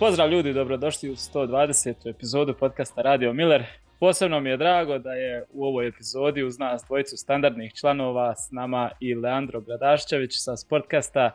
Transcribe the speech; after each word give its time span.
Pozdrav 0.00 0.30
ljudi, 0.30 0.52
dobrodošli 0.52 1.10
u 1.10 1.12
120. 1.12 2.10
epizodu 2.10 2.54
podcasta 2.54 3.02
Radio 3.02 3.32
Miller. 3.32 3.64
Posebno 3.98 4.40
mi 4.40 4.50
je 4.50 4.56
drago 4.56 4.98
da 4.98 5.12
je 5.12 5.44
u 5.52 5.64
ovoj 5.64 5.88
epizodi 5.88 6.42
uz 6.42 6.58
nas 6.58 6.84
dvojicu 6.86 7.16
standardnih 7.16 7.72
članova 7.74 8.36
s 8.36 8.50
nama 8.50 8.90
i 9.00 9.14
Leandro 9.14 9.60
Gradaščević 9.60 10.30
sa 10.34 10.56
Sportkasta. 10.56 11.30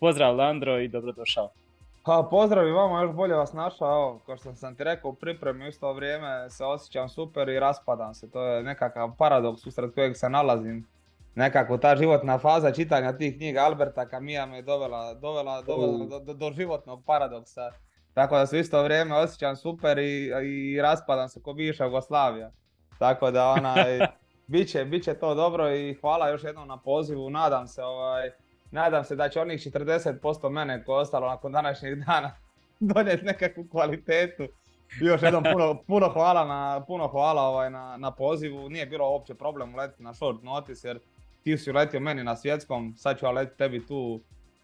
Pozdrav 0.00 0.36
Leandro 0.36 0.78
i 0.78 0.88
dobrodošao. 0.88 1.50
Pa 2.04 2.28
pozdrav 2.30 2.68
i 2.68 2.72
vama, 2.72 3.02
još 3.02 3.12
bolje 3.12 3.34
vas 3.34 3.52
našao, 3.52 4.20
kao 4.26 4.36
što 4.36 4.54
sam 4.54 4.74
ti 4.76 4.84
rekao 4.84 5.10
u 5.10 5.14
pripremi, 5.14 5.64
u 5.64 5.68
isto 5.68 5.92
vrijeme 5.92 6.50
se 6.50 6.64
osjećam 6.64 7.08
super 7.08 7.48
i 7.48 7.60
raspadam 7.60 8.14
se, 8.14 8.30
to 8.30 8.44
je 8.44 8.62
nekakav 8.62 9.16
paradoks 9.18 9.66
usred 9.66 9.94
kojeg 9.94 10.16
se 10.16 10.28
nalazim. 10.28 10.86
Nekako 11.34 11.78
ta 11.78 11.96
životna 11.96 12.38
faza 12.38 12.72
čitanja 12.72 13.16
tih 13.16 13.36
knjiga 13.36 13.60
Alberta 13.60 14.08
Kamija 14.08 14.46
me 14.46 14.62
dovela, 14.62 15.14
dovela, 15.14 15.62
dovela 15.62 16.04
do, 16.06 16.18
do, 16.18 16.34
do, 16.34 16.52
životnog 16.52 17.04
paradoksa. 17.06 17.70
Tako 18.14 18.36
da 18.36 18.46
se 18.46 18.56
u 18.56 18.60
isto 18.60 18.82
vrijeme 18.82 19.16
osjećam 19.16 19.56
super 19.56 19.98
i, 19.98 20.30
i 20.44 20.80
raspadam 20.80 21.28
se 21.28 21.42
ko 21.42 21.52
bivša 21.52 21.84
Jugoslavija. 21.84 22.50
Tako 22.98 23.30
da 23.30 23.48
onaj, 23.48 23.98
bit 24.52 24.68
će, 24.68 24.84
bit 24.84 25.04
će 25.04 25.14
to 25.14 25.34
dobro 25.34 25.74
i 25.76 25.94
hvala 25.94 26.28
još 26.28 26.44
jednom 26.44 26.68
na 26.68 26.76
pozivu, 26.76 27.30
nadam 27.30 27.66
se 27.66 27.82
ovaj, 27.82 28.30
nadam 28.70 29.04
se 29.04 29.16
da 29.16 29.28
će 29.28 29.40
onih 29.40 29.60
40% 29.60 30.50
mene 30.50 30.84
koje 30.84 30.96
je 30.96 31.00
ostalo 31.00 31.28
nakon 31.28 31.52
današnjeg 31.52 32.04
dana 32.04 32.30
donijeti 32.80 33.24
nekakvu 33.24 33.66
kvalitetu. 33.70 34.48
Još 35.00 35.22
jednom 35.22 35.44
puno, 35.52 35.82
puno 35.86 36.08
hvala, 36.08 36.44
na, 36.44 36.84
puno 36.86 37.08
hvala 37.08 37.42
ovaj, 37.42 37.70
na, 37.70 37.96
na 37.96 38.10
pozivu. 38.10 38.68
Nije 38.68 38.86
bilo 38.86 39.10
uopće 39.10 39.34
problem 39.34 39.76
letiti 39.76 40.02
na 40.02 40.14
short 40.14 40.42
notice 40.42 40.88
jer 40.88 40.98
ti 41.42 41.58
si 41.58 41.72
letio 41.72 42.00
meni 42.00 42.24
na 42.24 42.36
svjetskom, 42.36 42.94
sad 42.96 43.18
ću 43.18 43.26
ja 43.26 43.30
letiti 43.30 43.58
tebi 43.58 43.86
tu. 43.86 44.20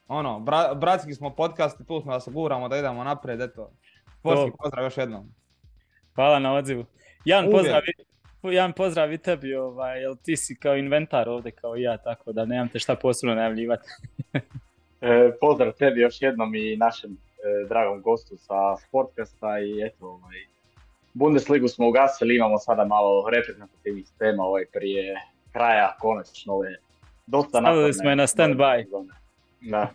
Ono, 0.09 0.41
bra, 0.41 0.75
bratski 0.75 1.15
smo 1.15 1.31
podcast 1.31 1.79
tu 1.89 2.01
smo 2.01 2.13
da 2.13 2.21
se 2.21 2.31
guramo, 2.31 2.69
da 2.69 2.77
idemo 2.77 3.05
naprijed, 3.05 3.41
eto. 3.41 3.71
Sportski 4.19 4.51
pozdrav 4.63 4.85
još 4.85 4.97
jednom. 4.97 5.29
Hvala 6.15 6.39
na 6.39 6.55
odzivu. 6.55 6.85
Jan, 7.25 7.51
pozdrav, 7.51 7.83
jedan 8.43 8.73
pozdrav 8.73 9.13
i 9.13 9.19
tebi, 9.19 9.55
ovaj, 9.55 10.01
jel 10.01 10.17
ti 10.23 10.37
si 10.37 10.57
kao 10.57 10.77
inventar 10.77 11.29
ovdje 11.29 11.53
kao 11.53 11.77
i 11.77 11.83
ja, 11.83 11.97
tako 11.97 12.33
da 12.33 12.45
nemam 12.45 12.69
te 12.69 12.79
šta 12.79 12.97
posebno 12.97 13.35
najavljivati. 13.35 13.89
e, 15.01 15.33
pozdrav 15.41 15.73
tebi 15.73 16.01
još 16.01 16.23
jednom 16.23 16.55
i 16.55 16.77
našem 16.77 17.11
e, 17.11 17.17
dragom 17.69 18.03
gostu 18.03 18.37
sa 18.37 18.77
Sportkasta 18.77 19.59
i 19.59 19.87
eto, 19.87 20.07
ovaj, 20.07 20.37
Bundesligu 21.15 21.69
smo 21.69 21.89
ugasili, 21.89 22.37
imamo 22.37 22.59
sada 22.59 22.85
malo 22.85 23.31
reprezentativnih 23.31 24.07
tema 24.19 24.43
ovaj, 24.45 24.65
prije 24.73 25.15
kraja, 25.53 25.97
konačno 26.01 26.53
ove 26.53 26.77
dosta 27.27 27.59
Stavili 27.59 27.93
smo 27.93 28.11
je 28.11 28.17
na 28.17 28.27
stand-by. 28.27 28.85
Da. 29.61 29.91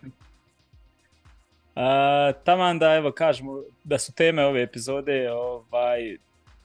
Uh, 1.76 2.36
taman 2.44 2.80
da 2.80 2.96
evo 2.96 3.12
kažemo 3.12 3.64
da 3.84 3.98
su 3.98 4.14
teme 4.16 4.46
ove 4.46 4.62
epizode 4.62 5.32
ovaj, 5.32 6.18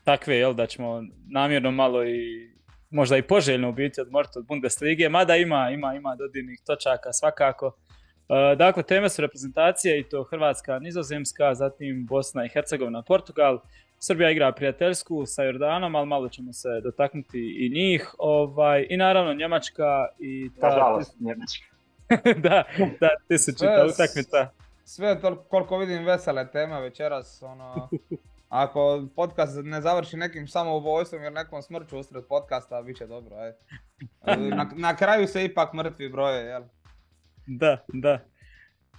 takve 0.05 0.36
jel, 0.36 0.55
da 0.55 0.66
ćemo 0.66 1.03
namjerno 1.28 1.70
malo 1.70 2.05
i 2.05 2.50
možda 2.91 3.16
i 3.16 3.22
poželjno 3.22 3.72
biti 3.72 4.00
odmoriti 4.00 4.38
od 4.38 4.47
Bundeslige, 4.47 5.08
mada 5.08 5.36
ima, 5.36 5.70
ima, 5.70 5.94
ima 5.94 6.16
dodirnih 6.16 6.61
točaka 6.66 7.12
svakako. 7.12 7.66
Uh, 7.66 8.58
dakle, 8.58 8.83
teme 8.83 9.08
su 9.08 9.22
reprezentacije 9.22 10.00
i 10.00 10.03
to 10.03 10.25
Hrvatska, 10.25 10.78
Nizozemska, 10.78 11.55
zatim 11.55 12.06
Bosna 12.06 12.44
i 12.44 12.48
Hercegovina, 12.48 13.03
Portugal. 13.03 13.58
Srbija 13.98 14.31
igra 14.31 14.53
prijateljsku 14.53 15.27
sa 15.27 15.42
Jordanom, 15.42 15.94
ali 15.94 16.06
malo 16.06 16.28
ćemo 16.28 16.53
se 16.53 16.69
dotaknuti 16.83 17.66
i 17.66 17.70
njih. 17.70 18.14
Ovaj, 18.19 18.86
I 18.91 18.97
naravno 18.97 19.34
Njemačka 19.34 20.06
i 20.19 20.50
ta... 20.60 20.69
Nažalost, 20.69 21.20
Njemačka. 21.20 21.75
da, 22.46 22.64
da, 23.00 23.08
tisućita 23.28 23.86
utakmica. 23.94 24.50
Sve 24.84 25.20
to 25.20 25.44
koliko 25.44 25.78
vidim 25.78 26.04
vesele 26.04 26.50
teme 26.50 26.80
večeras, 26.80 27.42
ono, 27.42 27.88
ako 28.48 29.06
podcast 29.16 29.56
ne 29.62 29.81
završi 29.81 30.16
nekim 30.16 30.48
samoubojstvom 30.48 31.22
ili 31.22 31.34
nekom 31.34 31.62
smrću 31.62 31.98
usred 31.98 32.25
podcasta, 32.28 32.82
bit 32.82 32.97
će 32.97 33.06
dobro, 33.06 33.36
aj. 33.36 33.53
Na, 34.36 34.70
na 34.76 34.97
kraju 34.97 35.26
se 35.26 35.44
ipak 35.44 35.72
mrtvi 35.72 36.08
broje, 36.08 36.44
jel? 36.44 36.62
Da, 37.47 37.84
da. 37.88 38.19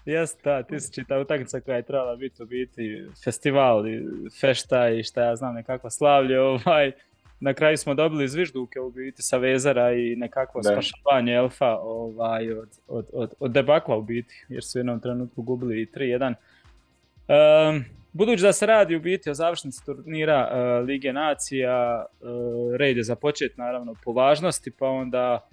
Jes, 0.06 0.38
da, 0.44 0.64
tisućita 0.64 1.20
utakmica 1.20 1.60
koja 1.60 1.76
je 1.76 1.86
trebala 1.86 2.16
biti 2.16 2.44
u 2.44 2.46
biti 2.46 3.08
festival 3.24 3.88
i 3.88 4.06
fešta 4.42 4.90
i 4.90 5.04
šta 5.04 5.24
ja 5.24 5.36
znam 5.36 5.56
nekakva 5.56 5.90
slavlje, 5.90 6.40
ovaj, 6.40 6.92
na 7.40 7.54
kraju 7.54 7.78
smo 7.78 7.94
dobili 7.94 8.28
zvižduke 8.28 8.80
u 8.80 8.92
biti 8.92 9.22
sa 9.22 9.38
vezara 9.38 9.94
i 9.94 10.16
nekakvo 10.16 10.62
da. 10.62 10.70
spašavanje 10.70 11.34
Elfa 11.34 11.78
ovaj, 11.78 12.52
od, 12.52 12.70
od, 12.88 13.06
od, 13.14 13.34
od 13.40 13.52
debakla 13.52 13.98
u 13.98 14.02
biti, 14.02 14.46
jer 14.50 14.64
su 14.64 14.78
u 14.78 14.80
jednom 14.80 15.00
trenutku 15.00 15.42
gubili 15.42 15.90
3-1. 15.96 16.34
Um, 17.28 17.86
budući 18.14 18.44
da 18.44 18.54
se 18.54 18.66
radi 18.66 18.96
u 18.96 19.00
biti 19.00 19.30
o 19.30 19.34
završnici 19.34 19.86
turnira 19.86 20.50
uh, 20.52 20.88
Lige 20.88 21.14
nacija, 21.14 22.06
uh, 22.22 22.76
red 22.76 22.98
je 22.98 23.04
za 23.04 23.16
počet 23.16 23.58
naravno 23.58 23.96
po 24.04 24.12
važnosti, 24.12 24.72
pa 24.72 24.88
onda 24.88 25.48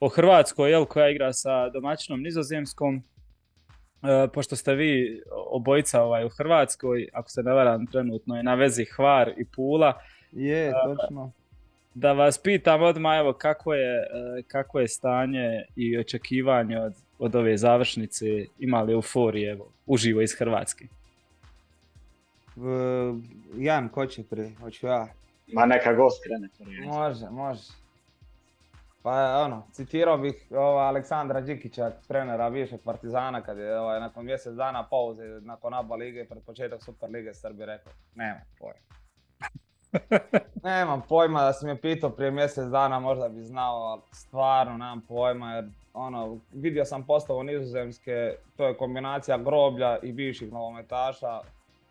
o 0.00 0.08
Hrvatskoj, 0.08 0.70
jel, 0.70 0.84
koja 0.84 1.10
igra 1.10 1.32
sa 1.32 1.68
domaćinom 1.68 2.22
nizozemskom, 2.22 2.96
uh, 2.96 4.08
pošto 4.34 4.56
ste 4.56 4.74
vi 4.74 5.22
obojica 5.50 6.02
ovaj, 6.02 6.24
u 6.24 6.28
Hrvatskoj, 6.28 7.08
ako 7.12 7.30
se 7.30 7.42
ne 7.42 7.52
varam 7.52 7.86
trenutno 7.86 8.36
je 8.36 8.42
na 8.42 8.54
vezi 8.54 8.84
Hvar 8.84 9.32
i 9.36 9.44
Pula, 9.44 9.92
je, 10.32 10.72
točno. 10.84 11.32
Da 11.94 12.12
vas 12.12 12.38
pitam 12.38 12.82
odmah, 12.82 13.18
evo, 13.18 13.32
kako 13.32 13.74
je, 13.74 13.96
e, 13.96 14.42
kako 14.48 14.80
je 14.80 14.88
stanje 14.88 15.64
i 15.76 15.98
očekivanje 15.98 16.80
od, 16.80 16.94
od 17.18 17.34
ove 17.34 17.56
završnice, 17.56 18.26
ima 18.58 18.82
li 18.82 18.92
euforije, 18.92 19.52
evo, 19.52 19.68
uživo 19.86 20.20
iz 20.20 20.34
Hrvatske? 20.38 20.86
Uh, 22.56 22.64
Jan, 23.58 23.88
ko 23.88 24.06
će 24.06 24.24
prije? 24.24 24.54
Hoću 24.60 24.86
ja. 24.86 25.08
Ma 25.52 25.66
neka 25.66 25.92
gost 25.92 26.24
krene 26.24 26.48
Može, 26.86 27.30
može. 27.30 27.62
Pa 29.02 29.42
ono, 29.44 29.66
citirao 29.72 30.18
bih 30.18 30.34
ova 30.50 30.82
Aleksandra 30.82 31.40
Đikića, 31.40 31.90
trenera 32.08 32.50
bivšeg 32.50 32.80
Partizana, 32.84 33.42
kad 33.42 33.58
je 33.58 33.78
ovaj, 33.78 34.00
nakon 34.00 34.24
mjesec 34.24 34.54
dana 34.54 34.88
pauze, 34.88 35.22
nakon 35.40 35.74
ABA 35.74 35.94
lige, 35.94 36.24
pred 36.24 36.42
početak 36.42 36.82
Super 36.82 37.10
lige, 37.10 37.34
Srbi 37.34 37.66
rekao, 37.66 37.92
nema 38.14 38.40
pojma. 38.58 38.80
nemam 40.64 41.02
pojma 41.08 41.42
da 41.42 41.52
si 41.52 41.66
me 41.66 41.80
pitao 41.80 42.10
prije 42.10 42.30
mjesec 42.30 42.64
dana, 42.64 43.00
možda 43.00 43.28
bi 43.28 43.42
znao, 43.42 43.76
ali 43.76 44.00
stvarno 44.12 44.72
nemam 44.72 45.00
pojma 45.08 45.54
jer 45.54 45.64
ono, 45.94 46.38
vidio 46.52 46.84
sam 46.84 47.06
postavu 47.06 47.42
nizozemske, 47.42 48.34
to 48.56 48.66
je 48.66 48.76
kombinacija 48.76 49.38
groblja 49.38 49.98
i 50.02 50.12
bivših 50.12 50.52
novometaša 50.52 51.40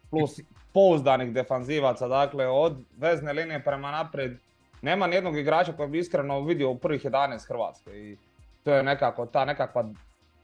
plus 0.09 0.39
pouzdanih 0.73 1.33
defanzivaca, 1.33 2.07
dakle 2.07 2.47
od 2.47 2.77
vezne 2.97 3.33
linije 3.33 3.63
prema 3.63 3.91
naprijed. 3.91 4.37
Nema 4.81 5.07
nijednog 5.07 5.37
igrača 5.37 5.73
koji 5.73 5.89
bi 5.89 5.99
iskreno 5.99 6.39
vidio 6.39 6.69
u 6.69 6.77
prvih 6.77 7.05
11 7.05 7.47
Hrvatske 7.47 7.91
i 7.91 8.17
to 8.63 8.73
je 8.73 8.83
nekako 8.83 9.25
ta 9.25 9.45
nekakva 9.45 9.85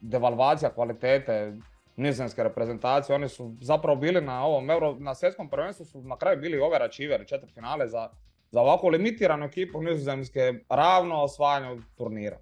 devalvacija 0.00 0.70
kvalitete 0.70 1.56
nizozemske 1.98 2.42
reprezentacije, 2.42 3.16
oni 3.16 3.28
su 3.28 3.54
zapravo 3.60 3.96
bili 3.96 4.20
na 4.20 4.44
ovom 4.44 4.70
Euro, 4.70 4.94
na 4.98 5.14
svjetskom 5.14 5.50
prvenstvu 5.50 5.84
su 5.84 6.02
na 6.02 6.16
kraju 6.16 6.40
bili 6.40 6.60
overachieveri, 6.60 7.26
četiri 7.26 7.50
finale 7.50 7.88
za, 7.88 8.08
za 8.50 8.60
ovako 8.60 8.88
limitiranu 8.88 9.44
ekipu 9.44 9.82
nizozemske 9.82 10.54
ravno 10.68 11.22
osvajanju 11.22 11.82
turnira. 11.96 12.38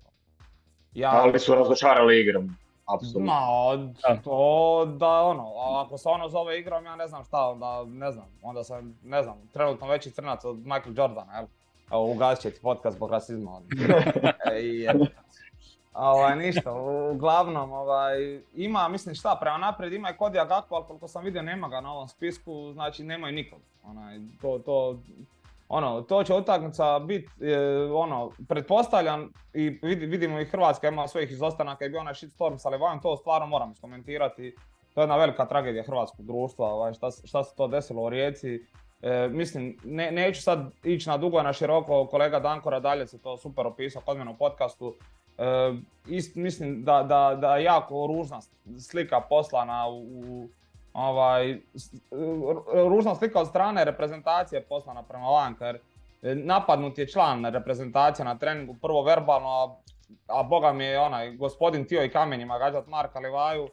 Ja, 0.95 1.11
Ali 1.23 1.39
su 1.39 1.55
razočarali 1.55 2.21
igrom. 2.21 2.57
Apsolutno. 2.87 3.21
Ma, 3.21 4.19
to 4.25 4.85
da 4.99 5.23
ono, 5.23 5.53
ako 5.57 5.99
se 5.99 6.09
ono 6.09 6.29
zove 6.29 6.61
igrom, 6.61 6.85
ja 6.85 6.97
ne 6.97 7.07
znam 7.07 7.25
šta, 7.25 7.49
onda 7.49 7.85
ne 7.85 8.13
znam, 8.13 8.27
onda 8.43 8.65
sam, 8.65 8.99
ne 9.03 9.23
znam, 9.23 9.49
trenutno 9.53 9.89
veći 9.89 10.11
crnac 10.11 10.45
od 10.45 10.57
Michael 10.57 10.95
Jordana, 10.97 11.37
jel? 11.37 11.47
Evo, 11.91 12.13
ugasit 12.13 12.43
će 12.43 12.51
ti 12.51 12.61
podcast 12.63 12.97
zbog 12.97 13.11
rasizma. 13.11 13.61
e, 14.53 14.61
i, 14.61 14.89
Ovaj, 15.97 16.37
ništa, 16.37 16.73
uglavnom, 17.13 17.73
ovaj, 17.73 18.41
ima, 18.55 18.89
mislim 18.89 19.15
šta, 19.15 19.37
prema 19.41 19.59
naprijed 19.59 19.93
ima 19.93 20.11
i 20.11 20.17
Kodija 20.17 20.45
Gakpo, 20.45 20.75
ali 20.75 20.85
koliko 20.85 21.09
sam 21.09 21.25
vidio 21.25 21.43
nema 21.43 21.69
ga 21.69 21.81
na 21.81 21.93
ovom 21.93 22.09
spisku, 22.09 22.73
znači 22.73 23.05
nemaju 23.05 23.35
nikog. 23.35 23.59
Onaj, 23.85 24.19
to, 24.41 24.59
to, 24.59 24.99
ono, 25.69 26.03
to 26.03 26.25
će 26.25 26.35
utakmica 26.35 26.99
biti, 26.99 27.29
ono, 27.95 28.31
pretpostavljam 28.49 29.33
i 29.55 29.69
vidimo 29.83 30.41
i 30.41 30.45
Hrvatska 30.45 30.89
ima 30.89 31.09
svojih 31.09 31.31
izostanaka 31.31 31.85
i 31.85 31.89
bio 31.89 32.01
onaj 32.01 32.15
shitstorm 32.15 32.57
sa 32.57 32.69
Levajem, 32.69 33.01
to 33.01 33.17
stvarno 33.17 33.47
moram 33.47 33.73
iskomentirati. 33.73 34.57
To 34.95 35.01
je 35.01 35.03
jedna 35.03 35.17
velika 35.17 35.47
tragedija 35.47 35.85
hrvatskog 35.85 36.27
društva, 36.27 36.67
ovaj, 36.67 36.93
šta, 36.93 37.11
šta 37.25 37.45
se 37.45 37.57
to 37.57 37.69
desilo 37.69 38.03
u 38.03 38.11
Rijeci. 38.11 38.67
E, 39.03 39.29
mislim, 39.29 39.79
ne, 39.85 40.11
neću 40.11 40.43
sad 40.43 40.71
ići 40.85 41.09
na 41.09 41.17
dugo 41.17 41.43
na 41.43 41.53
široko, 41.53 42.07
kolega 42.07 42.41
Dankora 42.41 42.81
dalje 42.81 43.07
se 43.07 43.23
to 43.23 43.37
super 43.37 43.67
opisao 43.67 44.03
kod 44.03 44.17
mene 44.17 44.31
u 44.31 44.37
podcastu. 44.37 44.95
E, 45.39 45.75
ist, 46.07 46.35
mislim 46.37 46.85
da, 46.85 47.03
da, 47.03 47.39
da 47.41 47.57
jako 47.57 48.07
ružna 48.07 48.41
slika 48.81 49.21
poslana 49.21 49.89
u, 49.89 50.49
ovaj, 50.93 51.59
ružna 52.89 53.15
slika 53.15 53.41
od 53.41 53.49
strane 53.49 53.85
reprezentacije 53.85 54.63
poslana 54.63 55.03
prema 55.03 55.27
van, 55.27 55.55
jer 55.61 55.81
napadnut 56.37 56.99
je 56.99 57.09
član 57.09 57.45
reprezentacije 57.45 58.25
na 58.25 58.39
treningu, 58.39 58.75
prvo 58.83 59.03
verbalno, 59.03 59.49
a, 59.49 59.77
a 60.27 60.43
boga 60.43 60.73
mi 60.73 60.85
je 60.85 61.01
onaj 61.01 61.37
gospodin 61.37 61.87
tio 61.87 62.05
i 62.05 62.11
kamenjima 62.11 62.59
gađat 62.59 62.87
Marka 62.87 63.19
Livaju. 63.19 63.69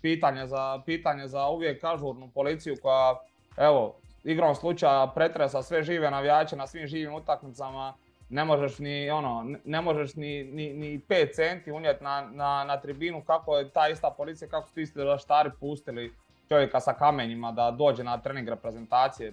pitanje 0.00 0.46
za, 0.46 0.82
pitanje 0.86 1.26
za 1.28 1.48
uvijek 1.48 1.84
ažurnu 1.84 2.30
policiju 2.34 2.76
koja, 2.82 3.16
evo, 3.56 3.94
igrom 4.24 4.54
slučaja 4.54 5.12
pretresa 5.14 5.62
sve 5.62 5.82
žive 5.82 6.10
navijače 6.10 6.56
na 6.56 6.66
svim 6.66 6.86
živim 6.86 7.14
utakmicama, 7.14 7.94
ne 8.30 8.44
možeš 8.44 8.78
ni 8.78 9.10
ono, 9.10 9.56
ne 9.64 9.80
možeš 9.80 10.14
ni, 10.14 10.44
ni, 10.44 10.72
ni 10.74 11.00
5 11.08 11.34
centi 11.34 11.72
unijeti 11.72 12.04
na, 12.04 12.28
na, 12.32 12.64
na 12.64 12.80
tribinu 12.80 13.22
kako 13.26 13.56
je 13.56 13.70
ta 13.70 13.88
ista 13.88 14.10
policija, 14.10 14.48
kako 14.48 14.68
su 14.68 14.74
ti 14.74 14.82
isti 14.82 14.98
zaštari 14.98 15.50
pustili 15.60 16.14
čovjeka 16.48 16.80
sa 16.80 16.92
kamenjima 16.92 17.52
da 17.52 17.70
dođe 17.70 18.04
na 18.04 18.18
trening 18.18 18.48
reprezentacije. 18.48 19.28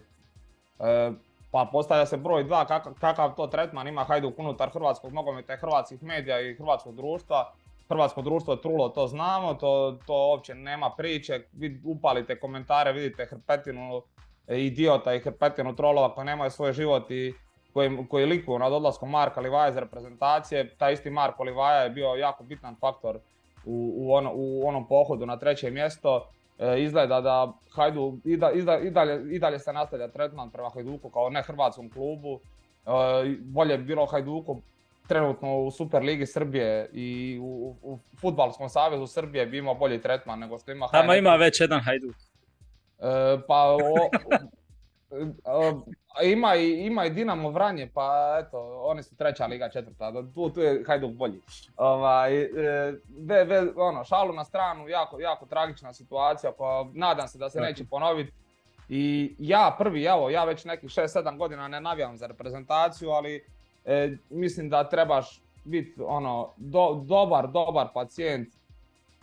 E, 0.80 1.12
pa 1.52 1.70
postavlja 1.72 2.06
se 2.06 2.18
broj 2.18 2.44
dva 2.44 2.66
kakav, 2.66 2.94
kakav 3.00 3.36
to 3.36 3.48
tretman 3.48 3.88
ima 3.88 4.04
Hajduk 4.04 4.40
unutar 4.40 4.70
hrvatskog 4.70 5.14
nogometa 5.14 5.56
hrvatskih 5.56 6.04
medija 6.04 6.42
i 6.42 6.56
hrvatskog 6.56 6.96
društva. 6.96 7.54
Hrvatsko 7.90 8.22
društvo 8.22 8.54
je 8.54 8.62
trulo, 8.62 8.90
to 8.90 9.08
znamo, 9.08 9.54
to, 9.54 9.98
to 10.06 10.28
uopće 10.30 10.56
nema 10.56 10.90
priče. 10.98 11.42
Vi 11.54 11.82
upalite 11.86 12.40
komentare, 12.40 12.92
vidite 12.92 13.26
hrpetinu 13.26 14.02
idiota 14.48 15.14
i 15.14 15.20
hrpetinu 15.20 15.76
trolova 15.76 16.16
koji 16.16 16.26
nemaju 16.26 16.52
svoj 16.52 16.74
život 16.74 17.12
i 17.12 17.34
koji, 17.76 17.98
koji 18.10 18.26
likuju 18.26 18.60
nad 18.60 18.74
odlaskom 18.74 19.10
Marka 19.10 19.42
Livaja 19.42 19.70
iz 19.70 19.78
reprezentacije. 19.78 20.70
Taj 20.78 20.94
isti 20.94 21.10
Marko 21.10 21.44
Livaja 21.44 21.84
je 21.84 21.90
bio 21.90 22.08
jako 22.08 22.44
bitan 22.44 22.76
faktor 22.80 23.16
u, 23.66 23.94
u, 23.98 24.14
ono, 24.14 24.32
u 24.34 24.68
onom 24.68 24.88
pohodu 24.88 25.26
na 25.26 25.38
treće 25.40 25.72
mjesto. 25.72 26.28
E, 26.60 26.82
izgleda 26.82 27.22
da 27.22 27.54
Hajdu 27.72 28.18
i, 28.26 28.38
da, 28.38 28.52
i, 28.52 28.62
da, 28.62 28.78
i, 28.80 28.90
dalje, 28.92 29.36
i 29.36 29.40
dalje 29.40 29.60
se 29.60 29.74
nastavlja 29.74 30.08
tretman 30.08 30.52
prema 30.52 30.70
Hajduku 30.70 31.10
kao 31.10 31.30
ne 31.30 31.42
hrvatskom 31.42 31.90
klubu. 31.90 32.40
E, 32.86 32.90
bolje 33.40 33.78
bi 33.78 33.84
bilo 33.84 34.06
Hajduku 34.06 34.62
trenutno 35.08 35.58
u 35.58 35.72
Superligi 35.72 36.26
Srbije 36.26 36.90
i 36.94 37.40
u, 37.42 37.76
u 37.82 38.00
Futbalskom 38.22 38.70
savezu 38.70 39.08
Srbije 39.08 39.46
bi 39.46 39.58
imao 39.58 39.76
bolji 39.76 40.02
tretman 40.02 40.40
nego 40.40 40.58
što 40.58 40.72
ima 40.72 40.88
Tamo 40.92 41.14
ima 41.14 41.36
već 41.36 41.62
jedan 41.62 41.80
Hajduk. 41.80 42.16
E, 42.16 43.38
pa 43.48 43.64
o, 43.72 43.78
ima 46.24 46.56
i, 46.56 46.86
ima 46.86 47.06
i 47.06 47.10
Dinamo 47.10 47.50
Vranje, 47.50 47.90
pa 47.94 48.38
eto, 48.40 48.82
oni 48.84 49.04
su 49.04 49.16
treća 49.16 49.46
liga, 49.46 49.70
četvrta, 49.70 50.14
tu, 50.36 50.50
tu 50.50 50.62
je 50.62 50.84
Hajduk 50.88 51.12
bolji. 51.12 51.42
Ovaj, 51.78 52.42
e, 52.42 52.50
be, 53.08 53.46
be, 53.46 53.64
ono, 53.76 54.04
šalu 54.04 54.34
na 54.34 54.44
stranu, 54.44 54.88
jako, 54.88 55.20
jako 55.20 55.46
tragična 55.46 55.94
situacija, 55.94 56.52
pa 56.58 56.86
nadam 56.94 57.28
se 57.28 57.38
da 57.38 57.50
se 57.50 57.62
neće 57.62 57.86
ponoviti. 57.90 58.32
I 58.90 59.36
ja 59.40 59.76
prvi, 59.78 60.04
evo, 60.04 60.30
ja 60.30 60.44
već 60.44 60.66
nekih 60.66 60.90
6-7 60.90 61.38
godina 61.38 61.68
ne 61.68 61.82
navijam 61.82 62.18
za 62.18 62.28
reprezentaciju, 62.28 63.10
ali 63.10 63.44
e, 63.86 64.18
mislim 64.30 64.70
da 64.70 64.90
trebaš 64.90 65.42
biti 65.64 66.02
ono, 66.06 66.54
do, 66.58 67.04
dobar, 67.06 67.48
dobar 67.48 67.88
pacijent 67.94 68.48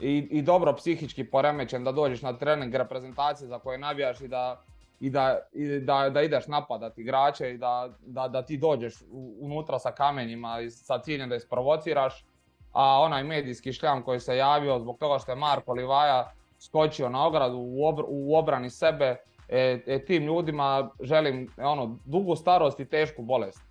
i, 0.01 0.29
i 0.31 0.43
dobro 0.43 0.73
psihički 0.73 1.25
poremećen 1.25 1.85
da 1.85 1.93
dođeš 1.93 2.23
na 2.23 2.33
trening 2.33 2.75
reprezentacije 2.75 3.49
za 3.49 3.59
koje 3.59 3.79
navijaš 3.79 4.21
i 4.21 4.29
da 4.29 4.63
i 5.03 5.11
da, 5.11 5.39
i 5.53 5.81
da, 5.81 6.11
da 6.11 6.23
ideš 6.23 6.47
napadati 6.47 7.01
igrače 7.01 7.51
i 7.51 7.59
da, 7.59 7.89
da, 8.01 8.29
da 8.29 8.43
ti 8.43 8.57
dođeš 8.57 8.95
unutra 9.41 9.79
sa 9.79 9.93
kamenjima 9.93 10.61
i 10.61 10.71
sa 10.71 10.99
ciljem 10.99 11.29
da 11.29 11.37
isprovociraš. 11.37 12.25
A 12.73 13.01
onaj 13.01 13.25
medijski 13.25 13.73
šljam 13.73 14.03
koji 14.03 14.21
se 14.21 14.37
javio 14.37 14.79
zbog 14.79 14.99
toga 14.99 15.19
što 15.19 15.33
je 15.33 15.37
Marko 15.37 15.73
Livaja 15.73 16.33
skočio 16.59 17.09
na 17.09 17.27
ogradu 17.27 17.57
u, 17.57 17.87
obr, 17.87 18.03
u 18.09 18.37
obrani 18.37 18.71
sebe, 18.71 19.17
e, 19.49 19.83
e, 19.87 20.05
tim 20.05 20.23
ljudima 20.23 20.91
želim 21.01 21.49
ono, 21.59 21.99
dugu 22.05 22.37
starost 22.37 22.81
i 22.81 22.85
tešku 22.85 23.23
bolest. 23.23 23.63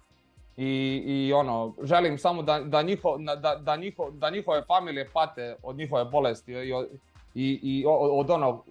I, 0.58 1.04
i 1.06 1.34
ono, 1.34 1.74
želim 1.84 2.18
samo 2.18 2.44
da, 2.44 2.60
da, 2.60 2.82
njiho, 2.82 3.18
da, 3.18 3.56
da, 3.56 3.76
njiho, 3.76 4.12
da 4.12 4.30
njihove 4.30 4.64
familije 4.68 5.10
pate 5.14 5.56
od 5.64 5.76
njihove 5.76 6.06
bolesti 6.06 6.52
i, 6.52 6.74
i, 7.36 7.60
i 7.64 7.86
od 7.88 8.30
onog, 8.30 8.66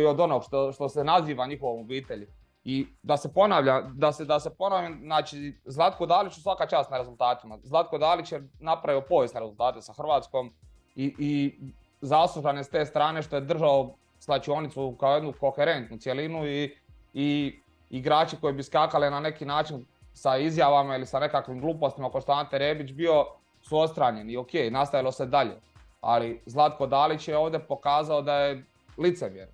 i 0.00 0.06
od 0.06 0.20
onog 0.20 0.44
što, 0.44 0.72
što 0.72 0.88
se 0.88 1.04
naziva 1.04 1.46
njihovom 1.46 1.80
obitelji. 1.80 2.26
I 2.64 2.86
da 3.02 3.16
se 3.16 3.32
ponavlja, 3.32 3.80
da 3.80 4.12
se, 4.12 4.24
da 4.24 4.40
se 4.40 4.50
ponavlja, 4.54 4.96
znači 5.02 5.54
Zlatko 5.64 6.06
Dalić 6.06 6.32
svaka 6.32 6.66
čast 6.66 6.90
na 6.90 6.98
rezultatima. 6.98 7.58
Zlatko 7.62 7.98
Dalić 7.98 8.32
je 8.32 8.48
napravio 8.60 9.00
povijesne 9.08 9.40
rezultate 9.40 9.82
sa 9.82 9.92
Hrvatskom 9.92 10.52
i, 10.96 11.14
i 11.18 11.52
zaslužan 12.00 12.56
je 12.56 12.64
s 12.64 12.70
te 12.70 12.86
strane 12.86 13.22
što 13.22 13.36
je 13.36 13.40
držao 13.40 13.94
slačionicu 14.18 14.96
kao 15.00 15.14
jednu 15.14 15.32
koherentnu 15.40 15.98
cjelinu 15.98 16.46
i, 16.46 16.76
i 17.14 17.58
igrači 17.90 18.36
koji 18.40 18.54
bi 18.54 18.62
skakali 18.62 19.10
na 19.10 19.20
neki 19.20 19.44
način 19.44 19.86
sa 20.12 20.36
izjavama 20.36 20.96
ili 20.96 21.06
sa 21.06 21.20
nekakvim 21.20 21.60
glupostima 21.60 22.10
kao 22.10 22.20
što 22.20 22.32
Ante 22.32 22.58
Rebić 22.58 22.92
bio 22.92 23.24
su 23.62 23.78
ostranjeni 23.78 24.36
ok, 24.36 24.52
nastavilo 24.70 25.12
se 25.12 25.26
dalje 25.26 25.60
ali 26.02 26.42
Zlatko 26.46 26.86
Dalić 26.86 27.28
je 27.28 27.36
ovdje 27.36 27.58
pokazao 27.58 28.22
da 28.22 28.34
je 28.34 28.64
licemjer. 28.98 29.48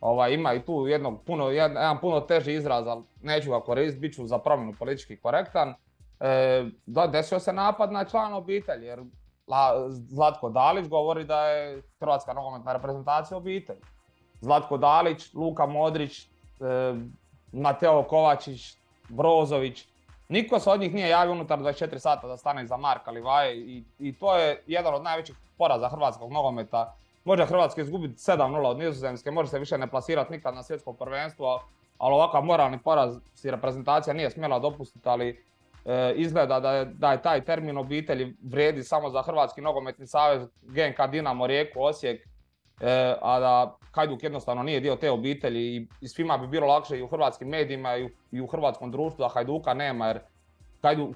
Ovaj, 0.00 0.32
ima 0.32 0.54
i 0.54 0.62
tu 0.62 0.86
jednog 0.86 1.22
puno, 1.26 1.50
jedan 1.50 2.00
puno 2.00 2.20
teži 2.20 2.54
izraz, 2.54 2.86
ali 2.86 3.02
neću 3.22 3.50
ga 3.50 3.60
koristiti, 3.60 4.00
bit 4.00 4.14
ću 4.14 4.26
za 4.26 4.38
promjenu 4.38 4.72
politički 4.78 5.16
korektan. 5.16 5.74
E, 6.20 6.64
da, 6.86 7.06
desio 7.06 7.38
se 7.38 7.52
napad 7.52 7.92
na 7.92 8.04
član 8.04 8.34
obitelji, 8.34 8.86
jer 8.86 9.00
Zlatko 9.88 10.48
Dalić 10.48 10.88
govori 10.88 11.24
da 11.24 11.46
je 11.46 11.82
Hrvatska 11.98 12.32
nogometna 12.32 12.72
reprezentacija 12.72 13.36
obitelji. 13.36 13.80
Zlatko 14.40 14.76
Dalić, 14.76 15.34
Luka 15.34 15.66
Modrić, 15.66 16.24
e, 16.24 16.28
Mateo 17.52 18.02
Kovačić, 18.02 18.76
Brozović, 19.08 19.90
Niko 20.30 20.58
se 20.58 20.70
od 20.70 20.80
njih 20.80 20.94
nije 20.94 21.08
javio 21.08 21.32
unutar 21.32 21.58
24 21.58 21.98
sata 21.98 22.28
da 22.28 22.36
stane 22.36 22.62
iza 22.62 22.76
Marka 22.76 23.10
Livaje 23.10 23.56
i, 23.56 23.84
i 23.98 24.12
to 24.12 24.36
je 24.36 24.62
jedan 24.66 24.94
od 24.94 25.02
najvećih 25.02 25.36
poraza 25.60 25.88
hrvatskog 25.88 26.32
nogometa. 26.32 26.94
Može 27.24 27.46
Hrvatska 27.46 27.82
izgubiti 27.82 28.14
7-0 28.14 28.66
od 28.66 28.78
Nizozemske, 28.78 29.30
može 29.30 29.48
se 29.48 29.58
više 29.58 29.78
ne 29.78 29.86
plasirati 29.86 30.32
nikad 30.32 30.54
na 30.54 30.62
svjetsko 30.62 30.92
prvenstvo, 30.92 31.60
ali 31.98 32.14
ovakav 32.14 32.44
moralni 32.44 32.78
poraz 32.78 33.18
si 33.34 33.50
reprezentacija 33.50 34.14
nije 34.14 34.30
smjela 34.30 34.58
dopustiti, 34.58 35.08
ali 35.08 35.44
e, 35.84 36.14
izgleda 36.16 36.60
da 36.60 36.72
je, 36.72 36.84
da 36.84 37.12
je 37.12 37.22
taj 37.22 37.44
termin 37.44 37.78
obitelji 37.78 38.36
vrijedi 38.42 38.82
samo 38.82 39.10
za 39.10 39.22
Hrvatski 39.22 39.60
nogometni 39.60 40.06
savez, 40.06 40.48
GNK 40.62 41.10
Dinamo, 41.10 41.46
Rijeku, 41.46 41.82
Osijek, 41.82 42.26
e, 42.80 43.14
a 43.22 43.40
da 43.40 43.76
Hajduk 43.92 44.22
jednostavno 44.22 44.62
nije 44.62 44.80
dio 44.80 44.96
te 44.96 45.10
obitelji 45.10 45.76
i, 45.76 45.88
i 46.00 46.08
svima 46.08 46.38
bi 46.38 46.46
bilo 46.46 46.66
lakše 46.66 46.98
i 46.98 47.02
u 47.02 47.08
hrvatskim 47.08 47.48
medijima 47.48 47.96
i 47.96 48.04
u, 48.04 48.10
i 48.32 48.40
u 48.40 48.46
hrvatskom 48.46 48.90
društvu 48.90 49.22
da 49.22 49.28
Hajduka 49.28 49.74
nema 49.74 50.06
jer 50.06 50.20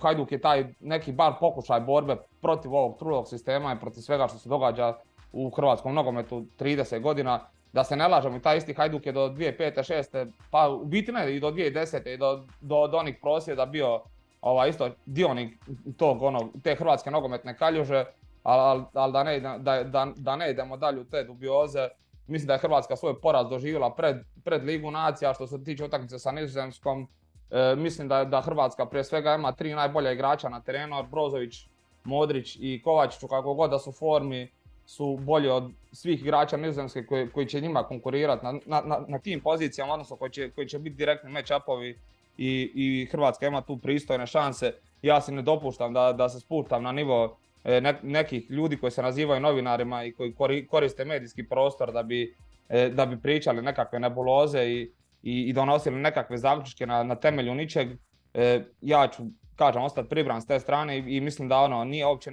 Hajduk, 0.03 0.33
je 0.33 0.41
taj 0.41 0.65
neki 0.81 1.13
bar 1.13 1.33
pokušaj 1.41 1.81
borbe 1.81 2.17
protiv 2.41 2.75
ovog 2.75 2.99
trulog 2.99 3.29
sistema 3.29 3.73
i 3.73 3.81
protiv 3.81 4.01
svega 4.01 4.29
što 4.29 4.39
se 4.39 4.49
događa 4.49 4.95
u 5.33 5.51
hrvatskom 5.51 5.95
nogometu 5.95 6.45
30 6.59 7.01
godina. 7.01 7.41
Da 7.73 7.85
se 7.85 7.97
ne 7.97 8.09
lažemo, 8.09 8.39
taj 8.39 8.57
isti 8.57 8.75
Hajduk 8.75 9.07
je 9.07 9.13
do 9.13 9.29
2005. 9.29 10.05
6. 10.13 10.31
pa 10.51 10.69
u 10.69 10.85
biti 10.85 11.13
ne 11.13 11.37
i 11.37 11.41
do 11.41 11.51
2010. 11.51 12.15
i 12.15 12.17
do, 12.17 12.45
do, 12.61 12.87
do 12.87 12.97
onih 12.97 13.17
prosvjeda 13.23 13.67
bio 13.67 14.01
ovaj, 14.41 14.69
isto 14.69 14.89
dionik 15.07 15.59
tog, 15.97 16.23
ono, 16.23 16.49
te 16.63 16.75
hrvatske 16.75 17.11
nogometne 17.11 17.57
kaljuže 17.57 18.05
ali 18.45 18.85
al, 18.95 19.13
da, 19.13 19.23
ne, 19.23 19.41
da, 19.41 19.83
da, 19.85 20.13
da 20.17 20.37
ne 20.37 20.51
idemo 20.51 20.77
dalje 20.77 21.01
u 21.01 21.05
te 21.05 21.25
dubioze. 21.25 21.89
Mislim 22.27 22.47
da 22.47 22.53
je 22.53 22.59
Hrvatska 22.59 22.97
svoj 22.97 23.21
poraz 23.21 23.49
doživjela 23.49 23.95
pred, 23.95 24.17
pred 24.45 24.65
Ligu 24.65 24.91
nacija 24.91 25.35
što 25.35 25.47
se 25.47 25.65
tiče 25.65 25.85
utakmice 25.85 26.19
sa 26.19 26.33
Nizozemskom. 26.33 27.09
E, 27.55 27.77
mislim 27.77 28.09
da, 28.09 28.25
da 28.25 28.41
Hrvatska 28.41 28.87
prije 28.87 29.05
svega 29.05 29.35
ima 29.35 29.53
tri 29.53 29.75
najbolja 29.75 30.13
igrača 30.13 30.49
na 30.49 30.61
terenu, 30.61 31.03
Brozović, 31.11 31.67
Modrić 32.05 32.57
i 32.61 32.81
Kovačić, 32.85 33.21
kako 33.29 33.55
god 33.55 33.71
da 33.71 33.79
su 33.79 33.93
formi, 33.93 34.49
su 34.87 35.19
bolji 35.21 35.49
od 35.49 35.71
svih 35.93 36.23
igrača 36.23 36.57
Nizozemske 36.57 37.07
koji, 37.07 37.31
koji 37.31 37.47
će 37.47 37.61
njima 37.61 37.83
konkurirati 37.83 38.45
na, 38.45 38.81
na, 38.83 39.05
na, 39.09 39.19
tim 39.19 39.41
pozicijama, 39.41 39.93
odnosno 39.93 40.17
koji 40.17 40.31
će, 40.31 40.51
koji 40.51 40.69
će 40.69 40.79
biti 40.79 40.97
direktni 40.97 41.31
match-upovi 41.31 41.95
i, 42.39 42.71
i 42.75 43.09
Hrvatska 43.11 43.47
ima 43.47 43.61
tu 43.61 43.77
pristojne 43.77 44.27
šanse. 44.27 44.73
Ja 45.03 45.21
si 45.21 45.33
ne 45.33 45.43
dopuštam 45.43 45.93
da, 45.93 46.13
da 46.13 46.29
se 46.29 46.41
spuštam 46.41 46.83
na 46.83 46.93
nivo 46.93 47.37
E, 47.65 47.81
nekih 48.03 48.51
ljudi 48.51 48.77
koji 48.77 48.91
se 48.91 49.03
nazivaju 49.03 49.41
novinarima 49.41 50.05
i 50.05 50.13
koji 50.13 50.67
koriste 50.67 51.05
medijski 51.05 51.49
prostor 51.49 51.93
da 51.93 52.03
bi, 52.03 52.35
e, 52.69 52.89
da 52.89 53.07
bi 53.07 53.21
pričali 53.21 53.63
nekakve 53.63 53.99
nebuloze 53.99 54.65
i, 54.67 54.91
i, 55.25 55.53
donosili 55.53 55.97
nekakve 55.97 56.39
zaključke 56.39 56.87
na, 56.87 57.03
na 57.03 57.15
temelju 57.15 57.55
ničeg. 57.55 57.89
E, 58.35 58.65
ja 58.81 59.09
ću, 59.09 59.23
kažem, 59.57 59.83
ostati 59.83 60.09
pribran 60.09 60.43
s 60.43 60.47
te 60.47 60.61
strane 60.61 60.99
i, 60.99 61.21
mislim 61.21 61.49
da 61.49 61.59
ono 61.59 61.85
nije 61.85 62.07
uopće, 62.07 62.31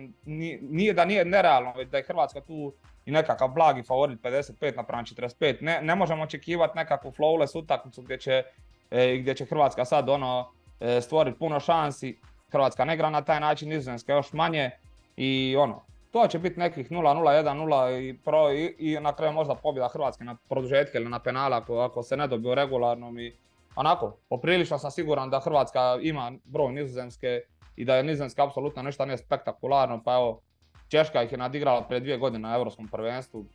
nije, 0.61 0.93
da 0.93 1.05
nije 1.05 1.25
nerealno, 1.25 1.73
već 1.73 1.89
da 1.89 1.97
je 1.97 2.03
Hrvatska 2.03 2.41
tu 2.41 2.73
i 3.05 3.11
nekakav 3.11 3.47
blagi 3.47 3.83
favorit 3.83 4.21
55 4.21 4.75
napravo 4.75 5.03
45. 5.03 5.61
Ne, 5.61 5.81
ne 5.81 5.95
možemo 5.95 6.23
očekivati 6.23 6.77
nekakvu 6.77 7.11
flawless 7.11 7.57
utakmicu 7.57 8.01
gdje 8.01 8.17
će, 8.17 8.43
gdje 9.19 9.35
će 9.35 9.45
Hrvatska 9.45 9.85
sad 9.85 10.09
ono 10.09 10.51
stvoriti 11.01 11.39
puno 11.39 11.59
šansi. 11.59 12.19
Hrvatska 12.51 12.85
ne 12.85 12.93
igra 12.93 13.09
na 13.09 13.21
taj 13.21 13.39
način, 13.39 13.69
Nizozemska 13.69 14.13
još 14.13 14.33
manje. 14.33 14.71
I 15.17 15.55
ono, 15.59 15.85
to 16.11 16.27
će 16.27 16.39
biti 16.39 16.59
nekih 16.59 16.91
0-0, 16.91 17.43
1-0 17.43 18.09
i, 18.09 18.17
pro, 18.17 18.51
i, 18.77 18.97
na 19.01 19.13
kraju 19.15 19.33
možda 19.33 19.55
pobjeda 19.55 19.87
Hrvatske 19.87 20.23
na 20.23 20.35
produžetke 20.49 20.97
ili 20.97 21.09
na 21.09 21.19
penala 21.19 21.57
ako, 21.57 21.79
ako 21.79 22.03
se 22.03 22.17
ne 22.17 22.27
dobiju 22.27 22.55
regularnom 22.55 23.19
i 23.19 23.33
onako, 23.75 24.17
poprilično 24.29 24.77
sam 24.77 24.91
siguran 24.91 25.29
da 25.29 25.39
Hrvatska 25.39 25.97
ima 26.01 26.31
broj 26.43 26.73
nizozemske 26.73 27.41
i 27.75 27.85
da 27.85 27.95
je 27.95 28.03
nizozemska 28.03 28.43
apsolutno 28.43 28.83
nešto 28.83 29.05
nije 29.05 29.17
spektakularno, 29.17 30.01
pa 30.05 30.15
evo, 30.15 30.41
Češka 30.87 31.23
ih 31.23 31.31
je 31.31 31.37
nadigrala 31.37 31.81
prije 31.81 31.99
dvije 31.99 32.17
godine 32.17 32.49
na 32.49 32.55
Europskom 32.55 32.87
prvenstvu, 32.87 33.45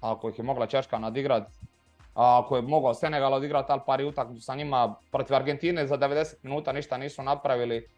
ako 0.00 0.28
ih 0.28 0.38
je 0.38 0.44
mogla 0.44 0.66
Češka 0.66 0.98
nadigrat, 0.98 1.42
a 2.14 2.40
ako 2.44 2.56
je 2.56 2.62
mogao 2.62 2.94
Senegal 2.94 3.34
odigrat 3.34 3.70
ali 3.70 3.80
pari 3.86 4.04
utakmicu 4.04 4.44
sa 4.44 4.54
njima 4.54 4.94
protiv 5.12 5.36
Argentine 5.36 5.86
za 5.86 5.98
90 5.98 6.34
minuta 6.42 6.72
ništa 6.72 6.98
nisu 6.98 7.22
napravili. 7.22 7.88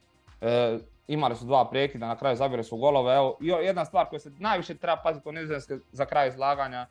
E, 0.41 0.79
imali 1.09 1.37
su 1.37 1.45
dva 1.45 1.71
prekida, 1.71 2.07
na 2.07 2.17
kraju 2.17 2.37
zabili 2.37 2.65
su 2.65 2.77
golove. 2.77 3.17
Evo, 3.17 3.39
i 3.41 3.47
jedna 3.47 3.85
stvar 3.85 4.09
koju 4.09 4.21
se 4.21 4.31
najviše 4.39 4.75
treba 4.75 4.97
paziti 5.03 5.29
u 5.29 5.33
Nizozemske 5.33 5.79
za 5.93 6.05
kraj 6.05 6.29
izlaganja 6.29 6.87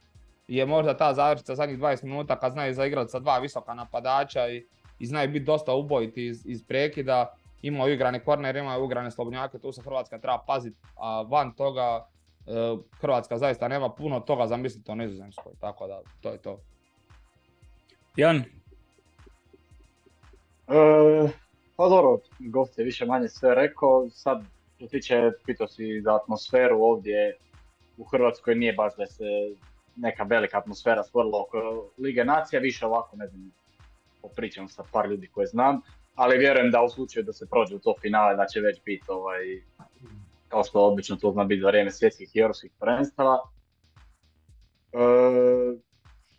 je 0.48 0.66
možda 0.66 0.98
ta 0.98 1.14
završica 1.14 1.56
zadnjih 1.56 1.80
20 1.80 2.04
minuta 2.04 2.40
kad 2.40 2.52
znaju 2.52 2.74
zaigrati 2.74 3.12
sa 3.12 3.20
dva 3.20 3.38
visoka 3.38 3.74
napadača 3.74 4.48
i, 4.48 4.66
i 5.00 5.06
znaju 5.06 5.30
biti 5.30 5.46
dosta 5.46 5.74
ubojiti 5.74 6.28
iz, 6.28 6.46
iz 6.46 6.64
prekida. 6.64 7.36
Imaju 7.62 7.94
igrane 7.94 8.20
korner, 8.20 8.56
imaju 8.56 8.84
ugrane 8.84 9.12
slobodnjake, 9.12 9.60
tu 9.60 9.72
se 9.72 9.82
Hrvatska 9.82 10.20
treba 10.20 10.44
paziti, 10.48 10.78
a 10.96 11.22
van 11.22 11.52
toga 11.52 12.08
e, 12.48 12.52
Hrvatska 13.02 13.38
zaista 13.38 13.68
nema 13.68 13.90
puno 13.90 14.20
toga 14.20 14.48
zamisliti 14.48 14.92
o 14.92 14.96
Nizozemskoj, 14.96 15.54
tako 15.60 15.88
da 15.88 16.02
to 16.22 16.30
je 16.30 16.38
to. 16.38 16.60
Jan? 18.16 18.44
E, 20.68 21.45
pa 21.75 21.89
dobro, 21.89 22.20
gost 22.39 22.79
je 22.79 22.86
više 22.86 23.05
manje 23.05 23.29
sve 23.29 23.55
rekao, 23.55 24.10
sad 24.10 24.44
što 24.75 24.88
tiče, 24.88 25.32
pitao 25.46 25.67
si 25.67 26.01
za 26.01 26.15
atmosferu 26.15 26.84
ovdje 26.84 27.38
u 27.98 28.03
Hrvatskoj 28.03 28.55
nije 28.55 28.74
baš 28.74 28.96
da 28.98 29.05
se 29.05 29.24
neka 29.96 30.24
velika 30.24 30.58
atmosfera 30.58 31.03
stvorila 31.03 31.41
oko 31.41 31.89
Lige 31.98 32.25
Nacija, 32.25 32.60
više 32.60 32.86
ovako, 32.86 33.17
ne 33.17 33.27
znam, 33.27 33.51
popričam 34.22 34.67
sa 34.67 34.84
par 34.91 35.10
ljudi 35.10 35.27
koje 35.27 35.48
znam, 35.48 35.82
ali 36.15 36.38
vjerujem 36.38 36.72
da 36.72 36.84
u 36.84 36.89
slučaju 36.89 37.25
da 37.25 37.34
se 37.34 37.48
prođe 37.50 37.75
u 37.75 37.79
to 37.79 37.96
finale 38.01 38.36
da 38.36 38.46
će 38.46 38.60
već 38.60 38.82
biti 38.86 39.03
ovaj, 39.08 39.62
kao 40.50 40.63
što 40.63 40.88
obično 40.88 41.15
to 41.15 41.32
zna 41.32 41.44
biti 41.44 41.62
za 41.62 41.67
vrijeme 41.67 41.91
svjetskih 41.91 42.36
i 42.36 42.39
europskih 42.39 42.72
prvenstava. 42.79 43.39
E, 44.94 44.98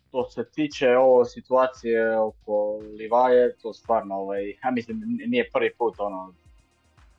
što 0.07 0.29
se 0.29 0.49
tiče 0.55 0.97
ovo 0.97 1.25
situacije 1.25 2.19
oko 2.19 2.79
Livaje, 2.97 3.55
to 3.61 3.73
stvarno, 3.73 4.15
ovaj, 4.15 4.49
ja 4.63 4.71
mislim, 4.71 5.01
nije 5.27 5.49
prvi 5.53 5.73
put 5.77 5.99
ono 5.99 6.33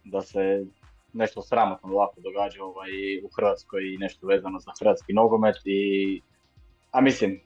da 0.04 0.22
se 0.22 0.66
nešto 1.12 1.42
sramotno 1.42 1.92
ovako 1.92 2.20
događa 2.20 2.64
ovaj, 2.64 2.90
u 3.24 3.28
Hrvatskoj 3.36 3.94
i 3.94 3.98
nešto 3.98 4.26
vezano 4.26 4.58
za 4.58 4.72
hrvatski 4.80 5.12
nogomet 5.12 5.56
i 5.64 6.20
a 6.92 7.00
mislim, 7.00 7.40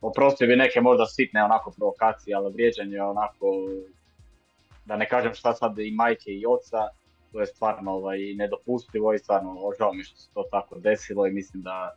oprostio 0.00 0.46
bi 0.46 0.56
neke 0.56 0.80
možda 0.80 1.06
sitne 1.06 1.44
onako 1.44 1.70
provokacije, 1.70 2.36
ali 2.36 2.52
vrijeđanje 2.52 3.02
onako, 3.02 3.46
da 4.84 4.96
ne 4.96 5.08
kažem 5.08 5.34
šta 5.34 5.52
sad 5.54 5.78
i 5.78 5.90
majke 5.90 6.30
i 6.30 6.46
oca, 6.46 6.88
to 7.32 7.40
je 7.40 7.46
stvarno 7.46 7.92
ovaj, 7.92 8.18
nedopustivo 8.34 9.14
i 9.14 9.18
stvarno 9.18 9.56
žao 9.78 9.92
mi 9.92 10.04
što 10.04 10.16
se 10.16 10.28
to 10.34 10.44
tako 10.50 10.78
desilo 10.78 11.26
i 11.26 11.32
mislim 11.32 11.62
da 11.62 11.94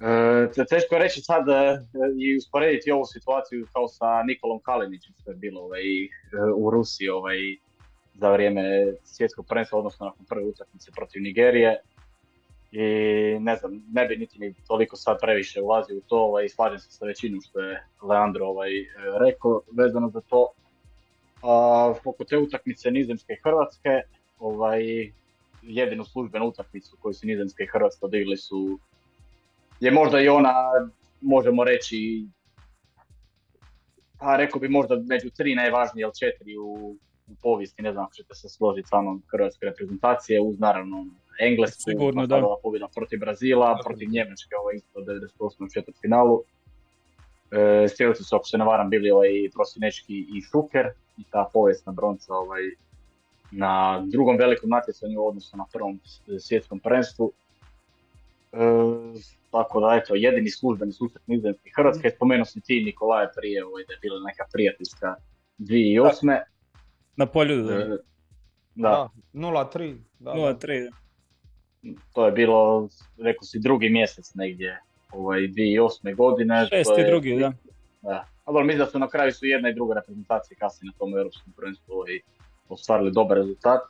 E, 0.00 0.64
teško 0.68 0.94
je 0.94 1.02
reći 1.02 1.20
sad 1.20 1.48
e, 1.48 1.78
i 2.18 2.36
usporediti 2.36 2.90
ovu 2.90 3.04
situaciju 3.04 3.66
kao 3.72 3.88
sa 3.88 4.22
Nikolom 4.22 4.60
Kalinićem 4.60 5.14
što 5.20 5.30
je 5.30 5.36
bilo 5.36 5.60
ovaj, 5.60 6.04
e, 6.04 6.08
u 6.56 6.70
Rusiji 6.70 7.08
ovaj, 7.08 7.36
za 8.14 8.30
vrijeme 8.30 8.92
svjetskog 9.04 9.46
prvenstva, 9.46 9.78
odnosno 9.78 10.06
nakon 10.06 10.26
prve 10.26 10.44
utakmice 10.44 10.90
protiv 10.96 11.22
Nigerije. 11.22 11.80
I 12.72 12.84
ne 13.40 13.56
znam, 13.56 13.82
ne 13.92 14.06
bi 14.06 14.16
niti 14.16 14.38
ni 14.38 14.54
toliko 14.68 14.96
sad 14.96 15.20
previše 15.20 15.62
ulazio 15.62 15.96
u 15.96 16.00
to 16.00 16.18
ovaj, 16.18 16.48
slažem 16.48 16.78
se 16.78 16.92
sa 16.92 17.06
većinom 17.06 17.40
što 17.40 17.60
je 17.60 17.86
Leandro 18.02 18.46
ovaj, 18.46 18.70
rekao 19.26 19.62
vezano 19.72 20.08
za 20.08 20.20
to. 20.20 20.48
A, 21.42 21.94
oko 22.04 22.24
te 22.24 22.38
utakmice 22.38 22.90
Nizemske 22.90 23.32
i 23.32 23.40
Hrvatske, 23.42 24.02
ovaj, 24.38 25.12
jedinu 25.62 26.04
službenu 26.04 26.46
utakmicu 26.46 26.96
koju 27.00 27.14
su 27.14 27.26
Nizemske 27.26 27.62
i 27.62 27.66
Hrvatske 27.72 28.04
odigli 28.04 28.36
su 28.36 28.78
je 29.80 29.90
možda 29.90 30.20
i 30.20 30.28
ona, 30.28 30.54
možemo 31.20 31.64
reći, 31.64 32.26
pa 34.18 34.36
rekao 34.36 34.60
bi 34.60 34.68
možda 34.68 34.96
među 34.96 35.30
tri 35.30 35.54
najvažnije, 35.54 36.04
ali 36.04 36.14
četiri 36.20 36.56
u, 36.56 36.96
u 37.28 37.34
povijesti, 37.42 37.82
ne 37.82 37.92
znam 37.92 38.04
ako 38.04 38.14
ćete 38.14 38.34
se 38.34 38.48
složiti 38.48 38.88
sa 38.88 39.00
mnom 39.00 39.22
hrvatske 39.30 39.66
reprezentacije, 39.66 40.40
uz 40.40 40.58
naravno 40.58 41.06
Englesku, 41.40 41.82
Sigurno, 41.90 42.26
da. 42.26 42.42
pobjeda 42.62 42.88
protiv 42.94 43.18
Brazila, 43.18 43.78
protiv 43.84 44.08
Njemačke, 44.10 44.54
ovaj 44.62 44.74
isto 44.76 45.00
98. 45.00 45.66
u 45.66 45.70
četvrt 45.74 45.96
finalu. 46.00 46.42
E, 47.50 47.88
Strelci 47.88 48.24
su, 48.24 48.36
ako 48.36 48.44
se 48.44 48.58
ne 48.58 48.64
varam, 48.64 48.90
bili 48.90 49.10
ovaj 49.10 49.28
Prosinečki 49.54 50.18
i 50.18 50.40
Šuker 50.50 50.86
i 51.18 51.24
ta 51.30 51.50
povijesna 51.52 51.92
bronca 51.92 52.34
ovaj, 52.34 52.62
na 53.50 54.02
drugom 54.06 54.36
velikom 54.36 54.70
natjecanju 54.70 55.20
u 55.20 55.28
odnosu 55.28 55.56
na 55.56 55.66
prvom 55.72 56.00
svjetskom 56.40 56.80
prvenstvu. 56.80 57.32
E, 58.52 58.58
tako 59.50 59.80
da, 59.80 60.00
eto, 60.02 60.14
jedini 60.14 60.50
službeni 60.50 60.92
susret 60.92 61.22
Nizozemske 61.26 61.70
Hrvatske, 61.76 62.08
mm. 62.08 62.10
spomenuo 62.16 62.44
si 62.44 62.60
ti 62.60 62.82
Nikolaje 62.84 63.28
prije, 63.36 63.64
ovaj, 63.64 63.84
da 63.88 63.92
je 63.92 63.98
bila 64.02 64.20
neka 64.26 64.44
prijateljska 64.52 65.14
2008. 65.58 66.40
Na 67.16 67.26
polju, 67.26 67.62
da. 67.62 67.74
E, 67.74 67.98
da. 68.74 69.08
0-3. 69.34 69.96
Da, 70.18 70.30
0-3, 70.30 70.90
To 72.12 72.26
je 72.26 72.32
bilo, 72.32 72.88
rekao 73.18 73.42
si, 73.42 73.58
drugi 73.58 73.90
mjesec 73.90 74.34
negdje, 74.34 74.80
ovaj, 75.12 75.40
2008. 75.40 76.16
godine. 76.16 76.66
Šesti 76.66 77.04
drugi, 77.06 77.36
da. 77.38 77.52
Da. 78.02 78.24
Ali 78.44 78.64
mislim 78.64 78.78
da 78.78 78.86
su 78.86 78.98
na 78.98 79.08
kraju 79.08 79.32
su 79.32 79.46
jedna 79.46 79.68
i 79.68 79.74
druga 79.74 79.94
reprezentacija 79.94 80.56
kasnije 80.58 80.90
na 80.92 80.98
tom 80.98 81.18
europskom 81.18 81.52
prvenstvu 81.52 81.92
ovaj, 81.92 82.20
ostvarili 82.68 83.12
dobar 83.12 83.36
rezultat. 83.36 83.80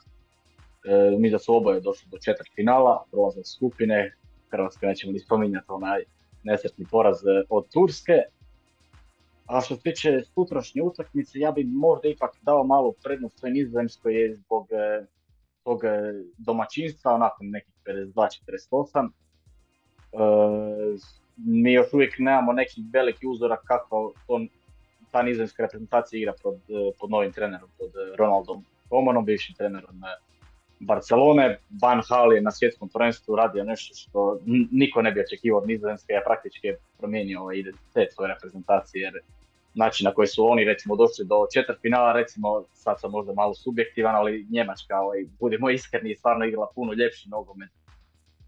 E, 0.85 1.17
mi 1.19 1.31
da 1.31 1.39
su 1.39 1.55
oboje 1.57 1.81
došli 1.81 2.11
do 2.11 2.19
četvrt 2.19 2.49
finala, 2.55 3.05
prolaze 3.11 3.45
skupine, 3.45 4.17
Hrvatske 4.51 4.87
nećemo 4.87 5.13
ni 5.13 5.19
spominjati 5.19 5.67
onaj 5.69 6.03
nesretni 6.45 6.87
poraz 6.91 7.17
e, 7.17 7.45
od 7.49 7.69
Turske. 7.73 8.13
A 9.47 9.61
što 9.61 9.77
se 9.77 9.83
tiče 9.83 10.21
sutrašnje 10.35 10.83
utakmice, 10.83 11.39
ja 11.39 11.53
bi 11.53 11.65
možda 11.65 12.09
ipak 12.09 12.31
dao 12.43 12.65
malo 12.65 12.93
prednost 13.03 13.39
svoj 13.39 13.51
nizozemskoj 13.51 14.35
zbog 14.35 14.67
e, 14.71 15.07
tog 15.65 15.85
e, 15.85 15.89
domaćinstva, 16.39 17.15
onako 17.15 17.37
nekih 17.41 17.75
52-48. 17.87 19.09
E, 19.09 20.19
mi 21.37 21.73
još 21.73 21.93
uvijek 21.93 22.15
nemamo 22.19 22.53
neki 22.53 22.83
veliki 22.93 23.27
uzorak 23.27 23.61
kako 23.65 24.13
to, 24.27 24.47
ta 25.11 25.23
nizozemska 25.23 25.63
reprezentacija 25.63 26.19
igra 26.19 26.33
pod, 26.43 26.61
pod 27.01 27.11
novim 27.11 27.33
trenerom, 27.33 27.69
pod 27.79 27.91
Ronaldom 28.19 28.65
Komanom, 28.89 29.25
bivšim 29.25 29.55
trenerom 29.55 30.03
Barcelone, 30.81 31.59
Van 31.83 32.03
Hal 32.09 32.33
je 32.33 32.41
na 32.41 32.51
svjetskom 32.51 32.89
prvenstvu 32.89 33.37
radio 33.37 33.65
nešto 33.65 33.95
što 33.95 34.39
niko 34.71 35.03
ne 35.03 35.13
bi 35.13 35.21
očekivao 35.21 35.61
od 35.61 35.69
Nizozemske, 35.69 36.13
ja 36.13 36.23
praktički 36.27 36.69
promijenio 36.99 37.41
ovaj 37.41 37.57
identitet 37.57 38.13
svoje 38.13 38.29
reprezentacije 38.35 39.03
jer 39.03 39.15
način 39.75 40.05
na 40.05 40.15
koji 40.15 40.29
su 40.29 40.47
oni 40.47 40.65
recimo 40.65 40.97
došli 40.97 41.25
do 41.25 41.47
finala, 41.83 42.13
recimo 42.13 42.65
sad 42.73 43.01
sam 43.01 43.11
možda 43.11 43.33
malo 43.33 43.55
subjektivan, 43.55 44.15
ali 44.15 44.47
Njemačka, 44.51 45.01
ovaj, 45.01 45.25
budemo 45.41 45.71
iskreni, 45.71 46.17
stvarno 46.17 46.45
igrala 46.45 46.69
puno 46.75 46.93
ljepši 46.93 47.29
nogomet 47.29 47.71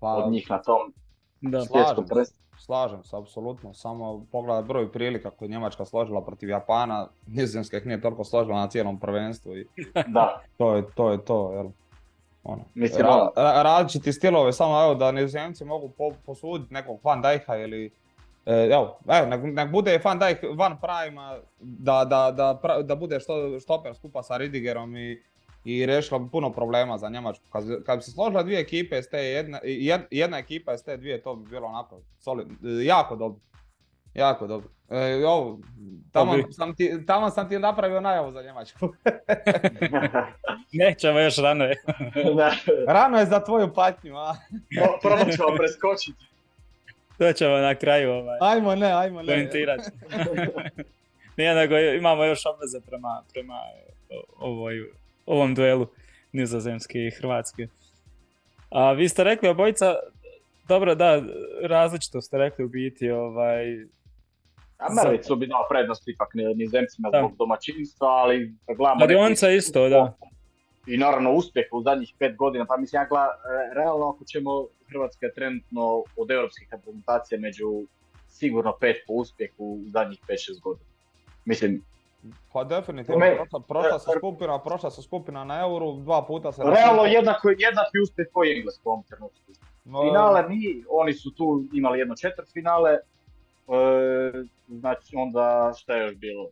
pa, 0.00 0.14
od 0.14 0.32
njih 0.32 0.50
na 0.50 0.62
tom 0.62 0.92
da. 1.40 1.60
svjetskom 1.60 2.06
prvenstvu. 2.06 2.42
Slažem 2.58 3.04
se, 3.04 3.16
apsolutno. 3.16 3.74
Samo 3.74 4.26
pogledaj 4.32 4.62
broj 4.62 4.92
prilika 4.92 5.30
koju 5.30 5.48
Njemačka 5.48 5.84
složila 5.84 6.24
protiv 6.24 6.48
Japana, 6.48 7.08
Nizozemska 7.26 7.76
ih 7.76 7.86
nije 7.86 8.00
toliko 8.00 8.24
složila 8.24 8.60
na 8.60 8.68
cijelom 8.68 9.00
prvenstvu 9.00 9.56
i 9.56 9.66
da. 10.06 10.42
to 10.58 10.76
je 10.76 10.84
to. 10.94 11.10
Je 11.12 11.24
to 11.24 11.52
jel? 11.52 11.70
Ono, 12.44 12.64
Mislim, 12.74 13.06
ra, 13.06 13.30
ra, 13.36 13.62
različiti 13.62 14.12
stilove, 14.12 14.52
samo 14.52 14.82
evo 14.82 14.94
da 14.94 15.12
nizozemci 15.12 15.64
mogu 15.64 15.88
po, 15.88 16.12
posuditi 16.26 16.74
nekog 16.74 17.00
Van 17.04 17.22
Dijk'a 17.22 17.64
ili 17.64 17.90
e, 18.46 18.68
evo, 18.72 18.98
evo 19.08 19.26
nek, 19.26 19.40
nek, 19.44 19.70
bude 19.70 20.00
Van 20.04 20.18
Dijk 20.18 20.38
van 20.54 20.76
prime 20.80 21.40
da, 21.60 22.04
da, 22.04 22.32
da, 22.32 22.82
da 22.82 22.94
bude 22.94 23.20
što, 23.20 23.60
štoper 23.60 23.94
skupa 23.94 24.22
sa 24.22 24.36
Ridigerom 24.36 24.96
i, 24.96 25.22
i 25.64 25.86
riješilo 25.86 26.18
bi 26.18 26.30
puno 26.30 26.52
problema 26.52 26.98
za 26.98 27.08
Njemačku. 27.08 27.44
Kad, 27.50 27.84
kad 27.84 27.98
bi 27.98 28.02
se 28.02 28.10
složila 28.10 28.42
dvije 28.42 28.60
ekipe 28.60 28.98
iz 28.98 29.08
te 29.10 29.18
jedna, 29.18 29.58
jedna 30.10 30.38
ekipa 30.38 30.74
iz 30.74 30.84
te 30.84 30.96
dvije, 30.96 31.22
to 31.22 31.34
bi 31.34 31.50
bilo 31.50 31.66
onako 31.66 32.00
solid, 32.18 32.48
jako 32.84 33.16
dobro. 33.16 33.40
Jako 34.14 34.46
dobro. 34.46 34.68
E, 34.90 35.26
ovo, 35.26 35.58
tamo, 36.12 36.34
sam 36.50 36.74
ti, 36.74 37.06
tamo 37.06 37.30
sam 37.30 37.48
ti 37.48 37.58
napravio 37.58 38.00
najavu 38.00 38.30
za 38.30 38.42
Njemačku. 38.42 38.94
Nećemo 40.72 41.18
još 41.18 41.36
rano 41.36 41.64
je. 41.64 41.82
rano 42.88 43.18
je 43.18 43.26
za 43.26 43.44
tvoju 43.44 43.74
patnju, 43.74 44.16
a? 44.16 44.36
Probat 45.02 45.32
ćemo 45.36 45.56
preskočiti. 45.56 46.24
To 47.18 47.32
ćemo 47.32 47.56
na 47.56 47.74
kraju 47.74 48.12
ovaj. 48.12 48.38
Ajmo 48.40 48.74
ne, 48.74 48.92
ajmo 48.92 49.22
ne. 49.22 49.48
Nije 51.36 51.54
nego 51.54 51.78
imamo 51.78 52.24
još 52.24 52.46
obveze 52.46 52.80
prema, 52.80 53.22
prema 53.32 53.58
ovoj, 54.38 54.90
ovom 55.26 55.54
duelu 55.54 55.86
nizozemske 56.32 56.98
i 56.98 57.10
hrvatske. 57.10 57.66
A 58.70 58.92
vi 58.92 59.08
ste 59.08 59.24
rekli 59.24 59.48
obojica, 59.48 59.94
dobro 60.68 60.94
da, 60.94 61.22
različito 61.62 62.20
ste 62.20 62.38
rekli 62.38 62.64
u 62.64 62.68
biti, 62.68 63.10
ovaj, 63.10 63.64
Americu 64.90 65.36
bi 65.36 65.46
dao 65.46 65.66
prednost 65.70 66.08
ipak 66.08 66.28
nizemcima 66.54 67.10
zbog 67.18 67.36
domaćinstva, 67.36 68.08
ali 68.08 68.54
gledamo... 68.66 69.00
Isto, 69.56 69.88
da. 69.88 70.16
i 70.86 70.96
naravno 70.96 71.32
uspjeh 71.32 71.66
u 71.72 71.82
zadnjih 71.82 72.14
pet 72.18 72.36
godina, 72.36 72.64
pa 72.66 72.76
mislim, 72.76 73.02
ja 73.02 73.06
gledam, 73.08 73.28
realno 73.74 74.08
ako 74.08 74.24
ćemo, 74.24 74.50
Hrvatska 74.88 75.26
je 75.26 75.34
trenutno 75.34 76.02
od 76.16 76.30
europskih 76.30 76.68
reprezentacija 76.72 77.40
među 77.40 77.82
sigurno 78.28 78.76
pet 78.80 78.96
po 79.06 79.12
uspjehu 79.12 79.64
u 79.64 79.80
zadnjih 79.86 80.20
5-6 80.28 80.60
godina. 80.60 80.90
Mislim, 81.44 81.82
Pa 82.52 82.64
definitivno, 82.64 83.18
Me- 83.18 83.36
prošla, 83.36 83.60
prošla 83.60 83.98
su 83.98 84.10
skupina, 84.18 84.58
prošla 84.58 84.90
su 84.90 85.02
skupina 85.02 85.44
na 85.44 85.60
euru, 85.60 85.92
dva 85.92 86.26
puta 86.26 86.52
se... 86.52 86.62
realno 86.64 87.04
jednako, 87.04 87.48
jednaki 87.48 87.98
uspjeh 88.02 88.28
koji 88.32 88.56
Englesku 88.56 88.82
u 88.84 88.92
ovom 88.92 89.02
trenutku. 89.02 89.52
No, 89.84 90.02
Finale 90.02 90.48
mi, 90.48 90.84
oni 90.88 91.12
su 91.12 91.34
tu 91.34 91.64
imali 91.72 91.98
jedno 91.98 92.14
četvrt 92.16 92.52
finale, 92.52 92.98
e, 93.68 94.44
znači 94.68 95.16
onda 95.16 95.72
šta 95.78 95.96
je 95.96 96.02
još 96.02 96.14
bilo? 96.16 96.48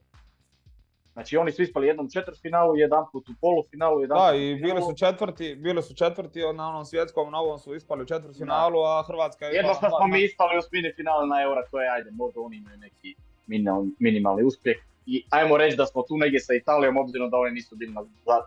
Znači 1.12 1.36
oni 1.36 1.52
su 1.52 1.62
ispali 1.62 1.86
jednom 1.86 2.10
četvrt 2.10 2.40
finalu, 2.42 2.76
jedan 2.76 3.04
put 3.12 3.28
u 3.28 3.32
polufinalu, 3.40 4.00
jedan 4.00 4.18
Da, 4.18 4.34
i 4.36 4.54
bili 4.54 4.82
su 4.82 4.94
četvrti, 4.96 5.54
bili 5.54 5.82
su 5.82 5.94
četvrti 5.94 6.40
na 6.54 6.68
onom 6.68 6.84
svjetskom, 6.84 7.30
na 7.32 7.38
ovom 7.38 7.58
su 7.58 7.74
ispali 7.74 8.02
u 8.02 8.06
četvrtfinalu, 8.06 8.80
a 8.80 9.02
Hrvatska 9.06 9.46
je... 9.46 9.54
Jednostavno 9.54 9.88
ispala 9.88 10.00
smo 10.00 10.06
mi 10.08 10.24
ispali 10.24 10.58
u 10.58 10.62
mini 10.72 10.92
finale 10.96 11.26
na 11.26 11.42
Eura, 11.42 11.62
to 11.70 11.80
je, 11.80 11.88
ajde, 11.90 12.10
možda 12.10 12.40
oni 12.40 12.56
imaju 12.56 12.76
neki 12.78 13.14
minimal- 13.48 13.90
minimalni 13.98 14.42
uspjeh. 14.44 14.76
I 15.06 15.24
ajmo 15.30 15.56
reći 15.56 15.76
da 15.76 15.86
smo 15.86 16.02
tu 16.02 16.16
negdje 16.16 16.40
sa 16.40 16.54
Italijom, 16.54 16.96
obzirom 16.96 17.30
da 17.30 17.36
oni 17.36 17.52
nisu 17.52 17.76
bili 17.76 17.92
na 17.92 18.02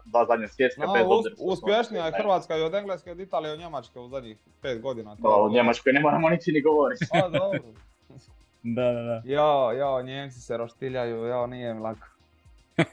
dva 0.05 0.25
zadnja 0.25 0.47
svjetska, 0.47 0.85
No, 0.85 0.93
bez 0.93 1.03
obzira. 1.07 1.35
što 1.35 1.43
uspješnija 1.45 2.05
je. 2.05 2.11
Hrvatska 2.11 2.57
i 2.57 2.61
od 2.61 2.73
Engleske, 2.73 3.11
od 3.11 3.19
Italije 3.19 3.53
od 3.53 3.59
Njemačke 3.59 3.99
u 3.99 4.07
zadnjih 4.07 4.37
pet 4.61 4.81
godina. 4.81 5.15
Da, 5.15 5.29
o 5.29 5.49
Njemačkoj 5.49 5.93
ne 5.93 6.01
moramo 6.01 6.29
niti 6.29 6.51
ni 6.51 6.61
govoriti. 6.61 7.05
Pa 7.11 7.29
dobro. 7.29 7.59
Da, 8.63 8.91
da, 8.91 9.01
da. 9.01 9.21
Jo, 9.25 9.71
jo, 9.71 10.01
Njemci 10.01 10.41
se 10.41 10.57
roštiljaju, 10.57 11.15
jo, 11.25 11.47
nije 11.47 11.71
im 11.71 11.81
lako. 11.81 12.07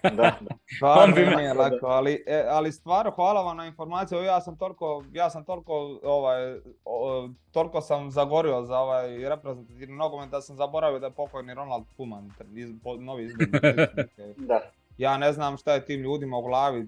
da, 0.02 0.10
da. 0.48 0.56
Stvarno 0.76 1.14
bi 1.14 1.26
nije 1.36 1.54
lako, 1.54 1.86
ali, 1.86 2.24
e, 2.26 2.44
ali 2.48 2.72
stvarno 2.72 3.10
hvala 3.10 3.42
vam 3.42 3.56
na 3.56 3.66
informaciju, 3.66 4.22
ja 4.22 4.40
sam 4.40 4.56
toliko, 4.56 5.04
ja 5.12 5.30
sam 5.30 5.44
toliko, 5.44 5.98
ovaj, 6.02 6.58
o, 6.84 7.28
toliko 7.52 7.80
sam 7.80 8.10
zagorio 8.10 8.62
za 8.62 8.78
ovaj 8.78 9.28
reprezentativni 9.28 9.96
nogomet 9.96 10.30
da 10.30 10.40
sam 10.40 10.56
zaboravio 10.56 10.98
da 10.98 11.06
je 11.06 11.12
pokojni 11.12 11.54
Ronald 11.54 11.84
Koeman, 11.96 12.30
iz, 12.54 12.70
po- 12.84 12.96
novi 12.96 13.24
izbornik. 13.24 13.62
da. 14.48 14.60
ja 14.98 15.18
ne 15.18 15.32
znam 15.32 15.56
šta 15.56 15.72
je 15.72 15.84
tim 15.84 16.00
ljudima 16.00 16.36
u 16.36 16.42
glavi, 16.42 16.86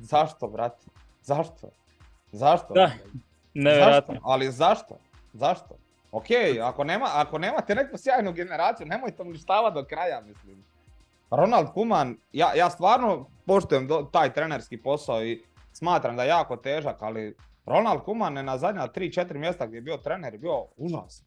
zašto, 0.00 0.48
brate, 0.48 0.86
zašto? 1.22 1.68
Zašto? 2.32 2.74
Da, 2.74 2.90
Nevjerojatno. 3.54 4.14
Zašto? 4.14 4.28
Ali 4.30 4.50
zašto? 4.50 4.96
Zašto? 5.32 5.74
Ok, 6.12 6.26
ako, 6.62 6.84
nema, 6.84 7.06
ako 7.14 7.38
nemate 7.38 7.74
neku 7.74 7.98
sjajnu 7.98 8.32
generaciju, 8.32 8.86
nemojte 8.86 9.22
uništavati 9.22 9.74
do 9.74 9.84
kraja, 9.84 10.20
mislim. 10.20 10.64
Ronald 11.30 11.72
Koeman, 11.74 12.16
ja, 12.32 12.54
ja 12.54 12.70
stvarno 12.70 13.26
poštujem 13.46 13.86
do- 13.86 14.08
taj 14.12 14.32
trenerski 14.32 14.82
posao 14.82 15.24
i 15.24 15.42
smatram 15.72 16.16
da 16.16 16.22
je 16.22 16.28
jako 16.28 16.56
težak, 16.56 17.02
ali 17.02 17.36
Ronald 17.66 18.02
Koeman 18.04 18.36
je 18.36 18.42
na 18.42 18.58
zadnja 18.58 18.88
3-4 18.88 19.38
mjesta 19.38 19.66
gdje 19.66 19.76
je 19.76 19.82
bio 19.82 19.96
trener 19.96 20.38
bio 20.38 20.64
užasan. 20.76 21.26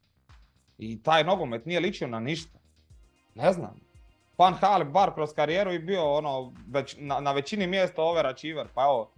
I 0.78 1.04
taj 1.04 1.24
nogomet 1.24 1.66
nije 1.66 1.80
ličio 1.80 2.08
na 2.08 2.20
ništa. 2.20 2.60
Ne 3.36 3.54
znam. 3.54 3.80
Van 4.38 4.54
Hal 4.54 4.84
bar 4.84 5.14
kroz 5.14 5.34
karijeru 5.34 5.72
i 5.74 5.80
bio 5.80 6.14
ono, 6.14 6.54
već, 6.68 6.96
na, 7.00 7.20
na 7.20 7.32
većini 7.32 7.68
mjesta 7.68 8.02
overachiver, 8.02 8.68
pa 8.74 8.84
evo, 8.84 9.12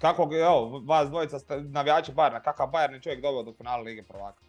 kako, 0.00 0.30
evo, 0.34 0.82
vas 0.84 1.08
dvojica 1.08 1.38
ste 1.38 1.60
navijači 1.60 2.12
Bayerna, 2.12 2.42
kakav 2.42 2.70
Bayern 2.70 2.92
je 2.92 3.00
čovjek 3.00 3.22
doveo 3.22 3.42
do 3.42 3.52
finala 3.52 3.82
Lige 3.82 4.02
prvaka 4.02 4.40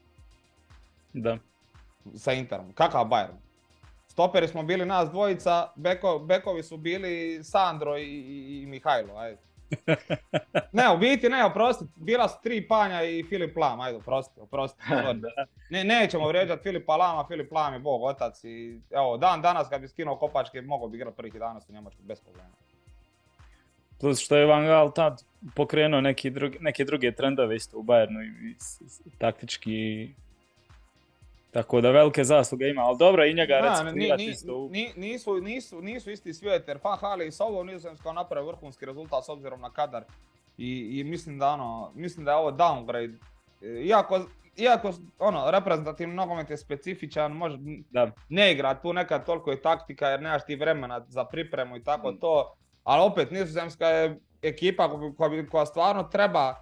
Da. 1.14 1.38
sa 2.16 2.34
Interom, 2.34 2.74
kakav 2.74 3.06
Bayern? 3.06 3.38
Stoperi 4.08 4.48
smo 4.48 4.64
bili 4.64 4.86
nas 4.86 5.10
dvojica, 5.10 5.72
beko, 5.76 6.20
bekovi 6.20 6.64
su 6.64 6.78
bili 6.78 7.44
Sandro 7.44 7.98
i, 7.98 8.04
i, 8.04 8.62
i 8.62 8.66
Mihajlo, 8.66 9.16
ajde. 9.18 9.38
Ne, 10.72 10.94
u 10.94 10.98
biti 10.98 11.30
ne, 11.30 11.46
oprosti, 11.46 11.86
bila 11.96 12.30
su 12.30 12.36
tri 12.44 12.68
panja 12.68 13.04
i 13.04 13.24
Filip 13.24 13.58
Lam, 13.58 13.80
ajde, 13.80 13.98
oprosti, 13.98 14.40
oprosti. 14.40 14.82
Ne, 15.70 15.84
nećemo 15.84 16.28
vrijeđati 16.28 16.64
Filipa 16.64 16.96
Lama, 16.96 17.28
Filip 17.28 17.52
Lam 17.52 17.74
je 17.74 17.80
bog, 17.80 18.04
otac 18.04 18.44
i 18.44 18.80
evo, 18.92 19.18
dan 19.18 19.42
danas 19.42 19.70
kad 19.70 19.82
bi 19.82 19.88
skinuo 19.88 20.16
kopačke, 20.16 20.62
mogao 20.62 20.88
bi 20.88 20.98
igrati 20.98 21.18
prvih 21.18 21.34
11 21.34 21.70
u 21.70 21.74
Njemačkoj 21.74 22.06
bez 22.06 22.22
problema. 22.22 22.54
Plus 24.00 24.20
što 24.20 24.36
je 24.36 24.46
Van 24.46 24.66
Gaal 24.66 24.92
tad 24.94 25.24
pokrenuo 25.56 26.02
neki 26.02 26.30
drugi, 26.30 26.58
neke 26.62 26.86
druge 26.86 27.12
trendove 27.12 27.56
isto 27.56 27.78
u 27.78 27.84
Bayernu 27.84 28.24
i, 28.24 28.56
taktički. 29.18 30.10
Tako 31.54 31.82
da 31.82 31.92
velike 31.92 32.24
zasluge 32.24 32.68
ima, 32.68 32.82
ali 32.82 32.98
dobro 32.98 33.26
i 33.26 33.34
njega 33.34 33.54
reciklirati 33.56 34.24
ni- 34.24 34.30
isto 34.30 34.70
nisu, 34.96 35.34
nisu, 35.36 35.82
nisu 35.82 36.12
isti 36.12 36.34
svijet, 36.34 36.68
jer 36.68 36.80
Van 36.84 36.98
Hal 36.98 37.22
je 37.22 37.28
i 37.28 37.32
s 37.32 37.40
ovom 37.40 37.68
nizozemskom 37.68 38.16
napravio 38.16 38.48
vrhunski 38.48 38.86
rezultat 38.86 39.26
s 39.26 39.30
obzirom 39.30 39.62
na 39.62 39.70
kadar. 39.70 40.04
I, 40.58 40.70
i 40.92 41.04
mislim 41.04 41.40
da 41.40 41.50
ono, 41.50 41.92
mislim 41.96 42.26
da 42.26 42.32
je 42.32 42.38
ovo 42.38 42.52
downgrade. 42.52 43.18
Iako, 43.84 44.20
iako 44.58 44.90
ono, 45.20 45.52
reprezentativni 45.52 46.16
nogomet 46.16 46.50
je 46.50 46.58
specifičan, 46.58 47.32
može, 47.32 47.58
Da. 47.92 48.12
ne 48.30 48.52
igra 48.52 48.74
tu 48.74 48.94
nekad 48.94 49.26
toliko 49.26 49.54
i 49.54 49.62
taktika 49.62 50.08
jer 50.08 50.22
nemaš 50.22 50.46
ti 50.46 50.56
vremena 50.56 51.06
za 51.08 51.26
pripremu 51.26 51.78
i 51.78 51.84
tako 51.84 52.12
Mm. 52.12 52.18
to. 52.18 52.54
Ali 52.84 53.04
opet 53.04 53.32
Nizozemska 53.32 53.88
je 53.88 54.20
ekipa 54.42 54.90
koja, 55.18 55.48
koja, 55.48 55.66
stvarno 55.66 56.04
treba 56.04 56.56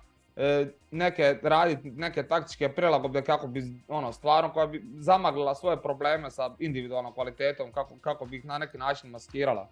neke 0.91 1.39
raditi 1.43 1.91
neke 1.91 2.23
taktičke 2.23 2.69
prilagodbe 2.69 3.21
kako 3.21 3.47
bi 3.47 3.63
ono 3.87 4.13
stvarno 4.13 4.53
koja 4.53 4.67
bi 4.67 4.83
zamaglila 4.97 5.55
svoje 5.55 5.81
probleme 5.81 6.31
sa 6.31 6.55
individualnom 6.59 7.13
kvalitetom 7.13 7.71
kako, 7.71 7.95
kako 8.01 8.25
bi 8.25 8.37
ih 8.37 8.45
na 8.45 8.57
neki 8.57 8.77
način 8.77 9.09
maskirala. 9.09 9.69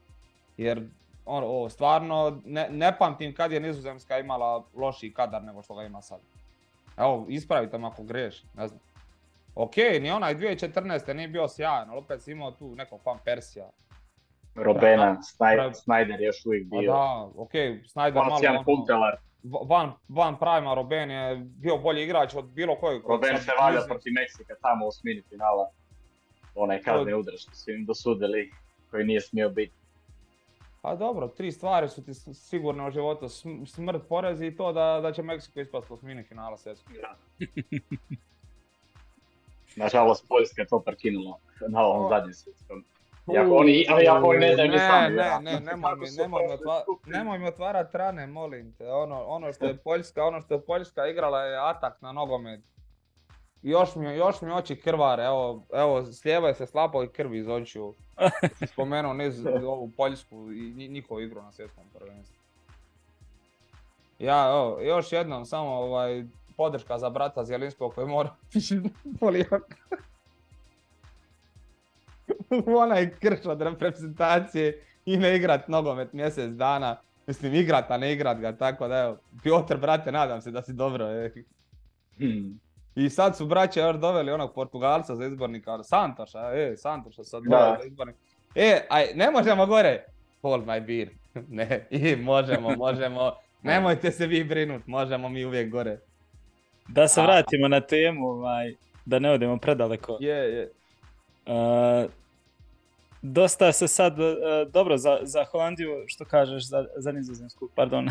Jer 0.57 0.83
ono, 1.25 1.47
ovo, 1.47 1.69
stvarno 1.69 2.41
ne, 2.45 2.67
ne 2.71 2.97
pamtim 2.97 3.35
kad 3.35 3.51
je 3.51 3.59
Nizozemska 3.59 4.19
imala 4.19 4.63
lošiji 4.75 5.13
kadar 5.13 5.43
nego 5.43 5.61
što 5.61 5.75
ga 5.75 5.83
ima 5.83 6.01
sad. 6.01 6.19
Evo, 6.97 7.25
ispravite 7.29 7.77
me 7.77 7.87
ako 7.87 8.03
griješ, 8.03 8.43
ne 8.57 8.67
znam. 8.67 8.79
Ok, 9.55 9.75
ni 10.01 10.11
onaj 10.11 10.35
2014. 10.35 11.13
nije 11.13 11.27
bio 11.27 11.47
sjajan, 11.47 11.89
ali 11.89 11.99
opet 11.99 12.21
si 12.21 12.31
imao 12.31 12.51
tu 12.51 12.75
nekog 12.75 12.99
Van 13.05 13.17
Persija. 13.25 13.69
Robena. 14.55 15.17
Snyder 15.85 16.19
je 16.19 16.25
još 16.25 16.45
uvijek 16.45 16.69
Pa 16.69 16.77
bio. 16.77 16.91
da, 16.91 17.29
ok, 17.35 17.51
Snyder 17.93 18.13
malo 18.13 18.39
ono, 18.49 18.63
Kuntelar. 18.63 19.17
Van, 19.43 19.93
van 20.07 20.37
Prima 20.39 20.73
Robben 20.73 21.11
je 21.11 21.35
bio 21.35 21.77
bolji 21.77 22.03
igrač 22.03 22.35
od 22.35 22.45
bilo 22.45 22.75
kojeg. 22.75 23.07
Roben 23.07 23.37
se 23.37 23.51
valja 23.61 23.81
protiv 23.87 24.13
Meksika 24.13 24.55
tamo 24.61 24.85
u 24.85 24.87
osmini 24.87 25.23
finala. 25.29 25.69
Onaj 26.55 26.81
kazni 26.81 27.13
udar 27.13 27.33
što 27.37 27.55
su 27.55 27.71
im 27.71 27.85
dosudili, 27.85 28.51
koji 28.91 29.05
nije 29.05 29.21
smio 29.21 29.49
biti. 29.49 29.73
A 30.81 30.95
dobro, 30.95 31.27
tri 31.27 31.51
stvari 31.51 31.89
su 31.89 32.05
ti 32.05 32.13
sigurne 32.33 32.87
u 32.87 32.91
životu, 32.91 33.25
sm- 33.25 33.65
smrt, 33.65 34.07
porez 34.09 34.41
i 34.41 34.55
to 34.55 34.73
da, 34.73 34.99
da 35.01 35.11
će 35.11 35.21
Meksiko 35.21 35.59
ispasti 35.59 35.93
u 35.93 35.95
osmini 35.95 36.23
finala 36.23 36.57
svjetskog. 36.57 36.93
Nažalost, 39.75 40.25
Poljska 40.27 40.61
je 40.61 40.67
to 40.67 40.79
prekinula 40.79 41.37
na 41.69 41.81
ovom 41.81 42.09
zadnjem 42.09 42.33
svjetskom. 42.33 42.83
Ali 43.89 44.03
iako 44.03 44.27
oni 44.27 44.39
ne 44.39 44.53
znaju 44.53 44.69
ni 44.69 44.75
Ne, 44.75 44.87
sami. 44.89 45.15
ne, 45.15 45.51
ne, 45.51 45.59
nemoj 45.61 45.95
mi, 45.95 46.05
nemoj 46.13 46.43
mi, 46.43 46.53
otva- 46.53 46.81
skupinu. 46.81 47.17
nemoj 47.17 47.39
mi 47.39 47.47
otvarat 47.47 47.95
rane, 47.95 48.27
molim 48.27 48.73
te. 48.73 48.87
Ono, 48.87 49.23
ono 49.23 49.53
što 49.53 49.65
je 49.65 49.77
Poljska, 49.77 50.23
ono 50.23 50.41
što 50.41 50.53
je 50.53 50.61
Poljska 50.61 51.07
igrala 51.07 51.41
je 51.41 51.57
atak 51.59 52.01
na 52.01 52.11
nogomet. 52.11 52.61
Još 53.61 53.95
mi, 53.95 54.05
još 54.07 54.41
mi 54.41 54.51
oči 54.51 54.75
krvare, 54.77 55.23
evo, 55.23 55.63
evo, 55.73 56.05
slijeva 56.05 56.53
se 56.53 56.65
slapao 56.65 57.03
i 57.03 57.09
krvi 57.09 57.37
iz 57.37 57.47
očiju. 57.49 57.93
Spomenuo 58.73 59.13
niz 59.13 59.45
ovu 59.45 59.91
Poljsku 59.91 60.35
i 60.35 60.73
nji- 60.73 60.87
njihovu 60.87 61.21
igru 61.21 61.41
na 61.41 61.51
svjetskom 61.51 61.83
prvenstvu. 61.93 62.35
Ja, 64.19 64.49
evo, 64.49 64.79
još 64.81 65.11
jednom 65.11 65.45
samo 65.45 65.69
ovaj, 65.71 66.23
podrška 66.57 66.97
za 66.97 67.09
brata 67.09 67.43
Zjelinskog 67.43 67.93
koji 67.95 68.07
mora 68.07 68.29
piši 68.53 68.79
Polijak. 69.19 69.63
u 72.65 72.77
onaj 72.77 73.09
krš 73.19 73.45
od 73.45 73.61
reprezentacije 73.61 74.83
i 75.05 75.17
ne 75.17 75.35
igrat 75.35 75.67
nogomet 75.67 76.13
mjesec 76.13 76.51
dana. 76.51 76.95
Mislim, 77.27 77.53
igrat, 77.53 77.91
a 77.91 77.97
ne 77.97 78.13
igrat 78.13 78.39
ga, 78.39 78.57
tako 78.57 78.87
da 78.87 78.97
evo. 78.97 79.17
Piotr, 79.43 79.77
brate, 79.77 80.11
nadam 80.11 80.41
se 80.41 80.51
da 80.51 80.61
si 80.61 80.73
dobro. 80.73 81.05
E. 81.07 81.31
Hmm. 82.17 82.59
I 82.95 83.09
sad 83.09 83.37
su 83.37 83.45
braće 83.45 83.79
još 83.79 83.97
doveli 83.97 84.31
onog 84.31 84.53
Portugalca 84.53 85.15
za 85.15 85.25
izbornika, 85.25 85.83
Santoša, 85.83 86.51
e, 86.53 86.73
Santoša 86.77 87.23
sad 87.23 87.43
Da. 87.43 87.49
doveli 87.49 87.77
za 87.81 87.87
izbornika. 87.87 88.19
E, 88.55 88.81
aj, 88.89 89.05
ne 89.15 89.31
možemo 89.31 89.65
gore. 89.65 90.03
Hold 90.41 90.65
my 90.65 90.85
beer. 90.85 91.09
ne, 91.59 91.87
i 91.89 92.15
možemo, 92.15 92.75
možemo. 92.75 93.31
Nemojte 93.63 94.11
se 94.11 94.27
vi 94.27 94.43
brinut, 94.43 94.87
možemo 94.87 95.29
mi 95.29 95.45
uvijek 95.45 95.69
gore. 95.71 95.99
Da 96.87 97.07
se 97.07 97.21
A- 97.21 97.23
vratimo 97.23 97.67
na 97.67 97.81
temu, 97.81 98.27
ovaj, 98.27 98.73
da 99.05 99.19
ne 99.19 99.31
odemo 99.31 99.57
predaleko. 99.57 100.17
Je, 100.19 100.35
je. 100.35 100.71
Uh, 101.45 102.11
dosta 103.21 103.71
se 103.71 103.87
sad, 103.87 104.19
uh, 104.19 104.25
dobro 104.73 104.97
za, 104.97 105.19
za 105.21 105.43
Holandiju, 105.43 106.03
što 106.07 106.25
kažeš, 106.25 106.67
za, 106.67 106.85
za 106.97 107.11
nizozemsku, 107.11 107.69
pardon. 107.75 108.09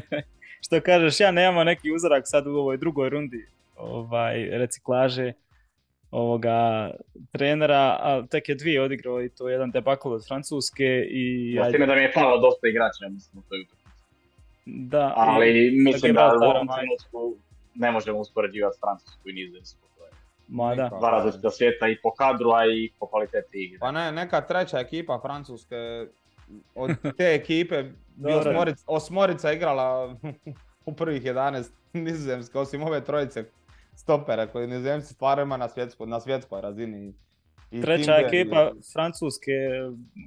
što 0.66 0.80
kažeš, 0.80 1.20
ja 1.20 1.30
nemamo 1.30 1.64
neki 1.64 1.92
uzorak 1.92 2.22
sad 2.26 2.46
u 2.46 2.50
ovoj 2.50 2.76
drugoj 2.76 3.08
rundi 3.08 3.46
ovaj, 3.76 4.48
reciklaže 4.50 5.32
ovoga 6.10 6.90
trenera, 7.32 7.98
a 8.00 8.22
tek 8.30 8.48
je 8.48 8.54
dvije 8.54 8.82
odigrao 8.82 9.22
i 9.22 9.28
to 9.28 9.48
je 9.48 9.52
jedan 9.52 9.70
debakl 9.70 10.12
od 10.12 10.26
Francuske 10.28 11.06
i 11.10 11.52
Ja 11.54 11.70
time 11.70 11.86
da 11.86 11.94
mi 11.94 12.02
je 12.02 12.12
falilo 12.14 12.40
dosta 12.40 12.68
igrača, 12.68 13.04
ja 13.04 13.08
mislim, 13.08 13.38
u 13.38 13.48
toj. 13.48 13.66
Da, 14.66 15.12
Ali 15.16 15.66
i 15.66 15.70
mislim 15.70 16.14
da 16.14 16.32
u 16.40 16.44
ovom 16.44 16.68
trenutku 16.76 17.36
ne 17.74 17.90
možemo 17.90 18.18
uspoređivati 18.18 18.78
Francusku 18.80 19.28
i 19.28 19.32
Nizozemsku. 19.32 19.83
Je 20.48 20.56
Ma 20.56 20.74
da. 20.74 20.88
Dva 20.88 21.10
različita 21.10 21.50
svijeta 21.50 21.88
i 21.88 21.96
po 22.02 22.10
kadru, 22.10 22.50
a 22.50 22.66
i 22.66 22.90
po 22.98 23.06
kvaliteti 23.06 23.64
igre. 23.64 23.78
Pa 23.78 23.92
ne, 23.92 24.12
neka 24.12 24.40
treća 24.40 24.78
ekipa 24.78 25.20
Francuske, 25.22 26.06
od 26.74 26.90
te 27.16 27.34
ekipe 27.34 27.82
bi 28.16 28.32
osmorica, 28.32 28.84
osmorica 28.86 29.52
igrala 29.52 30.16
u 30.86 30.92
prvih 30.92 31.22
11 31.22 31.70
nizozemske, 31.92 32.58
osim 32.58 32.82
ove 32.82 33.04
trojice 33.04 33.44
stopera 33.96 34.46
koje 34.46 34.66
nizozemci 34.66 35.14
stvarno 35.14 35.42
ima 35.42 35.56
na, 35.56 35.68
svjetskoj, 35.68 36.06
na 36.06 36.20
svjetskoj 36.20 36.60
razini. 36.60 37.12
I 37.70 37.82
Treća 37.82 38.16
ekipa 38.16 38.70
Francuske 38.92 39.52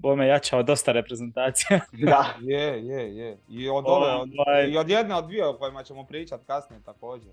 bome 0.02 0.28
jača 0.28 0.58
od 0.58 0.66
dosta 0.66 0.92
reprezentacija. 0.92 1.80
Da, 2.06 2.36
Je, 2.42 2.88
je, 2.88 3.18
je. 3.18 3.38
I 3.50 3.70
od 3.70 3.86
ove, 3.88 4.14
od, 4.14 4.30
Ovaj. 4.38 4.68
i 4.70 4.78
od 4.78 4.90
jedne 4.90 5.16
od 5.16 5.26
dvije 5.26 5.46
o 5.46 5.58
kojima 5.58 5.84
ćemo 5.84 6.06
pričati 6.06 6.46
kasnije 6.46 6.82
također. 6.86 7.32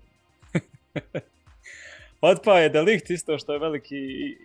Otpao 2.21 2.57
je 2.57 2.69
Delikt 2.69 3.09
isto 3.09 3.37
što 3.37 3.53
je 3.53 3.59
veliki... 3.59 3.95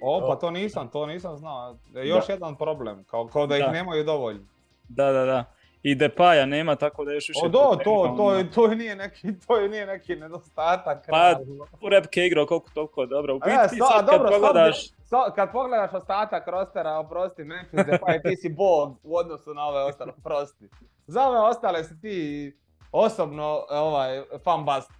O, 0.02 0.26
pa 0.28 0.36
to 0.36 0.50
nisam, 0.50 0.88
to 0.88 1.06
nisam 1.06 1.36
znao. 1.36 1.76
E, 1.96 2.06
Još 2.06 2.26
Da. 2.26 2.32
jedan 2.32 2.56
problem, 2.56 3.04
kao, 3.04 3.26
kao 3.26 3.46
da 3.46 3.56
ih 3.56 3.64
Da. 3.64 3.70
nemaju 3.70 4.04
dovoljno. 4.04 4.44
Da, 4.88 5.12
da, 5.12 5.24
da. 5.24 5.44
I 5.82 5.94
Depaja 5.94 6.46
nema, 6.46 6.76
tako 6.76 7.04
da 7.04 7.12
još 7.12 7.28
više... 7.28 7.40
O, 7.44 7.48
do, 7.48 7.58
to, 7.84 8.14
to, 8.16 8.34
je- 8.34 8.50
to, 8.50 8.66
je 8.66 8.76
nije 8.76 8.96
neki, 8.96 9.28
to 9.46 9.56
je 9.56 9.68
nije 9.68 9.86
neki 9.86 10.16
nedostatak. 10.16 11.06
Pa. 11.08 11.34
U 11.80 11.88
repke 11.88 12.26
igrao 12.26 12.46
koliko 12.46 12.70
toliko 12.70 13.06
dobro. 13.06 13.34
U 13.34 13.38
E, 13.38 13.40
biti 13.62 13.76
sad 13.78 13.96
kad 13.96 14.06
dobro, 14.08 14.30
pogledaš... 14.30 14.88
sto- 14.90 15.34
kad 15.34 15.52
pogledaš 15.52 15.92
ostatak 15.92 16.48
rostera, 16.48 16.98
oprosti, 16.98 17.44
Memphis 17.44 17.80
Depay, 17.80 18.22
ti 18.22 18.36
si 18.36 18.48
bog 18.48 18.98
u 19.02 19.16
odnosu 19.16 19.54
na 19.54 19.64
ove 19.64 19.82
ostale, 19.82 20.12
oprosti. 20.18 20.68
Za 21.06 21.22
ove 21.22 21.38
ostale 21.40 21.84
si 21.84 22.00
ti 22.00 22.52
osobno 22.92 23.64
ovaj, 23.70 24.22
fan 24.44 24.64
bast. 24.64 24.90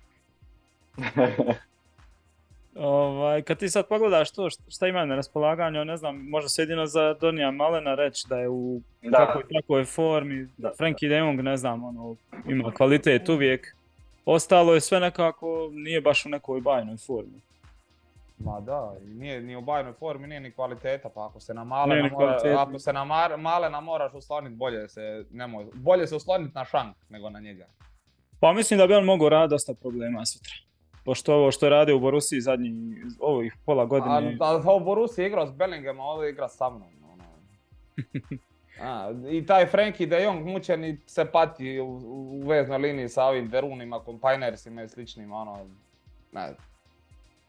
Ovaj, 2.83 3.43
kad 3.43 3.59
ti 3.59 3.69
sad 3.69 3.89
pogledaš 3.89 4.31
to 4.31 4.43
št- 4.43 4.75
šta 4.75 4.87
imaju 4.87 5.07
na 5.07 5.17
raspolaganju, 5.17 5.85
ne 5.85 5.97
znam, 5.97 6.29
može 6.29 6.49
se 6.49 6.63
jedino 6.63 6.87
za 6.87 7.15
Donija 7.15 7.51
Malena 7.51 7.95
reći 7.95 8.25
da 8.29 8.39
je 8.39 8.49
u 8.49 8.81
da. 9.03 9.19
takvoj, 9.19 9.45
takvoj 9.53 9.85
formi, 9.85 10.49
da 10.57 10.73
Frankie 10.77 11.09
de 11.09 11.17
Jong, 11.17 11.41
ne 11.41 11.57
znam, 11.57 11.85
ono, 11.85 12.17
ima 12.49 12.73
kvalitet 12.73 13.29
uvijek. 13.29 13.77
Ostalo 14.25 14.75
je 14.75 14.81
sve 14.81 15.01
nekako, 15.01 15.71
nije 15.73 16.01
baš 16.01 16.27
u 16.27 16.29
nekoj 16.29 16.61
bajnoj 16.61 16.97
formi. 16.97 17.41
Ma 18.39 18.61
da, 18.61 18.95
nije 19.05 19.41
ni 19.41 19.57
u 19.57 19.61
bajnoj 19.61 19.93
formi, 19.93 20.27
nije 20.27 20.41
ni 20.41 20.51
kvaliteta, 20.53 21.09
pa 21.09 21.27
ako 21.27 21.41
se 21.41 21.55
na 21.55 21.65
Malena, 21.65 22.09
mora, 22.13 22.39
ako 22.59 22.79
se 22.79 22.93
na 22.93 23.05
Mar- 23.05 23.37
Malena 23.37 23.81
moraš 23.81 24.15
osloniti, 24.15 24.55
bolje 24.57 24.89
se, 24.89 25.25
nemoj, 25.31 25.67
bolje 25.75 26.07
se 26.07 26.17
osloniti 26.17 26.55
na 26.55 26.65
šank 26.65 26.97
nego 27.11 27.31
na 27.31 27.41
njega. 27.41 27.67
Pa 28.41 28.53
mislim 28.53 28.79
da 28.79 28.87
bi 28.87 28.95
on 28.95 29.05
mogao 29.05 29.29
raditi 29.29 29.55
dosta 29.55 29.75
problema 29.75 30.27
sutra. 30.27 30.53
Pošto 31.05 31.35
ovo 31.35 31.51
što 31.51 31.67
je 31.67 31.71
radio 31.71 31.97
u 31.97 32.01
Borusiji 32.01 32.41
zadnji, 32.41 32.73
ovih 33.21 33.57
pola 33.67 33.83
A, 33.83 33.87
godine, 33.87 34.37
a, 34.41 34.61
a 34.65 34.75
u 34.75 34.81
Borussia 34.81 35.27
igrao 35.27 35.47
s 35.47 35.53
Bellinghamom, 35.53 36.01
a 36.01 36.11
ovdje 36.11 36.31
igra 36.31 36.49
sa 36.49 36.71
mnom. 36.71 36.89
Ono. 37.13 37.25
A, 38.83 39.13
I 39.31 39.47
taj 39.47 39.67
Frankie 39.67 40.07
de 40.07 40.23
Jong 40.23 40.47
mučeni 40.47 40.99
se 41.07 41.25
pati 41.25 41.81
u, 41.81 41.87
u 42.07 42.43
veznoj 42.47 42.79
liniji 42.79 43.09
sa 43.09 43.25
ovim 43.25 43.49
Derunima, 43.49 44.01
Compinersima 44.05 44.83
i 44.83 44.89
sličnim, 44.89 45.33
ono, 45.33 45.59
ne. 46.33 46.55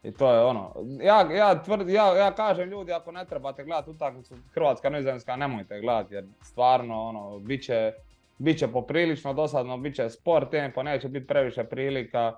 I 0.02 0.12
to 0.12 0.32
je 0.32 0.44
ono, 0.44 0.74
ja, 1.02 1.32
ja, 1.32 1.62
tvrd, 1.62 1.88
ja, 1.88 2.16
ja 2.16 2.34
kažem 2.34 2.68
ljudi 2.68 2.92
ako 2.92 3.12
ne 3.12 3.24
trebate 3.24 3.64
gledati 3.64 3.90
utakmicu 3.90 4.34
Hrvatska 4.54 4.90
nizozemska 4.90 5.36
nemojte 5.36 5.80
gledati 5.80 6.14
jer 6.14 6.24
stvarno 6.42 7.02
ono, 7.02 7.38
bit 7.38 7.64
će, 7.64 7.92
bit 8.38 8.58
će 8.58 8.68
poprilično 8.68 9.32
dosadno, 9.32 9.78
bit 9.78 9.94
će 9.96 10.10
sport 10.10 10.50
tempo, 10.50 10.82
neće 10.82 11.08
biti 11.08 11.26
previše 11.26 11.64
prilika. 11.64 12.36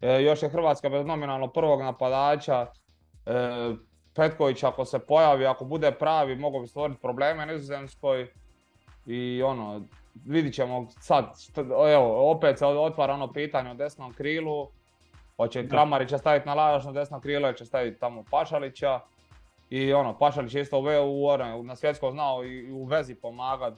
E, 0.00 0.22
još 0.22 0.42
je 0.42 0.48
Hrvatska 0.48 0.88
bez 0.88 1.06
nominalno 1.06 1.48
prvog 1.48 1.80
napadača. 1.80 2.66
E, 3.26 3.74
Petković 4.14 4.62
ako 4.62 4.84
se 4.84 4.98
pojavi, 4.98 5.46
ako 5.46 5.64
bude 5.64 5.92
pravi, 5.92 6.36
mogu 6.36 6.60
bi 6.60 6.66
stvoriti 6.66 7.00
probleme 7.00 7.46
Nizozemskoj. 7.46 8.28
I 9.06 9.42
ono, 9.42 9.82
vidit 10.24 10.54
ćemo 10.54 10.86
sad, 11.00 11.24
evo, 11.94 12.30
opet 12.30 12.58
se 12.58 12.66
otvara 12.66 13.14
ono 13.14 13.32
pitanje 13.32 13.70
o 13.70 13.74
desnom 13.74 14.12
krilu. 14.12 14.68
Hoće. 15.36 15.68
Kramarića 15.68 16.18
staviti 16.18 16.46
na 16.46 16.54
lažno 16.54 16.92
desno 16.92 17.20
krilo, 17.20 17.48
ili 17.48 17.56
će 17.56 17.64
staviti 17.64 18.00
tamo 18.00 18.24
Pašalića. 18.30 19.00
I 19.70 19.92
ono, 19.92 20.18
Pašalić 20.18 20.54
je 20.54 20.62
isto 20.62 20.78
u, 20.78 20.82
u, 20.82 21.26
ono, 21.26 21.62
na 21.62 21.76
svjetskom 21.76 22.12
znao 22.12 22.44
i 22.44 22.72
u 22.72 22.84
vezi 22.84 23.14
pomagat. 23.14 23.74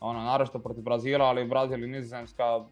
Ono, 0.00 0.20
naročito 0.20 0.58
protiv 0.58 0.84
Brazila, 0.84 1.24
ali 1.24 1.44
Brazil 1.44 1.84
i 1.84 1.86
Nizozemska 1.86 2.64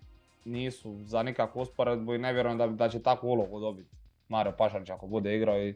nisu 0.44 0.96
za 1.04 1.22
nikakvu 1.22 1.60
usporedbu 1.60 2.14
i 2.14 2.18
ne 2.18 2.32
vjerujem 2.32 2.58
da, 2.58 2.66
da 2.66 2.88
će 2.88 3.02
takvu 3.02 3.28
ulogu 3.28 3.60
dobiti. 3.60 3.90
Mario 4.28 4.52
Pašalić 4.58 4.90
ako 4.90 5.06
bude 5.06 5.36
igrao 5.36 5.62
i 5.62 5.74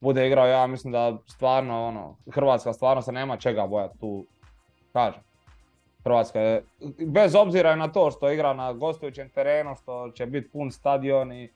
bude 0.00 0.26
igrao, 0.26 0.46
ja 0.46 0.66
mislim 0.66 0.92
da 0.92 1.18
stvarno 1.26 1.86
ono, 1.86 2.16
Hrvatska 2.30 2.72
stvarno 2.72 3.02
se 3.02 3.12
nema 3.12 3.36
čega 3.36 3.66
bojati 3.66 3.98
tu, 3.98 4.26
kažem. 4.92 5.20
Hrvatska 6.04 6.40
je, 6.40 6.64
bez 7.06 7.34
obzira 7.34 7.76
na 7.76 7.92
to 7.92 8.10
što 8.10 8.30
igra 8.30 8.54
na 8.54 8.72
gostujućem 8.72 9.28
terenu, 9.28 9.74
što 9.82 10.10
će 10.14 10.26
biti 10.26 10.50
pun 10.50 10.70
stadion 10.70 11.32
i, 11.32 11.50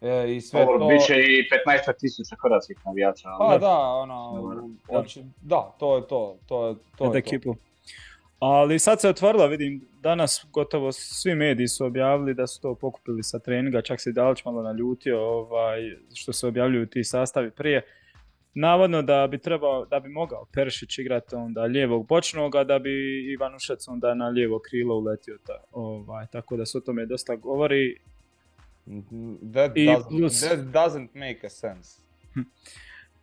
e, 0.00 0.34
i 0.34 0.40
sve 0.40 0.66
to. 0.66 0.86
bit 0.88 1.06
će 1.06 1.14
i 1.14 1.48
15 1.66 1.98
tisuća 2.00 2.36
hrvatskih 2.42 2.78
navijača. 2.86 3.28
Pa 3.38 3.58
da, 3.58 3.78
ono, 3.78 4.32
Dobro, 4.34 4.62
da. 5.40 5.74
to 5.78 5.96
je 5.96 6.06
to, 6.06 6.36
to 6.46 6.66
je 6.68 6.74
to. 6.96 7.14
je 7.14 7.40
to. 7.40 7.54
Ali 8.40 8.78
sad 8.78 9.00
se 9.00 9.08
otvorila, 9.08 9.46
vidim, 9.46 9.88
danas 10.00 10.46
gotovo 10.52 10.92
svi 10.92 11.34
mediji 11.34 11.68
su 11.68 11.84
objavili 11.84 12.34
da 12.34 12.46
su 12.46 12.60
to 12.60 12.74
pokupili 12.74 13.22
sa 13.22 13.38
treninga, 13.38 13.82
čak 13.82 14.00
se 14.00 14.10
i 14.10 14.12
Dalić 14.12 14.44
malo 14.44 14.62
naljutio 14.62 15.20
ovaj, 15.20 15.80
što 16.14 16.32
se 16.32 16.46
objavljuju 16.46 16.86
ti 16.86 17.04
sastavi 17.04 17.50
prije. 17.50 17.82
Navodno 18.54 19.02
da 19.02 19.26
bi 19.26 19.38
trebao, 19.38 19.84
da 19.84 20.00
bi 20.00 20.08
mogao 20.08 20.46
Peršić 20.52 20.98
igrati 20.98 21.34
onda 21.34 21.62
lijevog 21.62 22.06
bočnog, 22.06 22.54
a 22.54 22.64
da 22.64 22.78
bi 22.78 23.24
Ivanušec 23.32 23.88
onda 23.88 24.14
na 24.14 24.28
lijevo 24.28 24.58
krilo 24.58 24.94
uletio. 24.94 25.38
Ta, 25.46 25.64
ovaj, 25.72 26.26
tako 26.26 26.56
da 26.56 26.66
se 26.66 26.78
o 26.78 26.80
tome 26.80 27.06
dosta 27.06 27.36
govori. 27.36 27.96
That, 29.52 29.74
doesn't, 29.74 30.08
plus- 30.10 30.48
that 30.48 30.58
doesn't 30.58 31.08
make 31.14 31.46
a 31.46 31.50
sense. 31.50 32.02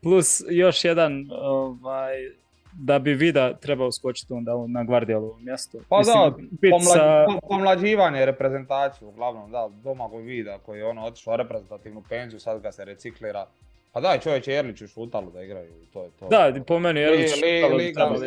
Plus 0.02 0.44
još 0.50 0.86
jedan, 0.86 1.28
ovaj, 1.32 2.32
da 2.80 3.00
bi 3.00 3.14
Vida 3.14 3.54
trebao 3.54 3.92
skočiti 3.92 4.34
onda 4.34 4.52
na 4.68 4.84
Gvardiolovo 4.84 5.38
mjesto. 5.40 5.78
Pa 5.90 5.98
da, 5.98 6.32
Pomla, 6.72 6.86
sa- 6.86 7.26
po- 7.26 7.48
pomlađivanje 7.48 8.26
reprezentacije, 8.26 9.08
uglavnom, 9.08 9.52
da, 9.52 9.70
Domagoj 9.74 10.22
Vida 10.22 10.60
koji 10.60 10.80
je 10.80 10.86
ono 10.86 11.06
otišao 11.06 11.34
u 11.34 11.38
reprezentativnu 11.38 12.04
penziju, 12.10 12.40
sad 12.40 12.62
ga 12.62 12.72
se 12.72 12.86
reciklira. 12.86 13.46
Pa 13.94 14.02
daj 14.02 14.20
čovječe 14.20 14.52
Jerlić 14.52 14.82
i 14.82 14.88
Šutalu 14.88 15.32
da 15.32 15.42
igraju 15.42 15.72
i 15.74 15.86
to 15.86 16.04
je 16.04 16.10
to. 16.10 16.28
Da, 16.28 16.54
po 16.64 16.80
meni 16.80 17.00
je 17.00 17.10
Li- 17.10 17.16
Erlić 17.16 17.36
li- 17.36 17.76
Liga, 17.76 18.06
Li- 18.06 18.20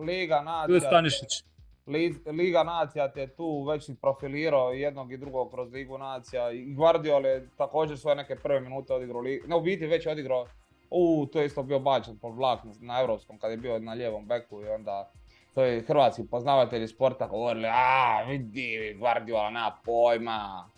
Liga 0.00 0.40
nacija, 0.40 0.80
Stanišić. 0.80 1.44
Li- 1.86 2.14
Liga 2.28 2.62
nacija 2.64 3.08
te 3.08 3.26
tu 3.26 3.62
već 3.62 3.90
profilirao 4.02 4.70
jednog 4.70 5.12
i 5.12 5.16
drugog 5.16 5.50
kroz 5.50 5.72
Ligu 5.72 5.98
nacija 5.98 6.50
i 6.52 6.64
Guardiola 6.66 7.28
je 7.28 7.48
također 7.56 7.98
svoje 7.98 8.16
neke 8.16 8.36
prve 8.36 8.60
minute 8.60 8.92
odigrao, 8.92 9.22
no 9.46 9.58
u 9.58 9.60
biti 9.60 9.86
već 9.86 10.06
je 10.06 10.12
odigrao, 10.12 10.46
u 10.90 11.26
to 11.32 11.40
je 11.40 11.46
isto 11.46 11.62
bio 11.62 11.78
bačen 11.78 12.18
pod 12.18 12.36
vlak 12.36 12.64
na, 12.64 12.72
na 12.80 13.00
europskom 13.00 13.38
kad 13.38 13.50
je 13.50 13.56
bio 13.56 13.78
na 13.78 13.92
lijevom 13.92 14.26
beku 14.26 14.62
i 14.62 14.68
onda 14.68 15.10
to 15.54 15.62
je 15.62 15.82
hrvatski 15.82 16.22
poznavatelji 16.30 16.88
sporta 16.88 17.26
govorili, 17.26 17.68
a 17.68 18.22
vidi 18.28 18.96
Guardiola 18.98 19.50
nema 19.50 19.76
pojma. 19.84 20.68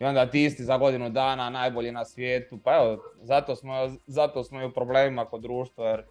I 0.00 0.04
onda 0.04 0.26
ti 0.30 0.44
isti 0.44 0.64
za 0.64 0.78
godinu 0.78 1.10
dana 1.10 1.50
najbolji 1.50 1.92
na 1.92 2.04
svijetu, 2.04 2.58
pa 2.64 2.74
evo, 2.74 2.98
zato 3.22 3.56
smo, 3.56 3.72
zato 4.06 4.44
smo 4.44 4.62
i 4.62 4.64
u 4.64 4.72
problemima 4.72 5.24
kod 5.24 5.42
društva 5.42 5.88
jer 5.88 6.02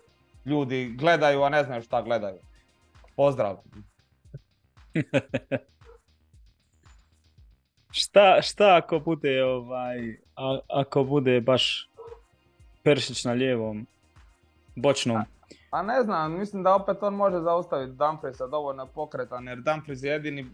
ljudi 0.45 0.95
gledaju, 0.97 1.43
a 1.43 1.49
ne 1.49 1.63
znaju 1.63 1.81
šta 1.81 2.01
gledaju. 2.01 2.39
Pozdrav. 3.15 3.57
Šta, 7.91 8.41
šta 8.41 8.75
ako 8.75 8.99
bude 8.99 9.43
ovaj, 9.43 10.17
a, 10.35 10.59
ako 10.67 11.03
bude 11.03 11.41
baš 11.41 11.89
Peršić 12.87 13.25
na 13.25 13.31
lijevom, 13.33 13.87
bočnom? 14.75 15.21
A 15.71 15.81
ne 15.81 16.03
znam, 16.03 16.39
mislim 16.39 16.63
da 16.63 16.75
opet 16.75 17.03
on 17.03 17.13
može 17.13 17.39
zaustaviti 17.39 17.91
Dumfriesa 17.91 18.47
dovoljno 18.47 18.85
pokretan, 18.85 19.47
jer 19.47 19.57
Dumfries 19.61 20.03
je 20.03 20.11
jedini 20.11 20.41
e, 20.41 20.45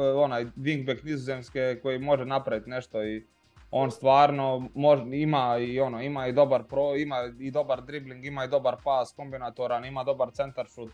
onaj 0.00 0.44
wingback 0.44 1.04
nizozemske 1.04 1.78
koji 1.82 1.98
može 1.98 2.24
napraviti 2.24 2.70
nešto 2.70 3.04
i 3.04 3.24
on 3.70 3.90
stvarno 3.90 4.68
može, 4.74 5.02
ima 5.12 5.58
i 5.58 5.80
ono, 5.80 6.02
ima 6.02 6.26
i 6.26 6.32
dobar 6.32 6.62
pro, 6.62 6.96
ima 6.96 7.16
i 7.40 7.50
dobar 7.50 7.82
dribling, 7.82 8.24
ima 8.24 8.44
i 8.44 8.48
dobar 8.48 8.76
pas 8.84 9.12
kombinatoran, 9.16 9.84
ima 9.84 10.04
dobar 10.04 10.30
centar 10.30 10.66
šut. 10.74 10.92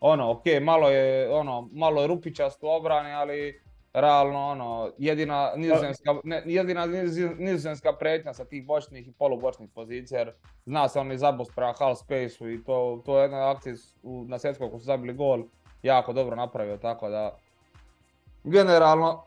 Ono, 0.00 0.30
ok, 0.30 0.44
malo 0.62 0.90
je, 0.90 1.34
ono, 1.34 1.68
malo 1.72 2.00
je 2.00 2.06
rupičast 2.06 2.62
u 2.62 2.66
obrani, 2.66 3.12
ali 3.12 3.60
realno, 3.92 4.46
ono, 4.46 4.92
jedina 4.98 5.52
nizozemska, 5.56 6.14
ne, 6.24 6.42
jedina 6.46 6.86
niz- 6.86 7.38
nizozemska 7.38 7.92
pretnja 7.92 8.34
sa 8.34 8.44
tih 8.44 8.66
bočnih 8.66 9.08
i 9.08 9.12
polubočnih 9.12 9.70
pozicija, 9.74 10.18
jer 10.18 10.32
zna 10.66 10.88
se 10.88 11.00
on 11.00 11.12
i 11.12 11.18
zabos 11.18 11.48
prema 11.56 11.72
half 11.78 11.98
spaceu 11.98 12.50
i 12.50 12.64
to, 12.64 13.02
to 13.06 13.18
je 13.18 13.22
jedna 13.22 13.50
akcija 13.50 13.74
na 14.02 14.38
svjetskoj 14.38 14.70
ko 14.70 14.78
su 14.78 14.84
zabili 14.84 15.12
gol, 15.14 15.42
jako 15.82 16.12
dobro 16.12 16.36
napravio, 16.36 16.76
tako 16.76 17.08
da 17.08 17.36
generalno 18.44 19.24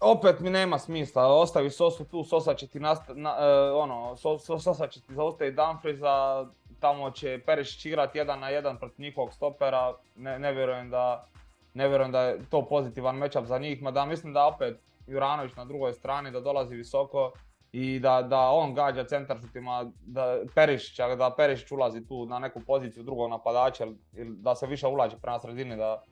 opet 0.00 0.40
mi 0.40 0.50
nema 0.50 0.78
smisla, 0.78 1.26
ostavi 1.26 1.70
Sosu 1.70 2.04
tu, 2.04 2.24
Sosa 2.24 2.54
će 2.54 2.66
ti 2.66 2.80
nasta, 2.80 3.14
na, 3.14 3.36
e, 3.40 3.70
ono, 3.70 4.16
Sosa 4.38 4.86
će 4.86 5.00
ti 5.00 5.14
zaustaviti 5.14 5.56
Dumfriesa, 5.56 6.46
tamo 6.80 7.10
će 7.10 7.40
Perišić 7.46 7.86
igrati 7.86 8.18
jedan 8.18 8.40
na 8.40 8.48
jedan 8.48 8.78
protiv 8.78 9.02
njihovog 9.02 9.32
stopera, 9.32 9.94
ne, 10.16 10.38
ne 10.38 10.52
vjerujem 10.52 10.90
da, 10.90 11.26
ne 11.74 11.88
vjerujem 11.88 12.12
da 12.12 12.22
je 12.22 12.38
to 12.50 12.62
pozitivan 12.62 13.16
matchup 13.16 13.44
za 13.44 13.58
njih, 13.58 13.82
mada 13.82 14.04
mislim 14.04 14.32
da 14.32 14.46
opet 14.46 14.80
Juranović 15.06 15.56
na 15.56 15.64
drugoj 15.64 15.92
strani 15.92 16.30
da 16.30 16.40
dolazi 16.40 16.76
visoko 16.76 17.32
i 17.72 17.98
da, 17.98 18.22
da 18.22 18.40
on 18.40 18.74
gađa 18.74 19.04
centar 19.04 19.38
šutima, 19.40 19.90
da 20.06 20.38
Perišića, 20.54 21.16
da 21.16 21.34
Perišić 21.36 21.70
ulazi 21.70 22.06
tu 22.06 22.26
na 22.26 22.38
neku 22.38 22.60
poziciju 22.60 23.02
drugog 23.02 23.30
napadača 23.30 23.86
ili 24.16 24.36
da 24.36 24.54
se 24.54 24.66
više 24.66 24.86
ulaži 24.86 25.16
prema 25.22 25.38
sredini, 25.38 25.76
da, 25.76 26.02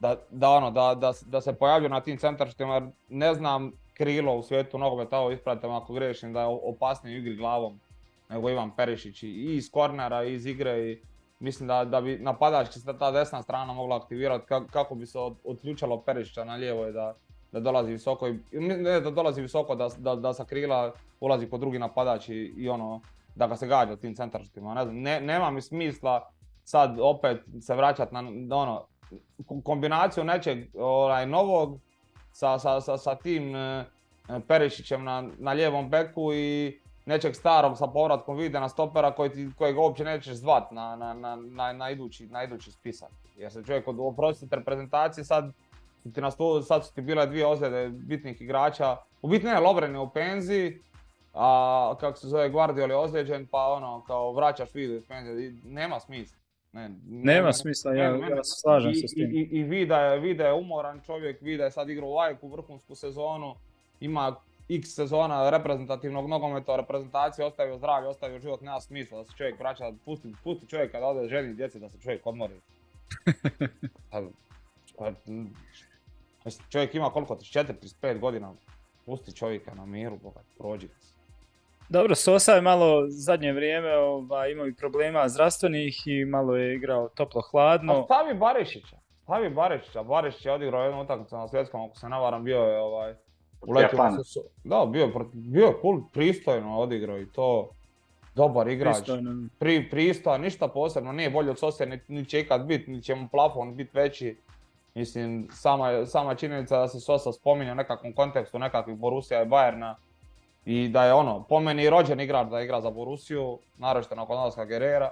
da, 0.00 0.16
da, 0.30 0.50
ono, 0.50 0.70
da, 0.70 1.12
da, 1.26 1.40
se 1.40 1.52
pojavljuje 1.52 1.88
na 1.88 2.00
tim 2.00 2.18
centarštima 2.18 2.74
jer 2.74 2.82
ne 3.08 3.34
znam 3.34 3.72
krilo 3.94 4.36
u 4.36 4.42
svijetu 4.42 4.78
nogometa, 4.78 5.18
ovo 5.18 5.30
ispravite 5.30 5.66
ako 5.66 5.92
grešim, 5.92 6.32
da 6.32 6.40
je 6.40 6.58
opasniji 6.62 7.16
igri 7.16 7.36
glavom 7.36 7.80
nego 8.28 8.50
Ivan 8.50 8.76
Perišić 8.76 9.22
i 9.22 9.56
iz 9.56 9.70
kornera 9.70 10.24
i 10.24 10.34
iz 10.34 10.46
igre 10.46 10.78
i 10.80 11.02
mislim 11.40 11.68
da, 11.68 11.84
da 11.84 12.00
bi 12.00 12.18
napadački 12.18 12.78
se 12.78 12.98
ta 12.98 13.10
desna 13.10 13.42
strana 13.42 13.72
mogla 13.72 13.96
aktivirati 13.96 14.44
kako 14.70 14.94
bi 14.94 15.06
se 15.06 15.18
otključalo 15.44 16.02
Perišića 16.02 16.44
na 16.44 16.54
lijevo 16.54 16.90
da, 16.92 17.14
da 17.52 17.60
dolazi 17.60 17.92
visoko, 17.92 18.28
i, 18.28 18.38
ne 18.60 19.00
da 19.00 19.10
dolazi 19.10 19.42
visoko, 19.42 19.74
da, 19.74 19.88
da, 19.98 20.14
da 20.14 20.32
sa 20.32 20.44
krila 20.44 20.92
ulazi 21.20 21.50
kod 21.50 21.60
drugi 21.60 21.78
napadač 21.78 22.28
i, 22.28 22.34
i 22.56 22.68
ono, 22.68 23.00
da 23.34 23.46
ga 23.46 23.56
se 23.56 23.66
gađa 23.66 23.96
tim 23.96 24.14
centarštima. 24.14 24.74
Ne 24.74 24.84
ne, 24.84 25.20
nema 25.20 25.50
mi 25.50 25.60
smisla 25.60 26.30
sad 26.64 26.98
opet 27.00 27.40
se 27.60 27.74
vraćati 27.74 28.14
na 28.14 28.56
ono, 28.56 28.86
kombinaciju 29.64 30.24
nečeg 30.24 30.58
onaj, 30.74 31.26
novog 31.26 31.78
sa, 32.32 32.58
sa, 32.58 32.80
sa, 32.80 32.96
sa 32.98 33.14
tim 33.14 33.56
e, 33.56 33.84
Perišićem 34.48 35.04
na, 35.04 35.28
na 35.38 35.52
lijevom 35.52 35.90
beku 35.90 36.32
i 36.34 36.80
nečeg 37.08 37.34
starog 37.34 37.78
sa 37.78 37.86
povratkom 37.86 38.36
vide 38.36 38.60
na 38.60 38.68
stopera 38.68 39.12
koji 39.12 39.30
ti, 39.30 39.48
kojeg 39.58 39.78
uopće 39.78 40.04
nećeš 40.04 40.34
zvat 40.34 40.70
na, 40.70 40.96
na, 40.96 41.14
na, 41.14 41.72
na, 41.72 41.90
idući, 41.90 42.26
na 42.26 42.44
idući 42.44 42.72
spisak. 42.72 43.10
Jer 43.36 43.52
se 43.52 43.64
čovjek 43.64 43.88
od 43.88 43.96
oprostite 43.98 44.56
reprezentacije 44.56 45.24
sad 45.24 45.52
ti 46.14 46.20
na 46.20 46.30
sad 46.62 46.86
su 46.86 46.94
ti 46.94 47.00
bile 47.00 47.26
dvije 47.26 47.46
ozljede 47.46 47.88
bitnih 47.88 48.40
igrača. 48.40 48.96
U 49.22 49.28
biti 49.28 49.46
ne, 49.46 49.60
Lovren 49.60 49.92
je 49.92 49.98
u 49.98 50.10
penziji, 50.10 50.78
a 51.34 51.94
kako 52.00 52.18
se 52.18 52.28
zove 52.28 52.48
Guardiol 52.48 52.90
je 52.90 52.96
ozlijeđen, 52.96 53.46
pa 53.46 53.66
ono, 53.66 54.04
kao 54.06 54.32
vraćaš 54.32 54.72
penzije, 55.08 55.54
nema 55.64 56.00
smisla. 56.00 56.38
Ne, 56.72 56.90
nema 57.06 57.52
smisla, 57.52 57.94
ja, 57.94 58.04
ja 58.04 58.44
se 58.44 58.60
slažem 58.62 58.94
se 58.94 59.08
s 59.08 59.14
tim. 59.14 59.30
I, 59.32 59.40
i, 59.40 59.62
Vida, 59.62 59.98
je, 59.98 60.20
Vida 60.20 60.46
je 60.46 60.52
umoran 60.52 61.00
čovjek, 61.06 61.40
Vida 61.40 61.64
je 61.64 61.70
sad 61.70 61.88
igrao 61.88 62.10
u 62.10 62.18
Ajku 62.18 62.48
vrhunsku 62.48 62.94
sezonu, 62.94 63.54
ima 64.00 64.36
x 64.68 64.94
sezona 64.94 65.50
reprezentativnog 65.50 66.28
nogometa, 66.28 66.76
reprezentacije, 66.76 67.46
ostavio 67.46 67.78
zdravlje, 67.78 68.08
ostavio 68.08 68.38
život, 68.38 68.60
nema 68.60 68.80
smisla 68.80 69.18
da 69.18 69.24
se 69.24 69.32
čovjek 69.36 69.58
vraća, 69.58 69.92
pusti, 70.04 70.34
pusti 70.44 70.68
čovjeka 70.68 71.00
da 71.00 71.06
ode 71.06 71.28
ženi 71.28 71.54
djeci 71.54 71.80
da 71.80 71.88
se 71.88 72.00
čovjek 72.00 72.26
odmori. 72.26 72.60
Pa, 74.98 75.12
čovjek 76.70 76.94
ima 76.94 77.10
koliko, 77.10 77.34
34-35 77.34 78.18
godina, 78.18 78.54
pusti 79.06 79.36
čovjeka 79.36 79.74
na 79.74 79.86
miru, 79.86 80.18
boga, 80.22 80.40
prođi 80.58 80.88
Dobro, 81.88 82.14
Sosa 82.14 82.52
je 82.52 82.62
malo 82.62 83.04
zadnje 83.08 83.52
vrijeme 83.52 83.96
ovaj, 83.96 84.52
imao 84.52 84.66
i 84.66 84.74
problema 84.74 85.28
zdravstvenih 85.28 86.02
i 86.06 86.24
malo 86.24 86.56
je 86.56 86.74
igrao 86.74 87.08
toplo-hladno. 87.08 88.00
A 88.00 88.04
stavi 88.04 88.34
Barišića, 88.34 88.96
stavi 89.22 89.50
Barišića, 89.50 90.02
Barišić 90.02 90.46
je 90.46 90.52
odigrao 90.52 90.82
jednu 90.82 91.02
utakmicu 91.02 91.36
na 91.36 91.48
svjetskom, 91.48 91.80
ako 91.84 91.96
se 91.96 92.08
navaram, 92.08 92.44
bio 92.44 92.58
je 92.58 92.80
ovaj, 92.80 93.14
uletio 93.66 94.24
se, 94.24 94.40
da, 94.64 94.86
bio, 94.86 95.10
bio 95.32 95.66
je 95.66 95.74
cool, 95.82 96.00
pristojno 96.12 96.78
odigrao 96.78 97.18
i 97.18 97.26
to, 97.26 97.70
dobar 98.34 98.68
igrač, 98.68 98.96
Pri, 99.58 99.90
pristojan, 99.90 100.40
ništa 100.40 100.68
posebno, 100.68 101.12
nije 101.12 101.30
bolje 101.30 101.50
od 101.50 101.58
Sose, 101.58 101.86
ni, 101.86 102.00
ni 102.08 102.24
će 102.24 102.40
ikad 102.40 102.66
biti, 102.66 102.90
ni 102.90 103.02
će 103.02 103.14
mu 103.14 103.28
plafon 103.28 103.76
biti 103.76 103.90
veći. 103.94 104.36
Mislim, 104.94 105.48
sama, 105.52 106.06
sama 106.06 106.34
činjenica 106.34 106.78
da 106.78 106.88
se 106.88 107.00
Sosa 107.00 107.32
spominje 107.32 107.72
u 107.72 107.74
nekakvom 107.74 108.12
kontekstu 108.12 108.58
nekakvih 108.58 108.96
Borussia 108.96 109.42
i 109.42 109.46
Bayerna 109.46 109.94
i 110.64 110.88
da 110.88 111.04
je 111.04 111.12
ono, 111.14 111.42
po 111.48 111.60
meni 111.60 111.90
rođen 111.90 112.20
igrač 112.20 112.48
da 112.48 112.60
igra 112.60 112.80
za 112.80 112.90
Borussiju, 112.90 113.58
naročito 113.78 114.14
nakon 114.14 114.38
odlaska 114.38 114.64
Gerera. 114.64 115.10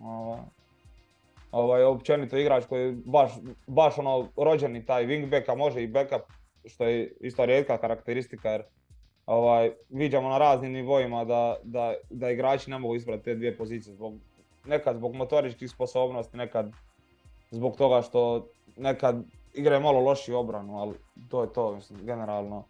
Ovaj, 0.00 0.40
ovaj, 1.52 1.82
općenito 1.82 2.36
igrač 2.36 2.64
koji 2.68 2.86
je 2.86 2.96
baš, 3.04 3.32
baš 3.66 3.98
ono 3.98 4.28
rođeni 4.36 4.86
taj 4.86 5.06
wingback, 5.06 5.52
a 5.52 5.54
može 5.54 5.82
i 5.82 5.86
backup, 5.86 6.22
što 6.64 6.84
je 6.84 7.12
isto 7.20 7.46
rijetka 7.46 7.78
karakteristika 7.78 8.50
jer 8.50 8.62
ovaj, 9.26 9.70
viđamo 9.88 10.28
na 10.28 10.38
raznim 10.38 10.72
nivoima 10.72 11.24
da, 11.24 11.56
da, 11.62 11.94
da 12.10 12.30
igrači 12.30 12.70
ne 12.70 12.78
mogu 12.78 12.94
isprati 12.94 13.22
te 13.24 13.34
dvije 13.34 13.56
pozicije. 13.56 13.94
Zbog, 13.94 14.14
nekad 14.64 14.96
zbog 14.96 15.14
motoričkih 15.14 15.70
sposobnosti, 15.70 16.36
nekad 16.36 16.72
zbog 17.50 17.76
toga 17.76 18.02
što 18.02 18.46
nekad 18.76 19.22
igraju 19.54 19.80
malo 19.80 20.00
loši 20.00 20.32
obranu, 20.32 20.78
ali 20.78 20.94
to 21.30 21.42
je 21.42 21.52
to, 21.52 21.74
mislim, 21.74 22.06
generalno. 22.06 22.64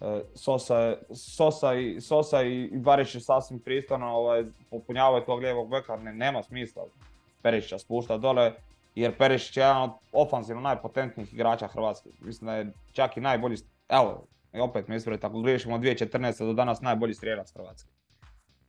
E, 0.00 0.20
Sosa, 0.34 0.96
Sosa, 1.14 1.74
i, 1.74 2.00
Sosa 2.00 2.42
i 2.42 2.70
Barić 2.72 3.14
je 3.14 3.20
sasvim 3.20 3.60
pristojno 3.60 4.06
ovaj, 4.06 4.44
popunjavaju 4.70 5.24
tog 5.24 5.40
lijevog 5.40 5.70
beka, 5.70 5.96
ne, 5.96 6.12
nema 6.12 6.42
smisla 6.42 6.84
Perišića 7.42 7.78
spušta 7.78 8.18
dole, 8.18 8.52
jer 8.96 9.16
Perišić 9.18 9.56
je 9.56 9.60
jedan 9.60 9.82
od 9.82 9.90
ofanzivno 10.12 10.62
najpotentnijih 10.62 11.34
igrača 11.34 11.66
Hrvatske. 11.66 12.10
Mislim 12.20 12.46
da 12.46 12.54
je 12.54 12.72
čak 12.92 13.16
i 13.16 13.20
najbolji, 13.20 13.56
evo, 13.88 14.26
opet 14.52 14.88
me 14.88 14.96
ispravite, 14.96 15.26
ako 15.26 15.40
gledamo 15.40 15.74
od 15.74 15.80
2014. 15.80 16.46
do 16.46 16.52
danas 16.52 16.80
najbolji 16.80 17.14
strijelac 17.14 17.52
Hrvatske. 17.52 17.90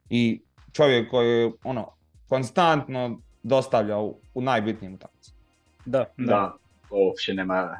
I 0.09 0.41
čovjek 0.73 1.09
koji 1.09 1.51
ono, 1.63 1.91
konstantno 2.29 3.21
dostavlja 3.43 3.97
u, 3.97 4.19
u 4.33 4.41
najbitnijim 4.41 4.93
utakmicama. 4.93 5.37
Da, 5.85 6.05
da. 6.17 6.25
da 6.25 6.53
uopće 6.89 7.33
nema 7.33 7.77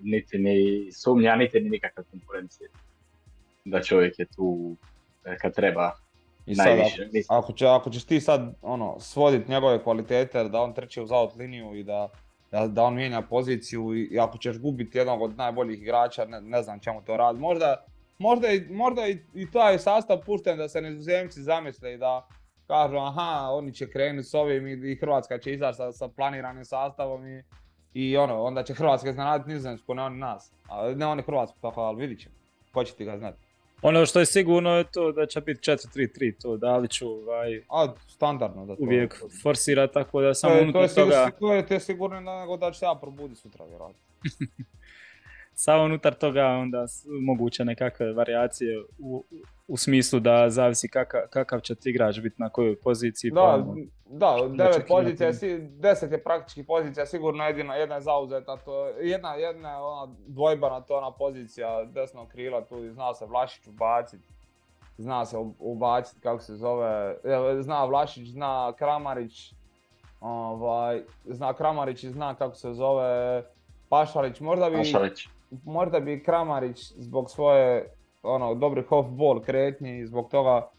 niti 0.00 0.38
ni 0.38 0.88
sumnja, 0.92 1.36
niti 1.36 1.60
ni 1.60 1.70
nikakve 1.70 2.04
konkurencije. 2.10 2.68
Da 3.64 3.82
čovjek 3.82 4.18
je 4.18 4.26
tu 4.26 4.76
kad 5.40 5.54
treba 5.54 5.92
I 6.52 6.54
najviše. 6.54 6.96
Sad, 6.96 7.38
ako, 7.38 7.52
će, 7.52 7.66
ako 7.66 7.90
ćeš 7.90 8.04
ti 8.04 8.20
sad 8.20 8.54
ono, 8.62 9.00
svodit 9.00 9.48
njegove 9.48 9.82
kvalitete, 9.82 10.44
da 10.44 10.60
on 10.60 10.74
trči 10.74 11.00
uz 11.00 11.12
out 11.12 11.36
liniju 11.36 11.74
i 11.74 11.82
da, 11.82 12.08
da, 12.50 12.66
da 12.66 12.82
on 12.82 12.94
mijenja 12.94 13.22
poziciju 13.22 13.94
i, 13.94 14.18
ako 14.18 14.38
ćeš 14.38 14.58
gubiti 14.58 14.98
jednog 14.98 15.22
od 15.22 15.36
najboljih 15.36 15.82
igrača, 15.82 16.24
ne, 16.24 16.40
ne 16.40 16.62
znam 16.62 16.80
čemu 16.80 17.02
to 17.02 17.16
radi. 17.16 17.38
Možda, 17.38 17.84
možda, 18.18 18.48
i, 18.48 18.60
možda 18.70 19.08
i, 19.08 19.18
i 19.34 19.50
taj 19.50 19.78
sastav 19.78 20.20
pušten 20.26 20.58
da 20.58 20.68
se 20.68 20.80
nizozemci 20.80 21.42
zamisle 21.42 21.94
i 21.94 21.98
da 21.98 22.26
kažu 22.66 22.96
aha, 22.96 23.48
oni 23.52 23.74
će 23.74 23.90
krenuti 23.90 24.28
s 24.28 24.34
ovim 24.34 24.66
i, 24.66 24.92
i 24.92 24.96
Hrvatska 24.96 25.38
će 25.38 25.52
izaći 25.52 25.76
sa, 25.76 25.92
sa 25.92 26.08
planiranim 26.08 26.64
sastavom 26.64 27.26
i 27.26 27.42
i 27.94 28.16
ono, 28.16 28.42
onda 28.42 28.62
će 28.62 28.74
Hrvatska 28.74 29.10
iznenaditi 29.10 29.50
Nizozemsku, 29.50 29.94
ne 29.94 30.02
oni 30.02 30.18
nas. 30.18 30.52
A 30.68 30.92
ne 30.96 31.06
oni 31.06 31.22
Hrvatsku, 31.22 31.58
tako, 31.60 31.80
ali 31.80 32.00
vidit 32.00 32.20
ćemo. 32.20 32.34
Ko 32.72 32.84
će 32.84 32.94
ti 32.94 33.04
ga 33.04 33.18
znati. 33.18 33.38
Ono 33.82 34.06
što 34.06 34.18
je 34.18 34.26
sigurno 34.26 34.76
je 34.76 34.84
to 34.84 35.12
da 35.12 35.26
će 35.26 35.40
biti 35.40 35.70
4-3-3, 35.70 36.42
to 36.42 36.56
da 36.56 36.76
li 36.76 36.88
ću 36.88 37.08
ovaj, 37.08 37.62
A, 37.68 37.94
standardno 38.08 38.66
da 38.66 38.76
to. 38.76 38.82
Uvijek 38.82 39.22
forsira 39.42 39.86
tako 39.86 40.20
da 40.20 40.34
samo 40.34 40.54
unutar 40.62 40.88
toga... 40.88 41.30
To 41.38 41.54
je 41.54 41.66
te 41.66 41.80
sigurno 41.80 42.20
nego 42.20 42.56
da 42.56 42.70
će 42.70 42.84
ja 42.84 42.98
probudi 43.00 43.34
sutra 43.34 43.64
vjerojatno. 43.64 44.02
samo 45.60 45.84
unutar 45.84 46.14
toga 46.14 46.46
onda 46.46 46.86
moguće 47.06 47.64
nekakve 47.64 48.12
varijacije 48.12 48.84
u, 48.98 49.24
u 49.68 49.76
smislu 49.76 50.20
da 50.20 50.50
zavisi 50.50 50.88
kakav, 50.88 51.20
kakav 51.30 51.60
će 51.60 51.74
ti 51.74 51.90
igrač 51.90 52.20
biti 52.20 52.36
na 52.38 52.48
kojoj 52.48 52.76
poziciji. 52.80 53.30
Da, 53.30 53.40
pa, 53.40 53.64
da, 54.04 54.36
devet 54.48 54.88
pozicija, 54.88 55.30
deset 55.78 56.12
je 56.12 56.24
praktički 56.24 56.64
pozicija, 56.64 57.06
sigurno 57.06 57.44
jedina, 57.44 57.74
jedna 57.74 57.94
je 57.94 58.00
zauzeta, 58.00 58.56
to, 58.56 58.86
jedna, 58.86 59.34
jedna 59.34 59.70
je 59.70 59.76
ona 59.76 60.14
dvojbana 60.26 60.80
to 60.80 60.96
ona 60.96 61.10
pozicija 61.10 61.84
desnog 61.84 62.28
krila, 62.28 62.64
tu 62.64 62.90
zna 62.92 63.14
se 63.14 63.26
Vlašić 63.26 63.66
ubaciti, 63.66 64.24
zna 64.98 65.24
se 65.24 65.36
ubaciti 65.58 66.20
kako 66.20 66.42
se 66.42 66.54
zove, 66.54 67.16
zna 67.60 67.84
Vlašić, 67.84 68.28
zna 68.28 68.72
Kramarić, 68.78 69.54
ovaj, 70.20 71.02
zna 71.24 71.52
Kramarić 71.52 72.04
i 72.04 72.10
zna 72.10 72.34
kako 72.34 72.54
se 72.54 72.72
zove 72.72 73.42
Pašalić, 73.88 74.40
možda 74.40 74.70
bi, 74.70 74.76
Pašalić. 74.76 75.28
Možda 75.64 76.00
bi 76.00 76.22
Kramarić 76.22 76.92
zbog 76.96 77.30
svoje 77.30 77.94
ono, 78.22 78.54
dobrih 78.54 78.92
off-ball 78.92 79.44
kretnji 79.44 79.98
i 79.98 80.06
zbog 80.06 80.30
toga 80.30 80.70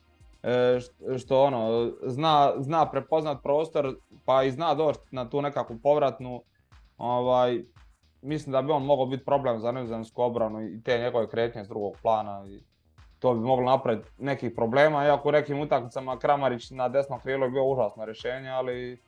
e, 0.44 0.80
što 1.18 1.44
ono, 1.44 1.92
zna, 2.04 2.54
zna 2.58 2.92
prepoznat 2.92 3.44
prostor 3.44 3.96
pa 4.26 4.44
i 4.44 4.52
zna 4.52 4.74
doći 4.74 5.00
na 5.12 5.30
tu 5.30 5.42
nekakvu 5.42 5.78
povratnu, 5.84 6.42
ovaj, 6.98 7.64
mislim 8.22 8.52
da 8.52 8.62
bi 8.62 8.72
on 8.72 8.86
mogao 8.86 9.06
biti 9.06 9.26
problem 9.26 9.60
za 9.60 9.72
nizozemsku 9.72 10.22
obranu 10.22 10.62
i 10.62 10.84
te 10.84 10.98
njegove 10.98 11.30
kretnje 11.30 11.64
s 11.64 11.68
drugog 11.68 11.94
plana. 12.02 12.44
I 12.48 12.64
to 13.20 13.34
bi 13.34 13.40
moglo 13.40 13.66
napraviti 13.66 14.10
nekih 14.18 14.52
problema, 14.56 15.06
iako 15.06 15.30
u 15.30 15.32
nekim 15.32 15.60
utakmicama 15.60 16.20
Kramarić 16.20 16.72
na 16.72 16.90
desnom 16.90 17.20
krilu 17.20 17.44
je 17.44 17.50
bio 17.50 17.66
užasno 17.66 18.06
rješenje, 18.06 18.50
ali 18.50 19.02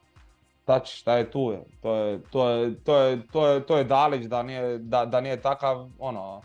šta 0.64 0.86
šta 0.86 1.18
je 1.18 1.32
tu. 1.32 1.56
To 1.82 1.96
je, 1.96 2.20
to 2.32 2.50
je, 2.50 2.76
to 2.84 2.98
je, 2.98 3.28
to 3.32 3.48
je, 3.48 3.66
to 3.66 3.78
je 3.78 3.84
Dalić 3.84 4.26
da 4.26 4.44
nije, 4.44 4.78
da, 4.78 5.06
da 5.06 5.22
nije 5.22 5.42
takav, 5.42 5.90
ono, 6.00 6.42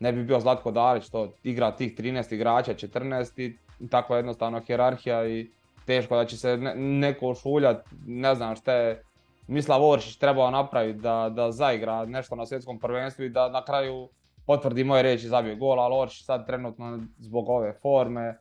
ne 0.00 0.12
bi 0.12 0.24
bio 0.24 0.40
Zlatko 0.40 0.70
Dalić, 0.70 1.08
to 1.08 1.32
igra 1.42 1.70
tih 1.70 1.96
13 1.96 2.34
igrača, 2.34 2.74
14 2.74 3.40
i 3.40 3.56
takva 3.88 4.16
jednostavno 4.16 4.60
hjerarhija 4.60 5.26
i 5.28 5.50
teško 5.86 6.16
da 6.16 6.24
će 6.24 6.36
se 6.36 6.56
neko 6.76 7.28
ušuljat, 7.28 7.86
ne 8.06 8.34
znam 8.34 8.56
šta 8.56 8.72
je 8.72 9.02
Mislav 9.46 9.84
Oršić 9.84 10.16
trebao 10.16 10.50
napraviti 10.50 10.98
da, 10.98 11.30
da 11.34 11.52
zaigra 11.52 12.04
nešto 12.04 12.36
na 12.36 12.46
svjetskom 12.46 12.78
prvenstvu 12.78 13.24
i 13.24 13.28
da 13.28 13.48
na 13.48 13.64
kraju 13.64 14.08
potvrdi 14.46 14.84
moje 14.84 15.02
reći 15.02 15.28
zabije 15.28 15.56
gol, 15.56 15.80
ali 15.80 15.94
Oršić 15.96 16.24
sad 16.24 16.46
trenutno 16.46 16.98
zbog 17.18 17.48
ove 17.48 17.72
forme 17.72 18.38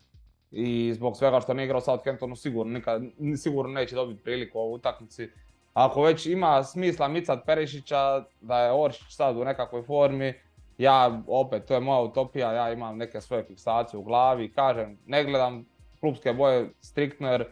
i 0.52 0.94
zbog 0.94 1.18
svega 1.18 1.40
što 1.40 1.54
nije 1.54 1.66
igrao 1.66 1.82
Southamptonu 1.82 2.36
sigurno, 2.36 2.74
nikad, 2.74 3.04
sigurno 3.38 3.74
neće 3.74 3.96
dobiti 3.96 4.24
priliku 4.24 4.60
u 4.60 4.74
utakmici. 4.74 5.30
Ako 5.74 6.02
već 6.02 6.26
ima 6.26 6.64
smisla 6.64 7.08
micat 7.08 7.40
Perišića, 7.46 8.24
da 8.42 8.60
je 8.60 8.72
Oršić 8.74 9.16
sad 9.16 9.38
u 9.38 9.46
nekakvoj 9.46 9.82
formi, 9.82 10.34
ja 10.78 11.22
opet, 11.28 11.66
to 11.66 11.74
je 11.74 11.80
moja 11.80 12.00
utopija, 12.00 12.54
ja 12.54 12.74
imam 12.74 12.98
neke 12.98 13.22
svoje 13.22 13.44
fiksacije 13.44 14.00
u 14.00 14.04
glavi, 14.04 14.52
kažem, 14.52 14.98
ne 15.06 15.24
gledam 15.24 15.66
klubske 16.00 16.34
boje 16.34 16.70
striktno 16.82 17.32
jer 17.32 17.46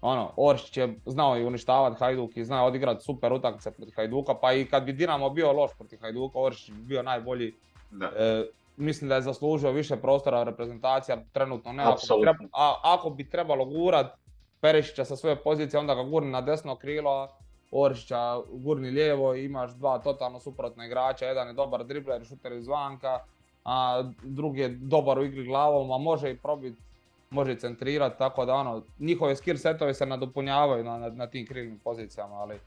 ono, 0.00 0.32
Oršić 0.36 0.76
je 0.76 0.94
znao 1.06 1.38
i 1.38 1.44
uništavati 1.44 1.96
Hajduk 1.98 2.36
i 2.36 2.44
znao 2.44 2.66
odigrati 2.66 3.04
super 3.04 3.32
utakmice 3.32 3.70
protiv 3.70 3.92
Hajduka, 3.96 4.34
pa 4.34 4.52
i 4.52 4.64
kad 4.64 4.84
bi 4.84 4.92
Dinamo 4.92 5.30
bio 5.30 5.52
loš 5.52 5.70
protiv 5.78 5.98
Hajduka, 6.00 6.38
Oršić 6.38 6.70
bi 6.70 6.82
bio 6.82 7.02
najbolji. 7.02 7.54
E, 8.16 8.44
mislim 8.76 9.08
da 9.08 9.14
je 9.14 9.22
zaslužio 9.22 9.70
više 9.72 9.96
prostora 9.96 10.42
reprezentacija, 10.42 11.24
trenutno 11.32 11.72
ne. 11.72 11.82
Ako 11.82 12.16
bi, 12.18 12.48
a, 12.52 12.74
ako 12.82 13.10
bi 13.10 13.30
trebalo 13.30 13.64
gurat 13.64 14.06
Perišića 14.60 15.04
sa 15.04 15.16
svoje 15.16 15.36
pozicije, 15.36 15.80
onda 15.80 15.94
ga 15.94 16.02
gurni 16.02 16.30
na 16.30 16.40
desno 16.40 16.76
krilo, 16.76 17.28
Oršića 17.70 18.40
gurni 18.52 18.90
lijevo 18.90 19.34
i 19.34 19.44
imaš 19.44 19.72
dva 19.72 19.98
totalno 19.98 20.40
suprotna 20.40 20.86
igrača, 20.86 21.26
jedan 21.26 21.48
je 21.48 21.52
dobar 21.52 21.84
dribler, 21.84 22.24
šuter 22.24 22.52
izvanka, 22.52 23.18
a 23.64 24.02
drugi 24.22 24.60
je 24.60 24.68
dobar 24.68 25.18
u 25.18 25.24
igri 25.24 25.44
glavom, 25.44 25.92
a 25.92 25.98
može 25.98 26.30
i 26.30 26.36
probiti 26.36 26.82
može 27.30 27.56
centrirati, 27.58 28.18
tako 28.18 28.44
da 28.44 28.54
ono, 28.54 28.82
njihove 28.98 29.36
skill 29.36 29.58
setovi 29.58 29.94
se 29.94 30.06
nadopunjavaju 30.06 30.84
na, 30.84 30.98
na, 30.98 31.08
na 31.08 31.26
tim 31.26 31.46
krilnim 31.46 31.78
pozicijama, 31.78 32.34
ali 32.34 32.58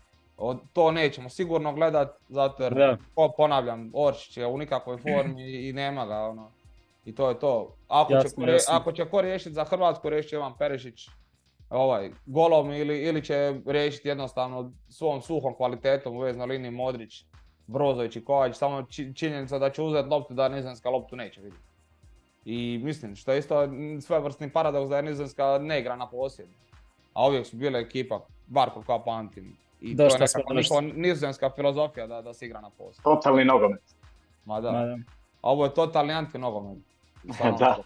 to 0.73 0.91
nećemo 0.91 1.30
sigurno 1.30 1.73
gledat, 1.73 2.17
zato 2.30 2.63
jer, 2.63 2.97
ponavljam, 3.38 3.91
Oršić 3.93 4.38
je 4.38 4.47
u 4.47 4.58
nikakvoj 4.58 4.97
formi 4.97 5.52
i, 5.52 5.73
nema 5.73 6.06
ga, 6.06 6.19
ono, 6.19 6.52
i 7.06 7.15
to 7.15 7.30
je 7.30 7.39
to. 7.39 7.75
Ako, 7.88 8.13
će, 8.13 8.36
ko, 8.36 8.41
ako 8.69 8.91
će 8.91 9.06
ko 9.06 9.21
riješiti 9.21 9.54
za 9.54 9.63
Hrvatsku, 9.63 10.10
riješit 10.10 10.30
će 10.30 10.36
Ivan 10.36 10.58
Perišić 10.58 11.10
ovaj, 11.69 12.12
golom 12.25 12.71
ili, 12.73 12.97
ili 12.99 13.25
će 13.25 13.62
riješiti 13.65 14.08
jednostavno 14.08 14.71
svom 14.89 15.21
suhom 15.21 15.56
kvalitetom 15.56 16.15
u 16.15 16.19
veznoj 16.19 16.47
liniji 16.47 16.71
Modrić, 16.71 17.25
Brozović 17.67 18.15
i 18.15 18.25
Kovač, 18.25 18.56
samo 18.56 18.86
činjenica 19.15 19.60
da 19.60 19.69
će 19.69 19.82
uzeti 19.82 20.10
loptu 20.10 20.34
da 20.34 20.49
Nizanska 20.49 20.89
loptu 20.89 21.15
neće 21.15 21.41
vidjeti. 21.41 21.65
I 22.45 22.80
mislim, 22.84 23.15
što 23.15 23.32
je 23.32 23.39
isto 23.39 23.69
svojevrsni 24.02 24.52
paradoks 24.52 24.89
da 24.89 24.97
je 24.97 25.04
Nizozemska 25.04 25.60
ne 25.62 25.80
igra 25.80 25.95
na 25.95 26.10
posjed. 26.10 26.47
A 27.13 27.28
uvijek 27.28 27.45
su 27.45 27.58
bile 27.58 27.80
ekipa, 27.80 28.25
bar 28.47 28.69
kao 28.86 29.04
pamtim. 29.04 29.58
I 29.82 29.98
to 29.98 30.04
je 30.04 30.10
nekako 30.20 30.82
nizozemska 30.82 31.50
filozofija 31.50 32.08
da, 32.08 32.22
da 32.22 32.34
se 32.34 32.46
igra 32.46 32.62
na 32.62 32.70
posjed. 32.70 33.04
Totalni 33.04 33.46
nogomet. 33.46 33.82
Ma 34.46 34.62
da. 34.62 34.70
A 35.42 35.52
ovo 35.52 35.65
je 35.65 35.74
totalni 35.74 36.13
anti-nogomet. 36.13 36.78
da. 37.60 37.78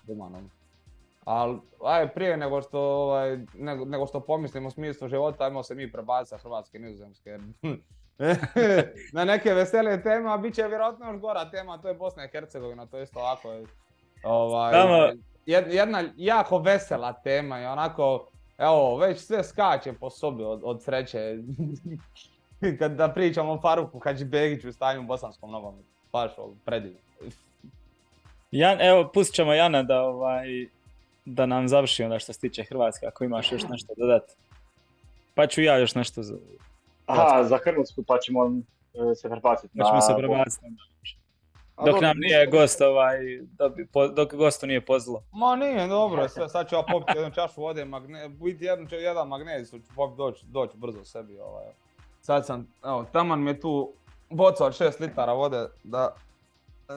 Ali 1.25 1.59
aj, 1.85 2.13
prije 2.13 2.37
nego 2.37 2.61
što, 2.61 2.79
ovaj, 2.79 3.39
nego, 3.53 3.85
nego 3.85 4.07
što 4.07 4.19
pomislimo 4.19 4.67
o 4.67 4.71
smislu 4.71 5.07
života, 5.07 5.43
ajmo 5.43 5.63
se 5.63 5.75
mi 5.75 5.91
prebaciti 5.91 6.29
sa 6.29 6.37
Hrvatske 6.37 6.79
nizozemske. 6.79 7.37
na 9.13 9.25
neke 9.25 9.53
veselije 9.53 10.03
teme, 10.03 10.33
a 10.33 10.37
bit 10.37 10.55
će 10.55 10.67
vjerojatno 10.67 11.11
još 11.11 11.21
gora 11.21 11.49
tema, 11.49 11.77
to 11.77 11.87
je 11.87 11.93
Bosna 11.93 12.25
i 12.25 12.27
Hercegovina, 12.27 12.85
to 12.85 12.97
je 12.97 13.03
isto 13.03 13.19
ovako 13.19 13.49
Ovaj, 14.23 15.13
jedna 15.45 16.03
jako 16.15 16.57
vesela 16.57 17.13
tema 17.13 17.61
i 17.61 17.65
onako, 17.65 18.27
evo, 18.57 18.97
već 18.97 19.19
sve 19.19 19.43
skače 19.43 19.93
po 19.93 20.09
sobi 20.09 20.43
od, 20.43 20.61
od 20.63 20.83
sreće. 20.83 21.37
Kad 22.79 22.91
da 22.91 23.13
pričamo 23.13 23.51
o 23.51 23.61
Faruku 23.61 23.99
Hadžibegiću 23.99 24.69
u 24.69 24.71
stanju 24.71 25.01
u 25.01 25.03
bosanskom 25.03 25.51
nogometu. 25.51 25.87
Baš 26.11 26.31
predivno. 26.65 26.99
Jan, 28.51 28.81
evo, 28.81 29.11
pustit 29.13 29.35
ćemo 29.35 29.53
Jana 29.53 29.83
da, 29.83 30.03
ovaj, 30.03 30.67
da 31.25 31.45
nam 31.45 31.67
završi 31.67 32.03
onda 32.03 32.19
što 32.19 32.33
se 32.33 32.39
tiče 32.39 32.63
Hrvatske, 32.63 33.05
ako 33.05 33.23
imaš 33.23 33.51
još 33.51 33.63
nešto 33.69 33.93
dodati. 33.97 34.33
Pa 35.35 35.47
ću 35.47 35.61
ja 35.61 35.77
još 35.77 35.95
nešto 35.95 36.23
za... 36.23 36.35
Aha, 37.05 37.43
za 37.43 37.57
Hrvatsku 37.57 38.03
pa 38.03 38.17
ćemo 38.17 38.45
e, 39.11 39.15
se 39.15 39.29
prebaciti 39.29 39.77
pa 39.77 39.85
ćemo 39.85 40.01
se 40.01 40.13
prebaciti. 40.17 40.65
Dok 41.77 42.01
nam 42.01 42.17
nije 42.17 42.47
gost 42.47 42.81
ovaj, 42.81 43.17
dok 44.13 44.33
gostu 44.33 44.67
nije 44.67 44.85
pozlo. 44.85 45.23
Ma 45.31 45.55
nije, 45.55 45.87
dobro, 45.87 46.29
sve, 46.29 46.49
sad 46.49 46.69
ću 46.69 46.75
ja 46.75 46.83
popiti 46.91 47.17
jednu 47.17 47.31
čašu 47.31 47.61
vode, 47.61 47.85
magne, 47.85 48.29
biti 48.29 48.65
jedan, 48.65 48.87
jedan 48.91 49.27
magnez, 49.27 49.71
ću 49.71 49.95
popiti 49.95 50.17
doći 50.17 50.45
doć 50.45 50.69
brzo 50.75 51.03
sebi. 51.03 51.39
Ovaj. 51.39 51.65
Sad 52.21 52.45
sam, 52.45 52.67
evo, 52.83 53.05
taman 53.11 53.43
mi 53.43 53.49
je 53.49 53.59
tu 53.59 53.93
boca 54.29 54.65
od 54.65 54.73
6 54.73 55.01
litara 55.01 55.33
vode 55.33 55.67
da, 55.83 56.15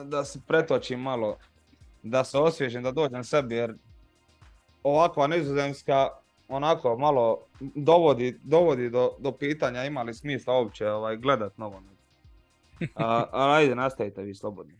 da 0.03 0.23
se 0.23 0.39
pretočim 0.47 0.99
malo, 0.99 1.37
da 2.03 2.23
se 2.23 2.37
osvježim, 2.37 2.83
da 2.83 2.91
dođem 2.91 3.23
sebi, 3.23 3.55
jer 3.55 3.73
ovakva 4.83 5.27
nizozemska 5.27 6.09
onako 6.47 6.97
malo 6.97 7.37
dovodi, 7.59 8.39
dovodi 8.43 8.89
do, 8.89 9.11
do 9.19 9.31
pitanja 9.31 9.85
ima 9.85 10.01
li 10.03 10.13
smisla 10.13 10.53
uopće 10.53 10.89
ovaj, 10.89 11.17
gledat 11.17 11.57
nogomet. 11.57 11.96
A, 12.95 13.27
ajde, 13.31 13.75
nastavite 13.75 14.21
vi 14.21 14.35
slobodno. 14.35 14.73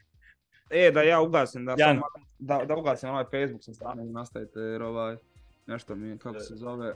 E, 0.69 0.91
da 0.91 1.01
ja 1.01 1.21
ugasim, 1.21 1.65
da, 1.65 1.77
sam, 1.77 2.01
da, 2.39 2.65
da 2.65 2.75
ugasim 2.75 3.09
ovaj 3.09 3.23
Facebook 3.23 3.63
sa 3.63 3.73
strane 3.73 4.05
i 4.05 4.09
nastavite 4.09 4.59
jer 4.59 4.83
ovaj, 4.83 5.17
nešto 5.67 5.95
mi, 5.95 6.17
kako 6.17 6.39
se 6.39 6.55
zove, 6.55 6.93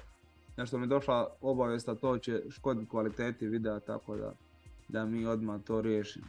nešto 0.58 0.78
mi 0.78 0.84
je 0.84 0.88
došla 0.88 1.36
obavijest, 1.42 1.90
a 1.90 1.96
to 1.96 2.18
će 2.18 2.42
škoditi 2.50 2.90
kvaliteti 2.90 3.48
videa, 3.48 3.80
tako 3.80 4.16
da, 4.16 4.34
da 4.88 5.06
mi 5.06 5.26
odmah 5.26 5.62
to 5.68 5.82
riješimo. 5.82 6.26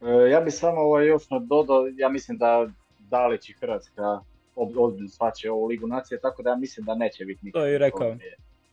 E, 0.00 0.30
ja 0.30 0.40
bih 0.40 0.54
samo 0.54 0.80
ovaj 0.80 1.06
još 1.06 1.22
dodao, 1.40 1.86
ja 1.96 2.08
mislim 2.08 2.38
da 2.38 2.68
Dalić 2.98 3.48
i 3.48 3.52
Hrvatska 3.52 4.20
ozbiljno 4.56 5.08
svaće 5.08 5.50
ovu 5.50 5.66
ligu 5.66 5.86
nacije, 5.86 6.20
tako 6.20 6.42
da 6.42 6.50
ja 6.50 6.56
mislim 6.56 6.86
da 6.86 6.94
neće 6.94 7.24
biti 7.24 7.40
nikakve, 7.42 7.60
to 7.60 7.66
je 7.66 7.78
rekao. 7.78 8.16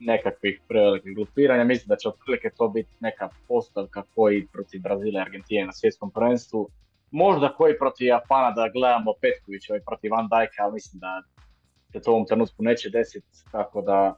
Nekakvih 0.05 0.61
prevelikih 0.67 1.15
grupiranja. 1.15 1.63
Mislim 1.63 1.87
da 1.87 1.95
će 1.95 2.09
otprilike 2.09 2.49
to 2.57 2.67
biti 2.67 2.89
neka 2.99 3.29
postavka 3.47 4.03
koji 4.15 4.47
protiv 4.47 4.81
Brazila 4.81 5.19
i 5.19 5.21
Argentine 5.21 5.65
na 5.65 5.71
svjetskom 5.71 6.11
prvenstvu. 6.11 6.69
Možda 7.11 7.53
koji 7.53 7.77
protiv 7.77 8.07
Japana 8.07 8.51
da 8.51 8.69
gledamo 8.73 9.13
Petkovića 9.21 9.75
i 9.75 9.85
protiv 9.85 10.11
Van 10.11 10.27
Dijka, 10.27 10.63
ali 10.63 10.73
mislim 10.73 10.99
da 10.99 11.21
se 11.91 12.01
to 12.01 12.11
u 12.11 12.13
ovom 12.13 12.27
trenutku 12.27 12.63
neće 12.63 12.89
desiti, 12.89 13.27
tako 13.51 13.81
da 13.81 14.15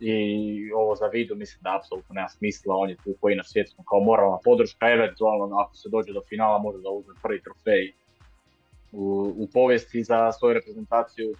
i 0.00 0.72
ovo 0.72 0.94
za 0.94 1.06
vidu 1.06 1.36
mislim 1.36 1.62
da 1.62 1.76
apsolutno 1.76 2.14
nema 2.14 2.28
smisla, 2.28 2.76
on 2.76 2.90
je 2.90 2.96
tu 2.96 3.14
koji 3.20 3.36
na 3.36 3.44
svjetskom 3.44 3.84
kao 3.84 4.00
moralna 4.00 4.38
podrška, 4.44 4.90
eventualno 4.90 5.56
ako 5.56 5.76
se 5.76 5.88
dođe 5.88 6.12
do 6.12 6.22
finala 6.28 6.58
može 6.58 6.78
da 6.78 6.90
uzme 6.90 7.14
prvi 7.22 7.42
trofej 7.42 7.92
u, 8.92 9.34
u 9.36 9.48
povijesti 9.52 10.02
za 10.04 10.32
svoju 10.32 10.54
reprezentaciju 10.54 11.34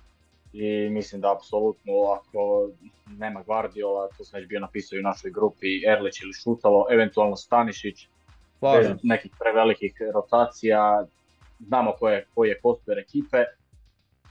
i 0.52 0.90
mislim 0.90 1.20
da 1.20 1.32
apsolutno 1.32 1.92
ako 1.92 2.70
nema 3.18 3.42
Guardiola, 3.42 4.08
to 4.18 4.24
sam 4.24 4.40
već 4.40 4.48
bio 4.48 4.60
napisao 4.60 4.96
i 4.96 5.00
u 5.00 5.02
našoj 5.02 5.30
grupi, 5.30 5.86
Erlić 5.86 6.22
ili 6.22 6.32
Šutalo, 6.32 6.86
eventualno 6.90 7.36
Stanišić, 7.36 8.08
bez 8.60 8.98
nekih 9.02 9.32
prevelikih 9.38 9.92
rotacija, 10.14 11.06
znamo 11.58 11.92
koje, 11.98 12.26
koji 12.34 12.48
je 12.48 12.60
ekipe. 12.98 13.44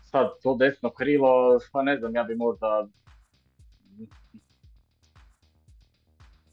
Sad 0.04 0.30
to 0.44 0.56
desno 0.56 0.90
krilo, 0.90 1.60
pa 1.72 1.82
ne 1.82 1.98
znam, 1.98 2.16
ja 2.16 2.24
bi 2.24 2.36
možda 2.36 2.88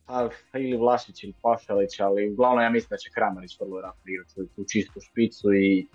pa, 0.07 0.31
ili 0.59 0.77
Vlašić 0.77 1.25
ili 1.25 1.35
Pašalić, 1.43 2.01
ali 2.01 2.31
uglavnom 2.33 2.63
ja 2.63 2.71
mislim 2.71 2.89
da 2.91 2.97
će 2.97 3.11
Kramarić 3.11 3.61
vrlo 3.61 3.81
rado 3.81 3.99
igrati 4.05 4.55
tu 4.57 4.65
čistu 4.73 5.01
špicu 5.01 5.55
i 5.55 5.87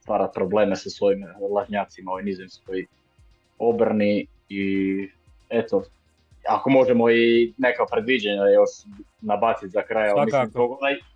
stvara 0.00 0.28
probleme 0.34 0.76
sa 0.76 0.90
svojim 0.90 1.24
lažnjacima 1.50 2.12
u 2.12 2.20
nizemskoj 2.20 2.86
obrni 3.68 4.26
i 4.48 4.64
eto, 5.48 5.82
ako 6.48 6.70
možemo 6.70 7.10
i 7.10 7.52
neka 7.58 7.86
predviđenja 7.92 8.42
još 8.42 8.70
nabaciti 9.20 9.68
za 9.68 9.82
kraj, 9.82 10.10
ali 10.10 10.24
mislim 10.24 10.50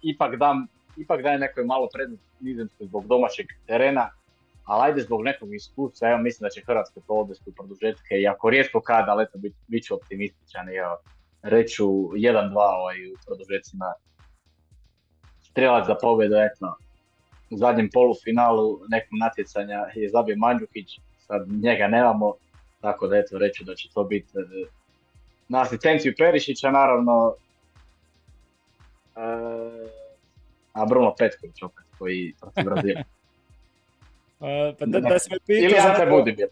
ipak 0.03 0.37
dam, 0.37 0.67
ipak 0.97 1.23
daje 1.23 1.39
nekoj 1.39 1.65
malo 1.65 1.89
prednost 1.93 2.23
nizemskoj 2.41 2.87
zbog 2.87 3.07
domaćeg 3.07 3.47
terena, 3.67 4.11
ali 4.65 4.91
ajde 4.91 5.01
zbog 5.01 5.23
nekog 5.23 5.55
iskustva, 5.55 6.09
evo 6.09 6.19
mislim 6.19 6.47
da 6.47 6.51
će 6.51 6.63
Hrvatska 6.67 7.01
to 7.07 7.15
odvesti 7.15 7.51
u 7.51 7.53
produžetke 7.53 8.15
i 8.21 8.29
ako 8.29 8.51
rijetko 8.51 8.81
kada, 8.81 9.13
ali 9.13 9.25
eto 9.25 9.39
bit, 9.39 9.55
bit 9.67 9.85
ću 9.85 9.95
optimističan 9.95 10.69
i 10.69 10.77
evo, 10.77 10.97
reću 11.43 11.87
1-2 11.87 12.53
ovaj, 12.55 13.13
u 13.13 13.17
produžecima. 13.27 13.93
Strelac 15.41 15.87
za 15.87 15.95
pobjedu, 15.95 16.35
eto, 16.35 16.77
u 17.51 17.57
zadnjem 17.57 17.91
polufinalu 17.93 18.81
nekog 18.89 19.19
natjecanja 19.21 19.87
je 19.95 20.09
zabio 20.09 20.37
Mandžukić, 20.37 21.01
sad 21.29 21.49
njega 21.63 21.89
nemamo, 21.89 22.35
tako 22.81 23.07
da 23.07 23.17
eto 23.17 23.39
reću 23.39 23.65
da 23.65 23.75
će 23.75 23.89
to 23.95 24.05
biti 24.05 24.39
e, 24.39 24.69
na 25.49 25.61
asistenciju 25.63 26.15
Perišića 26.19 26.71
naravno, 26.71 27.35
e, 29.17 29.21
a 30.73 30.87
Bruno 30.87 31.15
Petković 31.19 31.63
opet 31.63 31.85
koji 31.99 32.35
protiv 32.41 32.65
Brazila. 32.65 33.03
A, 34.41 34.73
pa 34.79 34.87
da, 34.87 35.01
da 35.01 35.19
si 35.19 35.31
me 35.31 35.39
Ili 35.49 35.75
Budimir. 36.11 36.49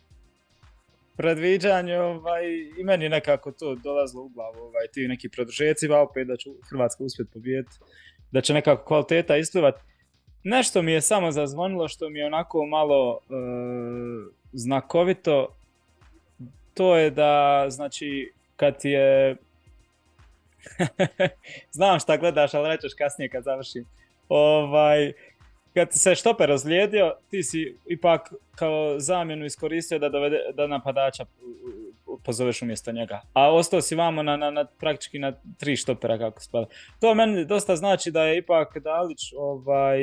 predviđanje, 1.16 1.98
ovaj, 1.98 2.42
i 2.78 2.84
meni 2.84 3.08
nekako 3.08 3.52
to 3.52 3.74
dolazilo 3.74 4.22
u 4.22 4.28
glavu, 4.28 4.58
ovaj, 4.58 4.86
ti 4.92 5.08
neki 5.08 5.28
produžeci, 5.28 5.92
a 5.92 6.00
opet 6.00 6.26
da 6.26 6.36
će 6.36 6.50
Hrvatska 6.70 7.04
uspjeti 7.04 7.32
pobijediti, 7.32 7.76
da 8.30 8.40
će 8.40 8.54
nekako 8.54 8.84
kvaliteta 8.84 9.36
isplivat. 9.36 9.74
Nešto 10.44 10.82
mi 10.82 10.92
je 10.92 11.00
samo 11.00 11.32
zazvonilo 11.32 11.88
što 11.88 12.08
mi 12.08 12.18
je 12.18 12.26
onako 12.26 12.66
malo 12.66 13.18
e, 13.30 13.34
znakovito, 14.52 15.56
to 16.74 16.96
je 16.96 17.10
da, 17.10 17.66
znači, 17.68 18.32
kad 18.56 18.74
je... 18.82 19.36
Znam 21.76 22.00
šta 22.00 22.16
gledaš, 22.16 22.54
ali 22.54 22.68
rećeš 22.68 22.94
kasnije 22.94 23.28
kad 23.28 23.44
završim. 23.44 23.84
Ovaj, 24.28 25.12
kad 25.74 25.88
se 25.90 26.14
štoper 26.14 26.50
ozlijedio, 26.50 27.14
ti 27.30 27.42
si 27.42 27.76
ipak 27.86 28.32
kao 28.54 28.94
zamjenu 28.98 29.44
iskoristio 29.44 29.98
da, 29.98 30.08
dovede, 30.08 30.38
da 30.54 30.66
napadača 30.66 31.24
pozoveš 32.24 32.62
umjesto 32.62 32.92
njega. 32.92 33.20
A 33.32 33.52
ostao 33.52 33.80
si 33.80 33.94
vamo 33.94 34.22
na, 34.22 34.36
na, 34.36 34.50
na, 34.50 34.64
praktički 34.64 35.18
na 35.18 35.32
tri 35.58 35.76
štopera 35.76 36.18
kako 36.18 36.40
spada. 36.40 36.66
To 37.00 37.14
meni 37.14 37.44
dosta 37.44 37.76
znači 37.76 38.10
da 38.10 38.22
je 38.22 38.38
ipak 38.38 38.78
Dalić 38.78 39.32
ovaj, 39.36 39.98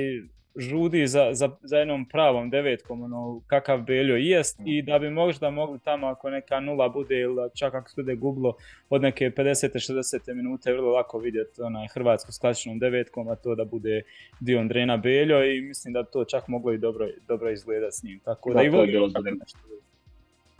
žudi 0.55 1.07
za, 1.07 1.29
za, 1.33 1.49
za 1.61 1.77
jednom 1.77 2.05
pravom 2.05 2.49
devetkom, 2.49 3.01
ono, 3.03 3.41
kakav 3.47 3.81
Beljo 3.81 4.15
jest 4.15 4.59
i 4.65 4.81
da 4.81 4.99
bi 4.99 5.09
možda 5.09 5.49
mogli 5.49 5.79
tamo 5.79 6.07
ako 6.07 6.29
neka 6.29 6.59
nula 6.59 6.89
bude 6.89 7.19
ili 7.19 7.49
čak 7.53 7.73
ako 7.73 7.89
se 7.89 8.01
bude 8.01 8.15
gublo 8.15 8.53
od 8.89 9.01
neke 9.01 9.31
50. 9.31 9.93
60. 9.93 10.33
minute 10.33 10.73
vrlo 10.73 10.91
lako 10.91 11.19
vidjeti 11.19 11.61
onaj 11.61 11.87
Hrvatsku 11.87 12.31
s 12.31 12.37
klasičnom 12.37 12.79
devetkom, 12.79 13.27
a 13.27 13.35
to 13.35 13.55
da 13.55 13.65
bude 13.65 14.01
dio 14.39 14.59
Andrena 14.59 14.97
Beljo 14.97 15.43
i 15.45 15.61
mislim 15.61 15.93
da 15.93 16.03
to 16.03 16.25
čak 16.25 16.47
moglo 16.47 16.73
i 16.73 16.77
dobro, 16.77 17.07
dobro 17.27 17.51
izgledati 17.51 17.97
s 17.97 18.03
njim. 18.03 18.19
Tako 18.25 18.49
da, 18.49 18.55
Da, 18.55 18.63
i 18.63 18.69
volim 18.69 18.91
bilo 18.91 19.07
nešto. 19.07 19.59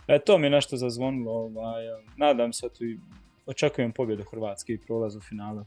E, 0.07 0.19
to 0.19 0.37
mi 0.37 0.45
je 0.45 0.51
nešto 0.51 0.77
zazvonilo, 0.77 1.31
ovaj, 1.31 1.83
nadam 2.17 2.53
se 2.53 2.69
tu 2.77 2.85
i 2.85 2.97
očekujem 3.45 3.91
pobjedu 3.91 4.23
Hrvatske 4.31 4.73
i 4.73 4.77
prolaz 4.77 5.15
u 5.15 5.21
finale. 5.21 5.63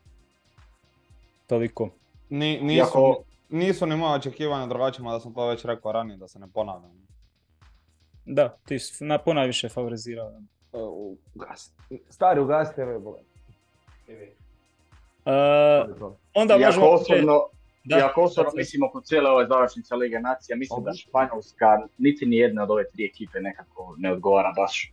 Toliko. 1.47 1.91
Ni, 2.31 2.61
nisu, 2.61 2.79
Iako- 2.79 3.23
nisu 3.49 3.87
ni 3.87 3.97
moja 3.97 4.15
očekivanja 4.15 4.67
drugačija, 4.67 5.13
da 5.13 5.21
sam 5.21 5.35
to 5.35 5.47
već 5.47 5.65
rekao 5.65 5.93
ranije, 5.93 6.17
da 6.17 6.29
se 6.29 6.39
ne 6.39 6.47
ponavljam. 6.55 7.07
Da, 8.25 8.49
ti 8.49 8.79
si 8.79 9.05
na 9.05 9.19
ponajviše 9.19 9.69
favorizirao. 9.69 10.33
Stari 12.09 12.41
ugasi 12.41 12.75
TV, 12.75 12.99
boga. 12.99 13.19
E, 14.09 15.85
onda 16.35 16.55
Iako 16.55 16.65
možemo... 16.67 16.91
osobno, 16.91 17.49
Da, 17.85 17.99
iako 17.99 18.23
osobno 18.23 18.51
da, 18.51 18.57
mislim 18.57 18.83
oko 18.83 19.01
cijele 19.01 19.31
ove 19.31 19.47
završnice 19.47 19.95
Lige 19.95 20.21
Nacija, 20.21 20.57
mislim 20.57 20.85
da 20.85 20.93
Španjolska 20.93 21.79
niti 21.99 22.27
ni 22.27 22.37
jedna 22.37 22.63
od 22.63 22.71
ove 22.71 22.91
tri 22.91 23.05
ekipe 23.05 23.41
nekako 23.41 23.95
ne 23.99 24.13
odgovara 24.13 24.53
baš 24.57 24.93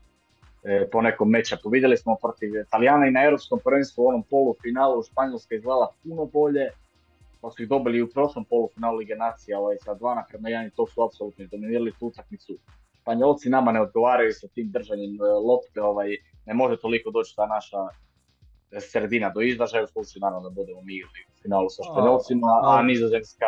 e, 0.63 0.89
po 0.91 1.01
nekom 1.01 1.29
mečapu. 1.29 1.69
Vidjeli 1.69 1.97
smo 1.97 2.15
protiv 2.21 2.55
Italijana 2.55 3.07
i 3.07 3.11
na 3.11 3.23
Europskom 3.23 3.59
prvenstvu 3.63 4.03
u 4.03 4.07
onom 4.07 4.23
polufinalu 4.23 5.03
Španjolska 5.03 5.55
izgledala 5.55 5.91
puno 6.03 6.25
bolje, 6.25 6.69
pa 7.43 7.51
su 7.51 7.63
ih 7.63 7.69
dobili 7.69 8.01
u 8.01 8.09
prošlom 8.09 8.45
polufinalu 8.45 8.97
Lige 8.97 9.15
Nacija 9.15 9.59
ovaj, 9.59 9.77
sa 9.85 9.93
dva 9.93 10.15
naprema 10.15 10.49
jedan 10.49 10.65
i 10.67 10.69
to 10.69 10.87
su 10.87 11.03
apsolutno 11.03 11.43
izdominirali 11.43 11.93
tu 11.99 12.07
utakmicu. 12.07 12.57
Španjolci 13.01 13.49
nama 13.49 13.71
ne 13.71 13.81
odgovaraju 13.81 14.33
sa 14.33 14.47
tim 14.47 14.71
držanjem 14.71 15.15
e, 15.15 15.23
lopte, 15.47 15.81
ovaj, 15.81 16.07
ne 16.45 16.53
može 16.53 16.77
toliko 16.77 17.11
doći 17.11 17.35
ta 17.35 17.45
naša 17.45 17.77
e, 18.71 18.79
sredina 18.79 19.29
do 19.29 19.41
izražaja, 19.41 19.83
u 19.83 19.87
slučaju 19.87 20.21
naravno 20.21 20.49
da 20.49 20.53
budemo 20.55 20.81
mi 20.81 21.03
u 21.03 21.07
finalu 21.41 21.69
sa 21.69 21.83
Španjolcima, 21.83 22.47
a, 22.47 22.79
a- 22.79 22.81
Nizozemska 22.81 23.45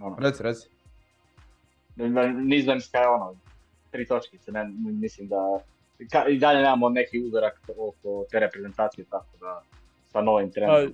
ono, 0.00 0.16
Reci, 0.20 0.42
reci. 0.42 0.68
Nizozemska 2.44 2.98
je 2.98 3.08
ono, 3.08 3.34
tri 3.90 4.06
točkice, 4.06 4.52
ne, 4.52 4.64
mislim 4.78 5.28
da 5.28 5.60
ka, 6.12 6.28
i 6.28 6.38
dalje 6.38 6.62
nemamo 6.62 6.88
neki 6.88 7.24
uzorak 7.26 7.60
oko 7.76 8.24
te 8.30 8.40
reprezentacije, 8.40 9.04
tako 9.10 9.36
da 9.40 9.62
sa 10.12 10.20
novim 10.20 10.50
trenerom. 10.52 10.92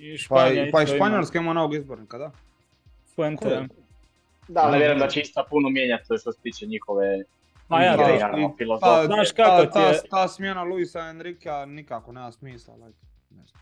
I 0.00 0.12
Pa, 0.12 0.18
Španija 0.18 0.66
i- 0.66 0.70
pa 0.70 0.80
i 0.80 0.84
ima 0.84 0.94
Španjolska 0.96 1.38
ima 1.38 1.52
novog 1.52 1.74
izbornika, 1.74 2.18
da? 2.18 2.30
Fuente. 3.14 3.66
Da, 4.48 4.60
ali 4.60 4.78
vjerujem 4.78 4.98
da 4.98 5.08
će 5.08 5.20
isto 5.20 5.44
puno 5.50 5.68
mijenjati 5.68 6.04
što 6.04 6.32
se 6.32 6.40
tiče 6.40 6.66
njihove 6.66 7.24
Ma 7.68 7.82
ja, 7.82 7.94
igre 7.94 8.16
i 8.16 8.18
Pa. 8.80 9.06
Znaš 9.06 9.32
kako 9.32 9.48
ta, 9.56 9.62
ti 9.62 9.72
ta, 9.72 9.80
je- 9.82 10.00
ta 10.10 10.28
smjena 10.28 10.62
Luisa 10.62 11.00
Enrika 11.00 11.66
nikako 11.66 12.12
nema 12.12 12.32
smisla. 12.32 12.74
Like, 12.76 12.98
ne 13.30 13.42
znam. 13.44 13.60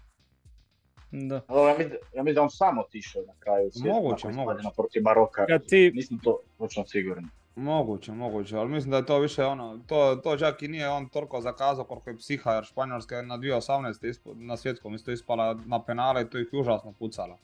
Da. 1.28 1.40
Dobro, 1.40 1.62
ja 1.62 1.78
mislim, 1.78 1.96
ja 2.14 2.22
mislim 2.22 2.34
da 2.34 2.42
on 2.42 2.50
sam 2.50 2.78
otišao 2.78 3.22
na 3.22 3.32
kraju 3.38 3.70
svijeta 3.72 3.92
Moguće, 3.92 4.28
moguće. 4.28 4.68
protiv 4.76 5.02
Maroka. 5.02 5.46
Kad 5.46 5.66
ti, 5.66 5.92
Nisam 5.94 6.18
to 6.18 6.38
točno 6.58 6.84
siguran. 6.86 7.28
Moguće, 7.58 8.12
moguće, 8.12 8.56
ali 8.56 8.68
mislim 8.68 8.90
da 8.90 8.96
je 8.96 9.06
to 9.06 9.18
više 9.18 9.44
ono, 9.44 9.78
to, 9.78 10.16
to 10.16 10.36
čak 10.36 10.62
i 10.62 10.68
nije 10.68 10.88
on 10.88 11.08
toliko 11.08 11.40
zakazao 11.40 11.84
koliko 11.84 12.10
je 12.10 12.16
psiha, 12.16 12.52
jer 12.52 12.64
Španjolska 12.64 13.16
je 13.16 13.22
na 13.22 13.38
2018. 13.38 13.60
ispo- 14.04 14.34
na 14.36 14.56
svjetskom 14.56 14.94
isto 14.94 15.10
ispala 15.10 15.56
na 15.66 15.82
penale 15.82 16.22
i 16.22 16.26
to 16.26 16.38
ih 16.38 16.48
je 16.52 16.60
užasno 16.60 16.92
pucala. 16.92 17.36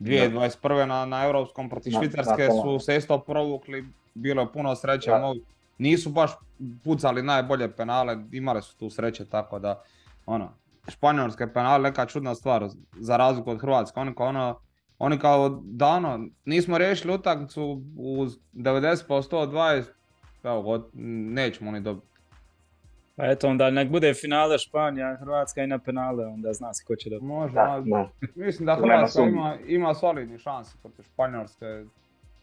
2021. 0.00 0.86
na, 0.86 1.04
na 1.06 1.24
europskom 1.24 1.68
protiv 1.70 1.90
Švicarske 1.92 2.32
su 2.62 2.78
se 2.78 2.96
isto 2.96 3.18
provukli, 3.18 3.84
bilo 4.14 4.42
je 4.42 4.52
puno 4.52 4.74
sreće, 4.74 5.10
Da. 5.10 5.18
mogu- 5.18 5.40
nisu 5.78 6.10
baš 6.10 6.30
pucali 6.84 7.22
najbolje 7.22 7.70
penale, 7.70 8.16
imali 8.32 8.62
su 8.62 8.76
tu 8.76 8.90
sreće 8.90 9.24
tako 9.24 9.58
da, 9.58 9.82
ono, 10.26 10.48
Španjolske 10.88 11.46
penale 11.46 11.78
neka 11.80 12.06
čudna 12.06 12.34
stvar, 12.34 12.68
za 12.92 13.16
razliku 13.16 13.50
od 13.50 13.60
Hrvatske, 13.60 14.00
oni 14.00 14.14
kao 14.14 14.26
ono, 14.26 14.58
oni 15.04 15.18
kao 15.18 15.48
da 15.62 15.86
ono, 15.86 16.10
nismo 16.44 16.78
riješili 16.78 17.14
utakmicu 17.14 17.62
u 17.96 18.24
90 18.52 19.06
po 19.08 19.14
120, 19.16 19.84
evo, 20.44 20.62
got- 20.62 20.88
nećemo 21.34 21.70
ni 21.70 21.80
dobiti. 21.80 22.06
pa 23.16 23.24
eto 23.24 23.48
onda 23.48 23.70
nek 23.70 23.88
bude 23.88 24.14
finale 24.14 24.58
Španija, 24.58 25.16
Hrvatska 25.16 25.62
i 25.62 25.66
na 25.66 25.78
penale, 25.78 26.26
onda 26.26 26.52
zna 26.52 26.74
se 26.74 26.84
ko 26.84 26.96
će 26.96 27.10
dobiti. 27.10 27.26
Može, 27.26 27.54
Da, 27.54 27.82
da. 27.86 28.08
mislim 28.36 28.66
da 28.66 28.76
Hrvatska 28.76 29.22
ima, 29.22 29.56
ima 29.66 29.94
solidni 29.94 30.38
šansi 30.38 30.76
protiv 30.82 31.02
Španjolske. 31.04 31.84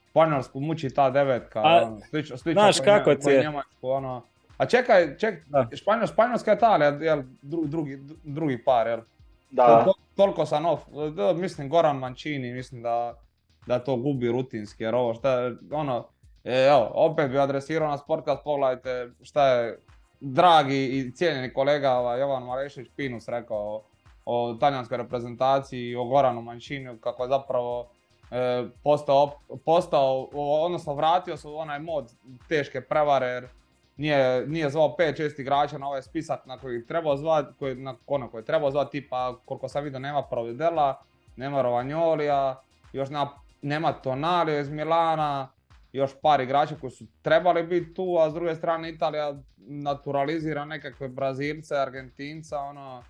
Španjolsku 0.10 0.60
muči 0.60 0.90
ta 0.90 1.10
devetka, 1.10 1.60
A, 1.60 1.82
ono, 1.84 2.00
slično, 2.00 2.38
slično 2.38 2.62
znaš 2.62 2.80
kako 2.80 3.16
ti 3.16 3.30
je? 3.30 3.42
Njemačku, 3.42 3.88
ono. 3.90 4.24
A 4.58 4.66
čekaj, 4.66 5.18
ček, 5.18 5.36
Španjolska 6.06 6.54
Italija, 6.54 6.90
jel, 6.90 7.22
dru- 7.42 7.68
drugi, 7.68 8.00
drugi 8.24 8.64
par, 8.64 8.88
jel? 8.88 9.00
Da, 9.52 9.84
To- 9.86 9.94
toliko 10.16 10.46
sam 10.46 10.66
off, 10.66 10.84
mislim 11.36 11.70
Goran 11.70 11.98
Mancini, 11.98 12.54
mislim 12.54 12.82
da, 12.82 13.14
da 13.68 13.80
to 13.80 13.96
gubi 13.96 14.32
rutinski, 14.32 14.84
jer 14.84 14.96
ovo 14.96 15.14
šta 15.14 15.52
ono, 15.72 16.08
e, 16.44 16.66
evo, 16.70 16.92
opet 16.94 17.32
bi 17.32 17.40
adresirao 17.40 17.90
na 17.90 17.98
Sportcast, 17.98 18.44
pogledajte 18.44 19.12
šta 19.22 19.48
je 19.48 19.80
dragi 20.20 20.86
i 20.86 21.12
cijenjeni 21.12 21.54
kolega 21.54 21.92
ovaj, 21.92 22.20
Jovan 22.20 22.44
Malešević 22.44 22.90
Pinus 22.96 23.28
rekao 23.28 23.58
o, 23.58 23.84
o 24.26 24.54
talijanskoj 24.54 24.98
reprezentaciji, 24.98 25.96
o 25.96 26.06
Goranu 26.06 26.42
Mancini, 26.42 26.98
kako 27.02 27.24
je 27.24 27.30
zapravo 27.30 27.90
e, 28.32 28.64
postao, 28.84 29.32
postao, 29.66 30.30
odnosno 30.34 30.94
vratio 30.94 31.38
se 31.38 31.48
u 31.48 31.58
onaj 31.58 31.80
mod 31.80 32.12
teške 32.48 32.82
prevare, 32.82 33.28
jer 33.28 33.48
nije, 33.98 34.48
nije 34.48 34.70
zvao 34.70 34.96
5-6 35.00 35.42
igrača 35.42 35.78
na 35.78 35.88
ovaj 35.88 36.02
spisak 36.02 36.46
na 36.46 36.58
koji 36.58 36.76
je 36.76 36.86
trebao 36.86 37.18
zvat, 37.18 37.46
koji, 37.60 37.76
na 37.76 37.96
ono 38.08 38.30
koji 38.30 38.42
je 38.42 38.46
trebao 38.46 38.72
zvat, 38.72 38.92
tipa 38.92 39.38
koliko 39.46 39.68
sam 39.68 39.84
vidio 39.84 40.00
nema 40.00 40.24
Providela, 40.24 41.02
nema 41.36 41.62
Rovanjolija, 41.62 42.62
još 42.94 43.10
nema, 43.10 43.30
nema 43.62 43.94
Tonalio 43.94 44.60
iz 44.60 44.70
Milana, 44.70 45.52
još 45.94 46.12
par 46.22 46.42
igrača 46.42 46.76
koji 46.82 46.92
su 46.92 47.06
trebali 47.22 47.64
biti 47.64 47.94
tu, 47.94 48.18
a 48.20 48.30
s 48.30 48.34
druge 48.34 48.56
strane 48.56 48.90
Italija 48.90 49.34
naturalizira 49.58 50.66
nekakve 50.66 51.08
Brazilce, 51.08 51.78
Argentinca, 51.78 52.60
ono, 52.60 53.04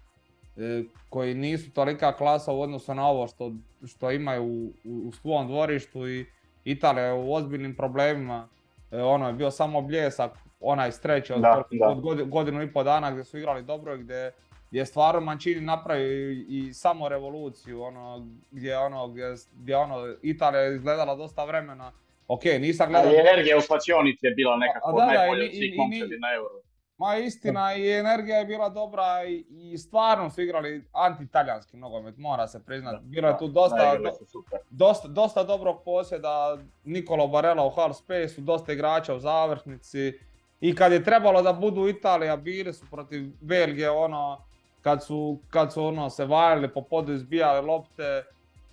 e, 0.57 0.83
koji 1.09 1.33
nisu 1.33 1.71
tolika 1.71 2.17
klasa 2.17 2.51
u 2.51 2.61
odnosu 2.61 2.93
na 2.93 3.07
ovo 3.07 3.27
što, 3.27 3.51
što 3.87 4.11
imaju 4.11 4.43
u, 4.43 4.73
u, 4.85 5.07
u 5.07 5.11
svom 5.11 5.47
dvorištu 5.47 6.07
i 6.07 6.25
Italija 6.63 7.05
je 7.05 7.13
u 7.13 7.33
ozbiljnim 7.33 7.75
problemima. 7.75 8.47
E, 8.91 9.01
ono 9.01 9.27
je 9.27 9.33
bio 9.33 9.51
samo 9.51 9.81
bljesak, 9.81 10.31
onaj 10.61 10.91
streć 10.91 11.29
od, 11.29 11.41
Da, 11.41 11.63
da. 11.71 11.87
od 11.87 11.99
godi- 11.99 12.23
godinu 12.25 12.61
i 12.61 12.73
pol 12.73 12.83
dana 12.83 13.11
gdje 13.11 13.23
su 13.23 13.37
igrali 13.37 13.63
dobro 13.63 13.95
i 13.95 13.97
gdje 13.97 14.31
je 14.71 14.85
stvarno 14.85 15.21
Mancini 15.21 15.61
napravio 15.61 16.05
i, 16.31 16.45
i 16.49 16.73
samo 16.73 17.09
revoluciju, 17.09 17.81
ono, 17.81 18.27
gdje, 18.51 18.77
ono, 18.77 19.07
gdje, 19.07 19.23
gdje 19.53 19.77
ono, 19.77 20.15
Italija 20.21 20.61
je 20.61 20.75
izgledala 20.75 21.15
dosta 21.15 21.45
vremena. 21.45 21.91
Ok, 22.27 22.43
nisam 22.45 22.89
gledao... 22.89 23.09
ali 23.09 23.19
energija 23.19 23.57
u 23.57 23.61
slačionici 23.61 24.25
je 24.25 24.31
bila 24.31 24.57
nekako 24.57 24.91
da, 24.91 24.97
da, 24.97 25.05
najbolja 25.05 25.43
od 25.43 25.49
svih 25.49 25.61
i- 25.63 25.75
i- 25.75 25.77
momčadi 25.77 26.17
na 26.19 26.33
Euro. 26.35 26.55
Ma 26.97 27.15
istina 27.17 27.75
i 27.75 27.89
energija 27.89 28.37
je 28.37 28.45
bila 28.45 28.69
dobra 28.69 29.23
i, 29.23 29.45
i 29.51 29.77
stvarno 29.77 30.29
su 30.29 30.41
igrali 30.41 30.83
anti-talijanski 30.93 31.77
nogomet, 31.77 32.17
mora 32.17 32.47
se 32.47 32.65
priznati. 32.65 32.97
Bilo 33.01 33.27
je 33.27 33.37
tu 33.37 33.47
dosta, 33.47 33.97
super. 34.25 34.59
dosta, 34.69 35.07
dosta 35.07 35.43
dobrog 35.43 35.83
posjeda, 35.85 36.57
Nikolo 36.83 37.27
Barella 37.27 37.65
u 37.65 37.69
half 37.69 37.95
space 37.95 38.33
dosta 38.37 38.73
igrača 38.73 39.15
u 39.15 39.19
završnici. 39.19 40.13
I 40.61 40.75
kad 40.75 40.91
je 40.91 41.03
trebalo 41.03 41.41
da 41.41 41.53
budu 41.53 41.87
Italija, 41.87 42.37
bili 42.37 42.73
su 42.73 42.85
protiv 42.91 43.31
Belgije, 43.41 43.89
ono, 43.89 44.43
kad 44.81 45.03
su, 45.03 45.39
kad 45.49 45.73
su 45.73 45.85
ono, 45.85 46.09
se 46.09 46.25
valjali 46.25 46.73
po 46.73 46.81
podu 46.81 47.13
izbijali 47.13 47.67
lopte, 47.67 48.23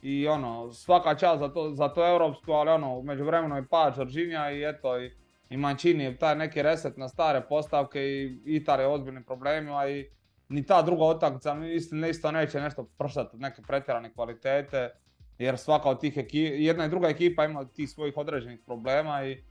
i 0.02 0.28
ono, 0.28 0.72
svaka 0.72 1.14
čast 1.14 1.38
za 1.38 1.48
to, 1.48 1.70
za 1.74 1.88
to 1.88 2.08
europsko, 2.08 2.52
ali 2.52 2.70
ono, 2.70 2.98
u 2.98 3.02
međuvremenu 3.02 3.56
je 3.56 3.66
pad 3.66 3.94
Žoržinja 3.96 4.50
i 4.50 4.64
eto, 4.64 5.00
i, 5.00 5.10
i 5.50 5.56
Mancini, 5.56 6.16
taj 6.18 6.36
neki 6.36 6.62
reset 6.62 6.96
na 6.96 7.08
stare 7.08 7.40
postavke 7.48 8.00
i 8.00 8.40
Italija 8.44 8.86
je 8.86 8.92
ozbiljnim 8.92 9.24
problemima 9.24 9.88
i 9.88 10.10
ni 10.48 10.66
ta 10.66 10.82
druga 10.82 11.04
utakmica 11.04 11.56
isto, 11.74 11.96
isto 11.96 12.32
neće 12.32 12.60
nešto 12.60 12.88
pršati 12.98 13.36
neke 13.36 13.62
pretjerane 13.62 14.12
kvalitete, 14.12 14.90
jer 15.38 15.58
svaka 15.58 15.88
od 15.88 16.00
tih 16.00 16.16
ekipa, 16.16 16.54
jedna 16.54 16.86
i 16.86 16.88
druga 16.88 17.08
ekipa 17.08 17.44
ima 17.44 17.64
tih 17.64 17.90
svojih 17.90 18.16
određenih 18.16 18.60
problema 18.66 19.24
i 19.24 19.42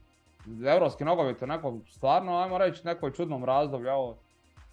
europski 0.66 1.04
nogomet 1.04 1.40
je 1.40 1.48
neko 1.48 1.78
stvarno, 1.88 2.38
ajmo 2.38 2.58
reći, 2.58 2.86
nekoj 2.86 3.12
čudnom 3.12 3.44
razdoblju, 3.44 3.88
evo, 3.88 4.16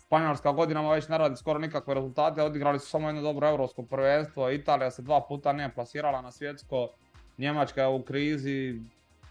Španjolska 0.06 0.52
godinama 0.52 0.92
već 0.92 1.08
ne 1.08 1.18
radi 1.18 1.36
skoro 1.36 1.60
nikakve 1.60 1.94
rezultate, 1.94 2.44
odigrali 2.44 2.80
su 2.80 2.88
samo 2.88 3.08
jedno 3.08 3.22
dobro 3.22 3.50
europsko 3.50 3.84
prvenstvo, 3.84 4.52
Italija 4.52 4.92
se 4.92 5.02
dva 5.02 5.22
puta 5.22 5.54
nije 5.54 5.74
plasirala 5.74 6.22
na 6.22 6.32
svjetsko, 6.32 6.90
Njemačka 7.38 7.82
je 7.82 7.88
u 7.88 8.02
krizi, 8.02 8.82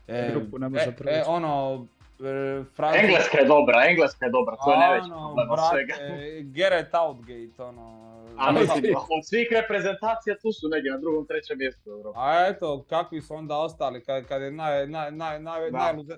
e, 0.09 0.31
Grupu 0.31 0.59
ne 0.59 0.69
može 0.69 0.85
e, 0.85 0.95
e, 1.07 1.25
ono, 1.27 1.87
e, 2.21 3.01
Engleska 3.01 3.39
je 3.39 3.45
dobra, 3.45 3.85
Engleska 3.89 4.27
je 4.27 4.31
dobra, 4.31 4.57
to 4.65 4.73
je 4.73 4.79
najveći 4.79 5.09
problem 5.09 5.51
od 5.51 5.59
svega. 5.71 5.95
Get 6.43 6.95
Outgate, 6.95 7.63
ono, 7.63 8.05
a 8.39 8.53
mislim, 8.53 8.95
od 8.97 9.27
svih 9.27 9.49
reprezentacija 9.51 10.37
tu 10.43 10.53
su 10.53 10.69
negdje 10.69 10.93
na 10.93 10.99
drugom, 10.99 11.27
trećem 11.27 11.59
mjestu 11.59 12.13
A 12.17 12.47
eto, 12.49 12.85
kakvi 12.89 13.21
su 13.21 13.35
onda 13.35 13.59
ostali 13.59 14.05
kad, 14.05 14.27
kad 14.27 14.43
je 14.43 14.51
naj, 14.51 14.87
naj, 14.87 15.11
naj, 15.11 15.41
naj, 15.41 15.71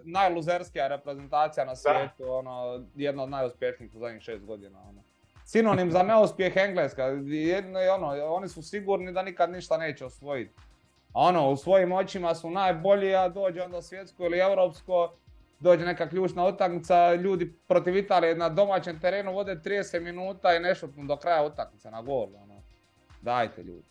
najluzerskija 0.04 0.88
reprezentacija 0.88 1.64
na 1.64 1.76
svijetu, 1.76 2.32
ono, 2.32 2.84
jedna 2.94 3.22
od 3.22 3.30
najuspješnijih 3.30 3.94
u 3.94 3.98
zadnjih 3.98 4.22
šest 4.22 4.44
godina. 4.44 4.78
Ono. 4.88 5.02
Sinonim 5.44 5.90
za 5.90 6.02
neuspjeh 6.02 6.56
Engleska, 6.56 7.04
jedno 7.26 7.80
je 7.80 7.92
ono, 7.92 8.06
oni 8.34 8.48
su 8.48 8.62
sigurni 8.62 9.12
da 9.12 9.22
nikad 9.22 9.50
ništa 9.50 9.76
neće 9.76 10.04
osvojiti. 10.04 10.54
Ono, 11.12 11.50
u 11.50 11.56
svojim 11.56 11.92
očima 11.92 12.34
su 12.34 12.50
najbolji, 12.50 13.14
a 13.14 13.28
dođe 13.28 13.62
onda 13.62 13.82
svjetsko 13.82 14.24
ili 14.24 14.38
europsko, 14.38 15.12
dođe 15.60 15.84
neka 15.84 16.08
ključna 16.08 16.46
utakmica, 16.46 17.14
ljudi 17.14 17.52
protiv 17.68 17.96
Italije 17.96 18.34
na 18.34 18.48
domaćem 18.48 19.00
terenu 19.00 19.32
vode 19.32 19.60
30 19.64 20.00
minuta 20.00 20.56
i 20.56 20.60
nešto 20.60 20.88
do 20.96 21.16
kraja 21.16 21.44
utakmice 21.44 21.90
na 21.90 22.02
gol. 22.02 22.28
Ono. 22.42 22.62
Dajte 23.22 23.62
ljudi. 23.62 23.84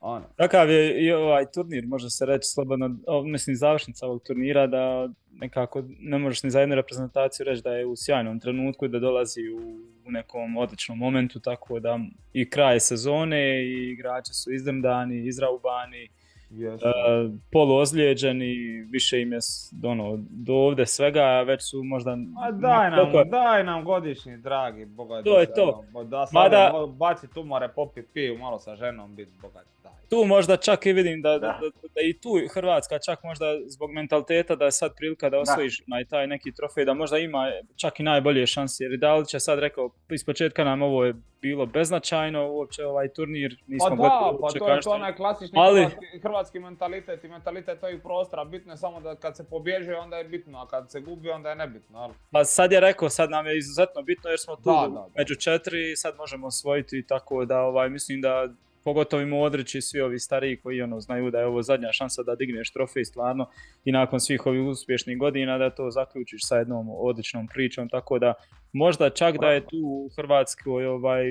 Ono. 0.00 0.24
Takav 0.36 0.70
je 0.70 1.04
i 1.04 1.12
ovaj 1.12 1.44
turnir, 1.54 1.86
može 1.86 2.10
se 2.10 2.26
reći 2.26 2.48
slobodno, 2.54 2.90
mislim 3.24 3.56
završnica 3.56 4.06
ovog 4.06 4.22
turnira 4.22 4.66
da 4.66 5.08
nekako 5.32 5.82
ne 6.00 6.18
možeš 6.18 6.42
ni 6.42 6.50
za 6.50 6.60
jednu 6.60 6.74
reprezentaciju 6.74 7.44
reći 7.44 7.62
da 7.62 7.72
je 7.72 7.86
u 7.86 7.96
sjajnom 7.96 8.40
trenutku 8.40 8.84
i 8.84 8.88
da 8.88 8.98
dolazi 8.98 9.40
u, 9.48 9.58
u 10.06 10.10
nekom 10.10 10.56
odličnom 10.56 10.98
momentu, 10.98 11.40
tako 11.40 11.80
da 11.80 11.98
i 12.32 12.50
kraj 12.50 12.80
sezone 12.80 13.64
i 13.64 13.90
igrači 13.92 14.34
su 14.34 14.52
izdrmdani, 14.52 15.26
izraubani, 15.26 16.08
Yes. 16.50 16.74
Uh, 16.74 17.34
poluozlijeđeni, 17.52 18.54
više 18.90 19.20
im 19.20 19.32
je 19.32 19.38
ono, 19.84 20.18
do 20.30 20.54
ovdje 20.54 20.86
svega, 20.86 21.42
već 21.42 21.70
su 21.70 21.84
možda... 21.84 22.16
A 22.38 22.50
daj 22.52 22.90
nam, 22.90 23.28
daj 23.30 23.64
nam 23.64 23.84
godišnji, 23.84 24.36
dragi, 24.36 24.84
bogati. 24.84 25.24
To 25.24 25.40
je 25.40 25.54
to. 25.54 25.84
Ono, 25.94 26.04
da 26.04 26.26
Mada... 26.32 26.72
baci 26.98 27.28
tumore, 27.34 27.68
popi 27.68 28.02
piju, 28.02 28.38
malo 28.38 28.58
sa 28.58 28.76
ženom, 28.76 29.14
biti 29.14 29.32
bogati 29.42 29.77
tu 30.10 30.24
možda 30.24 30.56
čak 30.56 30.86
i 30.86 30.92
vidim 30.92 31.22
da, 31.22 31.30
da. 31.30 31.38
da, 31.38 31.88
da 31.94 32.00
i 32.00 32.18
tu 32.20 32.28
Hrvatska 32.54 32.98
čak 32.98 33.22
možda 33.22 33.44
zbog 33.66 33.90
mentaliteta 33.90 34.56
da 34.56 34.64
je 34.64 34.72
sad 34.72 34.96
prilika 34.96 35.30
da 35.30 35.38
osvojiš 35.38 35.82
na 35.86 36.04
taj 36.10 36.26
neki 36.26 36.52
trofej, 36.52 36.84
da 36.84 36.94
možda 36.94 37.18
ima 37.18 37.44
čak 37.76 38.00
i 38.00 38.02
najbolje 38.02 38.46
šanse. 38.46 38.84
Jer 38.84 38.98
da 38.98 39.14
li 39.14 39.26
će 39.26 39.40
sad 39.40 39.58
rekao, 39.58 39.90
iz 40.10 40.24
početka 40.24 40.64
nam 40.64 40.82
ovo 40.82 41.04
je 41.04 41.14
bilo 41.42 41.66
beznačajno, 41.66 42.52
uopće 42.52 42.86
ovaj 42.86 43.08
turnir 43.08 43.56
nismo 43.66 43.88
pa 43.88 43.96
da, 43.96 44.38
pa 44.40 44.58
to 44.58 44.68
je 44.68 44.80
to 44.80 44.90
onaj 44.90 45.16
klasični 45.16 45.58
Ali... 45.58 45.80
hrvatski, 45.80 46.18
hrvatski 46.22 46.58
mentalitet 46.58 47.24
i 47.24 47.28
mentalitet 47.28 47.82
ovih 47.82 48.00
prostora. 48.02 48.44
Bitno 48.44 48.72
je 48.72 48.76
samo 48.76 49.00
da 49.00 49.14
kad 49.14 49.36
se 49.36 49.44
pobježe 49.50 49.94
onda 49.94 50.16
je 50.16 50.24
bitno, 50.24 50.58
a 50.58 50.68
kad 50.68 50.90
se 50.90 51.00
gubi 51.00 51.30
onda 51.30 51.48
je 51.48 51.56
nebitno. 51.56 51.98
Ali... 51.98 52.14
Pa 52.30 52.44
sad 52.44 52.72
je 52.72 52.80
rekao, 52.80 53.08
sad 53.08 53.30
nam 53.30 53.46
je 53.46 53.58
izuzetno 53.58 54.02
bitno 54.02 54.30
jer 54.30 54.38
smo 54.38 54.56
tu 54.56 54.62
da, 54.64 54.88
da, 54.92 55.08
među 55.18 55.34
četiri 55.34 55.92
i 55.92 55.96
sad 55.96 56.16
možemo 56.16 56.46
osvojiti 56.46 57.06
tako 57.06 57.44
da 57.44 57.60
ovaj, 57.60 57.88
mislim 57.88 58.20
da 58.20 58.48
pogotovo 58.88 59.22
i 59.22 59.26
Modrić 59.26 59.74
i 59.74 59.82
svi 59.82 60.00
ovi 60.00 60.18
stariji 60.18 60.60
koji 60.60 60.82
ono 60.82 61.00
znaju 61.00 61.30
da 61.30 61.38
je 61.38 61.46
ovo 61.46 61.62
zadnja 61.62 61.92
šansa 61.92 62.22
da 62.22 62.34
digneš 62.34 62.72
trofej 62.72 63.04
stvarno 63.04 63.50
i 63.84 63.92
nakon 63.92 64.20
svih 64.20 64.46
ovih 64.46 64.62
uspješnih 64.62 65.18
godina 65.18 65.58
da 65.58 65.70
to 65.70 65.90
zaključiš 65.90 66.40
sa 66.48 66.56
jednom 66.56 66.86
odličnom 66.90 67.48
pričom, 67.48 67.88
tako 67.88 68.18
da 68.18 68.34
možda 68.72 69.10
čak 69.10 69.38
da 69.38 69.50
je 69.50 69.60
tu 69.60 69.80
u 69.82 70.10
Hrvatskoj 70.16 70.86
ovaj, 70.86 71.24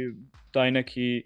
taj 0.51 0.71
neki 0.71 1.23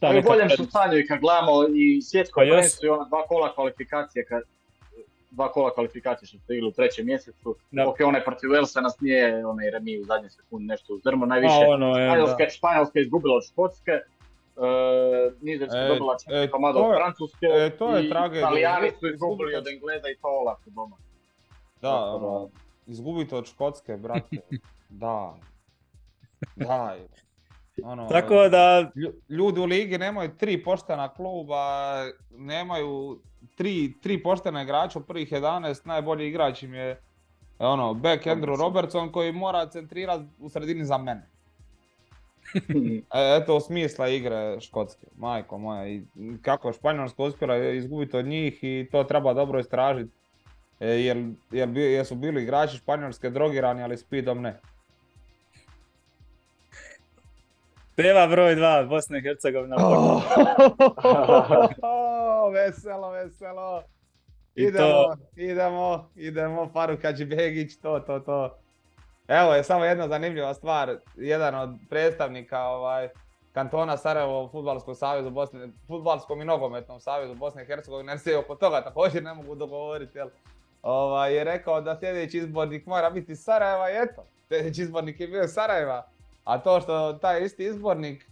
ta 0.00 0.12
neka... 0.12 0.28
boljem 0.28 0.50
su 0.50 0.64
stanju 0.64 0.98
i 0.98 1.06
kad 1.06 1.20
gledamo 1.20 1.52
i 1.74 2.02
svjetsko 2.02 2.40
pa 2.40 2.44
prvenstvo 2.44 2.86
i 2.86 2.90
ona 2.90 3.04
dva 3.04 3.26
kola 3.26 3.54
kvalifikacije 3.54 4.24
kad 4.24 4.42
dva 5.30 5.52
kola 5.52 5.74
kvalifikacije 5.74 6.26
što 6.26 6.38
ste 6.38 6.54
igli 6.54 6.68
u 6.68 6.72
trećem 6.72 7.06
mjesecu. 7.06 7.56
Da. 7.70 7.88
Ok, 7.88 7.96
onaj 8.04 8.24
protiv 8.24 8.50
Velsa 8.50 8.80
nas 8.80 9.00
nije 9.00 9.46
onaj 9.46 9.70
remi 9.70 10.00
u 10.00 10.04
zadnje 10.04 10.30
sekunde 10.30 10.72
nešto 10.72 10.94
uzdrmo. 10.94 11.26
Najviše 11.26 11.64
A, 11.64 11.74
ono 11.74 11.98
je, 11.98 12.08
Španjolska, 12.08 12.48
Španjolska 12.48 13.00
izgubila 13.00 13.36
od 13.36 13.44
Škotske, 13.52 13.92
Uh, 14.56 14.64
Nizozemska 15.40 15.78
e, 15.78 15.88
dobila 15.88 16.16
četiri 16.18 16.50
komada 16.50 16.78
od 16.78 16.96
Francuske 16.96 17.46
e, 17.46 17.76
to 17.78 17.96
je 17.96 18.06
i 18.06 18.10
tragedija. 18.10 18.40
Italijani 18.40 18.90
su 19.00 19.08
izgubili 19.08 19.54
od 19.54 19.68
Engleza 19.68 20.08
i 20.08 20.16
to 20.16 20.28
olako 20.28 20.70
doma. 20.70 20.96
Da, 21.80 22.04
ono, 22.04 22.48
izgubite 22.86 23.36
od 23.36 23.46
Škotske, 23.46 23.96
brate. 23.96 24.36
da. 24.88 25.34
Da. 26.56 26.96
Ono, 27.84 28.08
Tako 28.08 28.48
da... 28.48 28.90
Ljudi 29.28 29.60
u 29.60 29.64
ligi 29.64 29.98
nemaju 29.98 30.36
tri 30.36 30.64
poštena 30.64 31.08
kluba, 31.14 31.56
nemaju 32.30 33.20
tri, 33.56 33.94
tri 34.02 34.22
poštene 34.22 34.62
igrača 34.62 34.98
u 34.98 35.02
prvih 35.02 35.32
11, 35.32 35.86
najbolji 35.86 36.28
igrač 36.28 36.62
im 36.62 36.74
je 36.74 37.02
ono, 37.58 37.94
back 37.94 38.26
Andrew 38.26 38.56
Robertson 38.56 39.12
koji 39.12 39.32
mora 39.32 39.66
centrirati 39.66 40.24
u 40.38 40.48
sredini 40.48 40.84
za 40.84 40.98
mene. 40.98 41.30
E, 43.14 43.38
eto 43.42 43.60
smisla 43.60 44.08
igre 44.08 44.60
Škotske, 44.60 45.06
majko 45.16 45.58
moja. 45.58 45.88
I 45.88 46.02
kako 46.42 46.68
je 46.68 46.74
Španjolska 46.74 47.22
uspjela 47.22 47.56
izgubiti 47.56 48.16
od 48.16 48.26
njih 48.26 48.58
i 48.64 48.88
to 48.92 49.04
treba 49.04 49.34
dobro 49.34 49.60
istražiti. 49.60 50.10
E, 50.80 50.86
jer, 50.86 51.24
jer, 51.50 51.76
jer 51.76 52.06
su 52.06 52.14
bili 52.14 52.42
igrači 52.42 52.76
Španjolske 52.76 53.30
drogirani, 53.30 53.82
ali 53.82 53.96
speedom 53.96 54.42
ne. 54.42 54.60
Tema 57.96 58.26
broj 58.26 58.56
2, 58.56 58.88
Bosna 58.88 59.18
i 59.18 59.22
Hercegovina. 59.22 59.76
veselo, 62.54 63.10
veselo. 63.10 63.82
Idemo, 64.54 65.16
idemo, 65.36 66.10
idemo, 66.16 66.68
Faruk 66.72 67.02
Hadžibegić, 67.02 67.76
to, 67.76 68.00
to, 68.00 68.20
to. 68.20 68.58
Evo 69.28 69.54
je 69.54 69.64
samo 69.64 69.84
jedna 69.84 70.08
zanimljiva 70.08 70.54
stvar, 70.54 70.96
jedan 71.16 71.54
od 71.54 71.70
predstavnika 71.88 72.62
ovaj, 72.62 73.08
kantona 73.52 73.96
Sarajevo 73.96 74.48
Futbalskog 74.52 74.96
savezu 74.96 75.30
Bosne, 75.30 75.68
Futbalskom 75.86 76.42
i 76.42 76.44
nogometnom 76.44 77.00
savezu 77.00 77.34
Bosne 77.34 77.62
i 77.62 77.66
Hercegovine, 77.66 78.12
jer 78.12 78.18
se 78.18 78.36
oko 78.36 78.54
toga 78.54 78.82
također 78.84 79.22
ne 79.22 79.34
mogu 79.34 79.54
dogovoriti, 79.54 80.18
jel? 80.18 80.28
Ovaj, 80.82 81.34
je 81.34 81.44
rekao 81.44 81.80
da 81.80 81.96
sljedeći 81.96 82.38
izbornik 82.38 82.86
mora 82.86 83.10
biti 83.10 83.36
Sarajeva 83.36 83.90
i 83.90 83.94
eto, 83.94 84.24
sljedeći 84.48 84.82
izbornik 84.82 85.20
je 85.20 85.28
bio 85.28 85.48
Sarajeva. 85.48 86.06
A 86.44 86.58
to 86.58 86.80
što 86.80 87.12
taj 87.12 87.44
isti 87.44 87.64
izbornik 87.64 88.26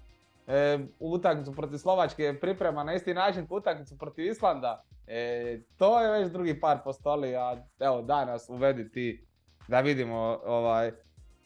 e, 0.47 0.78
utakmicu 1.01 1.53
protiv 1.53 1.76
Slovačke 1.76 2.38
priprema 2.40 2.84
na 2.84 2.95
isti 2.95 3.14
način 3.14 3.47
kao 3.47 3.57
utakmicu 3.57 3.99
protiv 3.99 4.26
Islanda, 4.26 4.84
e, 5.07 5.61
to 5.78 6.01
je 6.01 6.11
već 6.11 6.32
drugi 6.32 6.61
par 6.61 6.78
postoli, 6.84 7.36
a 7.36 7.57
evo 7.80 8.03
danas 8.03 8.49
uvedi 8.49 8.93
ti 8.93 9.26
da 9.69 9.81
vidimo 9.81 10.41
ovaj, 10.45 10.91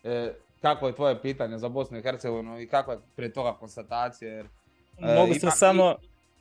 e, 0.05 0.33
kako 0.61 0.87
je 0.87 0.95
tvoje 0.95 1.23
pitanje 1.23 1.59
za 1.59 1.69
Bosnu 1.69 1.99
i 1.99 2.03
Hercegovinu 2.03 2.61
i 2.61 2.69
kakva 2.69 2.93
je 2.95 3.01
prije 3.17 3.33
toga 3.33 3.53
konstatacija. 3.53 4.33
Jer, 4.33 4.47
e, 4.99 5.14
mogu 5.14 5.35
se 5.35 5.51
samo... 5.51 5.95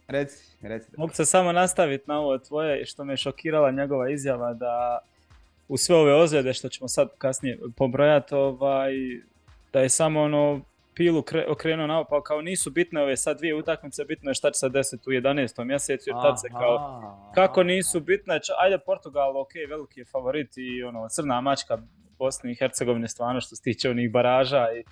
Reci, 0.07 0.57
reci. 0.61 0.87
Mogu 0.97 1.13
se 1.13 1.25
samo 1.25 1.51
nastaviti 1.51 2.03
na 2.07 2.19
ovo 2.19 2.37
tvoje, 2.37 2.85
što 2.85 3.03
me 3.03 3.17
šokirala 3.17 3.71
njegova 3.71 4.09
izjava 4.09 4.53
da 4.53 4.99
u 5.67 5.77
sve 5.77 5.95
ove 5.95 6.13
ozljede 6.13 6.53
što 6.53 6.69
ćemo 6.69 6.87
sad 6.87 7.09
kasnije 7.17 7.59
pobrojati, 7.77 8.35
ovaj, 8.35 8.91
da 9.73 9.79
je 9.79 9.89
samo 9.89 10.21
ono 10.21 10.61
pilu 10.95 11.21
kre, 11.21 11.45
okrenuo 11.47 11.87
naopao, 11.87 12.21
kao 12.21 12.41
nisu 12.41 12.71
bitne 12.71 13.01
ove 13.01 13.17
sad 13.17 13.37
dvije 13.37 13.55
utakmice, 13.55 14.05
bitno 14.05 14.29
je 14.29 14.35
šta 14.35 14.51
će 14.51 14.59
se 14.59 14.69
desiti 14.69 15.09
u 15.09 15.13
11. 15.13 15.63
mjesecu, 15.63 16.09
jer 16.09 16.15
tad 16.21 16.41
se 16.41 16.47
kao, 16.49 17.31
kako 17.35 17.63
nisu 17.63 17.99
bitne, 17.99 18.39
ajde 18.63 18.77
Portugal, 18.85 19.41
ok, 19.41 19.51
veliki 19.69 19.99
je 19.99 20.05
favorit 20.05 20.57
i 20.57 20.83
ono, 20.83 21.09
crna 21.09 21.41
mačka 21.41 21.77
Bosne 22.17 22.51
i 22.51 22.55
Hercegovine 22.55 23.07
stvarno 23.07 23.41
što 23.41 23.55
se 23.55 23.61
tiče 23.61 23.89
onih 23.89 24.11
baraža 24.11 24.67
i 24.79 24.83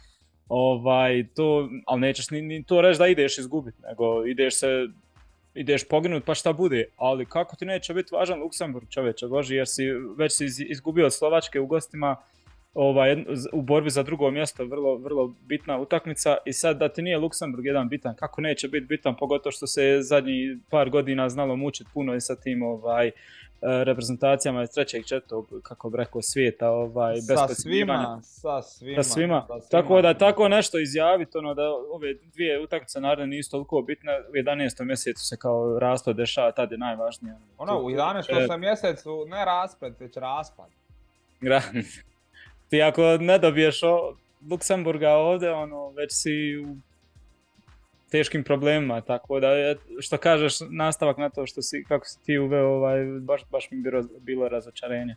ovaj, 0.47 1.27
to, 1.35 1.69
ali 1.85 2.01
nećeš 2.01 2.29
ni, 2.29 2.41
ni 2.41 2.63
to 2.63 2.81
reći 2.81 2.99
da 2.99 3.07
ideš 3.07 3.37
izgubiti, 3.37 3.81
nego 3.81 4.25
ideš 4.25 4.59
se 4.59 4.87
ideš 5.53 5.87
poginut 5.87 6.25
pa 6.25 6.35
šta 6.35 6.53
bude, 6.53 6.85
ali 6.97 7.25
kako 7.25 7.55
ti 7.55 7.65
neće 7.65 7.93
biti 7.93 8.15
važan 8.15 8.39
Luksemburg 8.39 8.89
čoveče 8.89 9.27
Boži, 9.27 9.55
jer 9.55 9.67
si 9.67 9.83
već 10.17 10.33
si 10.33 10.45
izgubio 10.69 11.05
od 11.05 11.13
Slovačke 11.13 11.59
u 11.59 11.65
gostima, 11.65 12.15
ovaj, 12.73 13.25
u 13.51 13.61
borbi 13.61 13.89
za 13.89 14.03
drugo 14.03 14.31
mjesto, 14.31 14.65
vrlo, 14.65 14.97
vrlo 14.97 15.33
bitna 15.47 15.79
utakmica 15.79 16.37
i 16.45 16.53
sad 16.53 16.77
da 16.77 16.89
ti 16.89 17.01
nije 17.01 17.17
Luksemburg 17.17 17.65
jedan 17.65 17.89
bitan, 17.89 18.15
kako 18.15 18.41
neće 18.41 18.67
biti 18.67 18.85
bitan, 18.85 19.15
pogotovo 19.15 19.51
što 19.51 19.67
se 19.67 19.97
zadnji 20.01 20.59
par 20.69 20.89
godina 20.89 21.29
znalo 21.29 21.55
mučiti 21.55 21.89
puno 21.93 22.15
i 22.15 22.21
sa 22.21 22.35
tim 22.35 22.63
ovaj, 22.63 23.11
reprezentacijama 23.63 24.63
iz 24.63 24.69
trećeg 24.69 25.05
četvrtog, 25.05 25.47
kako 25.63 25.89
bi 25.89 25.97
rekao, 25.97 26.21
svijeta, 26.21 26.69
ovaj, 26.69 27.13
bez 27.13 27.37
sa 27.37 27.47
svima, 27.47 28.19
sa 28.21 28.61
svima, 28.61 29.03
sa 29.03 29.09
svima. 29.13 29.47
Tako 29.71 30.01
da 30.01 30.13
tako 30.13 30.47
nešto 30.47 30.79
izjaviti, 30.79 31.37
ono 31.37 31.53
da 31.53 31.69
ove 31.91 32.13
dvije 32.33 32.61
utakmice 32.63 33.01
naravno 33.01 33.25
nisu 33.25 33.51
toliko 33.51 33.81
bitne, 33.81 34.11
u 34.29 34.33
11. 34.33 34.85
mjesecu 34.85 35.23
se 35.25 35.37
kao 35.37 35.79
raspad 35.79 36.15
dešava, 36.15 36.51
tad 36.51 36.71
je 36.71 36.77
najvažnije. 36.77 37.35
Ono, 37.57 37.79
u 37.79 37.89
11. 37.89 38.57
mjesecu 38.57 39.25
ne 39.27 39.45
raspad, 39.45 39.95
već 39.99 40.17
raspad. 40.17 40.69
Ti 42.73 42.81
ako 42.81 43.17
ne 43.17 43.37
dobiješ 43.39 43.83
o 43.83 44.15
Luksemburga 44.51 45.11
ovdje, 45.11 45.51
ono, 45.51 45.89
već 45.89 46.11
si 46.11 46.57
u 46.57 46.75
teškim 48.11 48.43
problemima, 48.43 49.01
tako 49.01 49.39
da 49.39 49.47
što 49.99 50.17
kažeš 50.17 50.53
nastavak 50.69 51.17
na 51.17 51.29
to 51.29 51.45
što 51.45 51.61
si, 51.61 51.83
kako 51.87 52.05
si 52.05 52.23
ti 52.23 52.37
uveo, 52.37 52.67
ovaj, 52.67 53.05
baš, 53.21 53.41
baš 53.51 53.71
mi 53.71 53.81
bilo, 53.81 54.03
bilo 54.19 54.49
razočarenje. 54.49 55.15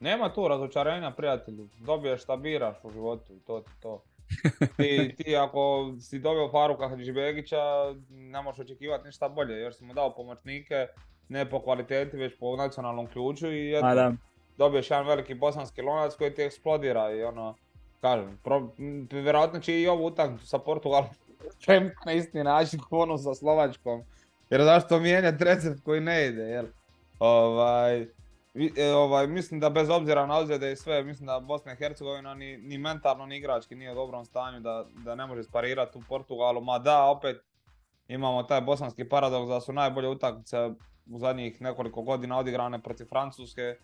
Nema 0.00 0.32
tu 0.34 0.48
razočarenja, 0.48 1.10
prijatelju. 1.10 1.68
Dobiješ 1.78 2.22
šta 2.22 2.36
biraš 2.36 2.76
u 2.82 2.90
životu 2.90 3.32
i 3.32 3.40
to 3.46 3.60
ti 3.60 3.70
to. 3.82 4.02
Ti, 4.76 5.14
ti 5.18 5.36
ako 5.36 5.94
si 6.00 6.18
dobio 6.18 6.50
Faruka 6.50 6.88
Hadžibegića, 6.88 7.62
ne 8.10 8.42
možeš 8.42 8.60
očekivati 8.60 9.06
ništa 9.06 9.28
bolje, 9.28 9.54
jer 9.54 9.74
si 9.74 9.84
mu 9.84 9.94
dao 9.94 10.14
pomoćnike, 10.14 10.86
ne 11.28 11.50
po 11.50 11.60
kvaliteti, 11.60 12.16
već 12.16 12.38
po 12.38 12.56
nacionalnom 12.56 13.06
ključu 13.06 13.52
i 13.52 13.76
eto, 13.76 14.12
dobiješ 14.58 14.90
jedan 14.90 15.06
veliki 15.06 15.34
bosanski 15.34 15.82
lonac 15.82 16.14
koji 16.14 16.34
ti 16.34 16.42
eksplodira 16.42 17.10
i 17.10 17.22
ono, 17.22 17.54
kažem, 18.00 18.38
pro, 18.44 18.68
vjerojatno 19.10 19.60
će 19.60 19.80
i 19.80 19.88
ovu 19.88 20.06
utakmicu 20.06 20.46
sa 20.46 20.58
Portugalom 20.58 21.10
na 22.06 22.12
isti 22.12 22.44
način 22.44 22.80
ono 22.90 23.18
sa 23.18 23.34
Slovačkom. 23.34 24.02
Jer 24.50 24.62
zašto 24.62 25.00
mijenjati 25.00 25.44
recept 25.44 25.80
koji 25.84 26.00
ne 26.00 26.26
ide, 26.26 26.42
jel? 26.42 26.66
Ovaj, 27.18 28.02
e, 28.76 28.92
ovaj, 28.94 29.26
mislim 29.26 29.60
da 29.60 29.70
bez 29.70 29.90
obzira 29.90 30.26
na 30.26 30.38
ozljede 30.38 30.72
i 30.72 30.76
sve, 30.76 31.02
mislim 31.02 31.26
da 31.26 31.40
Bosna 31.40 31.72
i 31.72 31.76
Hercegovina 31.76 32.34
ni, 32.34 32.56
ni 32.56 32.78
mentalno 32.78 33.26
ni 33.26 33.36
igrački 33.36 33.74
nije 33.74 33.92
u 33.92 33.94
dobrom 33.94 34.24
stanju 34.24 34.60
da, 34.60 34.84
da 35.04 35.14
ne 35.14 35.26
može 35.26 35.42
sparirati 35.42 35.98
u 35.98 36.02
Portugalu. 36.08 36.60
Ma 36.60 36.78
da, 36.78 37.04
opet 37.04 37.36
imamo 38.08 38.42
taj 38.42 38.60
bosanski 38.60 39.08
paradoks 39.08 39.48
da 39.48 39.60
su 39.60 39.72
najbolje 39.72 40.08
utakmice 40.08 40.70
u 41.10 41.18
zadnjih 41.18 41.60
nekoliko 41.60 42.02
godina 42.02 42.38
odigrane 42.38 42.82
protiv 42.82 43.04
Francuske, 43.04 43.76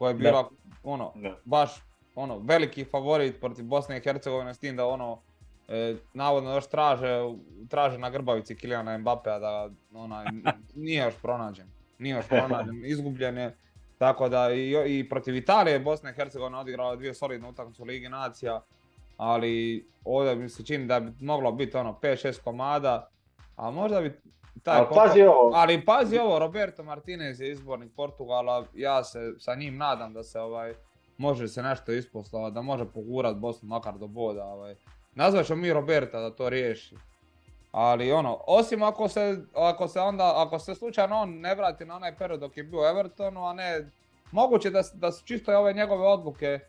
koja 0.00 0.08
je 0.08 0.14
bila 0.14 0.50
ono, 0.82 1.12
baš 1.44 1.70
ono, 2.14 2.38
veliki 2.38 2.84
favorit 2.84 3.40
protiv 3.40 3.64
Bosne 3.64 3.96
i 3.96 4.00
Hercegovine 4.00 4.54
s 4.54 4.58
tim 4.58 4.76
da 4.76 4.86
ono, 4.86 5.20
e, 5.68 5.96
navodno 6.14 6.54
još 6.54 6.68
traže, 6.68 7.18
traže 7.68 7.98
na 7.98 8.10
grbavici 8.10 8.56
Kilijana 8.56 8.98
Mbappea 8.98 9.38
da 9.38 9.70
ona, 9.94 10.24
nije 10.74 11.04
još 11.04 11.14
pronađen. 11.22 11.66
Nije 11.98 12.16
još 12.16 12.28
pronađen, 12.28 12.82
izgubljen 12.92 13.38
je. 13.38 13.56
Tako 13.98 14.28
da 14.28 14.52
i, 14.52 14.74
i 14.86 15.08
protiv 15.08 15.36
Italije 15.36 15.78
Bosna 15.78 16.10
i 16.10 16.14
Hercegovina 16.14 16.60
odigrala 16.60 16.96
dvije 16.96 17.14
solidne 17.14 17.48
utakmice 17.48 17.82
u 17.82 17.84
Ligi 17.84 18.08
Nacija, 18.08 18.62
ali 19.16 19.86
ovdje 20.04 20.36
mi 20.36 20.48
se 20.48 20.64
čini 20.64 20.86
da 20.86 21.00
bi 21.00 21.24
moglo 21.24 21.52
biti 21.52 21.76
ono 21.76 21.98
5-6 22.02 22.42
komada, 22.42 23.10
a 23.56 23.70
možda 23.70 24.00
bi 24.00 24.20
ali, 24.64 24.86
pazi 24.94 25.22
ovo. 25.22 25.50
ali 25.54 25.84
pazi 25.84 26.18
ovo, 26.18 26.38
Roberto 26.38 26.82
Martinez 26.82 27.40
je 27.40 27.50
izbornik 27.50 27.92
Portugala, 27.96 28.64
ja 28.74 29.04
se 29.04 29.34
sa 29.38 29.54
njim 29.54 29.76
nadam 29.76 30.12
da 30.12 30.22
se 30.22 30.40
ovaj, 30.40 30.74
može 31.16 31.48
se 31.48 31.62
nešto 31.62 31.92
isposlava, 31.92 32.50
da 32.50 32.62
može 32.62 32.84
pogurat 32.84 33.36
Bosnu 33.36 33.68
makar 33.68 33.98
do 33.98 34.06
boda. 34.06 34.44
Ovaj. 34.44 34.76
Nazvat 35.14 35.46
ćemo 35.46 35.62
mi 35.62 35.72
Roberta 35.72 36.20
da 36.20 36.30
to 36.30 36.48
riješi. 36.48 36.96
Ali 37.72 38.12
ono, 38.12 38.38
osim 38.46 38.82
ako 38.82 39.08
se, 39.08 39.38
ako 39.54 39.88
se 39.88 40.00
onda, 40.00 40.32
ako 40.36 40.58
se 40.58 40.74
slučajno 40.74 41.16
on 41.16 41.40
ne 41.40 41.54
vrati 41.54 41.84
na 41.84 41.96
onaj 41.96 42.16
period 42.16 42.40
dok 42.40 42.56
je 42.56 42.64
bio 42.64 42.80
u 42.80 42.84
Evertonu, 42.84 43.44
a 43.44 43.52
ne, 43.52 43.90
moguće 44.32 44.70
da, 44.70 44.82
da 44.94 45.12
su 45.12 45.24
čisto 45.24 45.58
ove 45.58 45.72
njegove 45.72 46.06
odluke 46.06 46.60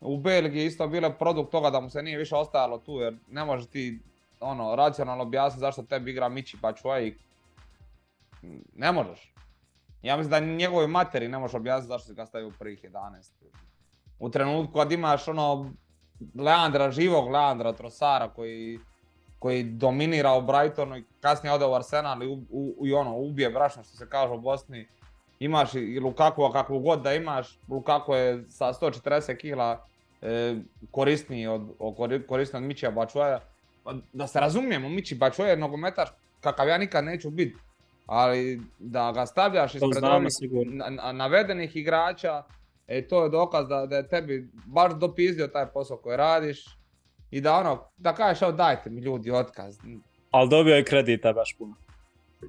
u 0.00 0.18
Belgiji 0.18 0.66
isto 0.66 0.88
bile 0.88 1.18
produkt 1.18 1.50
toga 1.50 1.70
da 1.70 1.80
mu 1.80 1.90
se 1.90 2.02
nije 2.02 2.18
više 2.18 2.36
ostajalo 2.36 2.78
tu, 2.78 2.92
jer 2.92 3.16
ne 3.30 3.44
može 3.44 3.66
ti 3.66 3.98
ono, 4.40 4.76
racionalno 4.76 5.22
objasniti 5.22 5.60
zašto 5.60 5.82
tebi 5.82 6.10
igra 6.10 6.28
Mići 6.28 6.56
Bačuaj. 6.62 7.14
Ne 8.74 8.92
možeš. 8.92 9.34
Ja 10.02 10.16
mislim 10.16 10.30
da 10.30 10.40
njegovoj 10.40 10.86
materi 10.86 11.28
ne 11.28 11.38
možeš 11.38 11.54
objasniti 11.54 11.88
zašto 11.88 12.06
se 12.06 12.14
ga 12.14 12.26
stavio 12.26 12.48
u 12.48 12.52
prvih 12.58 12.84
11. 12.84 13.30
U 14.18 14.30
trenutku 14.30 14.72
kad 14.72 14.92
imaš 14.92 15.28
ono 15.28 15.70
Leandra, 16.34 16.90
živog 16.90 17.30
Leandra 17.30 17.72
Trosara 17.72 18.28
koji, 18.28 18.78
koji 19.38 19.62
dominira 19.62 20.34
u 20.34 20.42
Brightonu 20.42 20.96
i 20.96 21.04
kasnije 21.20 21.52
ode 21.52 21.66
u 21.66 21.74
Arsenal 21.74 22.22
i, 22.22 22.46
i 22.84 22.92
ono, 22.92 23.16
ubije 23.16 23.50
brašno 23.50 23.82
što 23.82 23.96
se 23.96 24.08
kaže 24.08 24.32
u 24.32 24.40
Bosni. 24.40 24.88
Imaš 25.40 25.74
i 25.74 26.00
Lukaku, 26.00 26.50
kakvu 26.52 26.78
god 26.78 27.02
da 27.02 27.14
imaš, 27.14 27.58
Lukaku 27.68 28.14
je 28.14 28.44
sa 28.48 28.72
140 28.72 29.36
kila 29.36 29.86
e, 30.22 30.56
korisniji 30.90 31.46
od, 31.46 31.62
korisniji 32.28 32.62
od 32.62 32.68
Mićija 32.68 32.90
Bačuaja. 32.90 33.40
Pa 33.88 33.94
da 34.12 34.26
se 34.26 34.40
razumijemo, 34.40 34.88
Mići 34.88 35.14
Bačuaj 35.14 35.50
je 35.50 35.56
nogometaš 35.56 36.08
kakav 36.40 36.68
ja 36.68 36.78
nikad 36.78 37.04
neću 37.04 37.30
biti. 37.30 37.56
Ali 38.06 38.60
da 38.78 39.12
ga 39.12 39.26
stavljaš 39.26 39.74
ispred 39.74 40.04
ovih 40.04 40.28
navedenih 41.12 41.76
igrača, 41.76 42.42
E 42.88 43.08
to 43.08 43.24
je 43.24 43.28
dokaz 43.28 43.68
da, 43.68 43.86
da 43.86 43.96
je 43.96 44.08
tebi 44.08 44.48
baš 44.66 44.92
dopizdio 44.92 45.46
taj 45.46 45.66
posao 45.66 45.96
koji 45.96 46.16
radiš 46.16 46.64
i 47.30 47.40
da 47.40 47.54
ono, 47.54 47.84
da 47.96 48.14
kažeš 48.14 48.42
evo 48.42 48.52
dajte 48.52 48.90
mi 48.90 49.00
ljudi 49.00 49.30
otkaz. 49.30 49.78
Ali 50.30 50.48
dobio 50.48 50.74
je 50.74 50.84
kredita 50.84 51.32
baš 51.32 51.56
puno. 51.58 51.74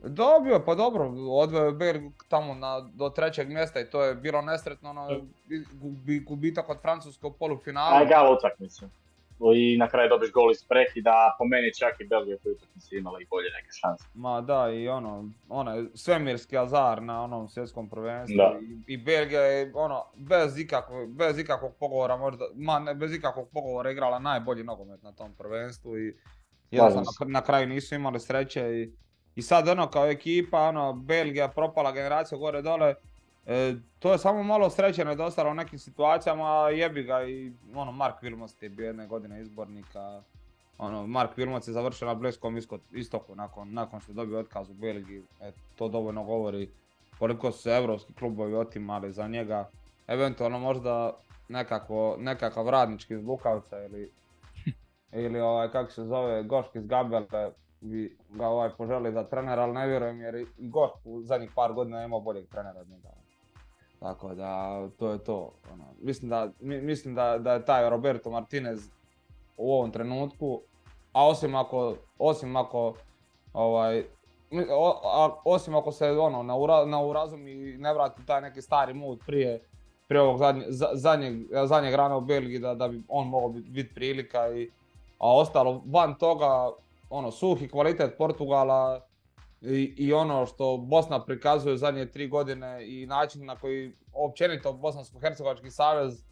Dobio, 0.04 0.64
pa 0.66 0.76
dobro, 0.76 1.12
odveo 1.30 1.66
je 1.66 1.72
Berg 1.72 2.04
tamo 2.30 2.54
na, 2.54 2.80
do 2.80 3.10
trećeg 3.10 3.50
mjesta 3.50 3.80
i 3.80 3.90
to 3.90 4.04
je 4.04 4.16
bilo 4.16 4.42
nesretno, 4.42 4.90
ono, 4.90 5.22
gubitak 6.26 6.70
od 6.70 6.82
Francuske 6.82 7.28
u 7.28 7.34
polufinalu. 7.34 7.96
Aj 7.96 8.06
ga 8.06 8.32
utakmicu 8.38 8.86
i 9.56 9.78
na 9.78 9.88
kraju 9.88 10.10
dobiš 10.10 10.32
gol 10.32 10.52
iz 10.52 10.64
prekida, 10.64 11.36
po 11.38 11.46
meni 11.46 11.74
čak 11.74 12.00
i 12.00 12.08
Belgija 12.08 12.38
tu 12.38 12.50
utakmici 12.50 12.98
imala 12.98 13.22
i 13.22 13.26
bolje 13.30 13.50
neke 13.50 13.72
šanse. 13.72 14.06
Ma 14.14 14.42
da, 14.42 14.70
i 14.70 14.88
ono, 14.88 15.30
ono, 15.50 15.86
svemirski 15.94 16.58
azar 16.58 17.02
na 17.02 17.24
onom 17.24 17.50
svjetskom 17.50 17.90
prvenstvu 17.90 18.36
I, 18.88 18.94
i, 18.94 18.98
Belgija 18.98 19.42
je 19.42 19.72
ono, 19.76 20.06
bez 20.16 20.60
ikakvog, 20.60 21.16
bez 21.16 21.40
ikakvog 21.40 21.76
pogovora 21.80 22.18
možda, 22.18 22.46
ma 22.56 22.80
ne, 22.80 22.96
bez 22.96 23.14
ikakvog 23.14 23.50
pogovora 23.54 23.92
igrala 23.92 24.20
najbolji 24.20 24.64
nogomet 24.64 25.04
na 25.04 25.12
tom 25.12 25.34
prvenstvu 25.38 25.98
i 25.98 26.18
jednostavno 26.72 27.12
na, 27.20 27.40
na 27.40 27.42
kraju 27.42 27.68
nisu 27.68 27.96
imali 27.96 28.20
sreće 28.20 28.62
i, 28.62 28.94
i 29.36 29.42
sad 29.42 29.68
ono 29.68 29.90
kao 29.90 30.06
ekipa, 30.06 30.60
ono, 30.60 30.94
Belgija 30.94 31.48
propala 31.48 31.92
generacija 31.92 32.38
gore 32.38 32.62
dole, 32.62 32.96
E, 33.52 33.76
to 34.00 34.12
je 34.12 34.18
samo 34.18 34.44
malo 34.44 34.70
sreće 34.70 35.06
nedostalo 35.06 35.52
u 35.52 35.54
nekim 35.54 35.80
situacijama, 35.80 36.70
jebi 36.70 37.04
ga 37.04 37.24
i 37.24 37.52
ono, 37.76 37.92
Mark 37.92 38.16
Wilmots 38.22 38.64
je 38.64 38.70
bio 38.70 38.88
jedne 38.88 39.08
godine 39.08 39.42
izbornika. 39.42 40.22
Ono, 40.78 41.08
Mark 41.08 41.38
Wilmots 41.38 41.68
je 41.68 41.74
završio 41.74 42.08
na 42.08 42.16
Bliskom 42.16 42.60
istoku 42.92 43.36
nakon, 43.36 43.74
nakon 43.74 44.00
što 44.00 44.12
je 44.12 44.16
dobio 44.16 44.40
otkaz 44.40 44.70
u 44.70 44.74
Belgiji. 44.74 45.24
E, 45.42 45.52
to 45.76 45.88
dovoljno 45.88 46.24
govori 46.24 46.70
koliko 47.20 47.52
su 47.52 47.62
se 47.62 47.70
evropski 47.70 48.14
klubovi 48.14 48.56
otimali 48.56 49.12
za 49.12 49.28
njega. 49.28 49.70
Eventualno 50.08 50.60
možda 50.60 51.14
nekako, 51.48 52.16
nekakav 52.20 52.70
radnički 52.70 53.14
iz 53.14 53.24
Lukavca 53.24 53.84
ili, 53.84 54.12
ili 55.26 55.40
ovaj, 55.40 55.72
kako 55.72 55.92
se 55.92 56.04
zove, 56.04 56.44
Goški 56.44 56.78
iz 56.78 56.88
Gabele 56.88 57.52
bi 57.82 58.18
ga 58.30 58.48
ovaj 58.48 58.70
poželi 58.78 59.12
za 59.12 59.24
trenera, 59.24 59.62
ali 59.62 59.74
ne 59.74 59.88
vjerujem 59.88 60.22
jer 60.22 60.36
i 60.36 60.70
Gošk 60.70 60.96
u 61.06 61.22
zadnjih 61.22 61.52
par 61.56 61.74
godina 61.74 62.04
imao 62.04 62.20
boljeg 62.20 62.48
trenera 62.48 62.80
od 62.80 62.90
njega. 62.90 63.19
Tako 64.00 64.36
da, 64.36 64.82
to 65.00 65.12
je 65.12 65.24
to. 65.24 65.52
Ono. 65.74 65.86
Mislim, 66.02 66.30
da, 66.30 66.52
mislim 66.60 67.16
da, 67.16 67.38
da 67.38 67.54
je 67.54 67.66
taj 67.66 67.90
Roberto 67.90 68.30
Martinez 68.30 68.90
u 69.58 69.74
ovom 69.74 69.92
trenutku, 69.92 70.62
a 71.14 71.28
osim 71.28 71.56
ako, 71.56 71.96
osim 72.18 72.56
ako 72.56 72.94
ovaj, 73.54 74.04
osim 75.46 75.76
ako 75.76 75.92
se 75.92 76.12
ono, 76.12 76.44
na, 76.44 76.58
ura, 76.58 76.86
na 76.86 77.04
urazum 77.04 77.48
i 77.48 77.56
ne 77.78 77.94
vrati 77.94 78.26
taj 78.26 78.42
neki 78.42 78.62
stari 78.62 78.94
mood 78.94 79.20
prije, 79.26 79.62
prije 80.08 80.22
ovog 80.22 80.38
zadnje, 80.38 80.66
zadnjeg, 80.94 81.36
zadnjeg 81.66 81.94
rana 81.94 82.18
u 82.18 82.22
Belgiji 82.22 82.60
da, 82.60 82.76
da 82.76 82.88
bi 82.88 83.04
on 83.08 83.28
mogao 83.28 83.50
biti 83.50 83.70
bit 83.70 83.96
prilika 83.96 84.50
i 84.52 84.72
a 85.18 85.36
ostalo 85.36 85.84
van 85.86 86.16
toga 86.16 86.72
ono 87.10 87.32
suhi 87.32 87.70
kvalitet 87.70 88.18
Portugala 88.18 89.02
i, 89.62 89.94
i 89.98 90.14
ono 90.14 90.46
što 90.46 90.78
Bosna 90.78 91.26
prikazuje 91.26 91.78
zadnje 91.78 92.06
tri 92.06 92.28
godine 92.28 92.88
i 92.88 93.06
način 93.06 93.46
na 93.46 93.56
koji 93.56 93.94
općenito 94.14 94.74
Bosansko-Hercegovački 94.74 95.70
savez 95.70 96.24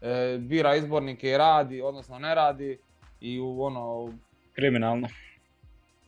e, 0.00 0.38
bira 0.38 0.76
izbornike 0.76 1.30
i 1.30 1.36
radi, 1.36 1.82
odnosno 1.82 2.18
ne 2.18 2.34
radi 2.34 2.78
i 3.20 3.40
u 3.40 3.62
ono... 3.62 4.12
Kriminalno. 4.52 5.08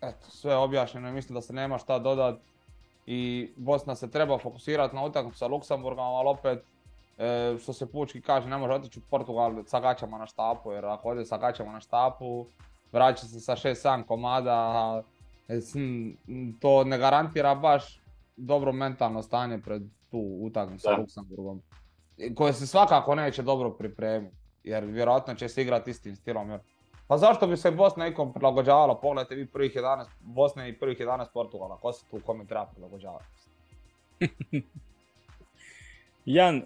Eto, 0.01 0.31
sve 0.31 0.57
objašnjeno 0.57 1.09
i 1.09 1.13
mislim 1.13 1.35
da 1.35 1.41
se 1.41 1.53
nema 1.53 1.79
šta 1.79 1.99
dodat 1.99 2.39
i 3.07 3.51
Bosna 3.57 3.95
se 3.95 4.11
treba 4.11 4.39
fokusirati 4.39 4.97
na 4.97 5.05
utakmicu 5.05 5.39
sa 5.39 5.47
Luksemburgom, 5.47 6.05
ali 6.05 6.29
opet 6.29 6.65
e, 7.19 7.57
što 7.63 7.73
se 7.73 7.93
pučki 7.93 8.21
kaže, 8.21 8.49
ne 8.49 8.57
može 8.57 8.73
otići 8.73 8.99
u 8.99 9.03
Portugal 9.11 9.63
sa 9.67 9.81
gaćama 9.81 10.19
na 10.19 10.27
štapu, 10.27 10.73
jer 10.73 10.85
ako 10.87 11.09
ode 11.09 11.25
sa 11.25 11.39
gaćama 11.39 11.73
na 11.73 11.81
štapu, 11.81 12.47
vraća 12.93 13.27
se 13.27 13.41
sa 13.41 13.57
6-7 13.57 14.07
komada, 14.07 15.03
to 16.61 16.85
ne 16.85 16.99
garantira 16.99 17.55
baš 17.55 18.01
dobro 18.37 18.73
mentalno 18.73 19.23
stanje 19.23 19.59
pred 19.59 19.83
tu 20.11 20.39
utakmicu 20.41 20.83
sa 20.83 20.97
Luksemburgom. 20.97 21.63
Koje 22.35 22.53
se 22.53 22.67
svakako 22.67 23.15
neće 23.15 23.43
dobro 23.43 23.71
pripremiti, 23.71 24.37
jer 24.65 24.85
vjerojatno 24.85 25.35
će 25.35 25.49
se 25.49 25.63
igrati 25.63 25.91
istim 25.91 26.17
stilom. 26.17 26.51
Jer... 26.51 26.61
Pa 27.07 27.17
zašto 27.17 27.47
bi 27.47 27.57
se 27.57 27.71
Bosna 27.71 28.07
ikom 28.07 28.33
prilagođavala? 28.33 29.01
Pogledajte 29.01 29.35
vi 29.35 29.47
prvih 29.47 29.73
11 29.75 30.07
Bosne 30.21 30.69
i 30.69 30.79
prvih 30.79 30.99
11 30.99 31.27
Portugala. 31.35 31.77
Ko 31.77 31.93
se 31.93 32.05
tu 32.11 32.21
kome 32.27 32.47
treba 32.47 32.67
prilagođavati? 32.67 33.25
Jan, 36.25 36.63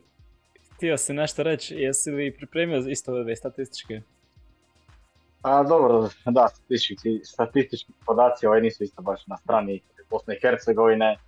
htio 0.76 0.98
si 0.98 1.12
nešto 1.12 1.42
reći, 1.42 1.74
jesi 1.74 2.10
li 2.10 2.36
pripremio 2.36 2.78
isto 2.78 3.12
ove 3.12 3.36
statističke? 3.36 4.02
A 5.46 5.62
dobro, 5.62 6.08
da, 6.36 6.48
statistički, 6.48 7.20
statistički 7.24 7.92
podaci 8.06 8.46
ovaj 8.46 8.60
nisu 8.60 8.84
isto 8.84 9.02
baš 9.02 9.26
na 9.26 9.36
strani 9.36 9.80
Bosne 10.10 10.34
i 10.34 10.40
Hercegovine. 10.42 11.18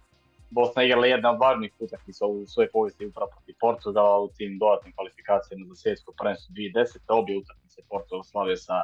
Bosna 0.50 0.82
igrala 0.82 1.06
jedna 1.06 1.30
od 1.30 1.38
važnijih 1.40 1.72
utakmica 1.78 2.26
u 2.26 2.46
svojoj 2.46 2.70
povijesti 2.70 3.06
upravo 3.06 3.30
protiv 3.30 3.54
Portugala 3.60 4.18
u 4.18 4.28
tim 4.28 4.58
dodatnim 4.58 4.94
kvalifikacijama 4.94 5.66
za 5.68 5.74
svjetsko 5.74 6.12
prvenstvo 6.18 6.52
2010. 6.54 6.98
Obje 7.08 7.38
utakmice 7.38 7.82
Portugal 7.88 8.24
slavio 8.24 8.56
sa 8.56 8.82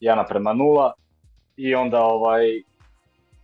1 0.00 0.28
prema 0.28 0.50
0 0.54 0.92
i 1.56 1.74
onda 1.74 2.00
ovaj 2.02 2.62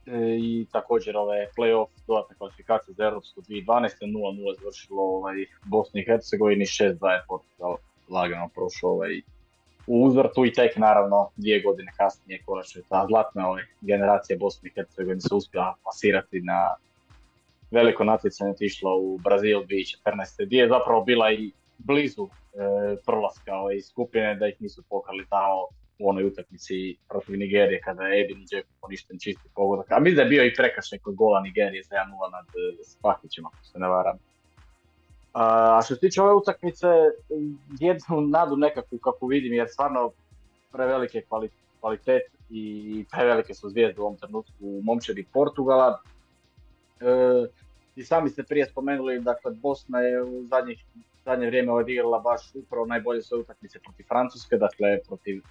E, 0.06 0.36
i 0.38 0.66
također 0.72 1.16
ove 1.16 1.48
playoff 1.56 1.88
dodatne 2.06 2.36
kvalifikacije 2.36 2.94
za 2.94 3.04
Europsku 3.04 3.40
2012. 3.40 3.88
0-0 4.00 4.60
završilo 4.60 5.02
ovaj, 5.02 5.34
Bosni 5.64 6.00
i 6.00 6.04
Hercegovini, 6.04 6.64
6-2 6.64 7.08
je 7.08 7.24
Portugal 7.28 7.76
lagano 8.08 8.48
prošao 8.54 8.90
ovaj, 8.90 9.20
u 9.86 10.04
uzvrtu 10.04 10.44
i 10.44 10.52
tek 10.52 10.76
naravno 10.76 11.30
dvije 11.36 11.60
godine 11.60 11.92
kasnije 11.96 12.42
konačno 12.46 12.82
ta 12.88 13.06
zlatna 13.08 13.48
ovaj, 13.48 13.62
generacija 13.80 14.38
Bosne 14.38 14.68
i 14.68 14.72
Hercegovine 14.74 15.20
se 15.20 15.34
uspjela 15.34 15.74
pasirati 15.84 16.40
na 16.40 16.74
veliko 17.70 18.04
natjecanje 18.04 18.50
otišla 18.50 18.94
u 18.94 19.18
Brazil 19.18 19.58
2014. 19.58 20.46
gdje 20.46 20.58
je 20.58 20.68
zapravo 20.68 21.04
bila 21.04 21.32
i 21.32 21.52
blizu 21.78 22.28
e, 22.28 22.96
prolaska 23.06 23.54
ovaj, 23.54 23.80
skupine 23.80 24.34
da 24.34 24.46
ih 24.46 24.56
nisu 24.60 24.82
pokali 24.88 25.26
tamo 25.30 25.66
u 25.98 26.08
onoj 26.08 26.24
utakmici 26.24 26.96
protiv 27.08 27.38
Nigerije 27.38 27.80
kada 27.80 28.02
je 28.02 28.20
Edin 28.24 28.46
Džeko 28.46 28.68
poništen 28.80 29.18
čisti 29.18 29.48
pogodak. 29.54 29.92
A 29.92 30.00
mislim 30.00 30.16
da 30.16 30.22
je 30.22 30.28
bio 30.28 30.44
i 30.44 30.54
prekašaj 30.54 30.98
kod 30.98 31.14
gola 31.14 31.40
Nigerije 31.40 31.82
za 31.82 31.94
1-0 31.94 32.32
nad 32.32 32.46
e, 32.46 32.84
Spahićima, 32.84 33.50
ako 33.52 33.64
se 33.64 33.78
ne 33.78 33.88
varam. 33.88 34.18
A 35.32 35.80
što 35.84 35.94
se 35.94 36.00
tiče 36.00 36.22
ove 36.22 36.34
utakmice, 36.34 36.86
jednu 37.80 38.20
nadu 38.20 38.56
nekakvu 38.56 38.98
kako 38.98 39.26
vidim, 39.26 39.52
jer 39.52 39.68
stvarno 39.68 40.10
prevelike 40.72 41.22
kvalitet 41.80 42.22
i 42.50 43.04
prevelike 43.10 43.54
su 43.54 43.68
zvijezde 43.68 44.00
u 44.00 44.04
ovom 44.04 44.16
trenutku 44.16 44.52
u 44.60 44.80
momčadi 44.84 45.26
Portugala. 45.32 46.00
E, 47.00 47.46
I 47.96 48.04
sami 48.04 48.30
ste 48.30 48.42
prije 48.42 48.66
spomenuli, 48.66 49.20
dakle 49.20 49.50
Bosna 49.50 50.00
je 50.00 50.22
u 50.22 50.44
zadnjih, 50.50 50.84
zadnje 51.24 51.46
vrijeme 51.46 51.72
odigrala 51.72 52.18
baš 52.18 52.54
upravo 52.54 52.86
najbolje 52.86 53.22
svoje 53.22 53.40
utakmice 53.40 53.78
protiv 53.78 54.04
Francuske, 54.08 54.56
dakle 54.56 54.98
protiv 55.06 55.42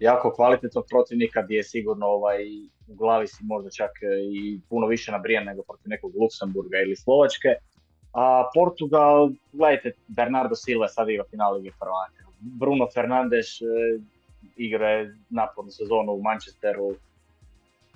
jako 0.00 0.32
kvalitetnog 0.32 0.84
protivnika 0.88 1.42
gdje 1.42 1.56
je 1.56 1.64
sigurno 1.64 2.06
ovaj, 2.06 2.44
u 2.88 2.94
glavi 2.94 3.26
si 3.26 3.44
možda 3.44 3.70
čak 3.70 3.90
i 4.32 4.60
puno 4.68 4.86
više 4.86 5.12
nabrijan 5.12 5.44
nego 5.44 5.62
protiv 5.62 5.88
nekog 5.88 6.12
Luksemburga 6.16 6.78
ili 6.78 6.96
Slovačke. 6.96 7.48
A 8.12 8.50
Portugal, 8.54 9.30
gledajte, 9.52 9.92
Bernardo 10.08 10.54
Silva 10.54 10.88
sad 10.88 11.08
igra 11.08 11.24
final 11.30 11.56
Lige 11.56 11.70
prvaka. 11.78 12.30
Bruno 12.40 12.86
Fernandes 12.94 13.60
e, 13.60 13.64
igra 14.56 15.06
napornu 15.28 15.70
sezonu 15.70 16.12
u 16.12 16.22
Manchesteru. 16.22 16.94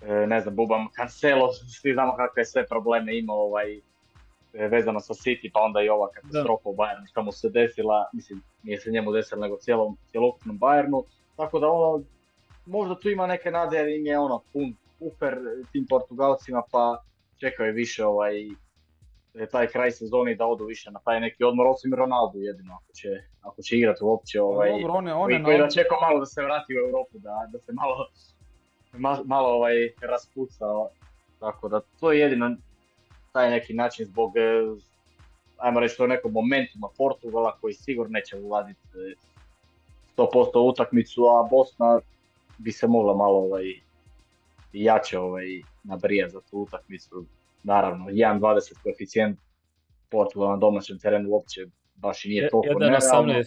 E, 0.02 0.26
ne 0.26 0.40
znam, 0.40 0.56
Bubam 0.56 0.88
Cancelo, 0.96 1.52
svi 1.52 1.92
znamo 1.92 2.16
kakve 2.16 2.40
je 2.40 2.46
sve 2.46 2.66
probleme 2.66 3.18
imao 3.18 3.36
ovaj, 3.36 3.80
vezano 4.54 5.00
sa 5.00 5.14
City, 5.14 5.50
pa 5.52 5.60
onda 5.60 5.82
i 5.82 5.88
ova 5.88 6.08
katastrofa 6.10 6.68
u 6.68 6.76
Bayernu 6.76 7.06
što 7.10 7.22
mu 7.22 7.32
se 7.32 7.50
desila, 7.50 8.08
mislim, 8.12 8.42
nije 8.62 8.80
se 8.80 8.90
njemu 8.90 9.12
desila 9.12 9.40
nego 9.40 9.56
cijelom, 9.56 9.96
cjelokupnom 10.10 10.58
Bayernu. 10.58 11.02
Tako 11.36 11.58
da 11.58 11.68
ono, 11.68 12.04
možda 12.66 12.98
tu 12.98 13.10
ima 13.10 13.26
neke 13.26 13.50
nade 13.50 13.76
jer 13.76 13.88
im 13.88 14.06
je 14.06 14.18
ono 14.18 14.42
pun 14.52 14.74
uper 15.00 15.38
tim 15.72 15.86
Portugalcima 15.88 16.62
pa 16.70 17.02
čekaju 17.40 17.74
više 17.74 18.04
ovaj 18.04 18.42
e, 18.42 18.50
taj 19.50 19.66
kraj 19.66 19.90
sezoni 19.90 20.34
da 20.34 20.46
odu 20.46 20.64
više 20.64 20.90
na 20.90 21.00
taj 21.04 21.20
neki 21.20 21.44
odmor, 21.44 21.66
osim 21.66 21.94
Ronaldo 21.94 22.38
jedino 22.38 22.74
ako 22.74 22.92
će, 22.92 23.08
ako 23.42 23.62
će 23.62 23.76
igrati 23.76 24.04
uopće 24.04 24.40
ovaj, 24.42 24.70
Dobro, 24.70 24.92
one, 24.92 25.14
one 25.14 25.44
koji, 25.44 25.58
da 25.58 25.70
čeka 25.70 25.94
malo 26.00 26.20
da 26.20 26.26
se 26.26 26.42
vrati 26.42 26.74
u 26.74 26.86
Europu, 26.86 27.18
da, 27.18 27.48
da 27.52 27.58
se 27.58 27.72
malo, 27.72 28.08
malo 29.24 29.48
ovaj, 29.48 29.74
raspuca, 30.00 30.64
tako 31.40 31.68
da 31.68 31.80
to 32.00 32.12
je 32.12 32.20
jedino 32.20 32.56
taj 33.32 33.50
neki 33.50 33.74
način 33.74 34.06
zbog, 34.06 34.36
e, 34.36 34.40
ajmo 35.56 35.80
reći 35.80 35.96
to 35.96 36.06
nekog 36.06 36.32
momentuma 36.32 36.88
Portugala 36.96 37.56
koji 37.60 37.74
sigurno 37.74 38.10
neće 38.12 38.36
ulaziti 38.36 38.80
e, 38.94 39.14
100% 40.16 40.70
utakmicu, 40.70 41.22
a 41.24 41.48
Bosna 41.50 42.00
bi 42.58 42.72
se 42.72 42.86
mogla 42.86 43.14
malo 43.14 43.38
ovaj, 43.38 43.64
jače 44.72 45.18
ovaj, 45.18 45.46
nabrijati 45.82 46.32
za 46.32 46.40
tu 46.40 46.58
utakmicu. 46.58 47.24
Naravno, 47.64 48.04
1.20 48.06 48.82
koeficijent 48.82 49.38
Portugal 50.10 50.50
na 50.50 50.56
domaćem 50.56 50.98
terenu 50.98 51.30
uopće 51.30 51.60
baš 51.94 52.24
i 52.24 52.28
nije 52.28 52.50
toliko 52.50 52.78
nerealno. 52.78 53.32
18 53.32 53.44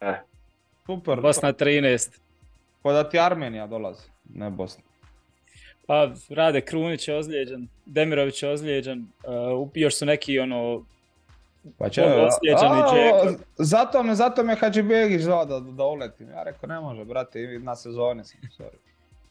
e. 0.00 0.20
Super. 0.86 1.20
Bosna 1.20 1.52
13. 1.52 2.18
Pa 2.82 2.92
da 2.92 3.08
ti 3.08 3.18
Armenija 3.18 3.66
dolazi, 3.66 4.10
ne 4.34 4.50
Bosna. 4.50 4.82
Pa 5.86 6.10
Rade 6.28 6.60
Krunić 6.60 7.08
je 7.08 7.16
ozlijeđen, 7.16 7.68
Demirović 7.86 8.42
je 8.42 8.50
ozlijeđen, 8.50 9.06
uh, 9.58 9.68
još 9.74 9.98
su 9.98 10.06
neki 10.06 10.38
ono 10.38 10.84
pa 11.78 11.88
će, 11.88 12.02
a, 12.02 12.28
zato 13.58 14.02
me, 14.02 14.14
zato 14.14 14.42
me 14.42 14.54
Hadži 14.54 14.82
Begić 14.82 15.20
zvao 15.20 15.44
da, 15.44 15.60
da 15.60 15.84
uletim. 15.84 16.30
Ja 16.30 16.42
rekao, 16.42 16.66
ne 16.66 16.80
može, 16.80 17.04
brate, 17.04 17.58
na 17.62 17.76
sezoni 17.76 18.24
sam, 18.24 18.40
sorry. 18.58 18.85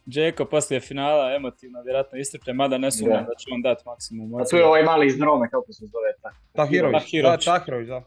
Džeko 0.10 0.46
poslije 0.46 0.80
finala 0.80 1.36
emotivno, 1.36 1.82
vjerojatno 1.82 2.18
istrplje, 2.18 2.54
mada 2.54 2.78
ne 2.78 2.92
sumnjam 2.92 3.26
da 3.26 3.36
će 3.36 3.50
on 3.54 3.62
dati 3.62 3.84
maksimum. 3.86 4.36
A 4.36 4.46
tu 4.46 4.56
je 4.56 4.66
ovaj 4.66 4.84
mali 4.84 5.08
iz 5.08 5.18
Drome, 5.18 5.50
kako 5.50 5.74
se 5.74 5.86
zove? 5.86 6.32
Tahirović, 6.54 7.02
Tahirović. 7.02 7.46
Da, 7.46 7.52
Tahirović, 7.52 7.88
da. 7.88 8.04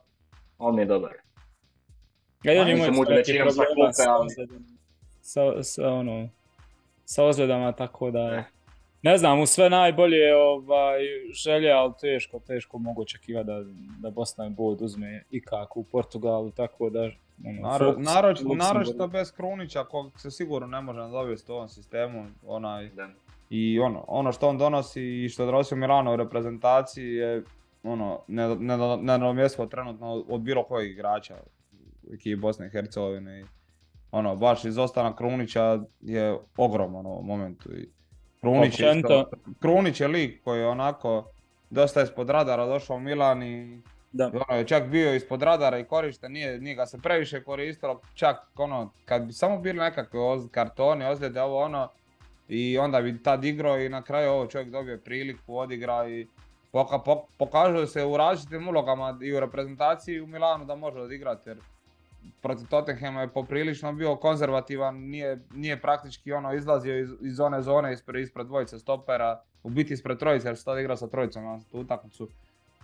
On 0.59 0.77
mi 0.77 0.83
je 0.83 0.87
dobar. 0.87 1.13
Ja 2.43 2.55
i 2.55 2.59
oni 2.59 2.73
imaju 2.73 2.93
neki 3.09 3.33
problema 3.43 3.93
sa, 3.93 4.05
sa, 5.23 5.63
sa, 5.63 5.89
ono, 5.89 6.29
sa 7.05 7.25
ozljedama, 7.25 7.73
tako 7.73 8.11
da... 8.11 8.31
Ne 8.31 8.45
ne 9.03 9.19
znam, 9.19 9.41
u 9.41 9.47
sve 9.47 9.71
najbolje 9.71 10.37
ovaj, 10.37 10.99
želje, 11.33 11.71
ali 11.71 11.93
teško, 12.01 12.41
teško 12.47 12.79
mogu 12.79 13.03
očekivati 13.03 13.47
da, 13.47 13.65
da 13.99 14.11
Bosna 14.11 14.47
i 14.47 14.51
Bod 14.51 14.83
uzme 14.83 15.25
i 15.31 15.41
kako 15.41 15.81
u 15.81 15.85
Portugalu, 15.85 16.51
tako 16.51 16.91
da... 16.91 17.11
Ono, 17.45 17.95
naročito 18.55 19.07
bez 19.07 19.33
Krunića, 19.33 19.85
kog 19.85 20.21
se 20.21 20.31
sigurno 20.31 20.67
ne 20.67 20.81
može 20.81 21.01
nadovesti 21.01 21.53
u 21.53 21.55
ovom 21.55 21.69
sistemu, 21.69 22.27
onaj, 22.47 22.91
i 23.51 23.81
ono, 23.81 24.05
ono 24.09 24.33
što 24.33 24.49
on 24.49 24.59
donosi 24.59 25.25
i 25.25 25.29
što 25.29 25.47
donosi 25.47 25.75
u 25.75 25.77
Milano 25.77 26.13
u 26.13 26.17
reprezentaciji 26.17 27.15
je 27.15 27.43
ono, 27.83 28.21
nedomjestivo 29.01 29.67
trenutno 29.67 30.25
od 30.29 30.41
bilo 30.41 30.65
kojeg 30.65 30.91
igrača 30.91 31.35
u 32.03 32.15
ekipi 32.15 32.37
Bosne 32.37 32.67
i 32.67 32.71
Hercegovine. 32.71 33.45
Ono, 34.13 34.37
baš 34.37 34.65
izostanak 34.65 35.17
Krunića 35.17 35.79
je 36.01 36.39
ogroman 36.57 37.07
u 37.07 37.11
ovom 37.11 37.27
momentu. 37.27 37.77
I, 37.77 37.89
Krunić 38.41 38.81
je, 38.81 39.03
Krunić 39.61 40.01
je 40.01 40.09
lik 40.09 40.45
koji 40.45 40.61
je 40.61 40.67
onako 40.67 41.31
dosta 41.71 42.03
ispod 42.03 42.31
radara 42.31 42.67
došao 42.67 42.97
u 42.97 43.01
Milan 43.01 43.43
i 43.43 43.81
da. 44.19 44.31
ono 44.49 44.65
čak 44.65 44.89
bio 44.89 45.15
ispod 45.15 45.43
radara 45.43 45.79
i 45.79 45.85
korišten, 45.85 46.33
nije, 46.33 46.59
nije 46.61 46.75
ga 46.75 46.87
se 46.87 46.99
previše 46.99 47.43
koristilo, 47.43 48.01
čak 48.15 48.37
ono, 48.57 48.91
kad 49.05 49.23
bi 49.23 49.33
samo 49.33 49.59
bili 49.59 49.79
nekakve 49.79 50.21
oz, 50.21 50.47
kartoni, 50.51 51.05
ozljede, 51.05 51.43
ovo 51.43 51.63
ono, 51.63 51.89
i 52.49 52.79
onda 52.79 53.01
bi 53.01 53.23
tad 53.23 53.45
igrao 53.45 53.79
i 53.79 53.89
na 53.89 54.03
kraju 54.03 54.31
ovo 54.31 54.47
čovjek 54.47 54.71
dobio 54.71 54.99
priliku, 55.05 55.57
odigra 55.57 56.09
i 56.09 56.27
poka, 56.73 56.99
pokazuje 57.39 57.87
se 57.87 58.05
u 58.05 58.17
različitim 58.17 58.69
ulogama 58.69 59.19
i 59.23 59.33
u 59.33 59.41
reprezentaciji 59.41 60.21
u 60.21 60.27
Milanu 60.27 60.65
da 60.65 60.75
može 60.75 61.01
odigrati 61.01 61.49
jer 61.49 61.59
protiv 62.43 62.67
Tottenhama 62.67 63.21
je 63.21 63.29
poprilično 63.29 63.93
bio 63.93 64.17
konzervativan, 64.17 64.97
nije, 64.97 65.39
nije 65.55 65.81
praktički 65.81 66.33
ono 66.33 66.55
izlazio 66.55 66.99
iz, 66.99 67.11
iz 67.21 67.41
one 67.41 67.63
zone 67.63 67.93
ispred, 67.93 68.23
ispred 68.23 68.47
dvojice 68.47 68.79
stopera, 68.79 69.43
u 69.63 69.71
biti 69.71 69.95
ispred 69.95 70.19
trojice 70.19 70.49
jer 70.49 70.57
se 70.57 70.65
tada 70.65 70.81
igrao 70.81 70.97
sa 70.97 71.09
trojicom 71.09 71.45
na 71.45 71.61
tu 71.71 71.79
utakmicu. 71.79 72.29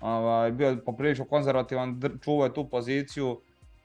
Ovaj, 0.04 0.52
bio 0.52 0.68
je 0.68 0.84
poprilično 0.84 1.24
konzervativan, 1.24 2.00
čuvao 2.24 2.44
je 2.44 2.54
tu 2.54 2.68
poziciju, 2.68 3.40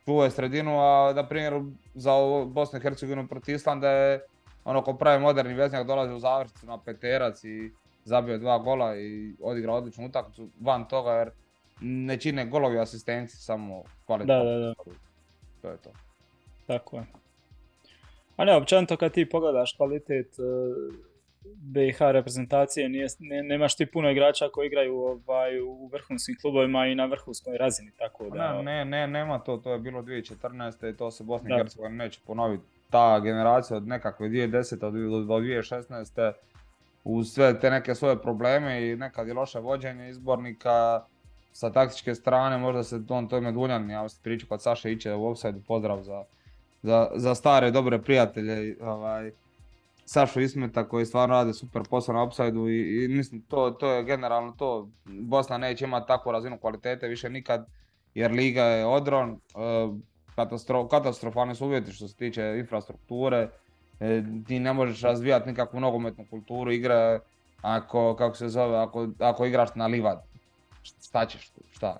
čuvao 0.05 0.23
je 0.23 0.31
sredinu, 0.31 0.79
a 0.79 1.13
na 1.15 1.27
primjer 1.27 1.53
za 1.95 2.11
Bosnu 2.45 2.79
i 2.79 2.81
Hercegovinu 2.81 3.27
protiv 3.27 3.55
Islanda 3.55 3.89
je 3.89 4.21
ono 4.65 4.81
ko 4.81 4.93
pravi 4.93 5.21
moderni 5.21 5.53
veznjak 5.53 5.87
dolazi 5.87 6.13
u 6.13 6.19
završnicu 6.19 6.65
na 6.65 6.77
peterac 6.77 7.43
i 7.43 7.71
zabio 8.03 8.37
dva 8.37 8.57
gola 8.57 8.95
i 8.97 9.33
odigrao 9.41 9.75
odličnu 9.75 10.05
utakmicu 10.05 10.49
van 10.61 10.87
toga 10.87 11.11
jer 11.11 11.31
ne 11.81 12.17
čine 12.17 12.45
golovi 12.45 12.79
asistenci, 12.79 13.37
samo 13.37 13.83
Da, 13.83 14.05
kvalitetno. 14.05 14.43
da, 14.43 14.59
da, 14.59 14.73
To 15.61 15.69
je 15.69 15.77
to. 15.77 15.89
tako 16.67 16.95
je. 16.97 17.05
A 18.37 18.45
ne, 18.45 18.55
općenito 18.55 18.97
kad 18.97 19.11
ti 19.11 19.29
pogledaš 19.29 19.73
kvalitet 19.77 20.27
e, 20.39 20.43
BiH 21.55 21.97
reprezentacije, 21.99 22.89
nije, 22.89 23.07
ne- 23.19 23.43
nemaš 23.43 23.75
ti 23.75 23.85
puno 23.85 24.09
igrača 24.09 24.49
koji 24.53 24.67
igraju 24.67 24.95
ovaj, 24.95 25.61
u 25.61 25.87
vrhunskim 25.87 26.35
klubovima 26.41 26.87
i 26.87 26.95
na 26.95 27.05
vrhunskoj 27.05 27.57
razini, 27.57 27.91
tako 27.97 28.29
da... 28.29 28.53
Ne, 28.53 28.63
ne, 28.63 28.85
ne, 28.85 29.07
nema 29.07 29.39
to, 29.39 29.57
to 29.57 29.73
je 29.73 29.79
bilo 29.79 30.01
2014. 30.01 30.93
i 30.93 30.97
to 30.97 31.11
se 31.11 31.23
Bosna 31.23 31.49
Da. 31.49 31.55
i 31.55 31.57
Hercegovina 31.57 32.03
neće 32.03 32.19
ponoviti. 32.27 32.63
Ta 32.89 33.19
generacija 33.19 33.77
od 33.77 33.87
nekakve 33.87 34.29
2010. 34.29 34.79
do 34.79 34.89
do 34.91 35.35
2016. 35.35 36.31
uz 37.03 37.31
sve 37.33 37.59
te 37.59 37.69
neke 37.69 37.95
svoje 37.95 38.21
probleme 38.21 38.89
i 38.89 38.95
nekad 38.95 39.27
i 39.27 39.33
loše 39.33 39.59
vođenje 39.59 40.09
izbornika 40.09 41.03
sa 41.51 41.71
taktičke 41.71 42.15
strane, 42.15 42.57
možda 42.57 42.83
se 42.83 43.01
on 43.09 43.27
to 43.27 43.37
ime 43.37 43.51
Duljan, 43.51 43.89
ja 43.89 44.09
sam 44.09 44.23
pričao 44.23 44.49
kod 44.49 44.61
Saše 44.61 44.91
Iće 44.91 45.13
u 45.13 45.27
offside 45.27 45.59
pozdrav 45.67 46.01
za, 46.01 46.23
za, 46.81 47.11
za 47.15 47.35
stare 47.35 47.71
dobre 47.71 48.01
prijatelje, 48.01 48.77
ovaj, 48.81 49.31
Sašu 50.11 50.41
Ismeta 50.41 50.87
koji 50.87 51.05
stvarno 51.05 51.35
rade 51.35 51.53
super 51.53 51.81
posao 51.89 52.15
na 52.15 52.23
offside 52.23 52.59
i, 52.59 53.03
i 53.03 53.07
mislim 53.07 53.41
to, 53.41 53.71
to 53.71 53.91
je 53.91 54.03
generalno 54.03 54.51
to, 54.51 54.89
Bosna 55.05 55.57
neće 55.57 55.85
imati 55.85 56.07
takvu 56.07 56.31
razinu 56.31 56.57
kvalitete 56.57 57.07
više 57.07 57.29
nikad 57.29 57.67
jer 58.13 58.31
liga 58.31 58.63
je 58.63 58.85
odron, 58.85 59.29
e, 59.31 59.37
katastro, 60.35 60.87
katastrofalni 60.87 61.55
su 61.55 61.65
uvjeti 61.65 61.91
što 61.91 62.07
se 62.07 62.15
tiče 62.15 62.55
infrastrukture, 62.59 63.49
e, 63.99 64.23
ti 64.47 64.59
ne 64.59 64.73
možeš 64.73 65.01
razvijati 65.01 65.49
nikakvu 65.49 65.79
nogometnu 65.79 66.25
kulturu 66.29 66.71
igre 66.71 67.19
ako, 67.61 68.15
kako 68.15 68.35
se 68.35 68.47
zove, 68.47 68.77
ako, 68.77 69.07
ako 69.19 69.45
igraš 69.45 69.75
na 69.75 69.87
livadi. 69.87 70.21
Šta 70.83 71.25
ćeš 71.25 71.49
tu, 71.49 71.61
šta? 71.71 71.97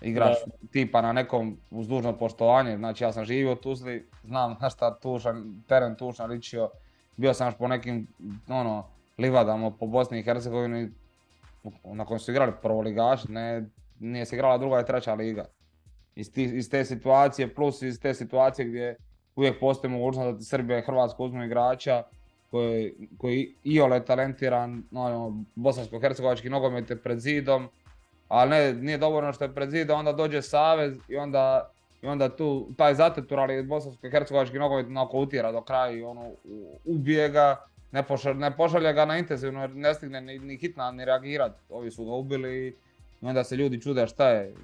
Igraš 0.00 0.36
tipa 0.72 1.02
na 1.02 1.12
nekom 1.12 1.56
uz 1.70 1.88
dužno 1.88 2.12
poštovanje, 2.12 2.76
znači 2.76 3.04
ja 3.04 3.12
sam 3.12 3.24
živio 3.24 3.52
u 3.52 3.56
Tuzli, 3.56 4.08
znam 4.24 4.56
na 4.60 4.70
šta 4.70 4.98
tušan, 4.98 5.62
teren 5.68 5.96
tušan 5.96 6.30
ličio, 6.30 6.70
bio 7.16 7.34
sam 7.34 7.46
još 7.48 7.54
po 7.58 7.68
nekim 7.68 8.06
ono, 8.48 8.86
livadama 9.18 9.70
po 9.70 9.86
Bosni 9.86 10.18
i 10.18 10.22
Hercegovini 10.22 10.90
na 11.84 12.04
kojem 12.04 12.18
su 12.18 12.30
igrali 12.30 12.52
prvoligaši, 12.62 13.32
ne, 13.32 13.64
nije 14.00 14.26
se 14.26 14.36
igrala 14.36 14.58
druga 14.58 14.80
i 14.80 14.86
treća 14.86 15.14
liga. 15.14 15.44
Iz, 16.16 16.32
ti- 16.32 16.42
iz 16.54 16.70
te 16.70 16.84
situacije, 16.84 17.54
plus 17.54 17.82
iz 17.82 18.00
te 18.00 18.14
situacije 18.14 18.68
gdje 18.68 18.96
uvijek 19.36 19.60
postoji 19.60 19.90
mogućnost 19.92 20.32
da 20.32 20.38
ti 20.38 20.44
Srbija 20.44 20.78
i 20.78 20.82
Hrvatska 20.82 21.22
uzmu 21.22 21.44
igrača 21.44 22.02
koji, 22.50 22.92
koji 23.18 23.54
iole 23.64 24.04
talentiran, 24.04 24.82
ono, 24.92 25.44
bosansko-hercegovački 25.56 26.48
nogomet 26.50 26.90
je 26.90 27.02
pred 27.02 27.18
zidom, 27.18 27.68
ali 28.28 28.50
ne, 28.50 28.72
nije 28.72 28.98
dovoljno 28.98 29.32
što 29.32 29.44
je 29.44 29.54
pred 29.54 29.70
zidom, 29.70 29.98
onda 29.98 30.12
dođe 30.12 30.42
Savez 30.42 30.96
i 31.08 31.16
onda, 31.16 31.70
i 32.04 32.06
onda 32.06 32.28
tu 32.36 32.68
taj 32.76 32.94
zateturali 32.94 33.62
bosansko-hercegovački 33.62 34.58
nogomet 34.58 34.86
utjera 35.12 35.52
do 35.52 35.62
kraja 35.62 35.90
i 35.90 36.02
ono, 36.02 36.30
ubije 36.84 37.28
ga, 37.28 37.66
ne, 37.92 38.02
pošalje, 38.02 38.34
ne 38.34 38.56
pošalje 38.56 38.92
ga 38.92 39.04
na 39.04 39.18
intenzivno 39.18 39.60
jer 39.60 39.70
ne 39.70 39.94
stigne 39.94 40.20
ni, 40.20 40.38
ni 40.38 40.56
hitna 40.56 40.90
ni 40.90 41.04
reagirati, 41.04 41.60
ovi 41.68 41.90
su 41.90 42.04
ga 42.04 42.12
ubili 42.12 42.68
i 43.22 43.26
onda 43.26 43.44
se 43.44 43.56
ljudi 43.56 43.80
čude 43.80 44.06
šta 44.06 44.28
je. 44.28 44.54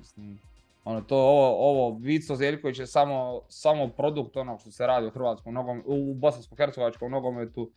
Ono, 0.85 1.01
to, 1.01 1.17
ovo, 1.17 1.71
ovo 1.71 1.99
Vico 2.01 2.37
Zeljković 2.37 2.79
je 2.79 2.87
samo, 2.87 3.41
samo 3.49 3.89
produkt 3.89 4.37
onog 4.37 4.61
što 4.61 4.71
se 4.71 4.87
radi 4.87 5.07
u 5.07 5.11
hrvatskom 5.11 5.83
u 5.87 6.15
bosansko-hercegovačkom 6.15 7.09
nogometu. 7.09 7.71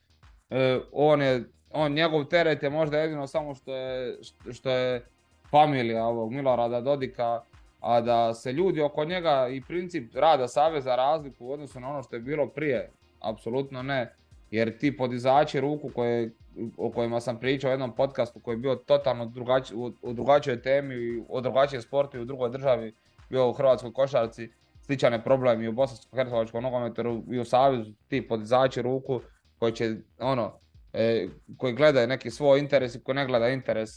E, 0.49 0.79
on 0.91 1.21
je, 1.21 1.43
on, 1.71 1.93
njegov 1.93 2.25
teret 2.25 2.63
je 2.63 2.69
možda 2.69 2.97
jedino 2.97 3.27
samo 3.27 3.55
što 3.55 3.75
je, 3.75 4.17
što 4.51 4.69
je 4.69 5.05
familija 5.51 6.05
ovog 6.05 6.31
Milorada 6.31 6.81
Dodika, 6.81 7.41
a 7.83 8.01
da 8.01 8.33
se 8.33 8.51
ljudi 8.51 8.81
oko 8.81 9.05
njega 9.05 9.47
i 9.51 9.61
princip 9.61 10.15
rada 10.15 10.47
Saveza 10.47 10.95
razliku 10.95 11.45
u 11.45 11.51
odnosu 11.51 11.79
na 11.79 11.89
ono 11.89 12.03
što 12.03 12.15
je 12.15 12.19
bilo 12.19 12.47
prije, 12.47 12.89
apsolutno 13.19 13.83
ne. 13.83 14.15
Jer 14.51 14.77
ti 14.77 14.97
podizači 14.97 15.59
ruku 15.59 15.89
koje, 15.95 16.31
o 16.77 16.91
kojima 16.91 17.19
sam 17.19 17.39
pričao 17.39 17.69
u 17.69 17.71
jednom 17.71 17.95
podcastu 17.95 18.39
koji 18.39 18.53
je 18.53 18.57
bio 18.57 18.75
totalno 18.75 19.25
drugači, 19.25 19.75
u, 19.75 19.91
u 20.01 20.13
drugačijoj 20.13 20.61
temi, 20.61 20.95
o 21.29 21.41
drugačijem 21.41 21.81
sportu 21.81 22.17
i 22.17 22.21
u 22.21 22.25
drugoj 22.25 22.49
državi, 22.49 22.93
bio 23.29 23.49
u 23.49 23.53
hrvatskoj 23.53 23.93
košarci, 23.93 24.49
sličan 24.81 25.13
je 25.13 25.23
problem 25.23 25.61
i 25.61 25.67
u 25.67 25.73
bosansko-hercegovačkom 25.73 26.61
nogometu 26.61 27.23
i 27.31 27.39
u 27.39 27.45
Savezu 27.45 27.91
ti 28.07 28.27
podizači 28.27 28.81
ruku 28.81 29.21
koji 29.59 29.71
će, 29.71 29.95
ono, 30.19 30.59
e, 30.93 31.27
koji 31.57 31.73
gledaju 31.73 32.07
neki 32.07 32.31
svoj 32.31 32.59
interes 32.59 32.95
i 32.95 32.99
koji 32.99 33.15
ne 33.15 33.25
gleda 33.25 33.49
interes 33.49 33.89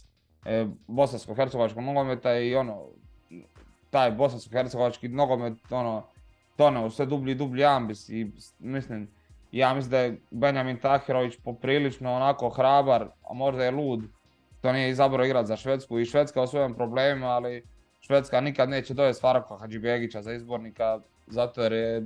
e, 0.45 0.67
bosansko-hercegovačkog 0.89 1.85
nogometa 1.85 2.39
i 2.39 2.55
ono, 2.55 2.89
taj 3.97 4.11
bosansko-hercegovački 4.11 5.09
nogomet, 5.09 5.73
ono, 5.73 6.07
tone 6.57 6.85
u 6.85 6.91
sve 6.91 7.07
dublji 7.07 7.33
i 7.33 7.35
dublji 7.35 7.65
ambis 7.65 8.09
i 8.09 8.31
mislim, 8.59 9.09
ja 9.53 9.75
mislim 9.75 9.91
da 9.91 9.99
je 9.99 10.19
Benjamin 10.31 10.79
Tahirović 10.79 11.37
poprilično 11.45 12.13
onako 12.13 12.49
hrabar, 12.49 13.07
a 13.31 13.35
možda 13.35 13.65
je 13.65 13.71
lud, 13.71 14.03
to 14.61 14.73
nije 14.73 14.91
izabrao 14.91 15.27
igrat 15.27 15.47
za 15.47 15.57
Švedsku 15.57 15.99
i 15.99 16.05
Švedska 16.05 16.43
u 16.43 16.47
svojim 16.47 16.75
problemima, 16.75 17.27
ali 17.27 17.63
Švedska 18.01 18.41
nikad 18.41 18.69
neće 18.69 18.95
dovesti 18.95 19.21
Faraka 19.21 19.57
Hadžibegića 19.57 20.23
za 20.23 20.33
izbornika, 20.33 21.01
zato 21.27 21.63
jer 21.63 21.73
je 21.73 21.97
e, 21.97 22.03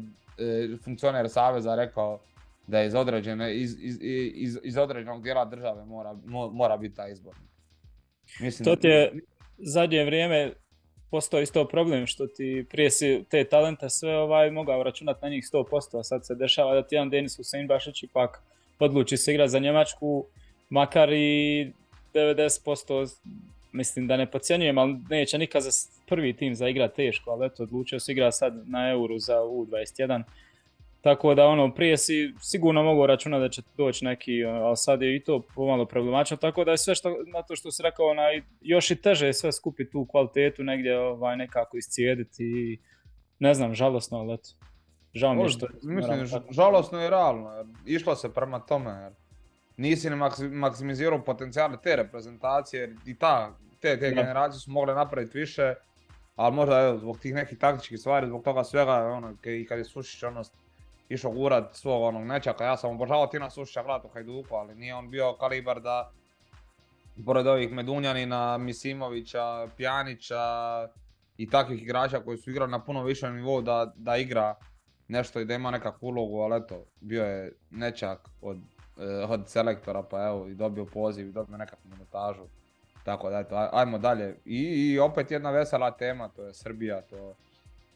funkcioner 0.84 1.28
Saveza 1.28 1.74
rekao 1.74 2.18
da 2.66 2.78
je 2.78 2.86
iz, 2.86 2.94
određene, 2.94 3.54
iz, 3.56 3.76
iz, 3.80 3.98
iz, 4.34 4.58
iz 4.62 4.76
određenog 4.76 5.22
dijela 5.22 5.44
države 5.44 5.84
mora, 5.84 6.14
mo- 6.14 6.52
mora 6.52 6.76
biti 6.76 6.94
taj 6.94 7.12
izbornik. 7.12 7.50
Mislim, 8.40 8.64
To 8.64 8.76
ti 8.76 8.86
je 8.88 9.12
zadnje 9.58 10.04
vrijeme 10.04 10.52
postao 11.10 11.40
isto 11.40 11.64
problem 11.64 12.06
što 12.06 12.26
ti 12.26 12.64
prije 12.70 12.90
si 12.90 13.24
te 13.30 13.44
talente 13.44 13.90
sve 13.90 14.18
ovaj 14.18 14.50
mogao 14.50 14.82
računati 14.82 15.18
na 15.22 15.28
njih 15.28 15.44
100%, 15.52 16.00
a 16.00 16.02
sad 16.02 16.26
se 16.26 16.34
dešava 16.34 16.74
da 16.74 16.82
ti 16.82 16.94
jedan 16.94 17.10
Denis 17.10 17.36
Hussein 17.36 17.66
Bašić 17.66 18.02
ipak 18.02 18.42
odluči 18.78 19.16
se 19.16 19.32
igrati 19.32 19.50
za 19.50 19.58
Njemačku, 19.58 20.24
makar 20.70 21.12
i 21.12 21.72
90% 22.14 23.16
mislim 23.72 24.06
da 24.06 24.16
ne 24.16 24.30
podcjenjujem, 24.30 24.78
ali 24.78 24.96
neće 25.10 25.38
nikad 25.38 25.62
za 25.62 25.70
prvi 26.06 26.32
tim 26.32 26.54
za 26.54 26.68
igra 26.68 26.88
teško, 26.88 27.30
ali 27.30 27.46
eto 27.46 27.62
odlučio 27.62 28.00
se 28.00 28.12
igra 28.12 28.32
sad 28.32 28.68
na 28.68 28.90
Euru 28.90 29.18
za 29.18 29.36
U21. 29.36 30.22
Tako 31.00 31.34
da 31.34 31.46
ono, 31.46 31.74
prije 31.74 31.98
si 31.98 32.34
sigurno 32.40 32.82
mogao 32.82 33.06
računati 33.06 33.40
da 33.40 33.48
će 33.48 33.62
doći 33.76 34.04
neki, 34.04 34.44
ali 34.44 34.76
sad 34.76 35.02
je 35.02 35.16
i 35.16 35.24
to 35.24 35.42
pomalo 35.54 35.84
problematično, 35.84 36.36
tako 36.36 36.64
da 36.64 36.70
je 36.70 36.78
sve 36.78 36.94
što, 36.94 37.16
na 37.26 37.42
to 37.42 37.56
što 37.56 37.70
si 37.70 37.82
rekao, 37.82 38.06
onaj, 38.06 38.42
još 38.60 38.90
i 38.90 38.96
teže 38.96 39.26
je 39.26 39.32
sve 39.32 39.52
skupiti 39.52 39.90
tu 39.90 40.06
kvalitetu 40.10 40.62
negdje 40.62 40.98
ovaj, 40.98 41.36
nekako 41.36 41.76
iscijediti 41.76 42.44
i 42.44 42.78
ne 43.38 43.54
znam, 43.54 43.74
žalosno, 43.74 44.18
ali 44.18 44.34
eto. 44.34 44.48
Žao 45.14 45.34
mi 45.34 45.42
je 45.42 45.48
što... 45.48 45.66
Mislim, 45.82 46.26
žalosno 46.50 47.04
i 47.04 47.10
realno, 47.10 47.50
jer 47.50 47.66
išlo 47.86 48.16
se 48.16 48.34
prema 48.34 48.58
tome, 48.58 48.90
jer 48.90 49.12
nisi 49.76 50.10
ni 50.10 50.16
maksi- 50.16 50.52
maksimizirao 50.52 51.24
potencijale 51.24 51.76
te 51.82 51.96
reprezentacije, 51.96 52.80
jer 52.80 52.94
i 53.06 53.18
ta, 53.18 53.56
te, 53.80 53.98
te 53.98 54.10
generacije 54.10 54.60
su 54.60 54.70
mogle 54.70 54.94
napraviti 54.94 55.38
više, 55.38 55.74
ali 56.36 56.54
možda 56.54 56.80
evo, 56.80 56.98
zbog 56.98 57.18
tih 57.18 57.34
nekih 57.34 57.58
taktičkih 57.58 57.98
stvari, 57.98 58.26
zbog 58.26 58.44
toga 58.44 58.64
svega, 58.64 58.92
ono, 58.92 59.34
i 59.44 59.66
kad 59.66 59.78
je 59.78 59.84
Sušić 59.84 60.22
ono, 60.22 60.42
išao 61.10 61.30
gurat 61.30 61.74
svog 61.74 62.02
onog 62.02 62.26
nečaka, 62.26 62.64
ja 62.64 62.76
sam 62.76 62.90
obožavao 62.90 63.26
Tina 63.26 63.50
Sušića 63.50 63.82
gledati 63.82 64.06
u 64.06 64.10
Hajduku, 64.10 64.54
ali 64.54 64.74
nije 64.74 64.94
on 64.94 65.10
bio 65.10 65.32
kalibar 65.32 65.80
da, 65.80 66.10
pored 67.26 67.46
ovih 67.46 67.72
Medunjanina, 67.72 68.58
Misimovića, 68.58 69.68
Pjanića 69.76 70.44
i 71.36 71.50
takvih 71.50 71.82
igrača 71.82 72.20
koji 72.20 72.38
su 72.38 72.50
igrali 72.50 72.70
na 72.70 72.84
puno 72.84 73.02
višem 73.02 73.36
nivou 73.36 73.62
da, 73.62 73.92
da 73.96 74.16
igra 74.16 74.54
nešto 75.08 75.40
i 75.40 75.44
da 75.44 75.54
ima 75.54 75.70
nekakvu 75.70 76.06
ulogu, 76.06 76.40
ali 76.40 76.56
eto, 76.56 76.84
bio 77.00 77.24
je 77.24 77.52
nečak 77.70 78.28
od, 78.42 78.58
eh, 78.98 79.26
od 79.28 79.48
selektora 79.48 80.02
pa 80.02 80.26
evo 80.26 80.48
i 80.48 80.54
dobio 80.54 80.84
poziv 80.84 81.28
i 81.28 81.32
dobio 81.32 81.56
nekakvu 81.56 81.90
minutažu. 81.90 82.42
Tako 83.04 83.30
da 83.30 83.70
ajmo 83.72 83.98
dalje. 83.98 84.36
I, 84.44 84.58
I 84.60 84.98
opet 84.98 85.30
jedna 85.30 85.50
vesela 85.50 85.90
tema, 85.90 86.28
to 86.28 86.44
je 86.44 86.54
Srbija, 86.54 87.00
to 87.00 87.34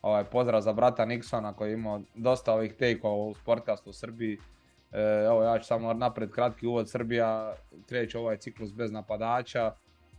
ovaj, 0.04 0.24
pozdrav 0.24 0.60
za 0.60 0.72
brata 0.72 1.06
Nixona 1.06 1.54
koji 1.54 1.70
je 1.70 1.74
imao 1.74 2.00
dosta 2.14 2.52
ovih 2.52 2.74
take-ova 2.74 3.30
u 3.30 3.34
sportkastu 3.34 3.90
u 3.90 3.92
Srbiji. 3.92 4.38
E, 4.92 5.24
evo 5.26 5.42
ja 5.42 5.58
ću 5.58 5.66
samo 5.66 5.92
napred 5.94 6.30
kratki 6.30 6.66
uvod, 6.66 6.90
Srbija 6.90 7.54
kreće 7.88 8.18
ovaj 8.18 8.36
ciklus 8.36 8.72
bez 8.72 8.92
napadača. 8.92 9.74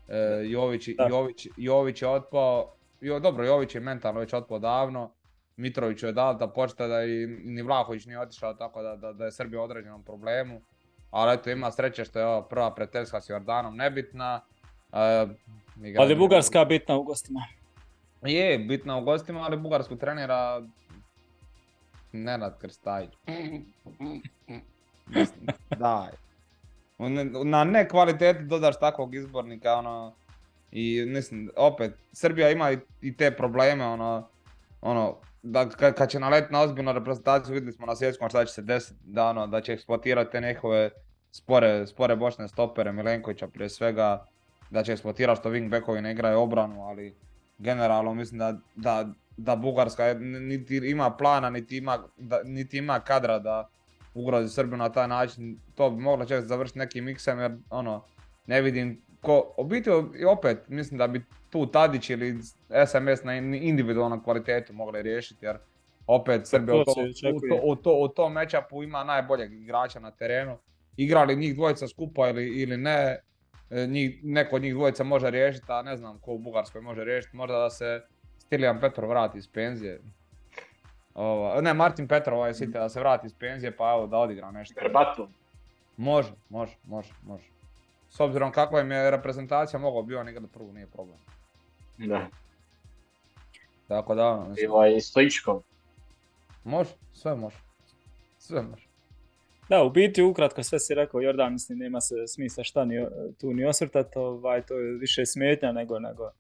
E, 0.08 0.42
Jović. 0.46 0.88
Jović, 1.10 1.48
Jović 1.58 2.02
je 2.02 2.08
otpao, 2.08 2.74
jo, 3.02 3.20
dobro 3.20 3.46
Jović 3.46 3.76
je 3.76 3.82
mentalno 3.82 4.20
već 4.20 4.34
otpao 4.34 4.60
davno. 4.60 5.12
Mitroviću 5.58 6.06
je 6.06 6.12
dao 6.12 6.34
da 6.34 6.48
počne 6.48 6.88
da 6.88 7.04
i 7.04 7.28
ni 7.28 7.62
Vlahović 7.62 8.06
nije 8.06 8.20
otišao 8.20 8.54
tako 8.54 8.82
da, 8.82 8.96
da, 8.96 9.14
da 9.14 9.26
je 9.26 9.32
Srbija 9.32 9.62
u 9.62 9.64
određenom 9.64 10.04
problemu. 10.04 10.62
Ali 11.12 11.34
eto 11.34 11.50
ima 11.50 11.72
sreće 11.72 12.06
što 12.06 12.20
je 12.20 12.26
ova 12.26 12.48
prva 12.48 12.76
prijateljska 12.76 13.22
s 13.22 13.30
Jordanom 13.30 13.76
nebitna. 13.76 14.42
E, 14.94 15.28
Ali 15.98 16.16
Bugarska 16.16 16.66
bitna 16.66 16.98
u 16.98 17.04
gostima. 17.04 17.40
Je 18.26 18.60
bitna 18.60 18.98
u 18.98 19.04
gostima, 19.04 19.42
ali 19.42 19.58
Bugarsku 19.58 19.96
trenira 19.96 20.62
Nenad 22.12 22.60
Krstajić. 22.60 23.10
Daj. 25.78 26.10
U 26.98 27.10
ne- 27.10 27.24
Na 27.44 27.64
nekvaliteti 27.64 28.44
dodaš 28.44 28.80
takvog 28.80 29.16
izbornika, 29.16 29.74
ono, 29.74 30.14
I 30.72 31.06
mislim, 31.08 31.52
opet, 31.56 31.94
Srbija 32.14 32.50
ima 32.52 32.72
i, 32.72 32.78
i 33.02 33.18
te 33.18 33.32
probleme, 33.32 33.86
ono, 33.86 34.28
ono, 34.82 35.18
da 35.44 35.70
kad, 35.70 35.96
kad 35.96 36.10
će 36.10 36.20
naletiti 36.20 36.54
na 36.54 36.62
ozbiljnu 36.62 36.94
reprezentaciju, 36.94 37.54
vidjeli 37.54 37.74
smo 37.74 37.86
na 37.86 37.96
svjetskom 37.96 38.30
šta 38.30 38.46
će 38.46 38.54
se 38.54 38.62
desiti, 38.62 39.00
da, 39.04 39.30
ono, 39.30 39.48
da 39.48 39.62
će 39.62 39.74
eksploatirati 39.74 40.32
te 40.32 40.42
njihove 40.42 40.90
spore, 41.32 41.88
spore 41.88 42.16
bočne 42.16 42.48
stopere, 42.48 42.92
Milenkovića 42.92 43.48
prije 43.48 43.70
svega, 43.70 44.26
da 44.70 44.84
će 44.84 44.92
eksploatirati 44.92 45.40
što 45.40 45.50
wingbackovi 45.50 46.02
ne 46.02 46.12
igraju 46.12 46.40
obranu, 46.40 46.84
ali 46.84 47.16
generalno 47.58 48.14
mislim 48.14 48.40
da, 48.40 48.58
da, 48.76 49.08
da 49.38 49.56
Bugarska 49.56 50.14
niti 50.20 50.78
ima 50.78 51.18
plana, 51.18 51.50
niti 51.50 51.78
ima, 51.78 52.00
da, 52.18 52.42
niti 52.44 52.78
ima 52.78 53.00
kadra 53.00 53.40
da 53.40 53.70
ugrozi 54.14 54.54
Srbiju 54.54 54.78
na 54.78 54.90
taj 54.90 55.08
način. 55.08 55.60
To 55.76 55.90
bi 55.90 56.02
moglo 56.02 56.26
čak 56.26 56.46
završiti 56.46 56.80
nekim 56.80 57.06
miksem 57.06 57.40
jer 57.40 57.58
ono, 57.70 58.04
ne 58.48 58.62
vidim 58.62 59.02
ko, 59.22 59.54
u 59.58 59.64
biti 59.64 59.90
opet 60.28 60.58
mislim 60.68 60.98
da 60.98 61.08
bi 61.08 61.26
tu 61.50 61.66
Tadić 61.66 62.10
ili 62.10 62.40
SMS 62.88 63.24
na 63.24 63.36
individualnom 63.36 64.24
kvalitetu 64.24 64.74
mogli 64.74 65.02
riješiti 65.02 65.46
jer 65.46 65.58
opet 66.08 66.48
Srbija 66.48 66.76
u, 66.76 66.84
to, 66.84 66.94
u, 67.64 67.76
to, 67.76 68.00
u, 68.00 68.08
tom 68.08 68.34
matchupu 68.34 68.84
ima 68.84 69.04
najboljeg 69.04 69.54
igrača 69.54 70.00
na 70.00 70.12
terenu. 70.12 70.58
Igrali 70.98 71.36
njih 71.36 71.56
dvojica 71.56 71.88
skupa 71.88 72.30
ili, 72.30 72.62
ili 72.62 72.78
ne, 72.78 73.20
njih, 73.88 74.20
neko 74.24 74.56
od 74.56 74.62
njih 74.62 74.74
dvojica 74.74 75.04
može 75.04 75.30
riješiti, 75.30 75.66
a 75.70 75.82
ne 75.82 75.98
znam 75.98 76.20
ko 76.20 76.32
u 76.32 76.38
Bugarskoj 76.38 76.82
može 76.82 77.04
riješiti, 77.04 77.38
možda 77.38 77.58
da 77.58 77.70
se 77.70 78.02
Stilijan 78.38 78.80
Petrov 78.80 79.10
vrati 79.10 79.38
iz 79.38 79.48
penzije. 79.48 80.02
Ovo, 81.14 81.62
ne, 81.62 81.74
Martin 81.74 82.08
Petrov 82.08 82.38
ovaj 82.38 82.54
site 82.54 82.80
da 82.80 82.90
se 82.90 83.00
vrati 83.00 83.28
iz 83.28 83.34
penzije 83.34 83.78
pa 83.78 83.92
evo 83.92 84.08
da 84.08 84.18
odigra 84.18 84.52
nešto. 84.52 84.82
Može, 85.98 86.32
može, 86.50 86.78
može, 86.84 87.14
može. 87.24 87.44
S 88.10 88.20
obzirom 88.20 88.52
kakva 88.52 88.82
im 88.82 88.92
je 88.92 89.12
reprezentacija, 89.12 89.80
mogao 89.80 90.04
bi 90.04 90.16
on 90.16 90.30
igrati 90.30 90.54
prvu, 90.54 90.74
nije 90.74 90.88
problem. 90.88 91.18
Da. 91.98 92.28
Tako 93.88 94.16
da, 94.16 94.28
ono, 94.28 94.50
mislim. 94.50 94.72
Ovaj 94.72 95.00
Stoičkov. 95.02 95.62
Može, 96.64 96.90
sve 97.14 97.36
može. 97.36 97.58
Sve 98.38 98.62
može. 98.62 98.85
Da, 99.70 99.84
u 99.84 99.90
biti 99.90 100.24
ukratko 100.24 100.64
sve 100.64 100.80
si 100.80 100.96
rekao 100.96 101.22
Jordan, 101.22 101.54
mislim 101.54 101.78
nema 101.78 102.02
se 102.02 102.16
smisla 102.28 102.64
šta 102.64 102.86
ni, 102.86 103.06
tu 103.40 103.54
ni 103.54 103.66
osvrtati, 103.66 104.20
ovaj, 104.20 104.62
to 104.62 104.78
je 104.78 104.98
više 104.98 105.26
smetnja 105.26 105.72
nego, 105.72 106.00
nego, 106.00 106.32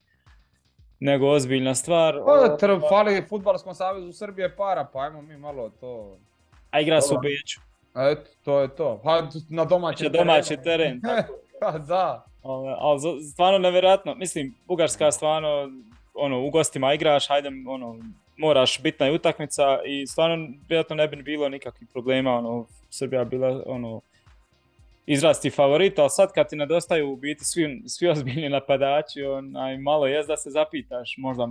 nego 0.99 1.28
ozbiljna 1.28 1.76
stvar. 1.76 2.15
Pa, 2.26 2.57
tr, 2.57 2.71
fali 2.89 3.26
Futbalskom 3.30 3.76
savezu 3.76 4.13
Srbije 4.13 4.55
para, 4.55 4.88
pa 4.93 4.99
ajmo 4.99 5.21
mi 5.21 5.38
malo 5.38 5.69
to... 5.69 6.17
A 6.71 6.80
igra 6.80 7.01
su 7.01 7.15
u 7.15 7.19
Beću. 7.21 7.59
Eto, 7.95 8.32
to 8.43 8.59
je 8.59 8.76
to. 8.76 9.01
Pa 9.03 9.28
na 9.49 9.65
domaći 9.65 10.03
teren. 10.03 10.28
domaći 10.28 10.57
teren, 10.63 11.01
tako. 11.01 11.34
Pa 11.59 11.71
da. 11.71 12.26
Ali 12.78 13.23
stvarno 13.32 13.59
nevjerojatno, 13.59 14.15
mislim, 14.15 14.55
Bugarska 14.67 15.11
stvarno, 15.11 15.69
ono, 16.13 16.45
u 16.45 16.49
gostima 16.49 16.93
igraš, 16.93 17.28
hajde, 17.28 17.49
ono, 17.67 17.99
moraš 18.38 18.82
bitna 18.82 19.06
je 19.06 19.12
utakmica 19.12 19.80
i 19.86 20.08
stvarno 20.08 20.48
vjerojatno 20.70 20.96
ne 20.96 21.08
bi 21.08 21.24
bilo 21.24 21.50
nikakvih 21.50 21.90
problema, 21.94 22.38
ono, 22.38 22.68
Srbija 22.90 23.24
bila, 23.24 23.64
ono, 23.66 24.02
izrasti 25.06 25.50
favorita, 25.50 26.02
ali 26.02 26.10
sad 26.10 26.32
kad 26.34 26.50
ti 26.50 26.56
nedostaju 26.56 27.12
u 27.12 27.16
biti 27.16 27.46
svi, 27.46 27.84
svi 27.88 28.08
ozbiljni 28.08 28.50
napadači, 28.50 29.24
onaj, 29.24 29.78
malo 29.78 30.08
jest 30.08 30.28
da 30.28 30.38
se 30.38 30.50
zapitaš, 30.50 31.16
možda 31.18 31.50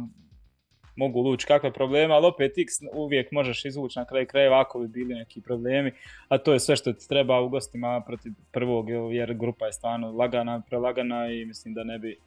mogu 0.96 1.20
lući 1.20 1.46
kakve 1.46 1.72
probleme, 1.72 2.14
ali 2.14 2.26
opet 2.26 2.58
X 2.58 2.72
uvijek 2.92 3.32
možeš 3.32 3.64
izvući 3.64 3.98
na 3.98 4.04
kraj 4.04 4.26
krajeva 4.26 4.60
ako 4.60 4.78
bi 4.78 4.88
bili 4.88 5.14
neki 5.14 5.40
problemi, 5.40 5.92
a 6.28 6.38
to 6.38 6.52
je 6.52 6.60
sve 6.60 6.76
što 6.76 6.92
ti 6.92 7.08
treba 7.08 7.40
u 7.40 7.48
gostima 7.48 8.02
protiv 8.06 8.32
prvog, 8.52 8.86
jer 9.12 9.34
grupa 9.34 9.66
je 9.66 9.72
stvarno 9.72 10.12
lagana, 10.12 10.62
prelagana 10.68 11.30
i 11.30 11.44
mislim 11.44 11.74
da 11.74 11.84
ne 11.84 11.98
bi 11.98 12.18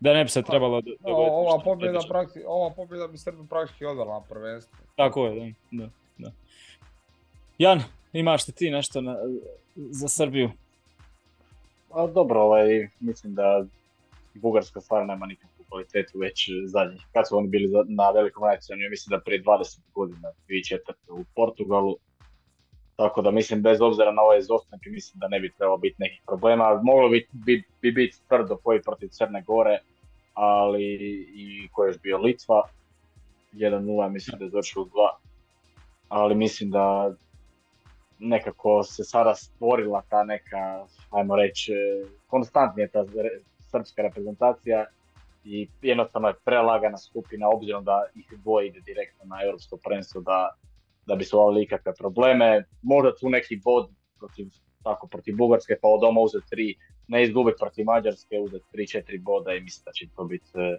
da 0.00 0.12
ne 0.12 0.24
bi 0.24 0.30
se 0.30 0.42
trebalo 0.42 0.80
dogoditi. 0.80 1.02
Ova 1.04 1.58
pobjeda, 1.64 2.00
prakti, 2.08 2.42
ova 2.46 2.70
pobjeda 2.70 3.06
bi 3.06 3.18
Srbiju 3.18 3.46
praktički 3.46 3.84
odvela 3.84 4.14
na 4.14 4.24
prvenstvo. 4.28 4.78
Tako 4.96 5.26
je, 5.26 5.54
da, 5.70 5.88
da, 6.18 6.30
Jan, 7.58 7.82
imaš 8.12 8.48
li 8.48 8.54
ti 8.54 8.70
nešto 8.70 9.00
na, 9.00 9.16
za 9.74 10.08
Srbiju? 10.08 10.50
A 11.92 12.06
dobro, 12.06 12.40
ovaj, 12.40 12.88
mislim 13.00 13.34
da 13.34 13.64
Bugarska 14.34 14.80
stvarno 14.80 15.06
nema 15.06 15.26
nikakvu 15.26 15.64
kvalitetu 15.68 16.18
već 16.18 16.50
zadnjih. 16.64 17.02
Kad 17.12 17.28
su 17.28 17.36
oni 17.36 17.48
bili 17.48 17.72
na 17.88 18.10
velikom 18.10 18.42
natjecanju, 18.42 18.90
mislim 18.90 19.18
da 19.18 19.24
prije 19.24 19.42
20 19.42 19.78
godina, 19.94 20.32
2004. 20.48 20.78
u 21.08 21.24
Portugalu. 21.34 21.96
Tako 22.96 23.22
da 23.22 23.30
mislim, 23.30 23.62
bez 23.62 23.80
obzira 23.80 24.12
na 24.12 24.22
ove 24.22 24.38
izostanke, 24.38 24.90
mislim 24.90 25.20
da 25.20 25.28
ne 25.28 25.40
bi 25.40 25.52
trebalo 25.52 25.76
biti 25.76 25.96
nekih 25.98 26.20
problema. 26.26 26.80
Moglo 26.82 27.08
bi, 27.08 27.28
bi, 27.32 27.62
bi 27.82 27.92
biti 27.92 28.16
tvrdo 28.28 28.56
koji 28.56 28.82
protiv 28.82 29.08
Crne 29.08 29.42
Gore, 29.42 29.78
ali 30.34 30.84
i 31.34 31.68
ko 31.72 31.84
je 31.84 31.88
još 31.88 32.00
bio 32.00 32.18
Litva. 32.18 32.62
1-0, 33.52 34.08
mislim 34.08 34.38
da 34.38 34.44
je 34.44 34.50
završilo 34.50 34.84
2. 34.84 34.90
Ali 36.08 36.34
mislim 36.34 36.70
da 36.70 37.12
nekako 38.18 38.82
se 38.82 39.04
sada 39.04 39.34
stvorila 39.34 40.02
ta 40.08 40.24
neka, 40.24 40.86
ajmo 41.10 41.36
reći, 41.36 41.72
konstantnija 42.26 42.88
ta 42.88 43.04
srpska 43.60 44.02
reprezentacija 44.02 44.84
i 45.44 45.68
jednostavno 45.82 46.28
je 46.28 46.34
prelagana 46.44 46.98
skupina 46.98 47.48
obzirom 47.48 47.84
da 47.84 48.06
ih 48.14 48.32
dvoje 48.42 48.66
ide 48.66 48.80
direktno 48.80 49.24
na 49.24 49.42
europsko 49.44 49.76
prvenstvo 49.76 50.20
da, 50.20 50.54
da 51.06 51.14
bi 51.14 51.24
se 51.24 51.36
uvali 51.36 51.62
ikakve 51.62 51.94
probleme. 51.94 52.64
Možda 52.82 53.16
tu 53.16 53.28
neki 53.28 53.60
bod 53.64 53.88
protiv, 54.18 54.46
tako, 54.82 55.06
protiv 55.06 55.36
Bugarske 55.36 55.76
pa 55.82 55.88
od 55.88 56.00
doma 56.00 56.20
uzeti 56.20 56.50
tri, 56.50 56.74
ne 57.08 57.22
izgubiti 57.22 57.56
protiv 57.60 57.84
Mađarske, 57.84 58.38
uzeti 58.38 58.64
tri, 58.72 58.86
četiri 58.88 59.18
boda 59.18 59.52
i 59.52 59.60
mislim 59.60 59.84
da 59.84 59.92
će 59.92 60.06
to 60.16 60.24
biti 60.24 60.50
e, 60.54 60.78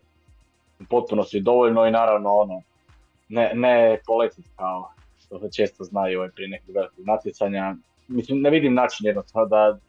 u 0.80 0.84
potpunosti 0.90 1.42
dovoljno 1.42 1.86
i 1.86 1.92
naravno 1.92 2.30
ono, 2.30 2.62
ne, 3.30 3.52
ne 3.56 4.00
poletiti 4.06 4.50
kao 4.56 4.92
što 5.20 5.40
se 5.40 5.52
često 5.52 5.84
znaju 5.84 6.20
ovaj, 6.20 6.30
prije 6.30 6.50
nekog 6.50 6.76
velikog 6.76 7.06
natjecanja. 7.06 7.76
Mislim, 8.08 8.42
ne 8.42 8.50
vidim 8.50 8.74
način 8.74 9.08
jednostavno 9.08 9.48
da, 9.48 9.80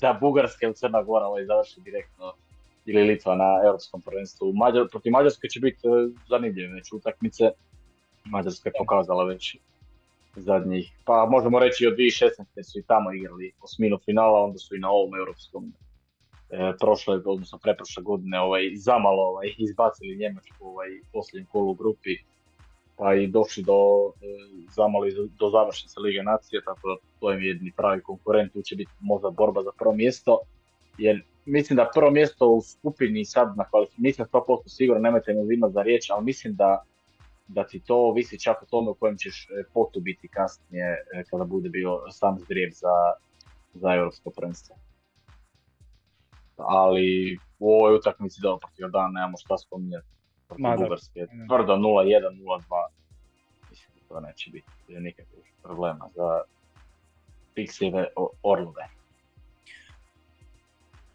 da 0.00 0.18
Bugarska 0.20 0.66
ili 0.66 0.74
Crna 0.74 1.02
Gora 1.02 1.26
ovaj, 1.26 1.44
završi 1.44 1.80
direktno 1.80 2.32
ili 2.86 3.02
Litva 3.02 3.34
na 3.34 3.60
europskom 3.66 4.00
prvenstvu. 4.00 4.52
Mađar, 4.52 4.88
protiv 4.90 5.12
Mađarske 5.12 5.48
će 5.48 5.60
biti 5.60 5.88
e, 5.88 5.90
zanimljive 6.28 6.74
već 6.74 6.92
utakmice. 6.92 7.50
Mađarska 8.24 8.68
je 8.68 8.72
pokazala 8.78 9.24
već 9.24 9.56
zadnjih, 10.36 10.92
pa 11.04 11.26
možemo 11.30 11.58
reći 11.58 11.86
od 11.86 11.94
2016. 11.94 12.62
su 12.62 12.78
i 12.78 12.82
tamo 12.82 13.12
igrali 13.12 13.52
osminu 13.62 13.98
finala, 14.04 14.42
onda 14.42 14.58
su 14.58 14.76
i 14.76 14.78
na 14.78 14.90
ovom 14.90 15.14
europskom 15.14 15.72
e, 16.50 16.72
prošle, 16.80 17.20
odnosno 17.24 17.58
preprošle 17.58 18.02
godine 18.02 18.40
ovaj, 18.40 18.62
zamalo 18.74 19.22
ovaj, 19.22 19.54
izbacili 19.58 20.16
Njemačku 20.16 20.66
ovaj, 20.66 20.88
posljednjem 21.12 21.46
kolu 21.46 21.70
u 21.70 21.74
grupi 21.74 22.16
pa 22.96 23.14
i 23.14 23.26
došli 23.26 23.62
do 23.62 23.80
e, 24.08 24.26
zamali 24.74 25.14
do 25.38 25.50
završnice 25.50 26.00
Lige 26.00 26.22
nacije, 26.22 26.62
tako 26.64 26.88
da 26.88 26.96
to 27.20 27.30
je 27.30 27.46
jedni 27.46 27.72
pravi 27.76 28.02
konkurent, 28.02 28.52
tu 28.52 28.62
će 28.62 28.76
biti 28.76 28.90
možda 29.00 29.30
borba 29.30 29.62
za 29.62 29.70
prvo 29.78 29.94
mjesto, 29.94 30.38
jer 30.98 31.22
mislim 31.44 31.76
da 31.76 31.90
prvo 31.94 32.10
mjesto 32.10 32.48
u 32.48 32.60
skupini 32.60 33.24
sad 33.24 33.56
na 33.56 33.68
kvalifikaciji, 33.68 34.02
nisam 34.02 34.26
100% 34.32 34.68
sigurno, 34.68 35.02
nemojte 35.02 35.34
me 35.34 35.40
uzimati 35.40 35.72
za 35.72 35.82
riječ, 35.82 36.10
ali 36.10 36.24
mislim 36.24 36.54
da, 36.54 36.82
da 37.48 37.66
ti 37.66 37.80
to 37.80 38.12
visi 38.12 38.40
čak 38.40 38.62
o 38.62 38.66
tome 38.66 38.90
u 38.90 38.94
kojem 38.94 39.16
ćeš 39.16 39.46
e, 39.50 39.64
potu 39.74 40.00
biti 40.00 40.28
kasnije 40.28 40.86
e, 40.86 41.24
kada 41.30 41.44
bude 41.44 41.68
bio 41.68 42.00
sam 42.10 42.38
zdrijeb 42.38 42.70
za, 42.72 43.12
za 43.74 43.94
europsko 43.94 44.30
prvenstvo. 44.30 44.76
Ali 46.56 47.38
u 47.58 47.72
ovoj 47.72 47.94
utakmici 47.94 48.40
da 48.42 48.56
protiv 48.60 48.82
Jordana 48.82 49.08
nemamo 49.08 49.36
šta 49.36 49.58
spominjati. 49.58 50.06
Protiv 50.48 50.84
Bugarske, 50.84 51.26
tvrdo 51.48 51.72
0-1, 51.72 51.80
0-2. 51.80 52.86
Mislim 53.70 53.92
da 53.94 54.14
to 54.14 54.20
neće 54.20 54.50
biti 54.50 54.68
nikakvih 54.88 55.52
problema 55.62 56.08
za 56.14 56.42
Pixive 57.56 58.06
Orlove. 58.42 58.88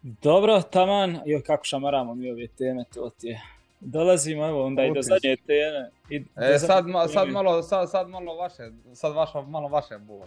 Dobro, 0.02 0.62
taman, 0.62 1.20
jo 1.26 1.42
kako 1.46 1.64
šamaramo 1.66 2.16
mi 2.16 2.32
ove 2.32 2.48
teme, 2.48 2.84
to 2.94 3.10
ti 3.10 3.28
je. 3.28 3.42
Dolazimo, 3.82 4.48
evo, 4.48 4.66
onda 4.66 4.84
i 4.84 4.94
do 4.94 5.02
zadnje 5.02 5.36
teme. 5.48 5.90
I 6.10 6.26
e, 6.36 6.60
sad, 6.60 6.86
sad, 7.14 7.30
malo, 7.30 7.62
sad, 7.62 7.90
sad 7.90 8.10
malo 8.10 8.36
vaše, 8.36 8.64
sad 8.94 9.14
vaša, 9.14 9.42
malo 9.42 9.68
vaše 9.68 9.98
bol. 9.98 10.22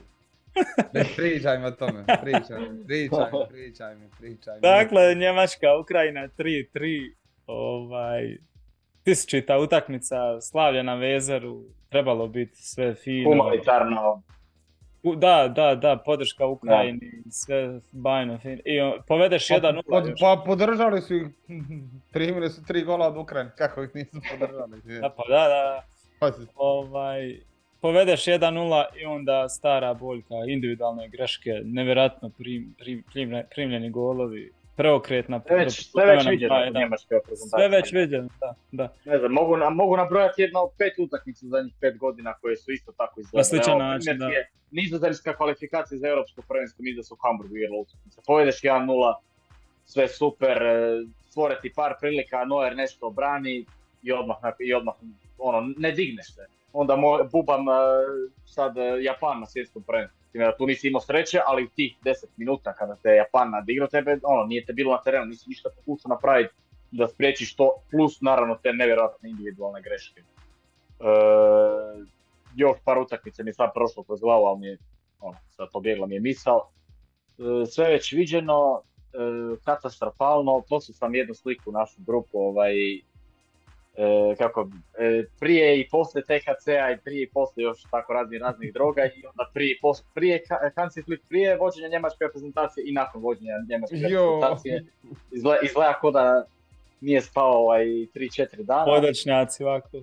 Ne 0.92 1.04
pričaj 1.16 1.58
mi 1.58 1.66
o 1.66 1.70
tome, 1.70 2.04
pričaj 2.22 2.60
mi, 2.60 2.84
pričaj 2.86 3.18
mi, 3.32 3.48
pričaj 3.48 3.94
mi, 3.94 4.08
pričaj 4.18 4.54
mi. 4.54 4.60
Dakle, 4.60 5.14
Njemačka, 5.14 5.78
Ukrajina 5.80 6.28
3-3, 6.38 7.14
ovaj, 7.46 8.36
tisućita 9.02 9.58
utakmica, 9.58 10.40
slavlja 10.40 10.82
na 10.82 10.94
vezeru, 10.94 11.62
trebalo 11.88 12.26
biti 12.26 12.56
sve 12.56 12.94
fino. 12.94 13.30
Humanitarno, 13.30 14.22
da, 15.16 15.48
da, 15.48 15.74
da, 15.74 15.96
podrška 15.96 16.46
Ukrajini, 16.46 17.22
sve 17.30 17.80
bajno. 17.92 18.38
I 18.44 18.80
povedeš 19.08 19.48
pa, 19.48 19.54
jedan 19.54 19.82
pod, 19.88 20.12
Pa 20.20 20.42
podržali 20.46 21.00
su 21.00 21.14
ih, 21.14 21.26
primili 22.12 22.50
su 22.50 22.64
tri 22.64 22.84
gola 22.84 23.08
od 23.08 23.16
Ukrajine, 23.16 23.52
kako 23.58 23.82
ih 23.82 23.90
nisu 23.94 24.20
podržali. 24.30 25.00
da, 25.00 25.10
pa 25.10 25.22
da, 25.28 25.48
da. 25.48 25.84
Ovaj, 26.54 27.40
povedeš 27.80 28.24
1-0 28.24 28.84
i 29.02 29.04
onda 29.04 29.48
stara 29.48 29.94
boljka, 29.94 30.34
individualne 30.48 31.08
greške, 31.08 31.50
nevjerojatno 31.64 32.30
prim, 32.38 32.74
prim, 32.78 33.04
primljeni 33.54 33.90
golovi. 33.90 34.52
Preokret 34.76 35.28
na 35.28 35.40
Sve 35.46 35.56
već, 35.56 35.90
sve 35.90 36.06
već 36.06 36.26
viđeno 36.26 36.54
u 36.54 36.78
njemačkoj 36.78 37.20
Sve 37.50 37.68
već 37.68 37.92
viđeno, 37.92 38.28
da, 38.40 38.54
da. 38.72 38.88
Ne 39.04 39.18
znam, 39.18 39.32
mogu, 39.32 39.56
mogu 39.70 39.96
nabrojati 39.96 40.42
jedno 40.42 40.70
pet 40.78 40.98
utakmica 40.98 41.46
zadnjih 41.46 41.74
pet 41.80 41.98
godina 41.98 42.34
koje 42.40 42.56
su 42.56 42.72
isto 42.72 42.92
tako 42.92 43.20
izgledale. 43.20 43.40
Na 43.40 43.44
sličan 43.44 43.78
način, 43.78 44.18
da. 44.18 44.28
Nizozemska 44.70 45.36
kvalifikacija 45.36 45.98
za 45.98 46.08
europsko 46.08 46.42
prvenstvo, 46.48 46.82
mislim 46.82 46.96
da 46.96 47.02
su 47.02 47.14
u 47.14 47.18
Hamburgu 47.22 47.56
igrali 47.56 47.80
utakmica. 47.80 48.22
Povedeš 48.26 48.60
1-0, 48.62 49.14
sve 49.84 50.08
super, 50.08 50.62
e, 50.62 51.02
stvore 51.28 51.58
ti 51.62 51.72
par 51.76 51.94
prilika, 52.00 52.44
Noer 52.44 52.76
nešto 52.76 53.06
obrani 53.06 53.64
i 54.02 54.12
odmah, 54.12 54.36
i 54.60 54.74
odmah 54.74 54.94
ono, 55.38 55.72
ne 55.76 55.92
digneš 55.92 56.34
se. 56.34 56.46
Onda 56.72 56.96
mo, 56.96 57.24
bubam 57.32 57.68
e, 57.68 57.72
sad 58.44 58.78
e, 58.78 59.02
Japan 59.02 59.40
na 59.40 59.46
svjetskom 59.46 59.82
prvenstvu. 59.82 60.23
Da 60.34 60.56
tu 60.56 60.66
nisi 60.66 60.88
imao 60.88 61.00
sreće, 61.00 61.40
ali 61.46 61.64
u 61.64 61.68
tih 61.68 61.96
10 62.04 62.26
minuta 62.36 62.72
kada 62.72 62.96
te 62.96 63.08
Japan 63.08 63.50
nadigrao 63.50 63.88
tebe, 63.88 64.18
ono, 64.22 64.44
nije 64.44 64.64
te 64.64 64.72
bilo 64.72 64.92
na 64.92 65.02
terenu, 65.02 65.24
nisi 65.24 65.48
ništa 65.48 65.68
pokušao 65.76 66.08
napraviti 66.08 66.54
da 66.90 67.08
spriječiš 67.08 67.56
to, 67.56 67.70
plus 67.90 68.20
naravno 68.20 68.58
te 68.62 68.72
nevjerojatne 68.72 69.30
individualne 69.30 69.82
greške. 69.82 70.20
E, 70.20 70.24
još 72.54 72.76
par 72.84 72.98
utakmice 72.98 73.42
mi 73.42 73.48
je 73.48 73.54
sad 73.54 73.70
prošlo 73.74 74.02
kroz 74.02 74.20
glavu, 74.20 74.44
ali 74.44 74.60
mi 74.60 74.66
je, 74.66 74.78
ono, 75.20 75.36
sad 75.50 75.68
pobjegla 75.72 76.06
mi 76.06 76.14
je 76.14 76.20
misao. 76.20 76.70
E, 77.38 77.66
sve 77.66 77.90
već 77.90 78.12
viđeno, 78.12 78.82
e, 78.82 79.16
katastrofalno, 79.64 80.62
poslao 80.68 80.94
sam 80.94 81.14
jednu 81.14 81.34
sliku 81.34 81.70
u 81.70 81.72
našu 81.72 81.96
grupu, 82.06 82.38
ovaj, 82.38 82.74
e, 83.96 84.34
kako, 84.38 84.68
e, 84.98 85.24
prije 85.40 85.80
i 85.80 85.88
poslije 85.90 86.24
THC-a 86.24 86.90
i 86.90 86.98
prije 87.04 87.22
i 87.22 87.30
poslije 87.30 87.64
još 87.64 87.82
tako 87.90 88.12
raznih 88.12 88.40
raznih 88.40 88.72
droga 88.72 89.04
i 89.04 89.26
onda 89.26 89.50
prije 89.54 89.72
i 89.72 89.78
poslije, 89.80 90.08
prije 90.14 90.40
prije 91.28 91.56
vođenja 91.56 91.88
njemačke 91.88 92.24
reprezentacije 92.24 92.84
i 92.86 92.92
nakon 92.92 93.22
vođenja 93.22 93.52
njemačke 93.68 93.96
reprezentacije. 93.96 94.84
Izgleda, 95.32 95.58
izgleda 95.62 95.98
kao 96.00 96.10
da 96.10 96.44
nije 97.00 97.20
spao 97.20 97.52
ovaj 97.52 97.84
3-4 97.84 98.62
dana. 98.62 98.84
Podočnjaci 98.84 99.64
ovako. 99.64 99.98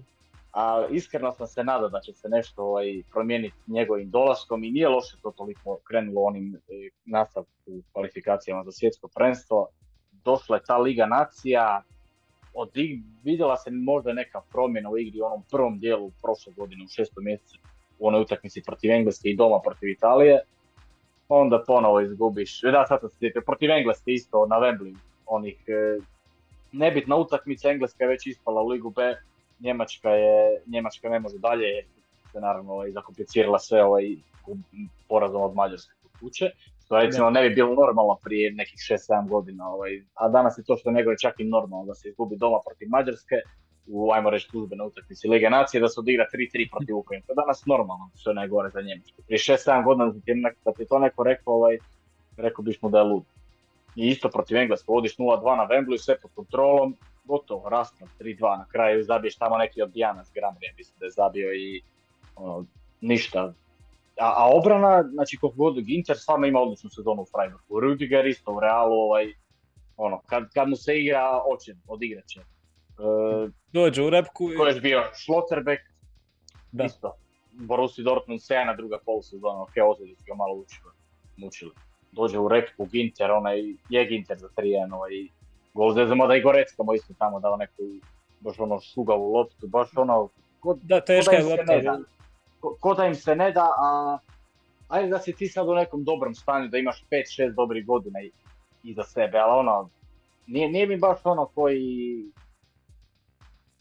A 0.53 0.87
iskreno 0.91 1.31
sam 1.31 1.47
se 1.47 1.63
nadao 1.63 1.89
da 1.89 1.99
će 1.99 2.13
se 2.13 2.29
nešto 2.29 2.63
ovaj, 2.63 3.03
promijeniti 3.11 3.55
njegovim 3.67 4.09
dolaskom 4.09 4.63
i 4.63 4.71
nije 4.71 4.89
loše 4.89 5.17
to 5.21 5.31
toliko 5.31 5.79
krenulo 5.87 6.21
onim 6.21 6.55
e, 6.55 6.89
nastav 7.05 7.43
u 7.65 7.81
kvalifikacijama 7.93 8.63
za 8.63 8.71
svjetsko 8.71 9.07
prvenstvo. 9.07 9.67
Došla 10.11 10.55
je 10.55 10.63
ta 10.67 10.77
Liga 10.77 11.05
Nacija, 11.05 11.83
od, 12.53 12.69
vidjela 13.23 13.57
se 13.57 13.71
možda 13.71 14.13
neka 14.13 14.41
promjena 14.51 14.89
u 14.89 14.97
igri 14.97 15.21
u 15.21 15.25
onom 15.25 15.43
prvom 15.51 15.79
dijelu 15.79 16.11
prošle 16.21 16.53
godine 16.53 16.83
u 16.83 16.87
šestom 16.87 17.23
mjesecu 17.23 17.59
u 17.99 18.07
onoj 18.07 18.21
utakmici 18.21 18.61
protiv 18.61 18.91
Engleske 18.91 19.29
i 19.29 19.35
doma 19.35 19.59
protiv 19.59 19.89
Italije. 19.89 20.39
Onda 21.29 21.63
ponovo 21.67 22.01
izgubiš, 22.01 22.61
da 22.61 22.85
sad 22.87 22.99
se 23.19 23.41
protiv 23.45 23.71
Engleske 23.71 24.11
isto 24.11 24.45
na 24.45 24.55
Wembley, 24.55 24.95
onih 25.25 25.63
e, 25.67 25.99
nebitna 26.71 27.15
utakmica, 27.15 27.69
Engleska 27.69 28.03
je 28.03 28.07
već 28.07 28.27
ispala 28.27 28.61
u 28.61 28.67
Ligu 28.67 28.89
B, 28.89 29.15
Njemačka 29.59 30.09
je, 30.09 30.61
Njemačka 30.65 31.09
ne 31.09 31.19
može 31.19 31.37
dalje 31.37 31.85
se 32.31 32.39
naravno 32.39 32.73
ovaj, 32.73 32.91
zakomplicirala 32.91 33.59
sve 33.59 33.83
ovaj 33.83 34.15
porazom 35.07 35.41
od 35.41 35.55
Mađarske 35.55 35.93
kuće. 36.19 36.49
Što 36.91 36.99
recimo 36.99 37.29
ne 37.29 37.49
bi 37.49 37.55
bilo 37.55 37.75
normalno 37.75 38.17
prije 38.23 38.51
nekih 38.51 38.79
6-7 38.79 39.29
godina, 39.29 39.67
ovaj, 39.67 39.91
a 40.13 40.29
danas 40.29 40.57
je 40.57 40.63
to 40.63 40.77
što 40.77 40.91
nego 40.91 41.11
je 41.11 41.17
čak 41.17 41.39
i 41.39 41.43
normalno 41.43 41.85
da 41.85 41.93
se 41.93 42.09
izgubi 42.09 42.35
doma 42.35 42.57
protiv 42.65 42.87
Mađarske, 42.89 43.35
u, 43.87 44.11
ajmo 44.11 44.29
reći, 44.29 44.47
službenoj 44.49 44.87
utakmici 44.87 45.27
Lige 45.27 45.49
Nacije, 45.49 45.81
da 45.81 45.87
se 45.87 45.99
odigra 45.99 46.25
3-3 46.33 46.69
protiv 46.71 46.97
Ukrajine. 46.97 47.25
To 47.25 47.31
je 47.31 47.35
danas 47.35 47.65
normalno, 47.65 48.09
što 48.15 48.29
je 48.29 48.33
najgore 48.33 48.69
za 48.69 48.81
Njemačku. 48.81 49.21
Prije 49.21 49.37
6-7 49.37 49.83
godina 49.83 50.11
da 50.65 50.73
ti 50.73 50.85
to 50.89 50.99
neko 50.99 51.23
rekao, 51.23 51.53
ovaj, 51.53 51.77
rekao 52.37 52.63
biš 52.63 52.81
mu 52.81 52.89
da 52.89 52.97
je 52.97 53.03
lud. 53.03 53.23
I 53.95 54.07
isto 54.07 54.29
protiv 54.29 54.57
Engleske, 54.57 54.91
vodiš 54.91 55.17
0-2 55.17 55.57
na 55.57 55.67
Wembley, 55.71 55.97
sve 55.97 56.19
pod 56.21 56.31
kontrolom, 56.35 56.95
gotovo, 57.23 57.69
raspad 57.69 58.07
3-2 58.19 58.57
na 58.57 58.65
kraju, 58.71 59.03
zabiješ 59.03 59.35
tamo 59.37 59.57
neki 59.57 59.81
od 59.81 59.91
Dijana 59.91 60.25
s 60.25 60.31
Gramrije, 60.33 60.73
mislim 60.77 60.95
da 60.99 61.05
je 61.05 61.11
zabio 61.11 61.53
i 61.53 61.81
ono, 62.35 62.65
ništa. 63.01 63.53
A, 64.21 64.33
a 64.37 64.49
obrana, 64.53 65.03
znači 65.03 65.37
koliko 65.37 65.57
god 65.57 65.83
Ginter 65.83 66.17
stvarno 66.17 66.47
ima 66.47 66.59
odličnu 66.59 66.89
sezonu 66.89 67.21
u 67.21 67.25
Freiburgu. 67.25 67.79
Rudiger 67.79 68.27
isto 68.27 68.51
u 68.51 68.59
Realu, 68.59 68.93
ovaj, 68.93 69.33
ono, 69.97 70.21
kad, 70.25 70.43
kad 70.53 70.69
mu 70.69 70.75
se 70.75 70.99
igra, 70.99 71.41
oće, 71.53 71.75
odigrat 71.87 72.25
će. 72.25 72.39
E, 72.39 72.43
Dođe 73.73 74.03
u 74.03 74.09
repku. 74.09 74.49
Ko 74.57 74.65
je 74.65 74.81
bio 74.81 75.03
Schlotterbeck, 75.13 75.81
da. 76.71 76.83
isto. 76.83 77.15
Borussia 77.51 78.03
Dortmund 78.03 78.41
na 78.65 78.75
druga 78.75 78.97
polusezona, 79.05 79.61
ok, 79.61 79.73
su 80.17 80.25
ga 80.27 80.35
malo 80.35 80.53
učili, 80.55 80.91
mučili. 81.37 81.71
Dođe 82.11 82.39
u 82.39 82.47
repku 82.47 82.85
Ginter, 82.85 83.31
onaj 83.31 83.59
je 83.89 84.05
Ginter 84.05 84.37
za 84.37 84.47
3-1, 84.57 84.95
ovaj, 84.95 85.11
gol 85.73 85.93
znamo 86.05 86.27
da 86.27 86.35
i 86.35 86.41
Gorecka 86.41 86.83
mu 86.83 86.93
isto 86.93 87.13
tamo 87.19 87.39
dao 87.39 87.57
neku 87.57 87.83
baš 88.39 88.59
ono 88.59 88.79
šugavu 88.79 89.33
loptu, 89.33 89.67
baš 89.67 89.97
ono... 89.97 90.29
Ko, 90.59 90.77
da, 90.81 91.01
teška 91.01 91.35
je 91.35 91.43
lopta. 91.43 91.99
Ko, 92.61 92.93
da 92.93 93.05
im 93.05 93.15
se 93.15 93.35
ne 93.35 93.51
da, 93.51 93.63
a 93.63 94.17
ajde 94.87 95.09
da 95.09 95.19
si 95.19 95.33
ti 95.33 95.47
sad 95.47 95.67
u 95.67 95.75
nekom 95.75 96.03
dobrom 96.03 96.35
stanju, 96.35 96.67
da 96.67 96.77
imaš 96.77 97.05
5-6 97.11 97.55
dobrih 97.55 97.85
godina 97.85 98.19
iza 98.83 99.03
sebe, 99.03 99.37
ali 99.37 99.59
ono, 99.59 99.89
nije, 100.47 100.69
nije 100.69 100.87
mi 100.87 100.97
baš 100.97 101.19
ono 101.23 101.45
koji, 101.45 102.25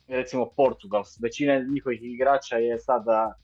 recimo 0.08 0.46
Portugal, 0.56 1.02
većina 1.22 1.58
njihovih 1.58 2.00
igrača 2.02 2.56
je 2.56 2.78
sada 2.78 3.34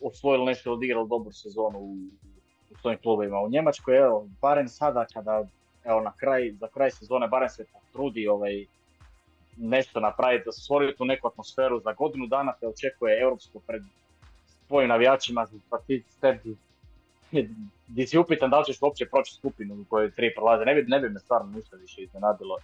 osvojili 0.00 0.44
nešto, 0.44 0.72
odigrali 0.72 1.08
dobru 1.08 1.32
sezonu 1.32 1.78
u, 1.78 1.96
u 2.70 2.76
svojim 2.80 2.98
klubovima. 3.02 3.40
U 3.40 3.48
Njemačkoj, 3.48 3.98
evo, 3.98 4.28
barem 4.40 4.68
sada 4.68 5.06
kada 5.14 5.44
evo 5.84 6.00
na 6.00 6.12
kraj, 6.16 6.52
za 6.52 6.68
kraj 6.68 6.90
sezone 6.90 7.28
barem 7.28 7.48
se 7.48 7.66
potrudi 7.72 8.28
ovaj, 8.28 8.66
nešto 9.56 10.00
napraviti, 10.00 10.44
da 10.44 10.52
se 10.52 10.60
stvori 10.60 10.96
tu 10.96 11.04
neku 11.04 11.26
atmosferu. 11.28 11.80
Za 11.80 11.92
godinu 11.92 12.26
dana 12.26 12.52
te 12.60 12.68
očekuje 12.68 13.22
europsko 13.22 13.60
pred 13.66 13.82
svojim 14.74 14.88
navijačima, 14.88 15.46
pa 15.70 15.78
ti 15.78 16.02
di 17.88 18.06
si 18.06 18.18
upitan 18.18 18.50
da 18.50 18.58
li 18.58 18.64
ćeš 18.64 18.82
uopće 18.82 19.06
proći 19.06 19.34
skupinu 19.34 19.74
u 19.74 19.84
kojoj 19.88 20.10
tri 20.10 20.34
prolaze. 20.34 20.64
Ne 20.64 20.74
bi, 20.74 20.84
ne 20.88 21.00
bi 21.00 21.08
me 21.08 21.20
stvarno 21.20 21.52
ništa 21.56 21.76
više 21.76 22.02
iznenadilo. 22.02 22.58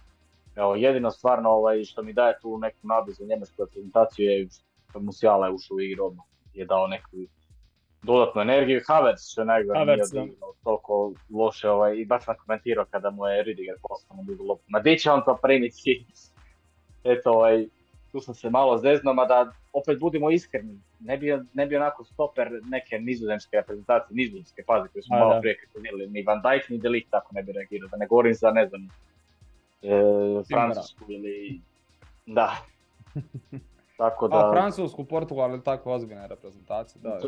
Evo, 0.55 0.75
jedino 0.75 1.11
stvarno 1.11 1.49
ovaj, 1.49 1.83
što 1.83 2.03
mi 2.03 2.13
daje 2.13 2.39
tu 2.41 2.57
neku 2.57 2.87
nadu 2.87 3.11
za 3.11 3.25
njemačku 3.25 3.55
reprezentaciju 3.63 4.25
je 4.29 4.47
što 4.89 4.99
Musiala 4.99 5.47
je 5.47 5.53
ušao 5.53 5.75
u 5.75 5.81
igru 5.81 6.05
odmah. 6.05 6.25
Je 6.53 6.65
dao 6.65 6.87
neku 6.87 7.17
dodatnu 8.03 8.41
energiju. 8.41 8.81
Havertz 8.87 9.31
što 9.31 9.43
najgore 9.43 9.85
nije 9.85 10.03
odigrao 10.03 10.53
toliko 10.63 11.13
loše 11.33 11.69
ovaj, 11.69 11.97
i 11.97 12.05
baš 12.05 12.25
sam 12.25 12.35
komentirao 12.45 12.85
kada 12.91 13.09
mu 13.09 13.27
je 13.27 13.43
Ridiger 13.43 13.75
poslao 13.81 14.17
na 14.17 14.23
dugu 14.23 14.43
loptu. 14.43 14.65
Ma 14.67 14.79
di 14.79 14.97
će 14.97 15.11
on 15.11 15.21
to 15.25 15.37
primiti? 15.41 16.05
Eto, 17.13 17.31
ovaj, 17.31 17.67
tu 18.11 18.19
sam 18.19 18.35
se 18.35 18.49
malo 18.49 18.77
zezno, 18.77 19.13
da 19.13 19.51
opet 19.73 19.99
budimo 19.99 20.31
iskreni. 20.31 20.79
Ne 20.99 21.17
bi, 21.17 21.39
ne 21.53 21.65
bi 21.65 21.75
onako 21.75 22.03
stoper 22.03 22.49
neke 22.63 22.99
nizozemske 22.99 23.57
reprezentacije, 23.57 24.15
nizozemske 24.15 24.63
pazi 24.67 24.89
koje 24.93 25.03
smo 25.03 25.15
A, 25.15 25.19
malo 25.19 25.33
da. 25.33 25.39
prije 25.39 25.57
kritizirali, 25.57 26.07
ni 26.07 26.23
Van 26.23 26.41
Dijk 26.41 26.69
ni 26.69 26.77
Delikt 26.77 27.11
tako 27.11 27.29
ne 27.35 27.43
bi 27.43 27.51
reagirao, 27.51 27.89
da 27.89 27.97
ne 27.97 28.07
govorim 28.07 28.33
za 28.33 28.51
ne 28.51 28.67
znam, 28.67 28.87
e, 29.81 30.43
Francusku 30.53 31.03
ili... 31.07 31.61
Da. 32.25 32.55
Tako 33.97 34.27
da... 34.27 34.37
A 34.37 34.51
Francusku, 34.51 35.03
Portugal 35.05 35.49
ili 35.49 35.63
tako 35.63 35.91
ozbiljne 35.91 36.27
reprezentacije, 36.27 37.01
da 37.01 37.19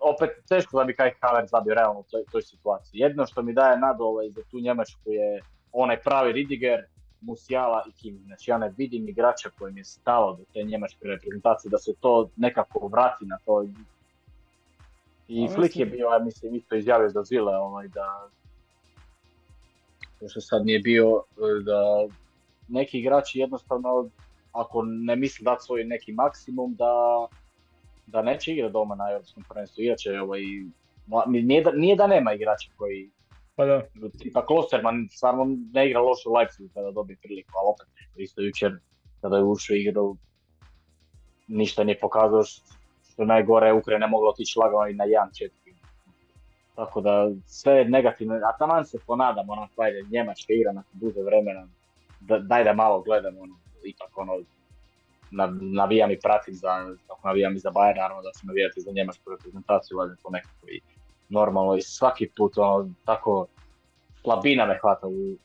opet 0.00 0.30
teško 0.48 0.78
da 0.78 0.84
bi 0.84 0.96
kaj 0.96 1.12
Havertz 1.20 1.50
zabio 1.50 1.74
realno 1.74 2.00
u 2.00 2.04
toj, 2.10 2.24
toj 2.32 2.42
situaciji. 2.42 3.00
Jedno 3.00 3.26
što 3.26 3.42
mi 3.42 3.52
daje 3.52 3.78
nadu 3.78 4.04
ovaj, 4.04 4.30
za 4.30 4.42
tu 4.50 4.60
Njemačku 4.60 5.10
je 5.10 5.40
onaj 5.72 6.00
pravi 6.00 6.32
Ridiger, 6.32 6.84
Musiala 7.20 7.84
i 7.88 7.92
Kim. 7.92 8.18
Znači 8.26 8.50
ja 8.50 8.58
ne 8.58 8.74
vidim 8.76 9.08
igrača 9.08 9.50
kojem 9.58 9.76
je 9.76 9.84
stalo 9.84 10.36
do 10.36 10.44
te 10.52 10.62
njemačke 10.62 10.98
reprezentacije 11.02 11.70
da 11.70 11.78
se 11.78 11.94
to 12.00 12.28
nekako 12.36 12.88
vrati 12.88 13.26
na 13.26 13.38
to. 13.44 13.64
I 15.28 15.48
Flick 15.54 15.76
je 15.76 15.86
bio, 15.86 16.06
ja 16.06 16.18
mislim, 16.18 16.54
isto 16.54 16.76
izjavio 16.76 17.08
za 17.08 17.22
Zile, 17.22 17.56
ovaj, 17.56 17.88
da 17.88 18.28
što 20.28 20.40
sad 20.40 20.66
nije 20.66 20.78
bio, 20.78 21.22
da 21.64 22.06
neki 22.68 22.98
igrači 22.98 23.38
jednostavno, 23.38 24.08
ako 24.52 24.82
ne 24.82 25.16
misle 25.16 25.44
dati 25.44 25.64
svoj 25.64 25.84
neki 25.84 26.12
maksimum, 26.12 26.74
da 26.74 27.26
da 28.12 28.22
neće 28.22 28.52
igrati 28.52 28.72
doma 28.72 28.94
na 28.94 29.10
europskom 29.10 29.44
prvenstvu, 29.48 29.82
će 29.98 30.20
ovaj, 30.20 30.40
nije 31.26 31.62
da, 31.62 31.72
nije 31.72 31.96
da 31.96 32.06
nema 32.06 32.32
igrača 32.32 32.70
koji 32.76 33.10
pa 33.58 33.64
da. 33.66 33.82
Tipa 34.18 34.46
Klosterman 34.46 35.08
stvarno 35.10 35.46
ne 35.72 35.88
igra 35.88 36.00
loše 36.00 36.28
u 36.28 36.32
Leipzigu 36.32 36.68
kada 36.74 36.90
dobije 36.90 37.16
priliku, 37.22 37.52
ali 37.58 37.68
opet 37.74 37.86
isto 38.16 38.42
jučer 38.42 38.78
kada 39.20 39.36
je 39.36 39.44
ušao 39.44 39.74
igru 39.76 40.16
ništa 41.48 41.84
nije 41.84 41.98
pokazao 42.00 42.42
što 43.12 43.24
najgore 43.24 43.72
Ukrajina 43.72 44.06
mogla 44.06 44.30
otići 44.30 44.58
lagano 44.58 44.86
i 44.88 44.94
na 44.94 45.04
1-4. 45.04 45.50
Tako 46.76 47.00
da 47.00 47.30
sve 47.46 47.72
je 47.72 47.88
negativno, 47.88 48.34
a 48.34 48.56
taman 48.58 48.84
se 48.84 48.98
ponadam, 49.06 49.50
onako, 49.50 49.82
ajde, 49.82 50.02
Njemačka 50.10 50.52
igra 50.52 50.72
nakon 50.72 51.00
duže 51.00 51.22
vremena, 51.22 51.68
da, 52.20 52.38
daj 52.38 52.64
da 52.64 52.72
malo 52.72 53.02
gledamo, 53.02 53.40
ono, 53.40 53.56
ipak 53.84 54.18
ono, 54.18 54.32
navijam 55.60 56.10
i 56.10 56.20
pratim 56.20 56.54
za, 56.54 56.96
navijam 57.24 57.56
i 57.56 57.58
za 57.58 57.70
Bayern, 57.70 57.96
naravno 57.96 58.22
da 58.22 58.32
se 58.34 58.46
navijati 58.46 58.80
za 58.80 58.92
njemačku 58.92 59.30
reprezentaciju, 59.30 59.98
valjda 59.98 60.16
to 60.22 60.30
nekako 60.30 60.66
i 60.68 60.80
normalno 61.28 61.76
i 61.76 61.82
svaki 61.82 62.30
put 62.36 62.52
ono, 62.56 62.90
tako 63.04 63.46
slabina 64.22 64.66
me 64.66 64.78
hvata 64.80 65.06
u, 65.06 65.36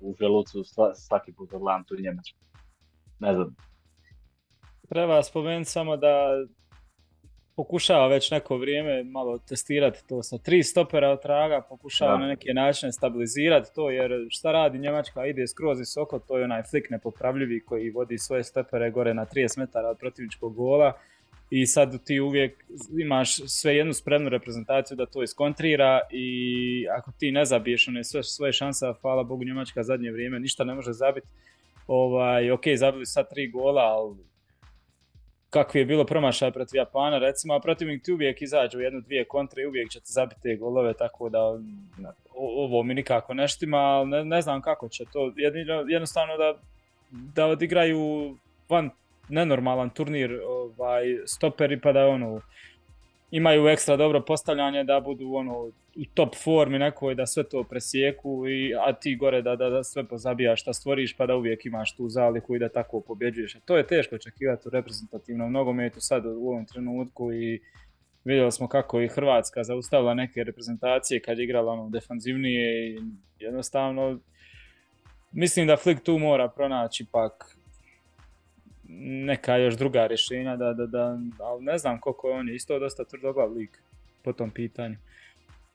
u 0.00 0.14
želucu 0.20 0.64
svaki 0.94 1.32
put 1.32 1.50
gledam 1.50 1.84
tu 1.84 1.96
Njemačku. 2.00 2.38
Ne 3.18 3.34
znam. 3.34 3.56
Treba 4.88 5.22
spomenuti 5.22 5.70
samo 5.70 5.96
da 5.96 6.26
pokušava 7.56 8.06
već 8.06 8.30
neko 8.30 8.56
vrijeme 8.56 9.04
malo 9.04 9.38
testirati 9.38 10.06
to 10.08 10.22
sa 10.22 10.38
tri 10.38 10.62
stopera 10.62 11.10
od 11.10 11.22
traga, 11.22 11.60
pokušava 11.68 12.18
na 12.18 12.26
neke 12.26 12.54
načine 12.54 12.92
stabilizirati 12.92 13.70
to, 13.74 13.90
jer 13.90 14.12
šta 14.30 14.52
radi 14.52 14.78
Njemačka, 14.78 15.26
ide 15.26 15.46
skroz 15.46 15.78
visoko, 15.78 16.18
to 16.18 16.38
je 16.38 16.44
onaj 16.44 16.62
flik 16.62 16.90
nepopravljivi 16.90 17.64
koji 17.64 17.90
vodi 17.90 18.18
svoje 18.18 18.44
stopere 18.44 18.90
gore 18.90 19.14
na 19.14 19.26
30 19.26 19.58
metara 19.58 19.88
od 19.88 19.98
protivničkog 19.98 20.54
gola 20.54 20.92
i 21.50 21.66
sad 21.66 22.04
ti 22.04 22.20
uvijek 22.20 22.64
imaš 22.98 23.36
sve 23.36 23.76
jednu 23.76 23.92
spremnu 23.92 24.28
reprezentaciju 24.28 24.96
da 24.96 25.06
to 25.06 25.22
iskontrira 25.22 26.00
i 26.10 26.86
ako 26.98 27.12
ti 27.18 27.32
ne 27.32 27.44
zabiješ 27.44 27.88
one 27.88 28.04
sve 28.04 28.22
svoje 28.22 28.52
šanse, 28.52 28.86
hvala 29.00 29.22
Bogu 29.22 29.44
Njemačka 29.44 29.82
zadnje 29.82 30.10
vrijeme 30.10 30.40
ništa 30.40 30.64
ne 30.64 30.74
može 30.74 30.92
zabiti, 30.92 31.26
ovaj, 31.86 32.50
ok, 32.50 32.62
zabili 32.76 33.06
sad 33.06 33.30
tri 33.30 33.50
gola, 33.50 33.82
ali 33.82 34.16
kakvi 35.50 35.80
je 35.80 35.86
bilo 35.86 36.04
promašaj 36.04 36.52
protiv 36.52 36.76
Japana, 36.76 37.18
recimo, 37.18 37.54
a 37.54 37.60
protivnik 37.60 38.02
ti 38.02 38.12
uvijek 38.12 38.42
izađe 38.42 38.78
u 38.78 38.80
jednu, 38.80 39.00
dvije 39.00 39.24
kontre 39.24 39.62
i 39.62 39.66
uvijek 39.66 39.90
će 39.90 40.00
ti 40.00 40.12
zabiti 40.12 40.40
te 40.42 40.56
golove, 40.56 40.94
tako 40.94 41.28
da 41.28 41.58
ovo 42.34 42.82
mi 42.82 42.94
nikako 42.94 43.34
neštima, 43.34 43.78
ali 43.78 44.08
ne, 44.08 44.24
ne 44.24 44.42
znam 44.42 44.62
kako 44.62 44.88
će 44.88 45.04
to, 45.12 45.32
jednostavno 45.88 46.36
da, 46.36 46.58
da 47.10 47.46
odigraju 47.46 48.36
van 48.68 48.90
nenormalan 49.30 49.90
turnir 49.90 50.40
ovaj, 50.46 51.04
stoperi 51.26 51.80
pa 51.80 51.92
da 51.92 52.06
ono, 52.06 52.40
imaju 53.30 53.68
ekstra 53.68 53.96
dobro 53.96 54.20
postavljanje 54.20 54.84
da 54.84 55.00
budu 55.00 55.32
ono 55.34 55.70
u 55.96 56.04
top 56.14 56.34
formi 56.44 56.78
nekoj 56.78 57.14
da 57.14 57.26
sve 57.26 57.44
to 57.44 57.64
presjeku 57.64 58.48
i 58.48 58.74
a 58.74 58.92
ti 58.92 59.16
gore 59.16 59.42
da, 59.42 59.56
da, 59.56 59.70
da 59.70 59.84
sve 59.84 60.04
pozabijaš 60.04 60.60
šta 60.60 60.72
stvoriš 60.72 61.16
pa 61.16 61.26
da 61.26 61.36
uvijek 61.36 61.66
imaš 61.66 61.96
tu 61.96 62.08
zaliku 62.08 62.56
i 62.56 62.58
da 62.58 62.68
tako 62.68 63.00
pobjeđuješ. 63.00 63.56
To 63.64 63.76
je 63.76 63.86
teško 63.86 64.14
očekivati 64.14 64.68
u 64.68 64.70
reprezentativnom 64.70 65.52
nogometu 65.52 66.00
sad 66.00 66.26
u 66.26 66.48
ovom 66.48 66.66
trenutku 66.66 67.32
i 67.32 67.60
vidjeli 68.24 68.52
smo 68.52 68.68
kako 68.68 69.00
i 69.00 69.08
Hrvatska 69.08 69.64
zaustavila 69.64 70.14
neke 70.14 70.44
reprezentacije 70.44 71.20
kad 71.20 71.38
je 71.38 71.44
igrala 71.44 71.72
ono 71.72 71.88
defanzivnije 71.90 72.90
i 72.90 72.98
jednostavno 73.38 74.18
mislim 75.32 75.66
da 75.66 75.76
Flick 75.76 76.02
tu 76.02 76.18
mora 76.18 76.48
pronaći 76.48 77.06
pak 77.12 77.56
neka 78.98 79.56
još 79.56 79.74
druga 79.74 80.06
rješenja, 80.06 80.56
da, 80.56 80.72
da, 80.72 80.86
da, 80.86 81.18
ali 81.38 81.64
ne 81.64 81.78
znam 81.78 82.00
koliko 82.00 82.28
je 82.28 82.34
on 82.34 82.48
je 82.48 82.54
isto 82.54 82.78
dosta 82.78 83.04
tvrdoglav 83.04 83.52
lik 83.52 83.82
po 84.24 84.32
tom 84.32 84.50
pitanju. 84.50 84.96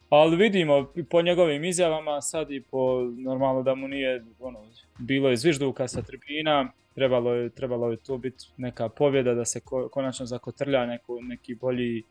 Ali 0.10 0.36
vidimo 0.36 0.94
po 1.10 1.22
njegovim 1.22 1.64
izjavama 1.64 2.22
sad 2.22 2.52
i 2.52 2.62
po 2.62 3.02
normalno 3.18 3.64
da 3.64 3.76
mu 3.76 3.88
nije 3.88 4.24
ono, 4.40 4.60
bilo 5.00 5.30
je 5.30 5.38
zvižduka 5.38 5.88
sa 5.88 6.02
tribina, 6.02 6.72
trebalo 6.96 7.34
je, 7.34 7.50
trebalo 7.50 7.92
je 7.92 7.98
to 7.98 8.18
biti 8.18 8.46
neka 8.58 8.90
pobjeda 8.90 9.34
da 9.34 9.46
se 9.46 9.62
konačno 9.92 10.26
zakotrlja 10.26 10.86
neko, 10.86 11.20
neki 11.22 11.56
bolji 11.56 12.00
e, 12.00 12.04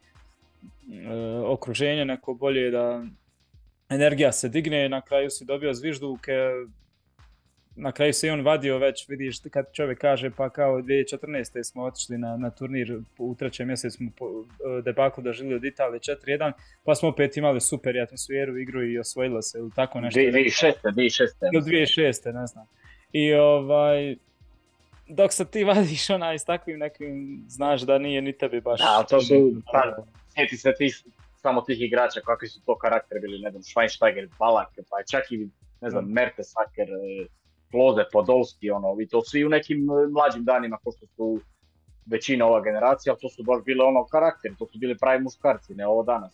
okruženje, 1.47 2.05
neko 2.05 2.35
bolje 2.35 2.71
da 2.71 3.05
energija 3.89 4.33
se 4.33 4.49
digne, 4.49 4.89
na 4.89 5.01
kraju 5.01 5.31
si 5.31 5.45
dobio 5.45 5.75
zvižduke, 5.75 6.33
na 7.77 7.93
kraju 7.93 8.13
se 8.13 8.27
i 8.27 8.31
on 8.31 8.41
vadio 8.41 8.79
već, 8.79 9.09
vidiš 9.09 9.37
kad 9.51 9.73
čovjek 9.73 9.99
kaže 9.99 10.31
pa 10.31 10.51
kao 10.51 10.81
2014. 10.81 11.63
smo 11.65 11.83
otišli 11.83 12.19
na, 12.19 12.37
na 12.37 12.51
turnir 12.51 13.01
u 13.19 13.35
trećem 13.35 13.67
mjesecu 13.67 13.97
smo 13.97 14.11
po, 14.19 14.45
e, 14.79 14.83
debaklu 14.83 15.25
dožili 15.25 15.55
od 15.55 15.65
Italije 15.65 16.01
4-1, 16.01 16.53
pa 16.85 16.95
smo 16.95 17.09
opet 17.09 17.37
imali 17.37 17.61
super 17.61 18.01
atmosferu, 18.01 18.59
igru 18.59 18.85
i 18.85 18.99
osvojilo 18.99 19.43
se 19.43 19.59
ili 19.59 19.71
tako 19.77 20.01
nešto. 20.01 20.21
2006. 20.21 20.73
2006. 20.85 21.27
Ili 21.53 21.63
2006. 21.63 22.33
ne 22.33 22.47
znam. 22.47 22.67
I 23.13 23.35
ovaj, 23.35 24.17
dok 25.09 25.33
se 25.33 25.45
ti 25.45 25.65
vadiš 25.75 26.11
onaj 26.11 26.39
s 26.39 26.45
takvim 26.45 26.79
nekim, 26.79 27.45
znaš 27.49 27.83
da 27.83 27.99
nije 27.99 28.23
ni 28.23 28.33
tebi 28.33 28.61
baš... 28.61 28.81
Da, 28.81 29.07
to 29.09 29.21
su, 29.21 29.63
pa, 29.73 29.97
sjeti 30.35 30.57
se 30.57 30.73
ti 30.79 30.91
samo 31.37 31.61
tih 31.61 31.81
igrača, 31.81 32.21
kakvi 32.21 32.49
su 32.49 32.61
to 32.67 32.79
karakteri 32.79 33.21
bili, 33.21 33.39
ne 33.39 33.51
znam, 33.51 33.63
Schweinsteiger, 33.63 34.29
Balak, 34.39 34.69
pa 34.91 34.97
čak 35.11 35.33
i, 35.33 35.49
ne 35.81 35.91
znam, 35.91 36.05
Mertesacker, 36.13 36.89
Kloze, 37.71 38.05
Podolski, 38.13 38.71
ono, 38.71 38.97
i 39.01 39.07
to 39.07 39.23
svi 39.23 39.45
u 39.45 39.49
nekim 39.49 39.79
e, 39.79 40.07
mlađim 40.11 40.45
danima, 40.45 40.79
ko 40.85 40.93
što 40.93 41.07
su 41.07 41.41
većina 42.07 42.47
ova 42.47 42.61
generacija, 42.61 43.13
ali 43.13 43.21
to 43.21 43.29
su 43.29 43.43
baš 43.43 43.65
bile 43.65 43.85
ono 43.85 44.05
karakteri, 44.07 44.57
to 44.59 44.67
su 44.67 44.79
bili 44.79 44.99
pravi 44.99 45.23
muškarci, 45.23 45.75
ne 45.75 45.87
ovo 45.87 46.03
danas. 46.03 46.33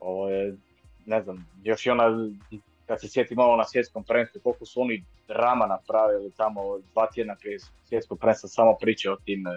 Ovo 0.00 0.30
je, 0.30 0.56
ne 1.06 1.22
znam, 1.22 1.46
još 1.62 1.86
i 1.86 1.90
ona, 1.90 2.04
kad 2.86 3.00
se 3.00 3.08
sjetim 3.08 3.36
malo 3.36 3.56
na 3.56 3.64
svjetskom 3.64 4.04
prvenstvu, 4.04 4.40
koliko 4.40 4.66
su 4.66 4.80
oni 4.80 5.04
drama 5.28 5.66
napravili 5.66 6.30
tamo 6.36 6.60
dva 6.92 7.06
tjedna 7.14 7.36
prije 7.40 7.58
svjetskog 7.84 8.18
prvenstva, 8.18 8.48
samo 8.48 8.76
priče 8.80 9.10
o 9.10 9.16
tim 9.16 9.46
e, 9.46 9.50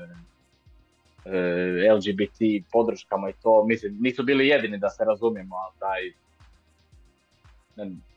e 1.26 1.94
LGBT 1.94 2.68
podrškama 2.72 3.30
i 3.30 3.34
to, 3.44 3.66
mislim, 3.66 3.98
nisu 4.00 4.24
bili 4.24 4.48
jedini 4.48 4.78
da 4.78 4.90
se 4.90 5.06
razumijemo, 5.06 5.56
ali 5.56 5.74
taj, 5.80 6.02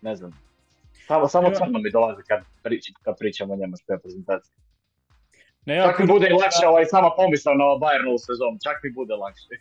ne 0.03 0.17
znam, 0.17 0.50
samo, 1.11 1.29
samo 1.29 1.51
crno 1.51 1.79
mi 1.79 1.91
dolazi 1.91 2.23
kad, 2.29 2.41
prič, 2.63 2.85
kad 3.03 3.15
pričamo 3.19 3.55
o 3.55 3.57
njemačkoj 3.57 3.97
reprezentaciji. 3.97 4.55
Ne, 5.67 5.75
ja, 5.77 5.85
čak 5.87 5.99
mi 5.99 6.07
bude 6.07 6.29
lakše 6.43 6.67
ovaj, 6.69 6.85
sama 6.85 7.11
pomisao 7.17 7.55
na 7.55 7.65
Bayernu 7.65 8.15
sezonu, 8.27 8.57
čak 8.67 8.77
mi 8.83 8.91
bude 8.91 9.15
lakše. 9.15 9.55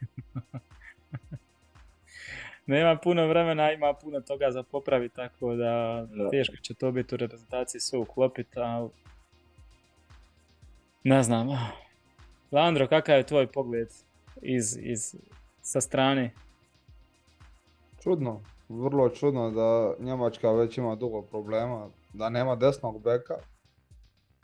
Nema 2.73 2.95
puno 2.95 3.27
vremena, 3.27 3.71
ima 3.71 3.93
puno 3.93 4.21
toga 4.21 4.51
za 4.51 4.63
popraviti, 4.63 5.15
tako 5.15 5.55
da, 5.55 6.05
da. 6.09 6.30
teško 6.30 6.55
će 6.55 6.73
to 6.73 6.91
biti 6.91 7.15
u 7.15 7.17
reprezentaciji 7.17 7.81
sve 7.81 7.99
uklopiti, 7.99 8.59
ali 8.59 8.89
ne 11.03 11.23
znam. 11.23 11.47
Landro, 12.51 12.88
kakav 12.88 13.17
je 13.17 13.23
tvoj 13.23 13.47
pogled 13.47 13.88
iz, 14.41 14.77
iz, 14.81 15.15
sa 15.61 15.81
strane? 15.81 16.31
Čudno, 18.03 18.41
vrlo 18.69 19.09
čudno 19.09 19.51
da 19.51 19.93
Njemačka 19.99 20.51
već 20.51 20.77
ima 20.77 20.95
dugo 20.95 21.21
problema, 21.21 21.87
da 22.13 22.29
nema 22.29 22.55
desnog 22.55 23.01
beka. 23.03 23.35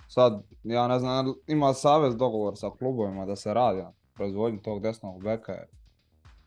Sad, 0.07 0.43
ja 0.63 0.87
ne 0.87 0.99
znam, 0.99 1.33
ima 1.47 1.73
savez 1.73 2.15
dogovor 2.15 2.57
sa 2.57 2.69
klubovima 2.79 3.25
da 3.25 3.35
se 3.35 3.53
radi 3.53 3.81
na 3.81 3.91
proizvodnji 4.13 4.61
tog 4.61 4.81
desnog 4.81 5.23
beka. 5.23 5.53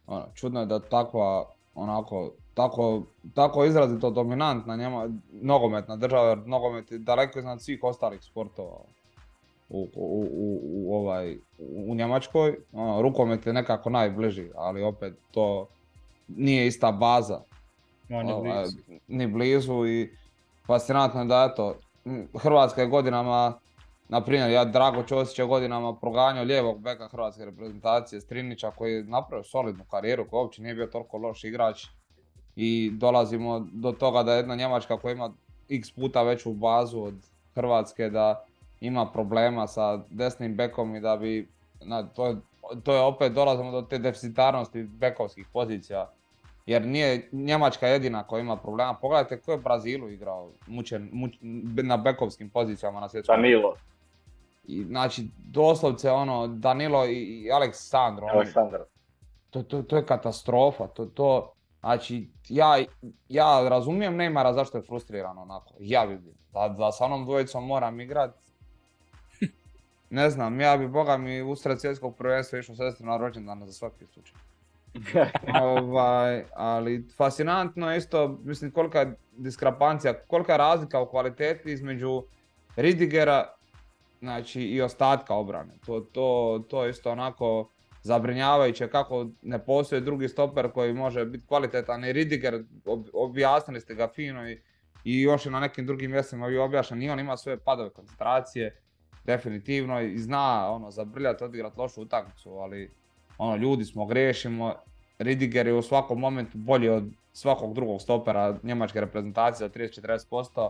Ono, 0.07 0.27
čudno 0.35 0.61
je 0.61 0.67
da 0.67 0.81
takva, 0.81 1.45
onako, 1.75 2.31
tako, 2.55 3.03
tako 3.35 3.65
izrazito 3.65 4.11
dominantna 4.11 4.77
njema, 4.77 5.09
nogometna 5.31 5.97
država, 5.97 6.29
jer 6.29 6.39
nogomet 6.47 6.93
je 6.93 6.99
daleko 6.99 7.39
iznad 7.39 7.63
svih 7.63 7.79
ostalih 7.83 8.23
sportova 8.23 8.81
u, 9.69 9.89
u, 9.95 10.27
u, 10.33 10.61
u 10.63 10.97
ovaj, 10.97 11.39
u 11.87 11.95
Njemačkoj. 11.95 12.57
Ono, 12.73 13.03
rukomet 13.03 13.47
je 13.47 13.53
nekako 13.53 13.91
najbliži, 13.91 14.51
ali 14.55 14.83
opet 14.83 15.15
to 15.31 15.67
nije 16.29 16.67
ista 16.67 16.93
baza 16.93 17.41
ovaj, 18.11 18.67
ni 19.09 19.27
blizu. 19.27 19.87
i 19.87 20.11
fascinantno 20.67 21.21
je 21.21 21.27
da 21.27 21.49
eto, 21.53 21.75
Hrvatska 22.39 22.81
je 22.81 22.87
godinama, 22.87 23.59
na 24.09 24.25
primjer, 24.25 24.51
ja 24.51 24.65
Drago 24.65 25.03
Ćosić 25.03 25.39
je 25.39 25.45
godinama 25.45 25.97
proganjao 25.97 26.45
lijevog 26.45 26.81
beka 26.81 27.09
Hrvatske 27.09 27.45
reprezentacije 27.45 28.21
Strinića 28.21 28.71
koji 28.71 28.93
je 28.95 29.05
napravio 29.05 29.45
solidnu 29.45 29.85
karijeru, 29.91 30.27
koji 30.31 30.39
uopće 30.39 30.63
nije 30.63 30.75
bio 30.75 30.87
toliko 30.87 31.19
loš 31.19 31.45
igrač 31.45 31.87
i 32.57 32.91
dolazimo 32.95 33.67
do 33.73 33.93
toga 33.93 34.23
da 34.23 34.35
jedna 34.35 34.55
Njemačka 34.55 34.97
koja 34.97 35.13
ima 35.13 35.33
x 35.69 35.91
puta 35.91 36.23
veću 36.23 36.53
bazu 36.53 37.03
od 37.03 37.15
Hrvatske 37.55 38.11
da 38.11 38.45
ima 38.81 39.07
problema 39.07 39.67
sa 39.67 39.97
desnim 40.11 40.55
bekom 40.57 40.97
i 40.97 41.01
da 41.01 41.17
bi, 41.17 41.49
na, 41.81 42.03
to, 42.03 42.27
je, 42.27 42.37
to 42.85 42.95
je 42.95 43.01
opet 43.01 43.33
dolazimo 43.33 43.71
do 43.71 43.83
te 43.83 43.99
deficitarnosti 43.99 44.83
bekovskih 44.83 45.47
pozicija 45.53 46.11
jer 46.69 46.87
nije 46.87 47.29
Njemačka 47.33 47.87
jedina 47.87 48.23
koja 48.23 48.41
ima 48.41 48.57
problema. 48.57 48.95
Pogledajte 48.95 49.41
ko 49.41 49.53
je 49.53 49.59
Brazilu 49.59 50.11
igrao 50.11 50.51
mučen, 50.67 51.11
na 51.83 51.97
bekovskim 51.97 52.51
pozicijama 52.51 53.01
na 53.01 53.09
svjetskom. 53.09 53.37
Danilo. 53.37 53.75
I, 54.65 54.85
znači, 54.85 55.29
doslovce 55.39 56.11
ono, 56.11 56.47
Danilo 56.47 57.07
i, 57.07 57.15
i 57.15 57.53
Aleksandro. 57.53 58.27
Aleksandar. 58.27 58.81
To, 59.51 59.63
to, 59.63 59.83
to 59.83 59.97
je 59.97 60.07
katastrofa. 60.07 60.87
To, 60.87 61.07
to, 61.07 61.53
znači, 61.81 62.29
ja, 62.49 62.79
ja 63.29 63.69
razumijem 63.69 64.17
Neymara 64.17 64.55
zašto 64.55 64.79
je 64.79 64.83
frustriran 64.83 65.39
onako. 65.39 65.75
Ja 65.79 66.07
bi 66.07 66.19
bio. 66.19 66.35
Da, 66.53 66.69
da 66.69 66.93
sa 66.93 67.05
onom 67.05 67.25
dvojicom 67.25 67.67
moram 67.67 68.01
igrat. 68.01 68.35
Ne 70.11 70.31
znam, 70.31 70.61
ja 70.61 70.77
bi, 70.77 70.89
boga 70.89 71.17
mi, 71.17 71.43
usred 71.43 71.81
svjetskog 71.81 72.17
prvenstva 72.17 72.59
išao 72.59 72.77
sestri 72.77 73.07
na 73.07 73.17
rođendan 73.17 73.67
za 73.67 73.73
svaki 73.73 74.07
slučaj. 74.07 74.48
ovaj, 75.63 76.45
ali 76.57 77.09
fascinantno 77.17 77.91
je 77.93 77.99
isto, 77.99 78.39
mislim 78.45 78.71
kolika 78.71 79.01
je 79.01 79.17
diskrepancija, 79.37 80.15
kolika 80.27 80.53
je 80.53 80.59
razlika 80.59 81.01
u 81.01 81.11
kvaliteti 81.11 81.73
između 81.73 82.23
Ridigera 82.77 83.55
znači, 84.21 84.63
i 84.63 84.83
ostatka 84.83 85.35
obrane. 85.35 85.75
To, 85.87 86.01
to, 86.01 86.65
to 86.71 86.85
je 86.85 86.91
isto 86.91 87.13
onako 87.13 87.71
zabrinjavajuće 88.03 88.89
kako 88.89 89.27
ne 89.43 89.65
postoji 89.65 90.01
drugi 90.01 90.29
stoper 90.29 90.73
koji 90.73 90.93
može 90.93 91.25
biti 91.25 91.47
kvalitetan 91.47 92.05
i 92.05 92.13
Ridiger, 92.13 92.65
objasnili 93.13 93.81
ste 93.81 93.95
ga 93.95 94.09
fino 94.15 94.51
i, 94.51 94.63
i 95.05 95.23
još 95.23 95.47
i 95.47 95.51
na 95.51 95.61
nekim 95.61 95.87
drugim 95.87 96.11
mjestima 96.11 96.49
bio 96.49 96.65
objašnjen 96.65 97.03
i 97.03 97.11
on 97.11 97.21
ima 97.21 97.37
svoje 97.37 97.59
padove 97.59 97.91
koncentracije, 97.91 98.81
definitivno 99.25 100.01
i 100.01 100.19
zna 100.19 100.71
ono 100.71 100.91
zabrljati, 100.91 101.45
odigrat 101.45 101.77
lošu 101.77 102.03
utakmicu, 102.03 102.51
ali 102.51 102.91
ono 103.39 103.57
ljudi 103.57 103.85
smo 103.85 104.07
grešimo, 104.07 104.75
Ridiger 105.19 105.67
je 105.67 105.75
u 105.75 105.83
svakom 105.83 106.21
momentu 106.21 106.59
bolji 106.59 106.89
od 106.89 107.05
svakog 107.33 107.75
drugog 107.75 108.01
stopera 108.01 108.59
njemačke 108.63 109.01
reprezentacije 109.01 109.69
za 109.69 109.75
30-40%, 109.75 110.69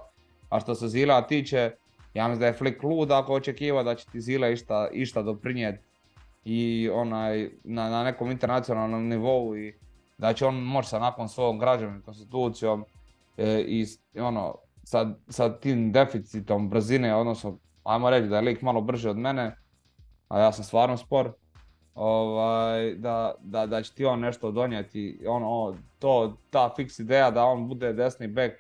a 0.49 0.61
što 0.61 0.75
se 0.75 0.89
Zila 0.89 1.27
tiče, 1.27 1.71
ja 2.15 2.29
mislim 2.29 2.41
da 2.41 2.47
je 2.47 2.53
Flick 2.53 2.83
lud 2.83 3.11
ako 3.11 3.35
očekiva 3.35 3.83
da 3.83 3.95
će 3.95 4.07
ti 4.13 4.21
Zile 4.21 4.53
išta, 4.53 4.89
išta 4.93 5.23
doprinijeti 5.23 5.83
i 6.45 6.91
onaj, 6.93 7.51
na, 7.65 7.91
na 7.91 8.05
nekom 8.05 8.31
internacionalnom 8.31 9.09
nivou 9.09 9.57
i 9.57 9.75
da 10.19 10.33
će 10.33 10.47
on 10.47 10.55
moći 10.55 10.89
sa 10.89 10.99
nakon 10.99 11.29
svojom 11.29 11.59
građanom 11.59 12.03
konstitucijom 12.03 12.85
e, 13.37 13.61
i 13.61 13.87
ono, 14.21 14.55
sa, 14.85 15.15
sa 15.29 15.59
tim 15.59 15.93
deficitom 15.93 16.71
brzine, 16.71 17.15
odnosno 17.15 17.59
ajmo 17.85 18.11
reći 18.11 18.29
da 18.29 18.37
je 18.37 18.43
lik 18.43 18.63
malo 18.63 18.81
brži 18.81 19.09
od 19.09 19.17
mene, 19.17 19.57
a 20.29 20.41
ja 20.41 20.53
sam 20.53 20.65
stvarno 20.65 20.97
spor, 20.97 21.33
ovaj, 21.99 22.95
da, 22.95 23.35
da, 23.41 23.67
da 23.67 23.83
će 23.83 23.95
ti 23.95 24.05
on 24.05 24.21
nešto 24.21 24.51
donijeti, 24.51 25.21
ono, 25.27 25.77
to, 25.99 26.37
ta 26.51 26.73
fiks 26.77 26.99
ideja 26.99 27.31
da 27.31 27.45
on 27.45 27.69
bude 27.69 27.93
desni 27.93 28.27
bek 28.29 28.53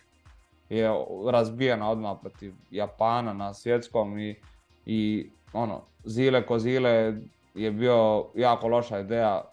je 0.68 0.90
razbijena 1.30 1.90
odmah 1.90 2.16
protiv 2.20 2.54
Japana 2.70 3.32
na 3.32 3.54
svjetskom 3.54 4.18
i, 4.18 4.36
i 4.86 5.30
ono, 5.52 5.82
Zile 6.04 6.46
ko 6.46 6.58
Zile 6.58 7.14
je 7.54 7.70
bio 7.70 8.26
jako 8.34 8.68
loša 8.68 8.98
ideja 8.98 9.44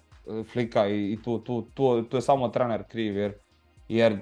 Flika 0.54 0.88
i, 0.88 1.12
i 1.12 1.22
tu, 1.24 1.40
tu, 1.40 1.62
tu, 1.74 2.04
tu 2.04 2.18
je 2.18 2.22
samo 2.22 2.48
trener 2.48 2.84
kriv 2.88 3.18
jer, 3.18 3.34
jer 3.90 4.18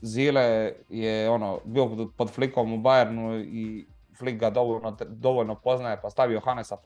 Zile 0.00 0.72
je 0.88 1.30
ono, 1.30 1.58
bio 1.64 2.08
pod 2.16 2.30
Flikom 2.30 2.72
u 2.72 2.76
Bayernu 2.76 3.44
i 3.46 3.86
Flik 4.18 4.40
ga 4.40 4.50
dovoljno, 4.50 4.96
dovoljno 5.08 5.54
poznaje 5.54 5.98
pa 6.02 6.10
stavio 6.10 6.40
Hanesa 6.40 6.76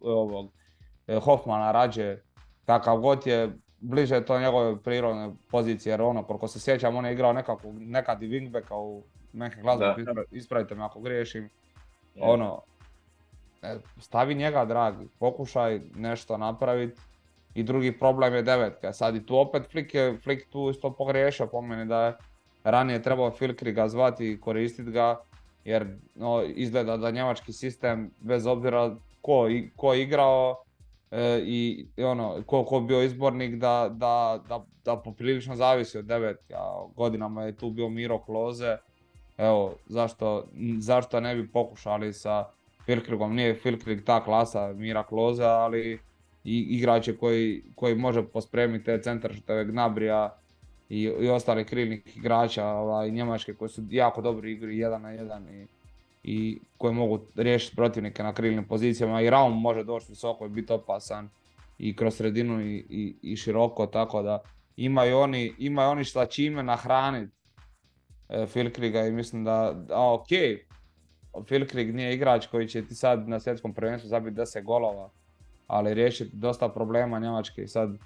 ovog, 0.00 0.50
Hoffmana 1.20 1.72
rađe 1.72 2.18
kakav 2.66 2.96
god 2.96 3.26
je 3.26 3.52
bliže 3.80 4.24
to 4.24 4.40
njegove 4.40 4.82
prirodne 4.82 5.34
pozicije 5.50 5.90
jer 5.90 6.02
ono 6.02 6.22
koliko 6.22 6.48
se 6.48 6.60
sjećam 6.60 6.96
on 6.96 7.06
je 7.06 7.12
igrao 7.12 7.32
nekako, 7.32 7.72
nekad 7.72 8.22
i 8.22 8.28
wingbacka 8.28 8.74
u 8.74 9.02
Mönchengladbach, 9.34 10.24
ispravite 10.30 10.74
me 10.74 10.84
ako 10.84 11.00
griješim. 11.00 11.50
Ono, 12.20 12.62
stavi 13.98 14.34
njega 14.34 14.64
dragi, 14.64 15.08
pokušaj 15.18 15.80
nešto 15.94 16.36
napraviti 16.36 17.00
i 17.54 17.62
drugi 17.62 17.98
problem 17.98 18.34
je 18.34 18.42
devetka. 18.42 18.92
Sad 18.92 19.16
i 19.16 19.26
tu 19.26 19.38
opet 19.38 19.70
Flick 19.70 19.94
je, 19.94 20.18
Flick 20.18 20.50
tu 20.50 20.70
isto 20.70 20.92
pogriješio 20.92 21.46
po 21.46 21.60
meni 21.60 21.86
da 21.86 22.04
je 22.06 22.16
ranije 22.64 23.02
trebao 23.02 23.30
Filkri 23.30 23.72
ga 23.72 23.88
zvati 23.88 24.30
i 24.30 24.40
koristiti 24.40 24.90
ga 24.90 25.20
jer 25.64 25.96
no, 26.14 26.42
izgleda 26.42 26.96
da 26.96 27.10
njemački 27.10 27.52
sistem 27.52 28.10
bez 28.20 28.46
obzira 28.46 28.96
ko, 29.22 29.48
ko 29.76 29.94
igrao 29.94 30.65
e, 31.16 31.42
i, 31.44 31.86
ono, 31.98 32.42
ko, 32.46 32.64
ko 32.64 32.80
bio 32.80 33.02
izbornik 33.02 33.54
da, 33.54 33.88
da, 33.92 34.40
da, 34.48 34.64
da 34.84 34.96
poprilično 34.96 35.56
zavisi 35.56 35.98
od 35.98 36.04
devetke. 36.04 36.54
godinama 36.96 37.42
je 37.42 37.56
tu 37.56 37.70
bio 37.70 37.88
Miro 37.88 38.18
Kloze. 38.18 38.76
Evo, 39.38 39.74
zašto, 39.86 40.48
zašto 40.78 41.20
ne 41.20 41.34
bi 41.34 41.48
pokušali 41.48 42.12
sa 42.12 42.44
Filkrigom, 42.84 43.34
nije 43.34 43.54
Filkrig 43.54 44.04
ta 44.04 44.24
klasa 44.24 44.72
Mira 44.72 45.02
Kloze, 45.02 45.44
ali 45.44 45.98
i 46.44 46.86
koji, 47.20 47.62
koji 47.74 47.94
može 47.94 48.22
pospremiti 48.22 48.84
te 48.84 49.02
centaršuteve 49.02 49.64
Gnabrija 49.64 50.38
i, 50.88 51.02
i 51.02 51.28
ostali 51.28 51.64
krilnih 51.64 52.16
igrača 52.16 52.66
ovaj, 52.66 53.10
Njemačke 53.10 53.54
koji 53.54 53.68
su 53.68 53.82
jako 53.90 54.22
dobri 54.22 54.52
igri 54.52 54.78
jedan 54.78 55.02
na 55.02 55.10
jedan 55.10 55.48
i, 55.48 55.66
i 56.28 56.60
koji 56.78 56.94
mogu 56.94 57.20
riješiti 57.34 57.76
protivnike 57.76 58.22
na 58.22 58.32
krilnim 58.32 58.64
pozicijama. 58.64 59.20
I 59.20 59.30
Raum 59.30 59.60
može 59.60 59.84
doći 59.84 60.06
visoko 60.08 60.46
i 60.46 60.48
biti 60.48 60.72
opasan 60.72 61.28
i 61.78 61.96
kroz 61.96 62.14
sredinu 62.16 62.60
i, 62.60 62.86
i, 62.90 63.16
i 63.22 63.36
široko 63.36 63.86
tako 63.86 64.22
da 64.22 64.40
imaju 64.76 65.18
oni, 65.18 65.54
imaju 65.58 65.90
oni 65.90 66.04
šta 66.04 66.26
čime 66.26 66.62
nahraniti 66.62 67.32
e, 68.28 68.46
Filkriga 68.46 69.06
i 69.06 69.12
mislim 69.12 69.44
da, 69.44 69.72
da 69.88 70.12
ok, 70.12 70.28
Filkrig 71.48 71.94
nije 71.94 72.14
igrač 72.14 72.46
koji 72.46 72.68
će 72.68 72.86
ti 72.86 72.94
sad 72.94 73.28
na 73.28 73.40
svjetskom 73.40 73.74
prvenstvu 73.74 74.08
zabiti 74.08 74.36
10 74.36 74.62
golova, 74.62 75.10
ali 75.66 75.94
riješiti 75.94 76.36
dosta 76.36 76.68
problema 76.68 77.18
Njemačke 77.18 77.62
i 77.62 77.68
sad 77.68 77.98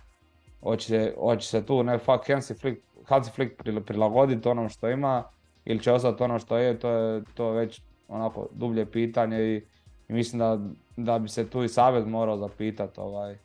hoće, 0.62 1.14
hoće 1.18 1.48
se 1.48 1.66
tu 1.66 1.82
ne 1.82 1.98
fuck 1.98 2.26
Hansi 2.26 2.54
Flick, 2.54 2.82
Hansi 3.04 3.30
Flick 3.30 3.62
prilagoditi 3.86 4.48
onom 4.48 4.68
što 4.68 4.90
ima 4.90 5.24
ili 5.64 5.82
će 5.82 5.92
ostati 5.92 6.22
ono 6.22 6.38
što 6.38 6.56
je, 6.56 6.78
to 6.78 6.90
je 6.90 7.22
to 7.34 7.50
već 7.50 7.82
onako 8.10 8.46
dublje 8.52 8.86
pitanje 8.86 9.38
i, 9.38 9.62
i 10.08 10.12
mislim 10.12 10.38
da, 10.38 10.58
da 10.96 11.18
bi 11.18 11.28
se 11.28 11.50
tu 11.50 11.62
i 11.62 11.68
savez 11.68 12.06
morao 12.06 12.36
zapitati 12.36 13.00
ovaj, 13.00 13.36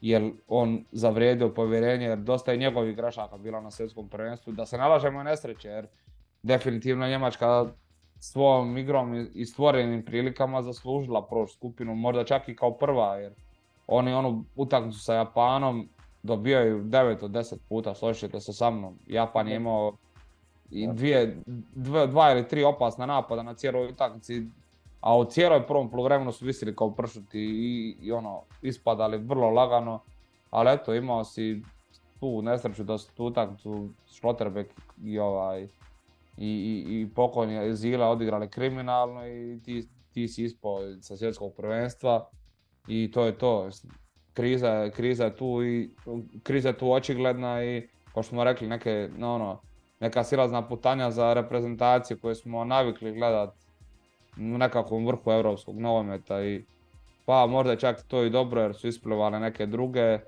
jer 0.00 0.30
on 0.48 0.84
zavrijedio 0.92 1.48
povjerenje 1.48 2.06
jer 2.06 2.18
dosta 2.18 2.52
je 2.52 2.58
njegovih 2.58 2.96
grešaka 2.96 3.38
bilo 3.38 3.60
na 3.60 3.70
svjetskom 3.70 4.08
prvenstvu, 4.08 4.52
da 4.52 4.66
se 4.66 4.78
nalažemo 4.78 5.22
nesreće 5.22 5.68
jer 5.68 5.86
definitivno 6.42 7.08
Njemačka 7.08 7.66
svojom 8.18 8.78
igrom 8.78 9.28
i 9.34 9.44
stvorenim 9.46 10.04
prilikama 10.04 10.62
zaslužila 10.62 11.26
prošlu 11.26 11.54
skupinu, 11.54 11.94
možda 11.94 12.24
čak 12.24 12.48
i 12.48 12.56
kao 12.56 12.70
prva, 12.70 13.16
jer 13.16 13.32
oni 13.86 14.12
onu 14.12 14.44
utakmicu 14.56 14.98
sa 14.98 15.14
Japanom 15.14 15.88
dobijaju 16.22 16.84
9 16.84 17.24
od 17.24 17.30
10 17.30 17.56
puta, 17.68 17.94
složite 17.94 18.40
se 18.40 18.52
sa 18.52 18.70
mnom. 18.70 18.98
Japan 19.06 19.48
je 19.48 19.56
imao 19.56 19.96
i 20.74 20.86
dvije, 20.92 21.36
dva 22.08 22.32
ili 22.32 22.48
tri 22.48 22.64
opasna 22.64 23.06
napada 23.06 23.42
na 23.42 23.54
cijeloj 23.54 23.88
utakmici, 23.88 24.42
a 25.00 25.18
u 25.18 25.24
cijeloj 25.24 25.66
prvom 25.66 25.90
poluvremenu 25.90 26.32
su 26.32 26.44
visili 26.44 26.76
kao 26.76 26.90
pršuti 26.90 27.40
i, 27.40 27.96
i 28.02 28.12
ono, 28.12 28.42
ispadali 28.62 29.18
vrlo 29.18 29.50
lagano, 29.50 30.00
ali 30.50 30.70
eto 30.70 30.94
imao 30.94 31.24
si 31.24 31.62
tu 32.20 32.42
nesreću 32.42 32.84
da 32.84 32.98
su 32.98 33.14
tu 33.14 33.24
utakmicu 33.24 33.88
Schlotterbeck 34.06 34.70
i 35.02 35.18
ovaj 35.18 35.62
i, 35.62 35.68
i, 36.38 37.00
i 37.00 37.08
pokojni 37.14 37.76
Zila 37.76 38.08
odigrali 38.08 38.48
kriminalno 38.48 39.26
i 39.28 39.60
ti, 39.64 39.88
ti 40.12 40.28
si 40.28 40.44
ispao 40.44 40.78
sa 41.00 41.16
svjetskog 41.16 41.54
prvenstva 41.56 42.28
i 42.88 43.10
to 43.10 43.24
je 43.24 43.38
to. 43.38 43.68
Kriza, 44.32 44.90
kriza 44.90 45.24
je 45.24 45.36
tu 45.36 45.64
i 45.64 45.90
kriza 46.42 46.68
je 46.68 46.78
tu 46.78 46.92
očigledna 46.92 47.64
i 47.64 47.88
kao 48.12 48.22
što 48.22 48.30
smo 48.30 48.44
rekli 48.44 48.68
neke, 48.68 49.10
no, 49.16 49.34
ono, 49.34 49.60
neka 50.04 50.24
silazna 50.24 50.62
putanja 50.68 51.10
za 51.10 51.32
reprezentaciju 51.32 52.18
koje 52.22 52.34
smo 52.34 52.64
navikli 52.64 53.12
gledat 53.12 53.54
u 54.36 54.58
nekakvom 54.58 55.06
vrhu 55.06 55.30
europskog 55.32 55.80
nogometa 55.80 56.44
i 56.44 56.64
pa 57.24 57.46
možda 57.46 57.76
čak 57.76 58.02
to 58.02 58.22
i 58.22 58.30
dobro 58.30 58.60
jer 58.60 58.74
su 58.74 58.88
isplivale 58.88 59.40
neke 59.40 59.66
druge 59.66 60.18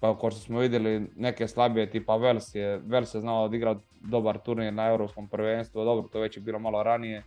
pa 0.00 0.18
kao 0.18 0.30
što 0.30 0.40
smo 0.40 0.58
vidjeli 0.58 1.10
neke 1.16 1.48
slabije 1.48 1.90
tipa 1.90 2.16
Vels 2.16 2.54
je, 2.54 2.80
Vels 2.86 3.14
je 3.14 3.20
znao 3.20 3.44
odigrati 3.44 3.80
dobar 4.00 4.38
turnir 4.38 4.72
na 4.72 4.88
europskom 4.88 5.28
prvenstvu, 5.28 5.84
dobro 5.84 6.08
to 6.08 6.20
već 6.20 6.36
je 6.36 6.40
bilo 6.40 6.58
malo 6.58 6.82
ranije, 6.82 7.22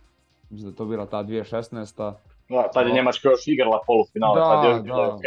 mislim 0.50 0.70
da 0.70 0.74
je 0.74 0.76
to 0.76 0.84
bila 0.84 1.06
ta 1.06 1.24
2016. 1.24 2.14
Da, 2.48 2.70
tad 2.72 2.86
je 2.86 2.92
Njemačka 2.92 3.28
još 3.28 3.48
igrala 3.48 3.80
polufinale, 3.86 4.40
da, 4.40 4.62
tad 4.62 4.76
je 4.76 4.82
bilo 4.82 5.06
da. 5.06 5.18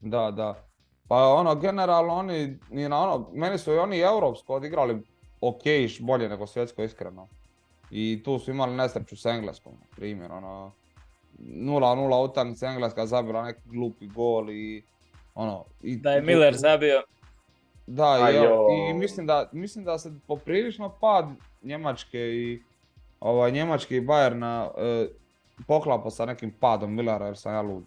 Da, 0.00 0.30
da. 0.30 0.54
Pa 1.08 1.16
ono, 1.16 1.54
generalno 1.54 2.14
oni, 2.14 2.58
ni 2.70 2.88
na 2.88 3.02
ono, 3.02 3.28
meni 3.32 3.58
su 3.58 3.72
i 3.72 3.78
oni 3.78 3.98
europsko 3.98 4.54
odigrali 4.54 5.13
ok, 5.48 5.62
bolje 6.00 6.28
nego 6.28 6.46
svjetsko 6.46 6.82
iskreno. 6.82 7.28
I 7.90 8.22
tu 8.24 8.38
su 8.38 8.50
imali 8.50 8.76
nesreću 8.76 9.16
s 9.16 9.24
Engleskom, 9.24 9.72
na 9.72 9.96
primjer, 9.96 10.32
ono, 10.32 10.72
0-0 11.38 12.30
utakmica 12.30 12.66
Engleska 12.66 13.06
zabila 13.06 13.42
neki 13.42 13.60
glupi 13.64 14.06
gol 14.06 14.50
i 14.50 14.82
ono, 15.34 15.64
i, 15.82 15.96
da 15.96 16.12
je 16.12 16.22
Miller 16.22 16.54
zabio. 16.54 17.02
Da, 17.86 18.30
i, 18.32 18.90
i 18.90 18.94
mislim, 18.94 19.26
da, 19.26 19.48
mislim 19.52 19.84
da 19.84 19.98
se 19.98 20.12
poprilično 20.26 20.88
pad 21.00 21.28
Njemačke 21.62 22.18
i 22.18 22.62
ovaj, 23.20 23.52
Njemačke 23.52 23.96
i 23.96 24.00
Bayerna 24.00 24.70
e, 24.78 25.08
poklapa 25.66 26.10
sa 26.10 26.26
nekim 26.26 26.50
padom 26.60 26.94
Millera 26.94 27.26
jer 27.26 27.36
sam 27.36 27.52
ja 27.54 27.62
lud. 27.62 27.84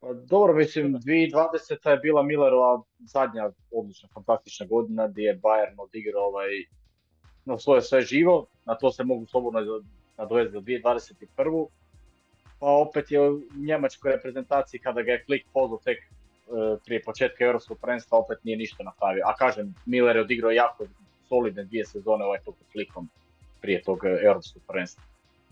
Pa 0.00 0.12
dobro, 0.12 0.54
mislim, 0.54 0.94
2020. 0.94 1.90
je 1.90 1.96
bila 1.96 2.22
Millerova 2.22 2.82
zadnja 2.98 3.50
odlična, 3.70 4.08
fantastična 4.14 4.66
godina 4.66 5.08
gdje 5.08 5.22
je 5.22 5.38
Bayern 5.38 5.74
odigrao 5.78 6.22
ovaj, 6.22 6.48
no, 7.44 7.58
svoje 7.58 7.82
sve 7.82 8.00
živo, 8.00 8.46
na 8.64 8.74
to 8.74 8.92
se 8.92 9.04
mogu 9.04 9.26
slobodno 9.26 9.82
nadovesti 10.16 10.52
do 10.52 10.60
2021 10.60 11.66
pa 12.60 12.66
opet 12.66 13.10
je 13.10 13.30
u 13.30 13.40
njemačkoj 13.56 14.12
reprezentaciji 14.12 14.80
kada 14.80 15.02
ga 15.02 15.12
je 15.12 15.24
Flick 15.26 15.48
pozvao 15.52 15.80
tek 15.84 15.98
e, 15.98 16.06
prije 16.84 17.02
početka 17.02 17.44
europskog 17.44 17.78
prvenstva 17.80 18.18
opet 18.18 18.44
nije 18.44 18.56
ništa 18.56 18.84
napravio. 18.84 19.24
A 19.26 19.36
kažem, 19.36 19.74
Miller 19.86 20.16
je 20.16 20.22
odigrao 20.22 20.50
jako 20.50 20.86
solidne 21.28 21.64
dvije 21.64 21.86
sezone 21.86 22.24
ovaj 22.24 22.40
tog 22.44 22.54
Flickom 22.72 23.08
prije 23.60 23.82
tog 23.82 24.04
e, 24.04 24.18
europskog 24.26 24.62
prvenstva. 24.66 25.02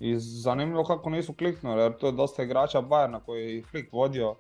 I 0.01 0.19
zanimljivo 0.19 0.85
kako 0.85 1.11
nisu 1.11 1.33
kliknuli, 1.35 1.83
jer 1.83 1.97
to 1.99 2.07
je 2.07 2.13
dosta 2.13 2.43
igrača 2.43 2.83
Bayerna 2.83 3.21
koji 3.27 3.57
je 3.57 3.63
Flick 3.63 3.93
vodio. 3.93 4.35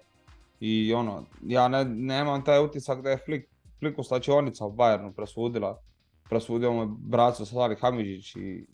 I 0.60 0.94
ono, 0.94 1.22
ja 1.46 1.68
ne, 1.68 1.84
nemam 1.84 2.44
taj 2.44 2.64
utisak 2.64 3.02
da 3.02 3.10
je 3.10 3.18
Flick, 3.18 3.48
Flick 3.78 3.98
u 3.98 4.02
slačionica 4.02 4.66
u 4.66 4.72
Bayernu 4.72 5.12
presudila. 5.12 5.78
presudio 6.28 6.72
mu 6.72 6.82
je 6.82 6.88
braco 6.90 7.44
Salih 7.44 7.78
Hamidžić 7.80 8.36
i 8.36 8.66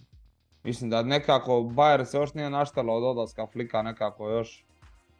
mislim 0.64 0.90
da 0.90 1.02
nekako 1.02 1.52
Bayern 1.52 2.04
se 2.04 2.16
još 2.16 2.34
nije 2.34 2.50
naštalo 2.50 2.94
od 2.96 3.04
odlaska 3.04 3.46
Flika 3.46 3.82
nekako 3.82 4.30
još 4.30 4.64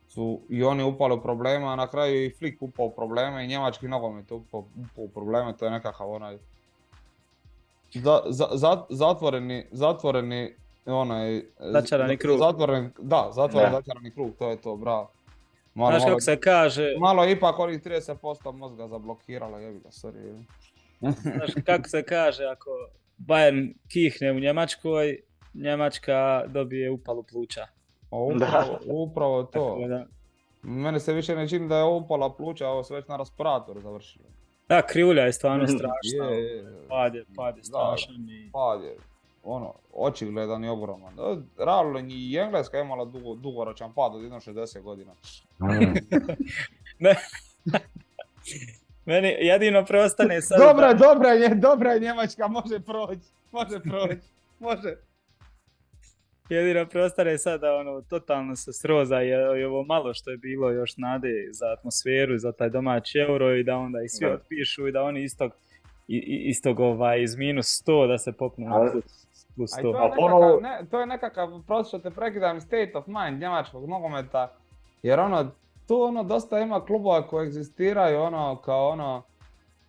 su 0.08 0.40
i 0.48 0.64
oni 0.64 0.82
upali 0.82 1.14
u 1.14 1.22
probleme, 1.22 1.66
a 1.66 1.76
na 1.76 1.86
kraju 1.86 2.24
i 2.24 2.30
Flick 2.38 2.62
upao 2.62 2.86
u 2.86 2.94
probleme 2.94 3.44
i 3.44 3.48
njemački 3.48 3.88
nogomet 3.88 4.30
upao, 4.30 4.60
upao 4.60 5.04
u 5.04 5.08
probleme, 5.08 5.56
to 5.56 5.64
je 5.64 5.70
nekakav 5.70 6.10
onaj 6.10 6.38
za, 7.94 8.20
za- 8.30 8.84
zatvoreni, 8.90 9.66
zatvoreni 9.72 10.54
onaj... 10.86 11.42
Začarani 11.60 12.16
krug. 12.16 12.38
Zatvoren, 12.38 12.90
da, 12.98 13.30
zatvoren 13.32 13.70
Da. 13.70 13.76
začarani 13.76 14.10
krug, 14.10 14.34
to 14.38 14.50
je 14.50 14.56
to, 14.56 14.76
bravo. 14.76 15.10
Malo, 15.74 15.90
Znaš 15.90 16.00
malo, 16.00 16.10
kako 16.10 16.20
se 16.20 16.36
kaže, 16.36 16.94
malo 16.98 17.24
je 17.24 17.32
ipak 17.32 17.58
onih 17.58 17.82
30% 17.82 18.52
mozga 18.52 18.88
zablokiralo, 18.88 19.58
jebi 19.58 19.78
ga, 19.80 19.88
sorry. 19.90 20.44
znaš 21.00 21.50
kako 21.66 21.88
se 21.88 22.02
kaže, 22.02 22.44
ako 22.44 22.70
Bayern 23.18 23.74
kihne 23.88 24.32
u 24.32 24.40
Njemačkoj, 24.40 25.18
Njemačka 25.54 26.16
dobije 26.46 26.90
upalu 26.90 27.22
pluća. 27.22 27.66
A 28.10 28.16
upravo, 28.16 28.78
upravo 28.86 29.42
to. 29.44 29.78
Da, 29.88 30.06
Mene 30.62 31.00
se 31.00 31.12
više 31.12 31.36
ne 31.36 31.48
čini 31.48 31.68
da 31.68 31.76
je 31.76 31.84
upala 31.84 32.32
pluća, 32.32 32.68
ovo 32.68 32.84
se 32.84 32.94
već 32.94 33.08
na 33.08 33.16
respiratoru 33.16 33.80
završilo. 33.80 34.24
da, 34.68 34.82
krivulja 34.82 35.22
je 35.22 35.32
stvarno 35.32 35.64
Mhm. 35.64 35.72
strašna. 35.72 36.24
Je, 36.26 36.42
je, 36.42 36.56
je. 36.56 36.88
Pad 36.88 37.14
je, 37.14 37.24
pad 37.36 37.56
je 37.56 37.64
strašan 37.64 38.14
i... 38.30 38.50
pad 38.52 38.82
je 38.82 38.96
ono, 39.44 39.74
očigledan 39.92 40.64
i 40.64 40.68
ogroman. 40.68 41.14
Realno 41.58 41.98
i 42.00 42.36
Engleska 42.36 42.76
je 42.76 42.84
imala 42.84 43.04
dugo, 43.04 43.34
dugoročan 43.34 43.94
pad 43.94 44.14
od 44.14 44.22
jedno 44.22 44.40
60 44.40 44.80
godina. 44.82 45.12
Meni 49.06 49.28
jedino 49.40 49.84
preostane 49.84 50.42
sad... 50.42 50.60
Dobra, 50.60 50.86
je, 50.88 50.94
dobra 50.94 51.28
je, 51.28 51.54
dobra 51.54 51.90
je 51.90 52.00
Njemačka, 52.00 52.48
može 52.48 52.80
proći, 52.80 53.20
može 53.52 53.80
proći, 53.80 54.20
može. 54.60 54.96
Jedino 56.48 56.86
preostane 56.86 57.38
sad 57.38 57.60
da 57.60 57.74
ono, 57.74 58.00
totalno 58.02 58.56
se 58.56 58.72
sroza 58.72 59.22
i, 59.22 59.28
i 59.60 59.64
ovo 59.64 59.84
malo 59.84 60.14
što 60.14 60.30
je 60.30 60.36
bilo 60.36 60.70
još 60.70 60.96
nade 60.96 61.28
za 61.52 61.66
atmosferu, 61.68 62.38
za 62.38 62.52
taj 62.52 62.70
domaći 62.70 63.18
euro 63.18 63.54
i 63.54 63.64
da 63.64 63.76
onda 63.76 64.02
i 64.02 64.08
svi 64.08 64.26
Da. 64.26 64.32
otpišu 64.32 64.88
i 64.88 64.92
da 64.92 65.02
oni 65.02 65.22
istog, 65.22 65.52
i, 66.08 66.16
i- 66.16 66.48
istog 66.48 66.80
ovaj, 66.80 67.22
iz 67.22 67.36
minus 67.36 67.66
100 67.86 68.08
da 68.08 68.18
se 68.18 68.32
popnu 68.32 68.66
plus, 69.56 69.70
to 69.70 69.76
100. 69.78 69.86
je 69.88 69.96
A 69.96 70.02
nekakav, 70.02 70.16
ponovo- 70.18 70.60
ne, 70.60 70.80
to 70.90 71.00
je 71.00 71.06
nekakav, 71.06 71.62
prosto 71.66 71.88
što 71.88 72.10
te 72.10 72.14
prekidam, 72.14 72.60
state 72.60 72.92
of 72.94 73.06
mind 73.06 73.40
njemačkog 73.40 73.88
nogometa, 73.88 74.52
jer 75.02 75.20
ono, 75.20 75.50
tu 75.88 76.02
ono 76.02 76.22
dosta 76.22 76.60
ima 76.60 76.84
klubova 76.84 77.26
koji 77.26 77.46
egzistiraju 77.46 78.22
ono 78.22 78.56
kao 78.56 78.88
ono, 78.88 79.22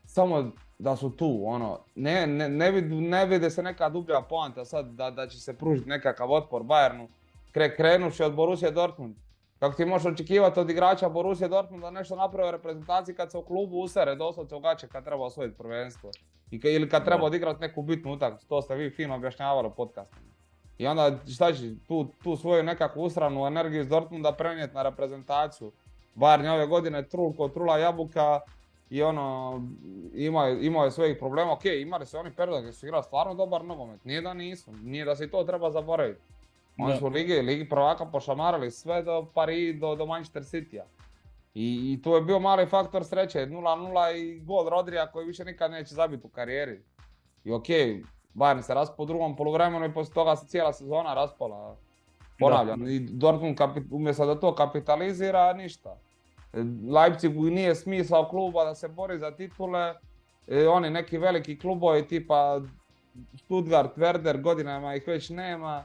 samo 0.06 0.52
da 0.80 0.96
su 0.96 1.10
tu, 1.10 1.42
ono, 1.46 1.80
ne, 1.96 2.28
ne, 2.28 2.50
ne, 2.50 2.72
vid, 2.72 2.92
ne 2.92 3.26
vide 3.26 3.50
se 3.50 3.64
neka 3.64 3.90
dublja 3.90 4.22
poanta 4.22 4.66
sad 4.66 4.86
da, 4.86 5.12
da 5.12 5.28
će 5.28 5.40
se 5.40 5.58
pružiti 5.58 5.90
nekakav 5.90 6.32
otpor 6.32 6.64
Bayernu, 6.64 7.08
Kre, 7.52 7.76
krenuši 7.76 8.24
od 8.24 8.36
Borussia 8.36 8.72
Dortmund. 8.72 9.16
Kako 9.60 9.76
ti 9.76 9.86
možeš 9.86 10.14
očekivati 10.14 10.60
od 10.60 10.70
igrača 10.70 11.10
Borussia 11.10 11.48
Dortmund 11.48 11.84
da 11.84 11.92
nešto 11.92 12.16
napravi 12.16 12.48
u 12.48 12.52
reprezentaciji 12.52 13.16
kad 13.16 13.32
se 13.32 13.38
u 13.38 13.42
klubu 13.42 13.78
usere 13.78 14.16
doslovce 14.16 14.56
u 14.56 14.60
gaće 14.60 14.88
kad 14.88 15.04
treba 15.04 15.24
osvojiti 15.26 15.58
prvenstvo. 15.58 16.12
I, 16.52 16.60
ka- 16.60 16.76
ili 16.76 16.90
kad 16.90 17.06
treba 17.06 17.26
odigrati 17.26 17.62
neku 17.62 17.82
bitnu 17.82 18.14
utakmicu, 18.14 18.48
to 18.48 18.62
ste 18.62 18.76
vi 18.76 18.90
fino 18.90 19.16
objašnjavali 19.16 19.68
u 19.68 19.72
podcastima. 19.72 20.22
I 20.78 20.88
onda 20.88 21.18
šta 21.34 21.54
će 21.54 21.62
tu, 21.88 22.08
tu 22.24 22.38
svoju 22.38 22.64
nekakvu 22.64 23.04
usranu 23.04 23.48
energiju 23.48 23.82
iz 23.82 23.88
Dortmunda 23.88 24.32
prenijeti 24.32 24.76
na 24.76 24.84
reprezentaciju. 24.84 25.72
Bayern 26.16 26.44
je 26.44 26.52
ove 26.52 26.68
godine 26.68 27.04
trul 27.08 27.34
ko 27.34 27.48
trula 27.48 27.78
jabuka 27.78 28.40
i 28.90 29.04
ono, 29.04 29.62
imao 30.14 30.46
je, 30.48 30.66
imao 30.66 30.86
je 30.86 30.92
svojih 30.92 31.18
problema. 31.20 31.52
Ok, 31.54 31.66
imali 31.66 32.06
su 32.06 32.18
oni 32.18 32.32
period 32.32 32.62
gdje 32.62 32.74
su 32.74 32.86
igrali 32.86 33.04
stvarno 33.04 33.34
dobar 33.34 33.66
nogomet, 33.66 34.06
nije 34.06 34.22
da 34.22 34.34
nisu, 34.34 34.72
nije 34.84 35.06
da 35.06 35.16
se 35.16 35.26
i 35.26 35.32
to 35.32 35.44
treba 35.44 35.72
zaboraviti. 35.72 36.22
Oni 36.78 36.94
Da. 36.94 37.00
su 37.00 37.06
u 37.06 37.10
ligi, 37.10 37.34
ligi 37.34 37.70
prvaka 37.70 38.06
pošamarali 38.06 38.72
sve 38.72 39.04
do 39.04 39.26
Paris, 39.34 39.76
do, 39.76 39.96
do 39.96 40.06
Manchester 40.06 40.44
Citya. 40.44 40.84
I, 41.54 41.94
I 41.94 42.02
tu 42.02 42.10
je 42.10 42.22
bio 42.22 42.40
mali 42.40 42.66
faktor 42.66 43.06
sreće, 43.06 43.40
0-0 43.40 44.16
i 44.16 44.40
gol 44.40 44.70
Rodrija 44.70 45.12
koji 45.12 45.26
više 45.28 45.46
nikad 45.46 45.72
neće 45.72 45.96
zabiti 45.96 46.28
u 46.28 46.30
karijeri. 46.30 46.80
I 47.44 47.52
ok, 47.52 47.66
Bayern 48.36 48.62
se 48.62 48.74
raspao 48.74 49.04
u 49.04 49.08
drugom 49.08 49.36
poluvremenu 49.36 49.86
i 49.86 49.94
poslije 49.94 50.14
toga 50.14 50.36
se 50.36 50.48
cijela 50.48 50.74
sezona 50.74 51.14
raspala. 51.14 51.76
Ponavljam, 52.40 52.88
i 52.88 53.00
Dortmund 53.00 53.58
kapi- 53.58 53.88
umjesto 53.92 54.26
da 54.26 54.40
to 54.40 54.56
kapitalizira, 54.56 55.54
ništa. 55.54 55.98
E, 56.54 56.58
Leipzigu 56.92 57.44
nije 57.44 57.76
smisao 57.76 58.30
kluba 58.30 58.64
da 58.64 58.76
se 58.76 58.88
bori 58.88 59.20
za 59.20 59.32
titule, 59.32 59.94
e, 60.48 60.68
oni 60.68 60.90
neki 60.90 61.18
veliki 61.18 61.60
klubovi 61.60 62.08
tipa 62.08 62.62
Stuttgart, 63.36 63.98
Werder, 63.98 64.42
godinama 64.42 64.96
ih 64.96 65.08
već 65.08 65.30
nema 65.30 65.84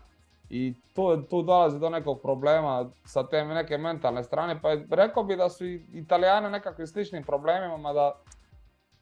i 0.50 0.74
tu, 0.94 1.22
tu 1.22 1.42
dolazi 1.42 1.78
do 1.78 1.88
nekog 1.90 2.22
problema 2.22 2.90
sa 3.04 3.28
te 3.28 3.44
neke 3.44 3.78
mentalne 3.78 4.24
strane, 4.24 4.60
pa 4.62 4.68
rekao 4.90 5.24
bi 5.24 5.36
da 5.36 5.48
su 5.48 5.66
i 5.66 5.86
Italijani 5.92 6.50
nekakvim 6.50 6.86
sličnim 6.86 7.22
problemima, 7.22 7.76
mada 7.76 8.12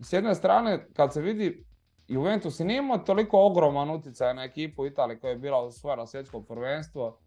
s 0.00 0.12
jedne 0.12 0.34
strane 0.34 0.86
kad 0.96 1.12
se 1.12 1.20
vidi 1.20 1.64
Juventus 2.08 2.60
i 2.60 2.64
nije 2.64 2.78
imao 2.78 2.98
toliko 2.98 3.40
ogroman 3.40 3.90
utjecaj 3.90 4.34
na 4.34 4.44
ekipu 4.44 4.86
Italije 4.86 5.20
koja 5.20 5.30
je 5.30 5.36
bila 5.36 5.58
osvojila 5.58 6.06
svjetsko 6.06 6.42
prvenstvo. 6.42 7.18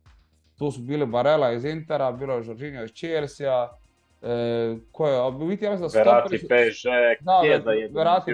Tu 0.57 0.71
su 0.71 0.81
bili 0.81 1.05
Barella 1.05 1.51
iz 1.51 1.65
Intera, 1.65 2.11
bilo 2.11 2.33
je 2.33 2.45
Jorginho 2.45 2.83
iz 2.83 2.91
Chelsea, 2.91 3.67
e, 4.21 4.77
ko 4.91 5.07
je, 5.07 5.21
u 5.27 5.31
biti 5.31 5.65
ja 5.65 5.71
mislim 5.71 5.85
da 5.85 5.89
su 5.89 5.97
Verati, 5.97 6.37
Chiesa 7.41 7.71
je 7.71 7.87
Verati, 7.87 8.31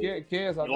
Ke- 0.00 0.24
Chiesa, 0.28 0.64
I 0.64 0.68
da, 0.68 0.74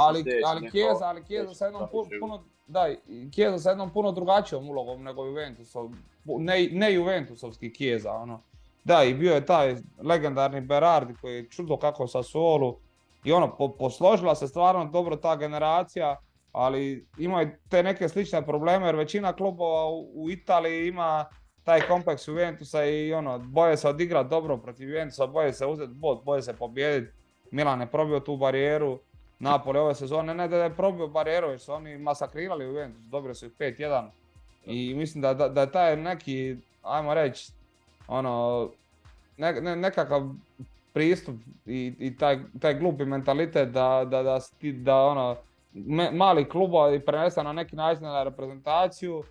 ali, 0.00 0.18
ali 0.46 0.70
Chiesa, 0.70 1.04
ali 1.06 1.24
Chiesa 1.24 1.54
sa 1.54 1.64
jednom 1.64 1.88
puno, 2.20 2.44
da, 2.66 2.88
Chiesa 3.32 3.58
sa 3.58 3.70
jednom 3.70 3.90
puno 3.90 4.12
drugačijom 4.12 4.68
ulogom 4.70 5.02
nego 5.02 5.24
Juventusov, 5.24 5.90
ne, 6.24 6.68
ne 6.72 6.92
Juventusovski 6.94 7.74
Chiesa, 7.74 8.12
ono. 8.12 8.42
Da, 8.84 9.04
i 9.04 9.14
bio 9.14 9.34
je 9.34 9.46
taj 9.46 9.76
legendarni 10.02 10.60
Berardi 10.60 11.14
koji 11.20 11.34
je 11.36 11.48
čudo 11.50 11.76
kako 11.76 12.06
sa 12.06 12.22
Solu 12.22 12.76
i 13.24 13.32
ono, 13.32 13.56
po- 13.56 13.68
posložila 13.72 14.34
se 14.34 14.48
stvarno 14.48 14.84
dobro 14.84 15.16
ta 15.16 15.36
generacija, 15.36 16.16
ali 16.52 17.06
imaju 17.18 17.50
te 17.68 17.82
neke 17.82 18.08
slične 18.08 18.46
probleme 18.46 18.86
jer 18.86 18.96
većina 18.96 19.32
klubova 19.32 19.86
u, 19.88 20.10
u 20.14 20.30
Italiji 20.30 20.88
ima 20.88 21.24
taj 21.68 21.80
kompleks 21.80 22.28
Juventusa 22.28 22.84
i 22.84 23.12
ono, 23.14 23.38
boje 23.38 23.76
se 23.76 23.88
odigrat 23.88 24.26
dobro 24.28 24.56
protiv 24.56 24.88
Juventusa, 24.88 25.26
boje 25.26 25.52
se 25.52 25.66
uzeti 25.66 25.92
bod, 25.92 26.24
boje 26.24 26.42
se 26.42 26.56
pobijediti. 26.56 27.12
Milan 27.50 27.80
je 27.80 27.86
probio 27.86 28.20
tu 28.20 28.36
barijeru, 28.36 28.98
Napoli 29.38 29.78
ove 29.78 29.94
sezone, 29.94 30.34
ne 30.34 30.48
da 30.48 30.56
je 30.56 30.74
probio 30.74 31.06
barijeru, 31.08 31.48
jer 31.48 31.60
su 31.60 31.72
oni 31.72 31.98
masakrirali 31.98 32.64
Juventus, 32.64 33.02
dobili 33.02 33.34
su 33.34 33.46
ih 33.46 33.52
5-1. 33.58 34.08
I 34.66 34.94
mislim 34.94 35.22
da, 35.22 35.34
da, 35.34 35.48
da 35.48 35.66
taj 35.66 35.96
neki, 35.96 36.56
ajmo 36.82 37.14
reći, 37.14 37.52
ono, 38.08 38.68
ne, 39.36 39.52
ne- 39.52 39.76
nekakav 39.76 40.22
pristup 40.92 41.36
i, 41.66 41.94
i 41.98 42.16
taj, 42.16 42.38
taj 42.60 42.74
glupi 42.74 43.04
mentalitet 43.04 43.68
da, 43.68 44.04
da, 44.10 44.38
da, 44.62 44.96
ono, 44.96 45.36
me- 45.72 46.10
mali 46.12 46.48
klubovi 46.48 47.00
prenese 47.00 47.42
na 47.42 47.52
neki 47.52 47.76
način 47.76 48.02
na 48.04 48.22
reprezentaciju, 48.22 49.22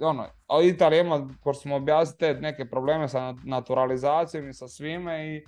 ono, 0.00 0.26
a 0.48 0.62
Italija 0.62 1.00
ima, 1.00 1.28
ko 1.42 1.54
smo 1.54 1.76
objasnili, 1.76 2.40
neke 2.40 2.64
probleme 2.64 3.08
sa 3.08 3.34
naturalizacijom 3.44 4.48
i 4.48 4.54
sa 4.54 4.68
svime 4.68 5.36
i, 5.36 5.44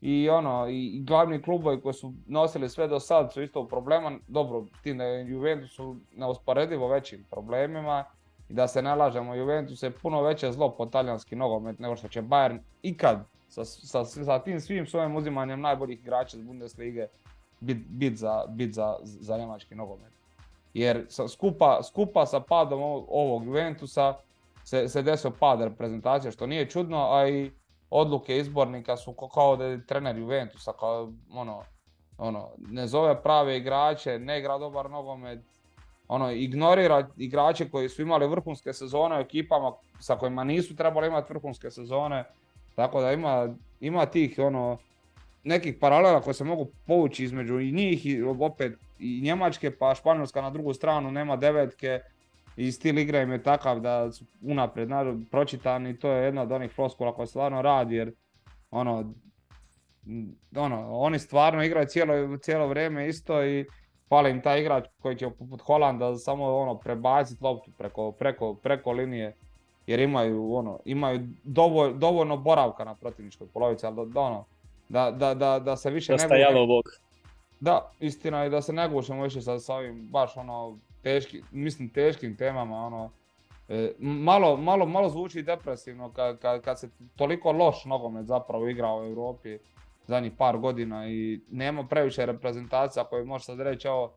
i 0.00 0.28
ono, 0.28 0.68
i, 0.68 0.86
i 0.86 1.04
glavni 1.04 1.42
klubovi 1.42 1.80
koji 1.80 1.94
su 1.94 2.12
nosili 2.26 2.68
sve 2.68 2.88
do 2.88 3.00
sad 3.00 3.32
su 3.32 3.42
isto 3.42 3.60
u 3.60 3.68
problema, 3.68 4.12
dobro, 4.28 4.64
da 4.84 5.04
je 5.04 5.26
Juventus 5.26 5.78
u 5.78 5.96
neusporedivo 6.16 6.88
većim 6.88 7.24
problemima 7.30 8.04
i 8.48 8.54
da 8.54 8.68
se 8.68 8.82
ne 8.82 8.94
lažemo, 8.94 9.34
Juventus 9.34 9.82
je 9.82 9.90
puno 9.90 10.22
veće 10.22 10.52
zlo 10.52 10.74
po 10.76 10.86
talijanski 10.86 11.36
nogomet 11.36 11.78
nego 11.78 11.96
što 11.96 12.08
će 12.08 12.22
Bayern 12.22 12.58
ikad 12.82 13.24
sa, 13.48 13.64
sa, 13.64 14.04
sa 14.04 14.38
tim 14.38 14.60
svim 14.60 14.86
svojim 14.86 15.16
uzimanjem 15.16 15.60
najboljih 15.60 16.00
igrača 16.00 16.36
iz 16.36 16.42
Bundeslige 16.42 17.06
bit, 17.60 17.78
bit 17.88 18.16
za, 18.16 18.44
bit 18.48 18.74
za, 18.74 18.96
za 19.02 19.38
njemački 19.38 19.74
nogomet. 19.74 20.12
Jer 20.74 21.06
sa, 21.08 21.28
skupa, 21.28 21.82
skupa 21.82 22.26
sa 22.26 22.40
padom 22.40 22.82
ovog, 23.08 23.44
Juventusa 23.44 24.14
se, 24.64 24.88
se 24.88 25.02
desio 25.02 25.30
pad 25.40 25.60
reprezentacije, 25.60 26.32
što 26.32 26.46
nije 26.46 26.70
čudno, 26.70 27.06
a 27.10 27.28
i 27.28 27.50
odluke 27.90 28.36
izbornika 28.36 28.96
su 28.96 29.14
kao 29.34 29.56
da 29.56 29.64
je 29.64 29.86
trener 29.86 30.18
Juventusa, 30.18 30.72
kao 30.72 31.12
ono, 31.32 31.62
ono, 32.18 32.48
ne 32.58 32.86
zove 32.86 33.22
prave 33.22 33.56
igrače, 33.56 34.18
ne 34.18 34.38
igra 34.38 34.58
dobar 34.58 34.90
nogomet, 34.90 35.40
ono, 36.08 36.30
ignorira 36.30 37.08
igrače 37.16 37.70
koji 37.70 37.88
su 37.88 38.02
imali 38.02 38.28
vrhunske 38.28 38.72
sezone 38.72 39.16
u 39.16 39.20
ekipama 39.20 39.72
sa 40.00 40.16
kojima 40.16 40.44
nisu 40.44 40.76
trebali 40.76 41.06
imati 41.06 41.32
vrhunske 41.32 41.70
sezone, 41.70 42.24
tako 42.74 43.00
da 43.00 43.12
ima, 43.12 43.54
ima 43.80 44.06
tih 44.06 44.38
ono, 44.38 44.78
nekih 45.44 45.76
paralela 45.80 46.20
koje 46.20 46.34
se 46.34 46.44
mogu 46.44 46.68
povući 46.86 47.24
između 47.24 47.60
i 47.60 47.72
njih 47.72 48.06
i 48.06 48.22
opet 48.22 48.72
i 49.02 49.20
Njemačke, 49.20 49.70
pa 49.70 49.94
Španjolska 49.94 50.42
na 50.42 50.50
drugu 50.50 50.74
stranu 50.74 51.10
nema 51.10 51.36
devetke 51.36 52.00
i 52.56 52.72
stil 52.72 52.98
igre 52.98 53.22
im 53.22 53.32
je 53.32 53.42
takav 53.42 53.80
da 53.80 54.12
su 54.12 54.24
unaprijed 54.42 54.88
pročitani, 55.30 55.98
to 55.98 56.10
je 56.10 56.24
jedna 56.24 56.42
od 56.42 56.52
onih 56.52 56.70
floskula 56.70 57.14
koja 57.14 57.26
stvarno 57.26 57.62
radi 57.62 57.94
jer 57.94 58.12
ono, 58.70 59.12
ono, 60.56 60.98
oni 60.98 61.18
stvarno 61.18 61.64
igraju 61.64 61.86
cijelo, 61.86 62.36
cijelo 62.38 62.66
vrijeme 62.66 63.08
isto 63.08 63.44
i 63.44 63.66
fali 64.08 64.30
im 64.30 64.40
taj 64.40 64.60
igrač 64.60 64.84
koji 65.02 65.16
će 65.16 65.30
poput 65.30 65.60
Holanda 65.60 66.16
samo 66.16 66.56
ono 66.56 66.78
prebaciti 66.78 67.44
loptu 67.44 67.70
preko, 67.78 68.12
preko, 68.12 68.54
preko 68.54 68.92
linije 68.92 69.36
jer 69.86 70.00
imaju 70.00 70.54
ono, 70.54 70.78
imaju 70.84 71.28
dovolj, 71.44 71.92
dovoljno 71.94 72.36
boravka 72.36 72.84
na 72.84 72.94
protivničkoj 72.94 73.46
polovici, 73.54 73.86
ali 73.86 74.10
da, 74.10 74.20
ono, 74.20 74.44
da, 74.88 75.10
da, 75.10 75.34
da, 75.34 75.58
da 75.58 75.76
se 75.76 75.90
više 75.90 76.12
ne 76.12 76.16
Dosta 76.16 76.34
gubi- 76.34 76.40
jalovog. 76.40 76.84
Da, 77.62 77.90
istina 78.00 78.42
je 78.42 78.50
da 78.50 78.62
se 78.62 78.72
ne 78.72 78.88
gušimo 78.88 79.22
više 79.22 79.40
sa, 79.40 79.58
sa 79.58 79.74
ovim 79.74 80.08
baš 80.08 80.36
ono 80.36 80.78
teški, 81.02 81.42
mislim 81.50 81.88
teškim 81.88 82.36
temama, 82.36 82.76
ono, 82.86 83.10
e, 83.68 83.92
malo, 83.98 84.56
malo, 84.56 84.86
malo 84.86 85.08
zvuči 85.08 85.42
depresivno 85.42 86.12
kad, 86.12 86.38
kad, 86.38 86.62
kad 86.62 86.80
se 86.80 86.90
toliko 87.16 87.52
loš 87.52 87.84
nogomet 87.84 88.26
zapravo 88.26 88.68
igra 88.68 88.94
u 88.94 89.04
Europi 89.04 89.58
zadnjih 90.06 90.32
par 90.38 90.58
godina 90.58 91.08
i 91.08 91.40
nema 91.50 91.86
previše 91.86 92.26
reprezentacija 92.26 93.04
koje 93.04 93.24
možeš 93.24 93.46
sad 93.46 93.60
reći 93.60 93.88
ovo, 93.88 94.14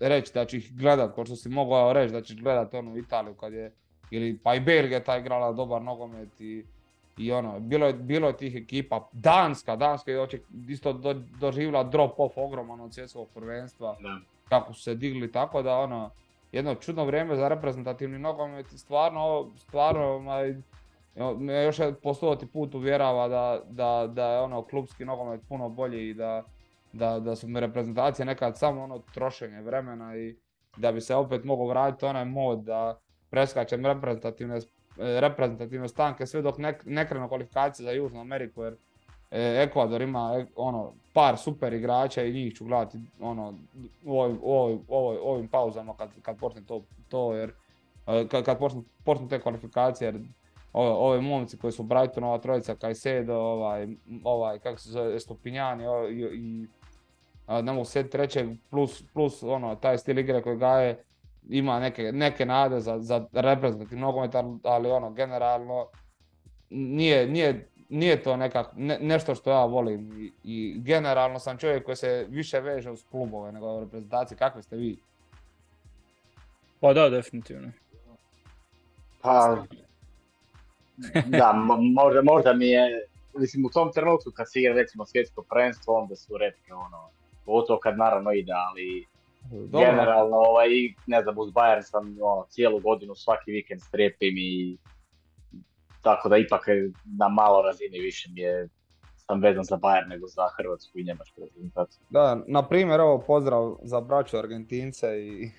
reći 0.00 0.34
da 0.34 0.44
ću 0.44 0.56
ih 0.56 0.76
gledat, 0.76 1.14
kao 1.14 1.24
što 1.24 1.36
si 1.36 1.48
mogao 1.48 1.92
reći 1.92 2.12
da 2.12 2.22
ćeš 2.22 2.36
gledat 2.36 2.74
onu 2.74 2.96
Italiju 2.96 3.34
kad 3.34 3.52
je, 3.52 3.72
ili 4.10 4.38
pa 4.38 4.54
i 4.54 4.60
Belgija 4.60 5.04
ta 5.04 5.18
igrala 5.18 5.52
dobar 5.52 5.82
nogomet 5.82 6.40
i, 6.40 6.64
i 7.16 7.32
ono, 7.32 7.60
bilo 7.60 7.86
je, 7.86 7.92
bilo 7.92 8.28
je 8.28 8.36
tih 8.36 8.56
ekipa, 8.56 9.08
Danska, 9.12 9.76
Danska 9.76 10.10
je 10.10 10.20
oček- 10.20 10.68
isto 10.68 10.92
do, 10.92 11.14
doživjela 11.14 11.84
drop 11.84 12.20
off 12.20 12.38
ogroman 12.38 12.80
od 12.80 12.94
svjetskog 12.94 13.28
prvenstva, 13.34 13.96
Da. 14.00 14.18
kako 14.48 14.72
su 14.72 14.82
se 14.82 14.94
digli, 14.94 15.32
tako 15.32 15.62
da 15.62 15.78
ono, 15.78 16.10
jedno 16.52 16.74
čudno 16.74 17.04
vrijeme 17.04 17.36
za 17.36 17.48
reprezentativni 17.48 18.18
nogomet. 18.18 18.66
Stvarno, 18.66 19.50
stvarno, 19.56 20.20
me 21.38 21.64
još 21.64 21.78
jedan 21.78 21.94
po 22.02 22.14
stoti 22.14 22.46
put 22.46 22.74
uvjerava 22.74 23.28
da, 23.28 23.60
da, 23.68 24.06
da 24.12 24.26
je 24.26 24.40
ono 24.40 24.62
klubski 24.62 25.04
nogomet 25.04 25.40
puno 25.48 25.68
bolji 25.68 26.08
i 26.08 26.14
da, 26.14 26.44
da, 26.92 27.20
da 27.20 27.36
su 27.36 27.48
mi 27.48 27.60
reprezentacije 27.60 28.26
nekad 28.26 28.58
samo 28.58 28.82
ono 28.82 28.98
trošenje 28.98 29.60
vremena 29.62 30.16
i 30.16 30.36
da 30.76 30.92
bi 30.92 31.00
se 31.00 31.14
opet 31.14 31.44
mogao 31.44 31.66
vratiti 31.66 32.04
onaj 32.06 32.24
mod 32.24 32.58
da 32.58 32.98
preskačem 33.30 33.86
reprezentativne, 33.86 34.60
reprezentativne 34.98 35.88
stanke 35.88 36.26
sve 36.26 36.42
dok 36.42 36.58
ne, 36.58 36.78
ne 36.84 37.08
krenu 37.08 37.28
kvalifikacije 37.28 37.84
za 37.84 37.90
Južnu 37.90 38.20
Ameriku 38.20 38.62
jer 38.62 38.72
e, 39.30 39.62
Ekvador 39.62 40.02
ima 40.02 40.34
e, 40.38 40.46
ono 40.56 40.92
par 41.12 41.36
super 41.38 41.72
igrača 41.72 42.22
i 42.24 42.32
njih 42.32 42.54
ću 42.54 42.64
gledati 42.64 42.98
ono 43.20 43.54
u 44.04 44.12
ovoj- 44.12 44.38
u 44.42 44.52
ovoj- 44.88 45.18
u 45.18 45.30
ovim 45.30 45.48
pauzama 45.48 45.94
kad, 45.96 46.10
kad 46.22 46.38
počne 46.38 46.62
to, 46.62 46.82
to 47.08 47.34
jer 47.34 47.52
e, 48.06 48.28
kad, 48.28 48.44
kad 48.44 48.58
počnu, 48.58 48.84
počnu 49.04 49.28
te 49.28 49.40
kvalifikacije 49.40 50.06
jer 50.06 50.20
ove, 50.72 50.90
ove 50.90 51.20
momci 51.20 51.58
koji 51.58 51.72
su 51.72 51.82
u 51.82 51.86
Brightonu, 51.86 52.26
ova 52.28 52.38
trojica 52.38 52.74
Caicedo, 52.74 53.34
ovaj, 53.34 53.88
ovaj 54.24 54.58
kako 54.58 54.78
se 54.78 54.90
zove, 54.90 55.20
Stupinjani 55.20 55.86
o- 55.86 56.08
i, 56.08 56.20
i 56.32 56.66
ne 57.62 57.72
mogu 57.72 57.84
sjetiti 57.84 58.12
trećeg, 58.12 58.48
plus, 58.70 59.04
plus 59.14 59.42
ono, 59.42 59.74
taj 59.76 59.98
stil 59.98 60.18
igre 60.18 60.42
koji 60.42 60.56
gaje, 60.56 61.04
ima 61.48 61.80
neke, 61.80 62.12
neke 62.12 62.46
nade 62.46 62.80
za, 62.80 62.98
za 62.98 63.26
reprezentativni 63.32 64.00
nogomet, 64.00 64.34
ali, 64.34 64.58
ali 64.62 64.90
ono, 64.90 65.10
generalno, 65.10 65.86
nije, 66.70 67.26
nije, 67.26 67.68
nije 67.88 68.22
to 68.22 68.36
nekak, 68.36 68.66
ne- 68.76 68.98
nešto 69.00 69.34
što 69.34 69.50
ja 69.50 69.64
volim 69.64 70.12
i, 70.22 70.32
i 70.44 70.74
generalno 70.80 71.38
sam 71.38 71.58
čovjek 71.58 71.84
koji 71.84 71.96
se 71.96 72.26
više 72.28 72.60
veže 72.60 72.90
uz 72.90 73.04
klubove 73.10 73.52
nego 73.52 73.76
u 73.76 73.80
reprezentaciji, 73.80 74.38
kakvi 74.38 74.62
ste 74.62 74.76
vi? 74.76 74.96
Pa 76.80 76.92
da, 76.92 77.08
definitivno. 77.10 77.72
Pa, 79.22 79.64
da, 81.26 81.52
mo- 81.54 81.94
možda, 82.02 82.22
možda 82.22 82.52
mi 82.52 82.66
je, 82.66 83.06
mislim 83.38 83.64
u 83.64 83.70
tom 83.70 83.92
trenutku 83.92 84.30
kad 84.30 84.52
se 84.52 84.60
igra 84.60 84.74
recimo 84.74 85.06
svjetsko 85.06 85.42
prvenstvo, 85.42 85.94
onda 85.98 86.16
su 86.16 86.36
retke 86.38 86.74
ono, 86.74 87.08
pogotovo 87.44 87.78
kad 87.78 87.98
naravno 87.98 88.32
ide, 88.32 88.52
ali 88.52 89.06
Dobro, 89.50 89.80
generalno 89.80 90.36
ovaj, 90.36 90.68
ne 91.06 91.22
znam, 91.22 91.38
uz 91.38 91.52
Bayern 91.52 91.82
sam 91.82 92.16
ono, 92.22 92.46
cijelu 92.48 92.80
godinu 92.80 93.14
svaki 93.14 93.50
vikend 93.50 93.82
strepim 93.82 94.34
i 94.36 94.78
tako 96.02 96.28
da 96.28 96.36
ipak 96.36 96.66
na 97.18 97.28
malo 97.28 97.62
razini 97.62 97.98
više 97.98 98.28
mi 98.32 98.40
je 98.40 98.68
sam 99.16 99.40
vezan 99.40 99.64
za 99.64 99.76
Bayern 99.76 100.08
nego 100.08 100.26
za 100.26 100.48
Hrvatsku 100.56 100.98
i 100.98 101.04
Njemačku 101.04 101.40
reprezentaciju. 101.40 102.02
Da, 102.10 102.38
na 102.46 102.68
primjer, 102.68 103.00
evo 103.00 103.18
pozdrav 103.26 103.76
za 103.82 104.00
braću 104.00 104.38
Argentince 104.38 105.06
i 105.26 105.50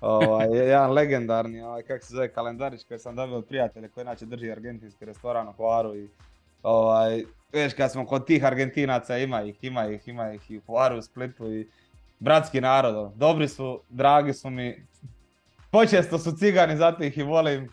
ovaj, 0.00 0.46
jedan 0.68 0.92
legendarni, 0.92 1.62
ovaj, 1.62 1.82
kako 1.82 2.04
se 2.04 2.14
zove, 2.14 2.32
kalendarić 2.32 2.84
koji 2.84 2.98
sam 2.98 3.16
dobio 3.16 3.36
od 3.36 3.46
prijatelja 3.46 3.88
koji 3.88 4.02
inače 4.02 4.26
drži 4.26 4.50
argentinski 4.50 5.04
restoran 5.04 5.48
u 5.48 5.52
Hvaru 5.52 5.96
i 5.96 6.08
ovaj, 6.62 7.24
već 7.52 7.74
kad 7.74 7.92
smo 7.92 8.06
kod 8.06 8.26
tih 8.26 8.44
Argentinaca, 8.44 9.18
ima 9.18 9.42
ih, 9.42 9.64
ima 9.64 9.86
ih, 9.86 10.08
ima 10.08 10.32
ih 10.32 10.50
i 10.50 10.58
u 10.58 10.62
Hvaru, 10.66 10.98
u 10.98 11.02
Splitu 11.02 11.52
i 11.52 11.68
bratski 12.18 12.60
narod, 12.60 12.96
ono, 12.96 13.12
dobri 13.16 13.48
su, 13.48 13.80
dragi 13.88 14.32
su 14.32 14.50
mi, 14.50 14.86
počesto 15.70 16.18
su 16.18 16.36
cigani, 16.36 16.76
zato 16.76 17.04
ih 17.04 17.18
i 17.18 17.22
volim, 17.22 17.68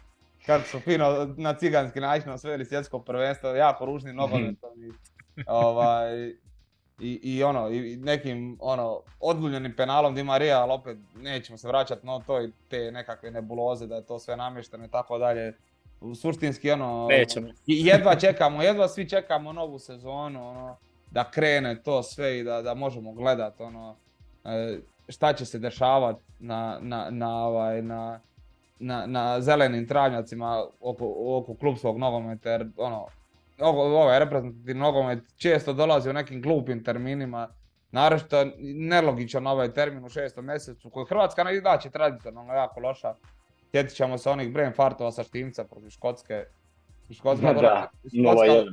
kako 0.45 0.68
su 0.68 0.80
fino 0.80 1.34
na 1.38 1.53
ciganski 1.53 1.99
način 1.99 2.30
osvojili 2.30 2.65
svjetsko 2.65 2.99
prvenstvo, 2.99 3.49
jako 3.49 3.86
ružnim 3.86 4.15
nogometom 4.22 4.70
i 4.84 4.91
ovaj, 5.48 6.34
i, 6.99 7.20
i 7.24 7.44
ono, 7.44 7.70
i 7.70 7.95
nekim 7.98 8.57
ono, 8.61 9.02
odguljenim 9.20 9.76
penalom 9.76 10.15
Di 10.15 10.24
Maria, 10.24 10.60
ali 10.60 10.72
opet 10.72 10.98
nećemo 11.15 11.57
se 11.57 11.68
vraćati 11.68 12.06
na 12.06 12.20
to 12.20 12.41
i 12.41 12.52
te 12.70 12.91
nekakve 12.91 13.32
nebuloze 13.32 13.88
da 13.88 13.95
je 13.95 14.06
to 14.06 14.20
sve 14.20 14.38
namješteno 14.38 14.86
i 14.86 14.90
tako 14.90 15.18
dalje. 15.18 15.53
Suštinski 16.22 16.72
ono, 16.72 17.07
Nećemo. 17.10 17.48
i 17.48 17.86
jedva 17.86 18.15
čekamo, 18.15 18.61
jedva 18.61 18.88
svi 18.88 19.10
čekamo 19.10 19.53
novu 19.53 19.80
sezonu, 19.80 20.49
ono, 20.49 20.78
da 21.11 21.32
krene 21.32 21.84
to 21.84 22.03
sve 22.03 22.40
i 22.40 22.44
da, 22.44 22.61
da 22.61 22.74
možemo 22.74 23.14
gledat 23.14 23.61
ono, 23.61 23.95
šta 25.07 25.34
će 25.34 25.45
se 25.45 25.60
dešavati 25.60 26.24
na, 26.40 26.78
na, 26.82 27.07
na, 27.10 27.45
ovaj, 27.45 27.82
na, 27.82 28.20
na, 28.80 29.06
na 29.06 29.41
zelenim 29.41 29.88
travnjacima 29.88 30.64
oko, 30.82 31.14
oko 31.38 31.56
klubskog 31.56 31.98
nogometa, 31.98 32.49
jer 32.52 32.68
ono, 32.78 33.06
ovo- 33.60 34.02
ovaj 34.02 34.20
reprezentativni 34.20 34.82
nogomet 34.82 35.20
često 35.38 35.74
dolazi 35.74 36.10
u 36.10 36.14
nekim 36.14 36.41
glupim 36.41 36.84
terminima, 36.84 37.48
naročito 37.91 38.45
nelogičan 38.60 39.48
ovaj 39.48 39.74
termin 39.74 40.06
u 40.06 40.10
šestom 40.10 40.45
mjesecu 40.45 40.90
koji 40.90 41.06
Hrvatska 41.06 41.44
ne 41.44 41.57
inače 41.57 41.90
tradicionalno 41.90 42.53
jako 42.53 42.80
loša. 42.80 43.15
Sjetit 43.72 43.95
ćemo 43.95 44.18
se 44.18 44.30
onih 44.30 44.53
brain 44.53 44.74
fartova 44.74 45.11
sa 45.11 45.24
Štimca 45.24 45.64
protiv 45.64 45.90
Škotske. 45.90 46.44
Škotska, 47.11 47.53
Da, 47.53 47.90
dolazi, 48.14 48.70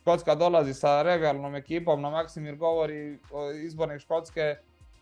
Škotska, 0.00 0.34
dolazi 0.34 0.74
sa 0.74 1.02
regalnom 1.02 1.54
ekipom, 1.54 2.00
no 2.00 2.10
Maksimir 2.10 2.56
govori 2.56 3.18
o 3.32 3.50
izbornik 3.50 4.00
Škotske. 4.00 4.56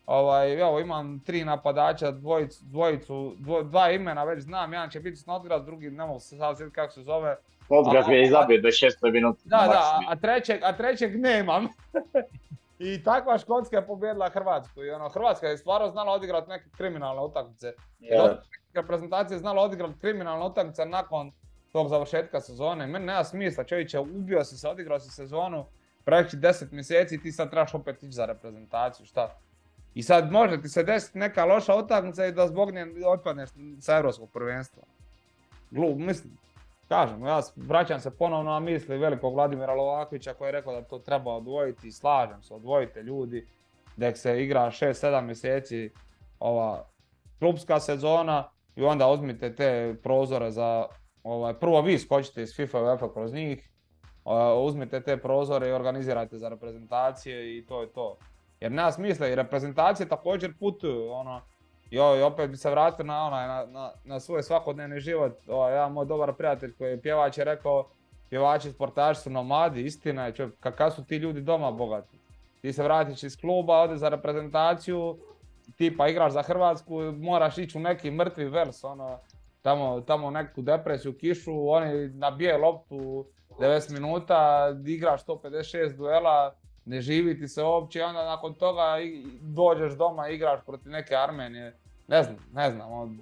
Ovaj, 0.06 0.60
evo 0.60 0.80
imam 0.80 1.20
tri 1.26 1.44
napadača, 1.44 2.10
dvojicu, 2.10 2.64
dvojicu, 2.64 3.34
dvo- 3.38 3.62
dva 3.62 3.90
imena 3.90 4.24
već 4.24 4.42
znam, 4.42 4.72
jedan 4.72 4.90
će 4.90 5.00
biti 5.00 5.16
Snodgrass, 5.16 5.64
drugi 5.64 5.90
ne 5.90 6.06
mogu 6.06 6.20
se 6.20 6.36
sad 6.36 6.56
sjetiti 6.56 6.74
kako 6.74 6.92
se 6.92 7.02
zove. 7.02 7.36
Odgaz 7.68 8.08
je 8.08 8.22
izabio 8.22 8.60
26. 8.60 9.12
minuti. 9.12 9.40
Da, 9.44 9.56
da, 9.56 10.00
a, 10.08 10.16
trećeg, 10.16 10.62
a 10.62 10.72
trećeg 10.76 11.20
nemam. 11.20 11.68
I 12.78 13.02
takva 13.04 13.38
Škotska 13.38 13.76
je 13.76 13.86
pobijedila 13.86 14.28
Hrvatsku 14.30 14.84
i 14.84 14.90
ono, 14.90 15.08
Hrvatska 15.08 15.46
je 15.46 15.58
stvarno 15.58 15.90
znala 15.90 16.12
odigrati 16.12 16.48
neke 16.50 16.64
kriminalne 16.76 17.22
utakmice. 17.22 17.72
Ja. 18.00 18.38
Reprezentacija 18.74 19.34
je 19.34 19.38
znala 19.38 19.62
odigrati 19.62 19.98
kriminalne 20.00 20.46
utakmice 20.46 20.84
nakon 20.86 21.32
tog 21.72 21.88
završetka 21.88 22.40
sezone. 22.40 22.86
Meni 22.86 23.06
nema 23.06 23.24
smisla, 23.24 23.64
čovječe, 23.64 23.98
ubio 23.98 24.44
si 24.44 24.56
se, 24.56 24.68
odigrao 24.68 25.00
si 25.00 25.10
sezonu, 25.10 25.66
praktički 26.04 26.36
10 26.36 26.72
mjeseci 26.72 27.14
i 27.14 27.22
ti 27.22 27.32
sad 27.32 27.50
trebaš 27.50 27.74
opet 27.74 28.02
ići 28.02 28.12
za 28.12 28.26
reprezentaciju, 28.26 29.06
šta? 29.06 29.36
I 29.94 30.02
sad 30.02 30.32
može 30.32 30.62
ti 30.62 30.68
se 30.68 30.82
desiti 30.82 31.18
neka 31.18 31.44
loša 31.44 31.76
utakmica 31.76 32.26
i 32.26 32.32
da 32.32 32.46
zbog 32.46 32.70
nje 32.70 32.86
otpadneš 33.06 33.50
sa 33.80 33.96
europskog 33.96 34.30
prvenstva. 34.32 34.82
Glup, 35.70 35.98
mislim, 35.98 36.38
kažem, 36.88 37.26
ja 37.26 37.40
vraćam 37.56 38.00
se 38.00 38.10
ponovno 38.10 38.50
na 38.50 38.60
misli 38.60 38.98
velikog 38.98 39.34
Vladimira 39.34 39.74
Lovakovića 39.74 40.34
koji 40.34 40.48
je 40.48 40.52
rekao 40.52 40.72
da 40.72 40.82
to 40.82 40.98
treba 40.98 41.34
odvojiti 41.34 41.88
i 41.88 41.92
slažem 41.92 42.42
se, 42.42 42.54
odvojite 42.54 43.02
ljudi, 43.02 43.46
da 43.96 44.14
se 44.14 44.42
igra 44.44 44.60
6-7 44.60 45.20
mjeseci 45.20 45.90
ova 46.40 46.84
klubska 47.38 47.80
sezona 47.80 48.48
i 48.76 48.84
onda 48.84 49.08
uzmite 49.08 49.54
te 49.54 49.96
prozore 50.02 50.50
za, 50.50 50.86
ovaj, 51.22 51.54
prvo 51.54 51.80
vi 51.80 51.98
skočite 51.98 52.42
iz 52.42 52.56
FIFA 52.56 52.82
UEFA 52.82 53.12
kroz 53.12 53.32
njih, 53.32 53.68
uzmite 54.64 55.00
te 55.00 55.16
prozore 55.16 55.68
i 55.68 55.72
organizirajte 55.72 56.38
za 56.38 56.48
reprezentacije 56.48 57.58
i 57.58 57.66
to 57.66 57.80
je 57.80 57.92
to. 57.92 58.16
Jer 58.62 58.72
nema 58.72 58.92
smisla 58.92 59.28
i 59.28 59.34
reprezentacije 59.34 60.08
također 60.08 60.52
putuju, 60.58 61.10
ono, 61.10 61.40
ovaj, 62.00 62.22
opet 62.22 62.50
bi 62.50 62.56
se 62.56 62.70
vratio 62.70 63.04
na, 63.04 63.26
onaj, 63.26 63.48
na, 63.48 63.66
na, 63.66 63.92
na 64.04 64.20
svoj 64.20 64.42
svakodnevni 64.42 65.00
život. 65.00 65.32
Ovaj, 65.48 65.72
jedan 65.72 65.92
moj 65.92 66.06
dobar 66.06 66.32
prijatelj 66.32 66.74
koji 66.78 66.90
je 66.90 67.02
pjevač 67.02 67.38
je 67.38 67.44
rekao, 67.44 67.88
pjevači 68.30 68.72
sportaši 68.72 69.20
su 69.20 69.30
nomadi, 69.30 69.82
istina 69.82 70.26
je, 70.26 70.50
kakav 70.60 70.90
su 70.90 71.04
ti 71.04 71.16
ljudi 71.16 71.40
doma 71.40 71.70
bogati. 71.70 72.18
Ti 72.60 72.72
se 72.72 72.82
vratiš 72.82 73.22
iz 73.22 73.36
kluba, 73.36 73.80
ode 73.80 73.96
za 73.96 74.08
reprezentaciju, 74.08 75.18
tipa 75.76 76.08
igraš 76.08 76.32
za 76.32 76.42
Hrvatsku, 76.42 77.00
moraš 77.02 77.58
ići 77.58 77.78
u 77.78 77.80
neki 77.80 78.10
mrtvi 78.10 78.44
vers, 78.44 78.84
ono, 78.84 79.18
tamo, 79.62 80.00
tamo 80.00 80.30
neku 80.30 80.62
depresiju, 80.62 81.18
kišu, 81.18 81.68
oni 81.68 82.08
nabije 82.08 82.58
loptu 82.58 83.26
90 83.58 83.92
minuta, 83.92 84.68
igraš 84.86 85.24
156 85.24 85.96
duela, 85.96 86.54
ne 86.84 87.00
živi 87.00 87.38
ti 87.38 87.48
se 87.48 87.62
uopće 87.62 88.04
onda 88.04 88.24
nakon 88.24 88.54
toga 88.54 88.96
dođeš 89.40 89.92
doma 89.92 90.28
i 90.28 90.34
igraš 90.34 90.60
protiv 90.66 90.92
neke 90.92 91.14
Armenije. 91.16 91.76
Ne 92.08 92.22
znam, 92.22 92.36
ne 92.52 92.70
znam. 92.70 92.92
on- 92.92 93.20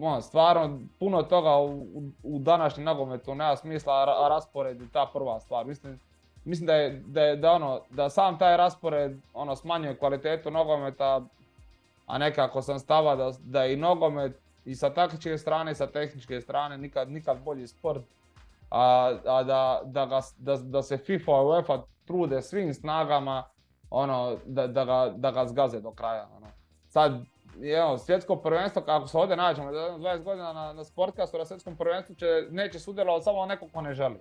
ono, 0.00 0.20
stvarno, 0.20 0.78
puno 0.98 1.22
toga 1.22 1.56
u, 1.56 1.86
u, 2.22 2.38
današnjem 2.38 2.84
nogometu 2.84 3.34
nema 3.34 3.56
smisla, 3.56 3.92
a, 3.92 4.04
ra- 4.04 4.24
a 4.24 4.28
raspored 4.28 4.80
je 4.80 4.88
ta 4.92 5.10
prva 5.12 5.40
stvar. 5.40 5.66
Mislim, 5.66 6.00
mislim 6.44 6.66
da 6.66 6.74
je, 6.74 7.02
da 7.06 7.22
je 7.22 7.36
da 7.36 7.52
ono, 7.52 7.80
da 7.90 8.10
sam 8.10 8.38
taj 8.38 8.56
raspored 8.56 9.16
ono, 9.34 9.56
smanjuje 9.56 9.96
kvalitetu 9.96 10.50
nogometa, 10.50 11.20
a 12.06 12.18
nekako 12.18 12.62
sam 12.62 12.78
stava 12.78 13.16
da, 13.16 13.32
da 13.40 13.62
je 13.62 13.72
i 13.72 13.76
nogomet 13.76 14.32
i 14.64 14.74
sa 14.74 14.90
taktičke 14.90 15.38
strane 15.38 15.72
i 15.72 15.74
sa 15.74 15.86
tehničke 15.86 16.40
strane 16.40 16.78
nikad, 16.78 17.10
nikad 17.10 17.38
bolji 17.40 17.66
sport. 17.66 18.02
A, 18.70 19.12
a 19.26 19.42
da, 19.42 19.80
da, 19.84 20.06
ga, 20.06 20.20
da, 20.38 20.56
da 20.56 20.82
se 20.82 20.96
FIFA 20.96 21.32
i 21.32 21.44
UEFA 21.44 21.82
trude 22.08 22.42
svim 22.42 22.74
snagama 22.74 23.44
ono, 23.90 24.36
da, 24.46 24.66
da, 24.66 24.84
ga, 24.84 25.12
da 25.16 25.30
ga 25.30 25.46
zgaze 25.46 25.80
do 25.80 25.90
kraja. 25.90 26.28
Ono. 26.36 26.46
Sad, 26.88 27.12
evo, 27.78 27.98
svjetsko 27.98 28.36
prvenstvo, 28.36 28.82
kako 28.82 29.06
se 29.06 29.18
ovdje 29.18 29.36
nađemo, 29.36 29.72
za 29.72 29.78
jedno 29.80 29.98
20 29.98 30.22
godina 30.22 30.52
na, 30.52 30.72
na 30.72 30.84
sportkastu, 30.84 31.38
na 31.38 31.44
svjetskom 31.44 31.76
prvenstvu 31.76 32.14
će, 32.14 32.26
neće 32.50 32.78
sudjelovati 32.80 33.24
samo 33.24 33.46
neko 33.46 33.68
ko 33.72 33.80
ne 33.82 33.94
želi. 33.94 34.20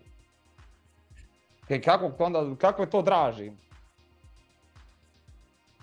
I 1.69 1.81
kako 1.81 2.11
onda, 2.23 2.55
kako 2.57 2.81
je 2.81 2.89
to 2.89 3.01
draži? 3.01 3.51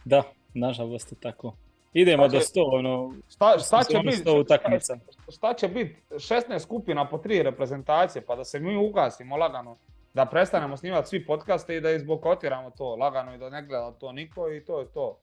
Da, 0.04 0.22
nažalost 0.54 1.12
je 1.12 1.18
tako. 1.20 1.52
Idemo 1.92 2.22
do 2.22 2.28
Znači- 2.28 2.46
100, 2.46 2.78
ono, 2.78 3.12
Šta, 3.28 3.58
šta 3.58 3.78
će 3.78 3.84
sezonu 3.84 4.04
biti? 4.04 4.16
100 4.22 4.40
utakmica. 4.40 4.96
šta 5.28 5.54
će 5.54 5.68
biti 5.68 6.02
16 6.10 6.58
skupina 6.58 7.08
po 7.08 7.18
tri 7.18 7.42
reprezentacije, 7.42 8.22
pa 8.26 8.36
da 8.36 8.44
se 8.44 8.60
mi 8.60 8.76
ugasimo 8.76 9.36
lagano, 9.36 9.76
da 10.14 10.26
prestanemo 10.26 10.76
snimati 10.76 11.08
svi 11.08 11.26
podcaste 11.26 11.76
i 11.76 11.80
da 11.80 11.90
izbokotiramo 11.90 12.70
to 12.70 12.96
lagano 12.96 13.34
i 13.34 13.38
da 13.38 13.50
ne 13.50 13.62
gleda 13.62 13.92
to 13.92 14.12
niko 14.12 14.52
i 14.52 14.64
to 14.64 14.80
je 14.80 14.86
to. 14.86 15.18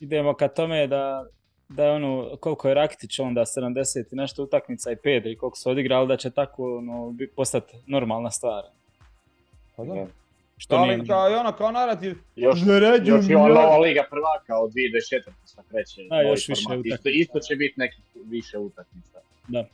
idemo 0.00 0.34
ka 0.34 0.48
tome 0.48 0.86
da, 0.86 1.26
da 1.68 1.84
je 1.84 1.92
ono, 1.92 2.36
koliko 2.36 2.68
je 2.68 2.74
Rakitić 2.74 3.18
onda 3.18 3.40
70 3.40 4.12
i 4.12 4.16
nešto 4.16 4.42
utakmica 4.42 4.92
i 4.92 4.96
Pedri, 4.96 5.36
koliko 5.36 5.56
su 5.56 5.70
odigrali, 5.70 6.08
da 6.08 6.16
će 6.16 6.30
tako 6.30 6.76
ono, 6.78 7.10
bi- 7.10 7.28
postati 7.28 7.76
normalna 7.86 8.30
stvar. 8.30 8.62
Pa 9.76 9.84
da. 9.84 10.06
Što 10.56 10.76
Ali 10.76 10.96
nije, 10.96 11.06
kao, 11.06 11.30
i 11.30 11.34
ono 11.34 11.52
kao 11.52 11.70
narativ, 11.70 12.16
Još, 12.36 12.58
Zaređujem 12.60 13.20
još 13.20 13.30
i 13.30 13.34
ova 13.34 13.78
Liga 13.78 14.04
prvaka 14.10 14.62
od 14.62 14.72
2024. 14.72 15.30
sad 15.44 15.64
kreće. 15.68 16.02
Da, 16.10 16.20
još 16.20 16.48
više 16.48 16.62
format. 16.64 16.86
Isto, 16.86 16.94
utakmica. 16.94 17.18
isto 17.18 17.38
će 17.40 17.56
biti 17.56 17.74
nekih 17.76 18.00
više 18.14 18.58
utakmica. 18.58 19.18
Da. 19.48 19.64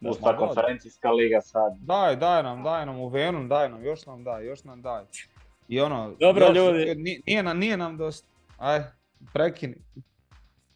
Da. 0.00 0.10
Uz 0.10 0.16
ta 0.24 0.36
konferencijska 0.36 1.10
liga 1.10 1.40
sad. 1.40 1.76
daj, 1.78 2.16
daj 2.16 2.42
nam, 2.42 2.62
daj 2.62 2.86
nam 2.86 3.00
u 3.00 3.08
Venom, 3.08 3.48
daj 3.48 3.68
nam, 3.68 3.84
još 3.84 4.06
nam 4.06 4.24
daj, 4.24 4.46
još 4.46 4.64
nam 4.64 4.82
daj. 4.82 5.02
I 5.68 5.80
ono, 5.80 6.14
Dobro, 6.20 6.46
još- 6.46 6.56
ljudi. 6.56 6.94
Nije, 6.94 7.20
nije, 7.26 7.42
nam, 7.42 7.58
nije 7.58 7.76
nam 7.76 7.96
dosta. 7.96 8.28
Aj, 8.58 8.80
prekini. 9.32 9.74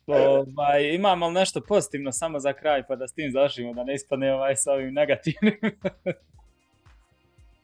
Ovaj, 0.07 0.95
imam 0.95 1.23
ali 1.23 1.35
nešto 1.35 1.61
pozitivno 1.69 2.13
samo 2.13 2.39
za 2.39 2.53
kraj 2.53 2.87
pa 2.87 2.97
da 2.97 3.09
s 3.09 3.13
tim 3.13 3.33
završimo, 3.33 3.75
da 3.75 3.85
ne 3.85 3.95
ispadne 3.95 4.35
ovaj 4.35 4.57
sa 4.57 4.73
ovim 4.73 4.95
negativnim. 4.95 5.59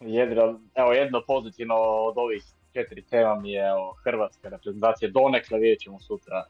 Jedno, 0.00 0.60
evo 0.74 0.92
jedno 0.92 1.22
pozitivno 1.26 1.74
od 1.78 2.18
ovih 2.18 2.42
četiri 2.72 3.02
tema 3.02 3.34
mi 3.34 3.52
je 3.52 3.68
evo, 3.68 3.94
hrvatska 4.04 4.48
reprezentacija 4.48 5.10
donekle, 5.10 5.58
vidjet 5.58 5.80
ćemo 5.80 6.00
sutra, 6.00 6.44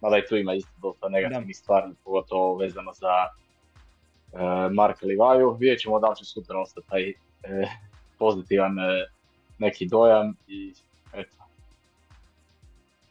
mada 0.00 0.18
i 0.18 0.26
tu 0.28 0.36
ima 0.36 0.54
isto 0.54 0.72
dosta 0.82 1.08
negativnih 1.08 1.56
stvari, 1.56 1.86
pogotovo 2.04 2.56
vezano 2.56 2.92
za 2.92 3.08
Marka 4.72 5.06
Livaju. 5.06 5.56
Vidjet 5.60 5.80
ćemo 5.80 6.00
da 6.00 6.08
li 6.08 6.16
će 6.16 6.24
sutra 6.24 6.60
ostati 6.60 6.88
taj 6.88 7.08
e, 7.10 7.14
pozitivan 8.18 8.78
e, 8.78 9.06
neki 9.58 9.86
dojam 9.86 10.34
i 10.46 10.74
eto. 11.12 11.36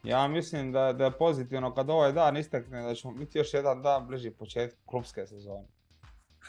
Ja 0.03 0.27
mislim 0.27 0.72
da, 0.72 0.93
da 0.93 1.06
je 1.06 1.11
pozitivno 1.11 1.73
kad 1.73 1.89
ovaj 1.89 2.11
dan 2.11 2.38
istekne 2.38 2.81
da 2.81 2.95
ćemo 2.95 3.14
biti 3.14 3.38
još 3.38 3.53
jedan 3.53 3.81
dan 3.81 4.07
bliži 4.07 4.31
početku 4.31 4.80
klubske 4.85 5.27
sezone. 5.27 5.68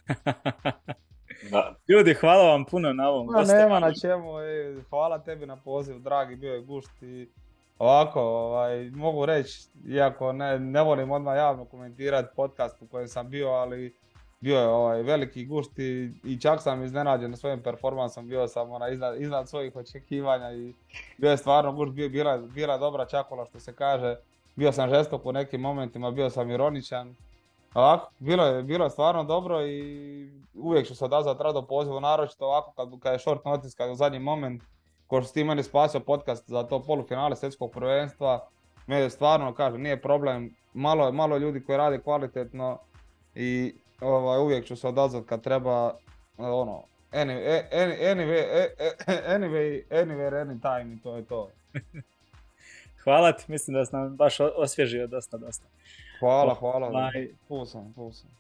Da, 1.51 1.75
Ljudi, 1.89 2.15
hvala 2.15 2.45
vam 2.45 2.65
puno 2.65 2.93
na 2.93 3.09
ovom. 3.09 3.27
Ma 3.27 3.33
gostovanju. 3.33 3.63
nema 3.63 3.81
na 3.81 3.93
čemu, 3.95 4.41
ej, 4.41 4.83
hvala 4.91 5.19
tebi 5.19 5.47
na 5.47 5.57
poziv, 5.57 5.99
dragi, 5.99 6.37
bio 6.37 6.55
je 6.55 6.61
gušt 6.61 7.03
i 7.03 7.29
ovako, 7.79 8.21
ovaj, 8.21 8.91
mogu 8.91 9.27
reći, 9.27 9.69
iako 9.89 10.33
ne, 10.33 10.59
ne 10.59 10.83
volim 10.83 11.11
odmah 11.11 11.37
javno 11.37 11.65
komentirati 11.65 12.29
podcast 12.37 12.83
u 12.83 12.87
kojem 12.87 13.09
sam 13.09 13.31
bio, 13.31 13.49
ali 13.49 13.95
bio 14.43 14.59
je 14.59 14.67
ovaj, 14.67 15.03
veliki 15.03 15.47
gušt 15.47 15.79
i, 15.79 16.11
i 16.25 16.41
čak 16.41 16.63
sam 16.63 16.83
iznenađen 16.85 17.37
svojim 17.37 17.63
performansom, 17.63 18.29
bio 18.29 18.49
sam 18.49 18.71
ona, 18.71 18.89
iznad, 18.89 19.21
iznad 19.21 19.49
svojih 19.49 19.77
očekivanja 19.77 20.53
i 20.53 20.75
bio 21.19 21.31
je 21.31 21.37
stvarno 21.37 21.73
gušt, 21.73 21.93
bio, 21.93 22.09
bila, 22.09 22.39
bila 22.39 22.79
dobra 22.79 23.07
čakola 23.07 23.45
što 23.47 23.61
se 23.61 23.73
kaže, 23.73 24.17
bio 24.57 24.73
sam 24.73 24.91
žestok 24.91 25.27
u 25.27 25.33
nekim 25.33 25.61
momentima, 25.61 26.11
bio 26.11 26.31
sam 26.31 26.51
ironičan, 26.51 27.15
Ovako, 27.75 28.11
bilo 28.19 28.47
je, 28.47 28.63
bilo 28.63 28.91
stvarno 28.91 29.25
dobro 29.25 29.67
i 29.67 30.31
uvijek 30.55 30.87
ću 30.87 30.95
se 30.95 31.05
odazvati 31.05 31.43
rado 31.43 31.63
pozivu, 31.63 32.01
naročito 32.01 32.47
ovako 32.47 32.73
kad, 32.73 33.01
kad 33.01 33.13
je 33.13 33.19
short 33.19 33.45
notice, 33.45 33.77
kad 33.77 33.87
je 33.87 33.93
u 33.93 33.97
zadnji 33.97 34.19
moment, 34.19 34.63
ko 35.07 35.23
što 35.23 35.33
ti 35.33 35.45
meni 35.45 35.63
spasio 35.63 36.01
podcast 36.01 36.49
za 36.49 36.63
to 36.63 36.83
polufinale 36.83 37.37
svjetskog 37.37 37.71
prvenstva, 37.71 38.49
je 38.87 39.11
stvarno, 39.11 39.55
kažem, 39.55 39.83
nije 39.83 40.03
problem, 40.03 40.57
malo, 40.73 41.07
je- 41.07 41.13
malo 41.13 41.37
ljudi 41.39 41.65
koji 41.65 41.79
rade 41.79 42.01
kvalitetno 42.01 42.79
i 43.35 43.75
ovaj, 44.03 44.39
uvijek 44.39 44.65
ću 44.65 44.77
se 44.77 44.89
odazvati 44.89 45.27
kad 45.27 45.43
treba, 45.43 45.95
ono, 46.39 46.83
any, 47.13 47.33
a- 47.49 47.77
any, 47.77 48.15
anyway, 48.15 48.43
a- 48.53 48.85
a- 49.07 49.37
anyway, 49.39 49.83
anywhere, 49.91 50.41
anytime 50.41 50.95
i 50.95 51.03
to 51.03 51.17
je 51.17 51.25
to. 51.25 51.51
Hvala 53.05 53.33
ti, 53.33 53.45
mislim 53.49 53.75
da 53.75 53.85
sam 53.85 54.17
baš 54.17 54.37
osvježio 54.41 55.07
dosta, 55.07 55.37
dosta. 55.37 55.67
Hvala, 56.21 56.55
hvala. 56.55 56.87
Ovaj, 56.89 57.29
Tu 57.49 57.65
sam, 57.67 57.93
tu 57.95 58.11
sam. 58.13 58.31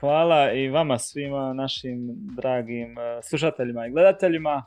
Hvala 0.00 0.52
i 0.52 0.68
vama 0.68 0.98
svima, 0.98 1.52
našim 1.52 2.06
dragim 2.36 2.96
slušateljima 3.22 3.86
i 3.86 3.90
gledateljima. 3.90 4.64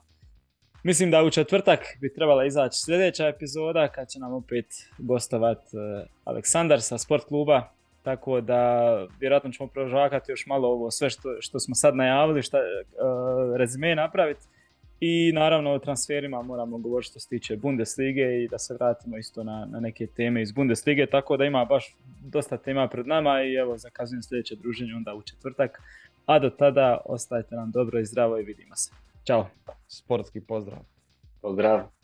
Mislim 0.84 1.12
da 1.12 1.24
u 1.24 1.30
četvrtak 1.30 1.80
bi 2.02 2.14
trebala 2.14 2.46
izaći 2.46 2.80
sljedeća 2.82 3.28
epizoda 3.28 3.88
kad 3.88 4.10
će 4.10 4.20
nam 4.20 4.34
opet 4.34 4.66
gostovat 4.98 5.60
Aleksandar 6.26 6.82
sa 6.82 6.98
sport 6.98 7.24
kluba. 7.26 7.70
Tako 8.04 8.42
da 8.42 8.94
vjerojatno 9.20 9.52
ćemo 9.52 9.70
prožvakati 9.70 10.32
još 10.32 10.46
malo 10.46 10.68
ovo 10.68 10.92
sve 10.92 11.10
što, 11.10 11.30
što 11.40 11.60
smo 11.60 11.76
sad 11.76 11.96
najavili, 11.96 12.42
šta, 12.42 12.58
eh, 12.58 13.58
rezime 13.58 13.96
napraviti. 13.96 14.46
I 15.00 15.32
naravno 15.34 15.72
o 15.72 15.80
transferima 15.80 16.42
moramo 16.42 16.78
govoriti 16.78 17.10
što 17.10 17.20
se 17.20 17.30
tiče 17.30 17.58
Bundeslige 17.58 18.44
i 18.44 18.48
da 18.48 18.58
se 18.58 18.74
vratimo 18.74 19.18
isto 19.18 19.44
na, 19.44 19.68
na 19.72 19.80
neke 19.80 20.08
teme 20.08 20.42
iz 20.42 20.52
Bundeslige, 20.52 21.06
tako 21.06 21.38
da 21.38 21.46
ima 21.46 21.66
baš 21.66 21.96
dosta 22.22 22.58
tema 22.58 22.88
pred 22.88 23.08
nama 23.08 23.44
i 23.44 23.54
evo 23.54 23.78
zakazujem 23.78 24.24
sljedeće 24.24 24.56
druženje 24.56 24.94
onda 24.96 25.14
u 25.14 25.22
četvrtak. 25.22 25.82
A 26.26 26.40
do 26.40 26.50
tada 26.50 27.02
ostajte 27.06 27.56
nam 27.56 27.72
dobro 27.72 28.00
i 28.00 28.06
zdravo 28.06 28.40
i 28.40 28.44
vidimo 28.44 28.76
se. 28.76 28.92
Ćao! 29.24 29.48
Sportski 29.88 30.42
pozdrav. 30.42 30.80
pozdrav. 31.42 31.99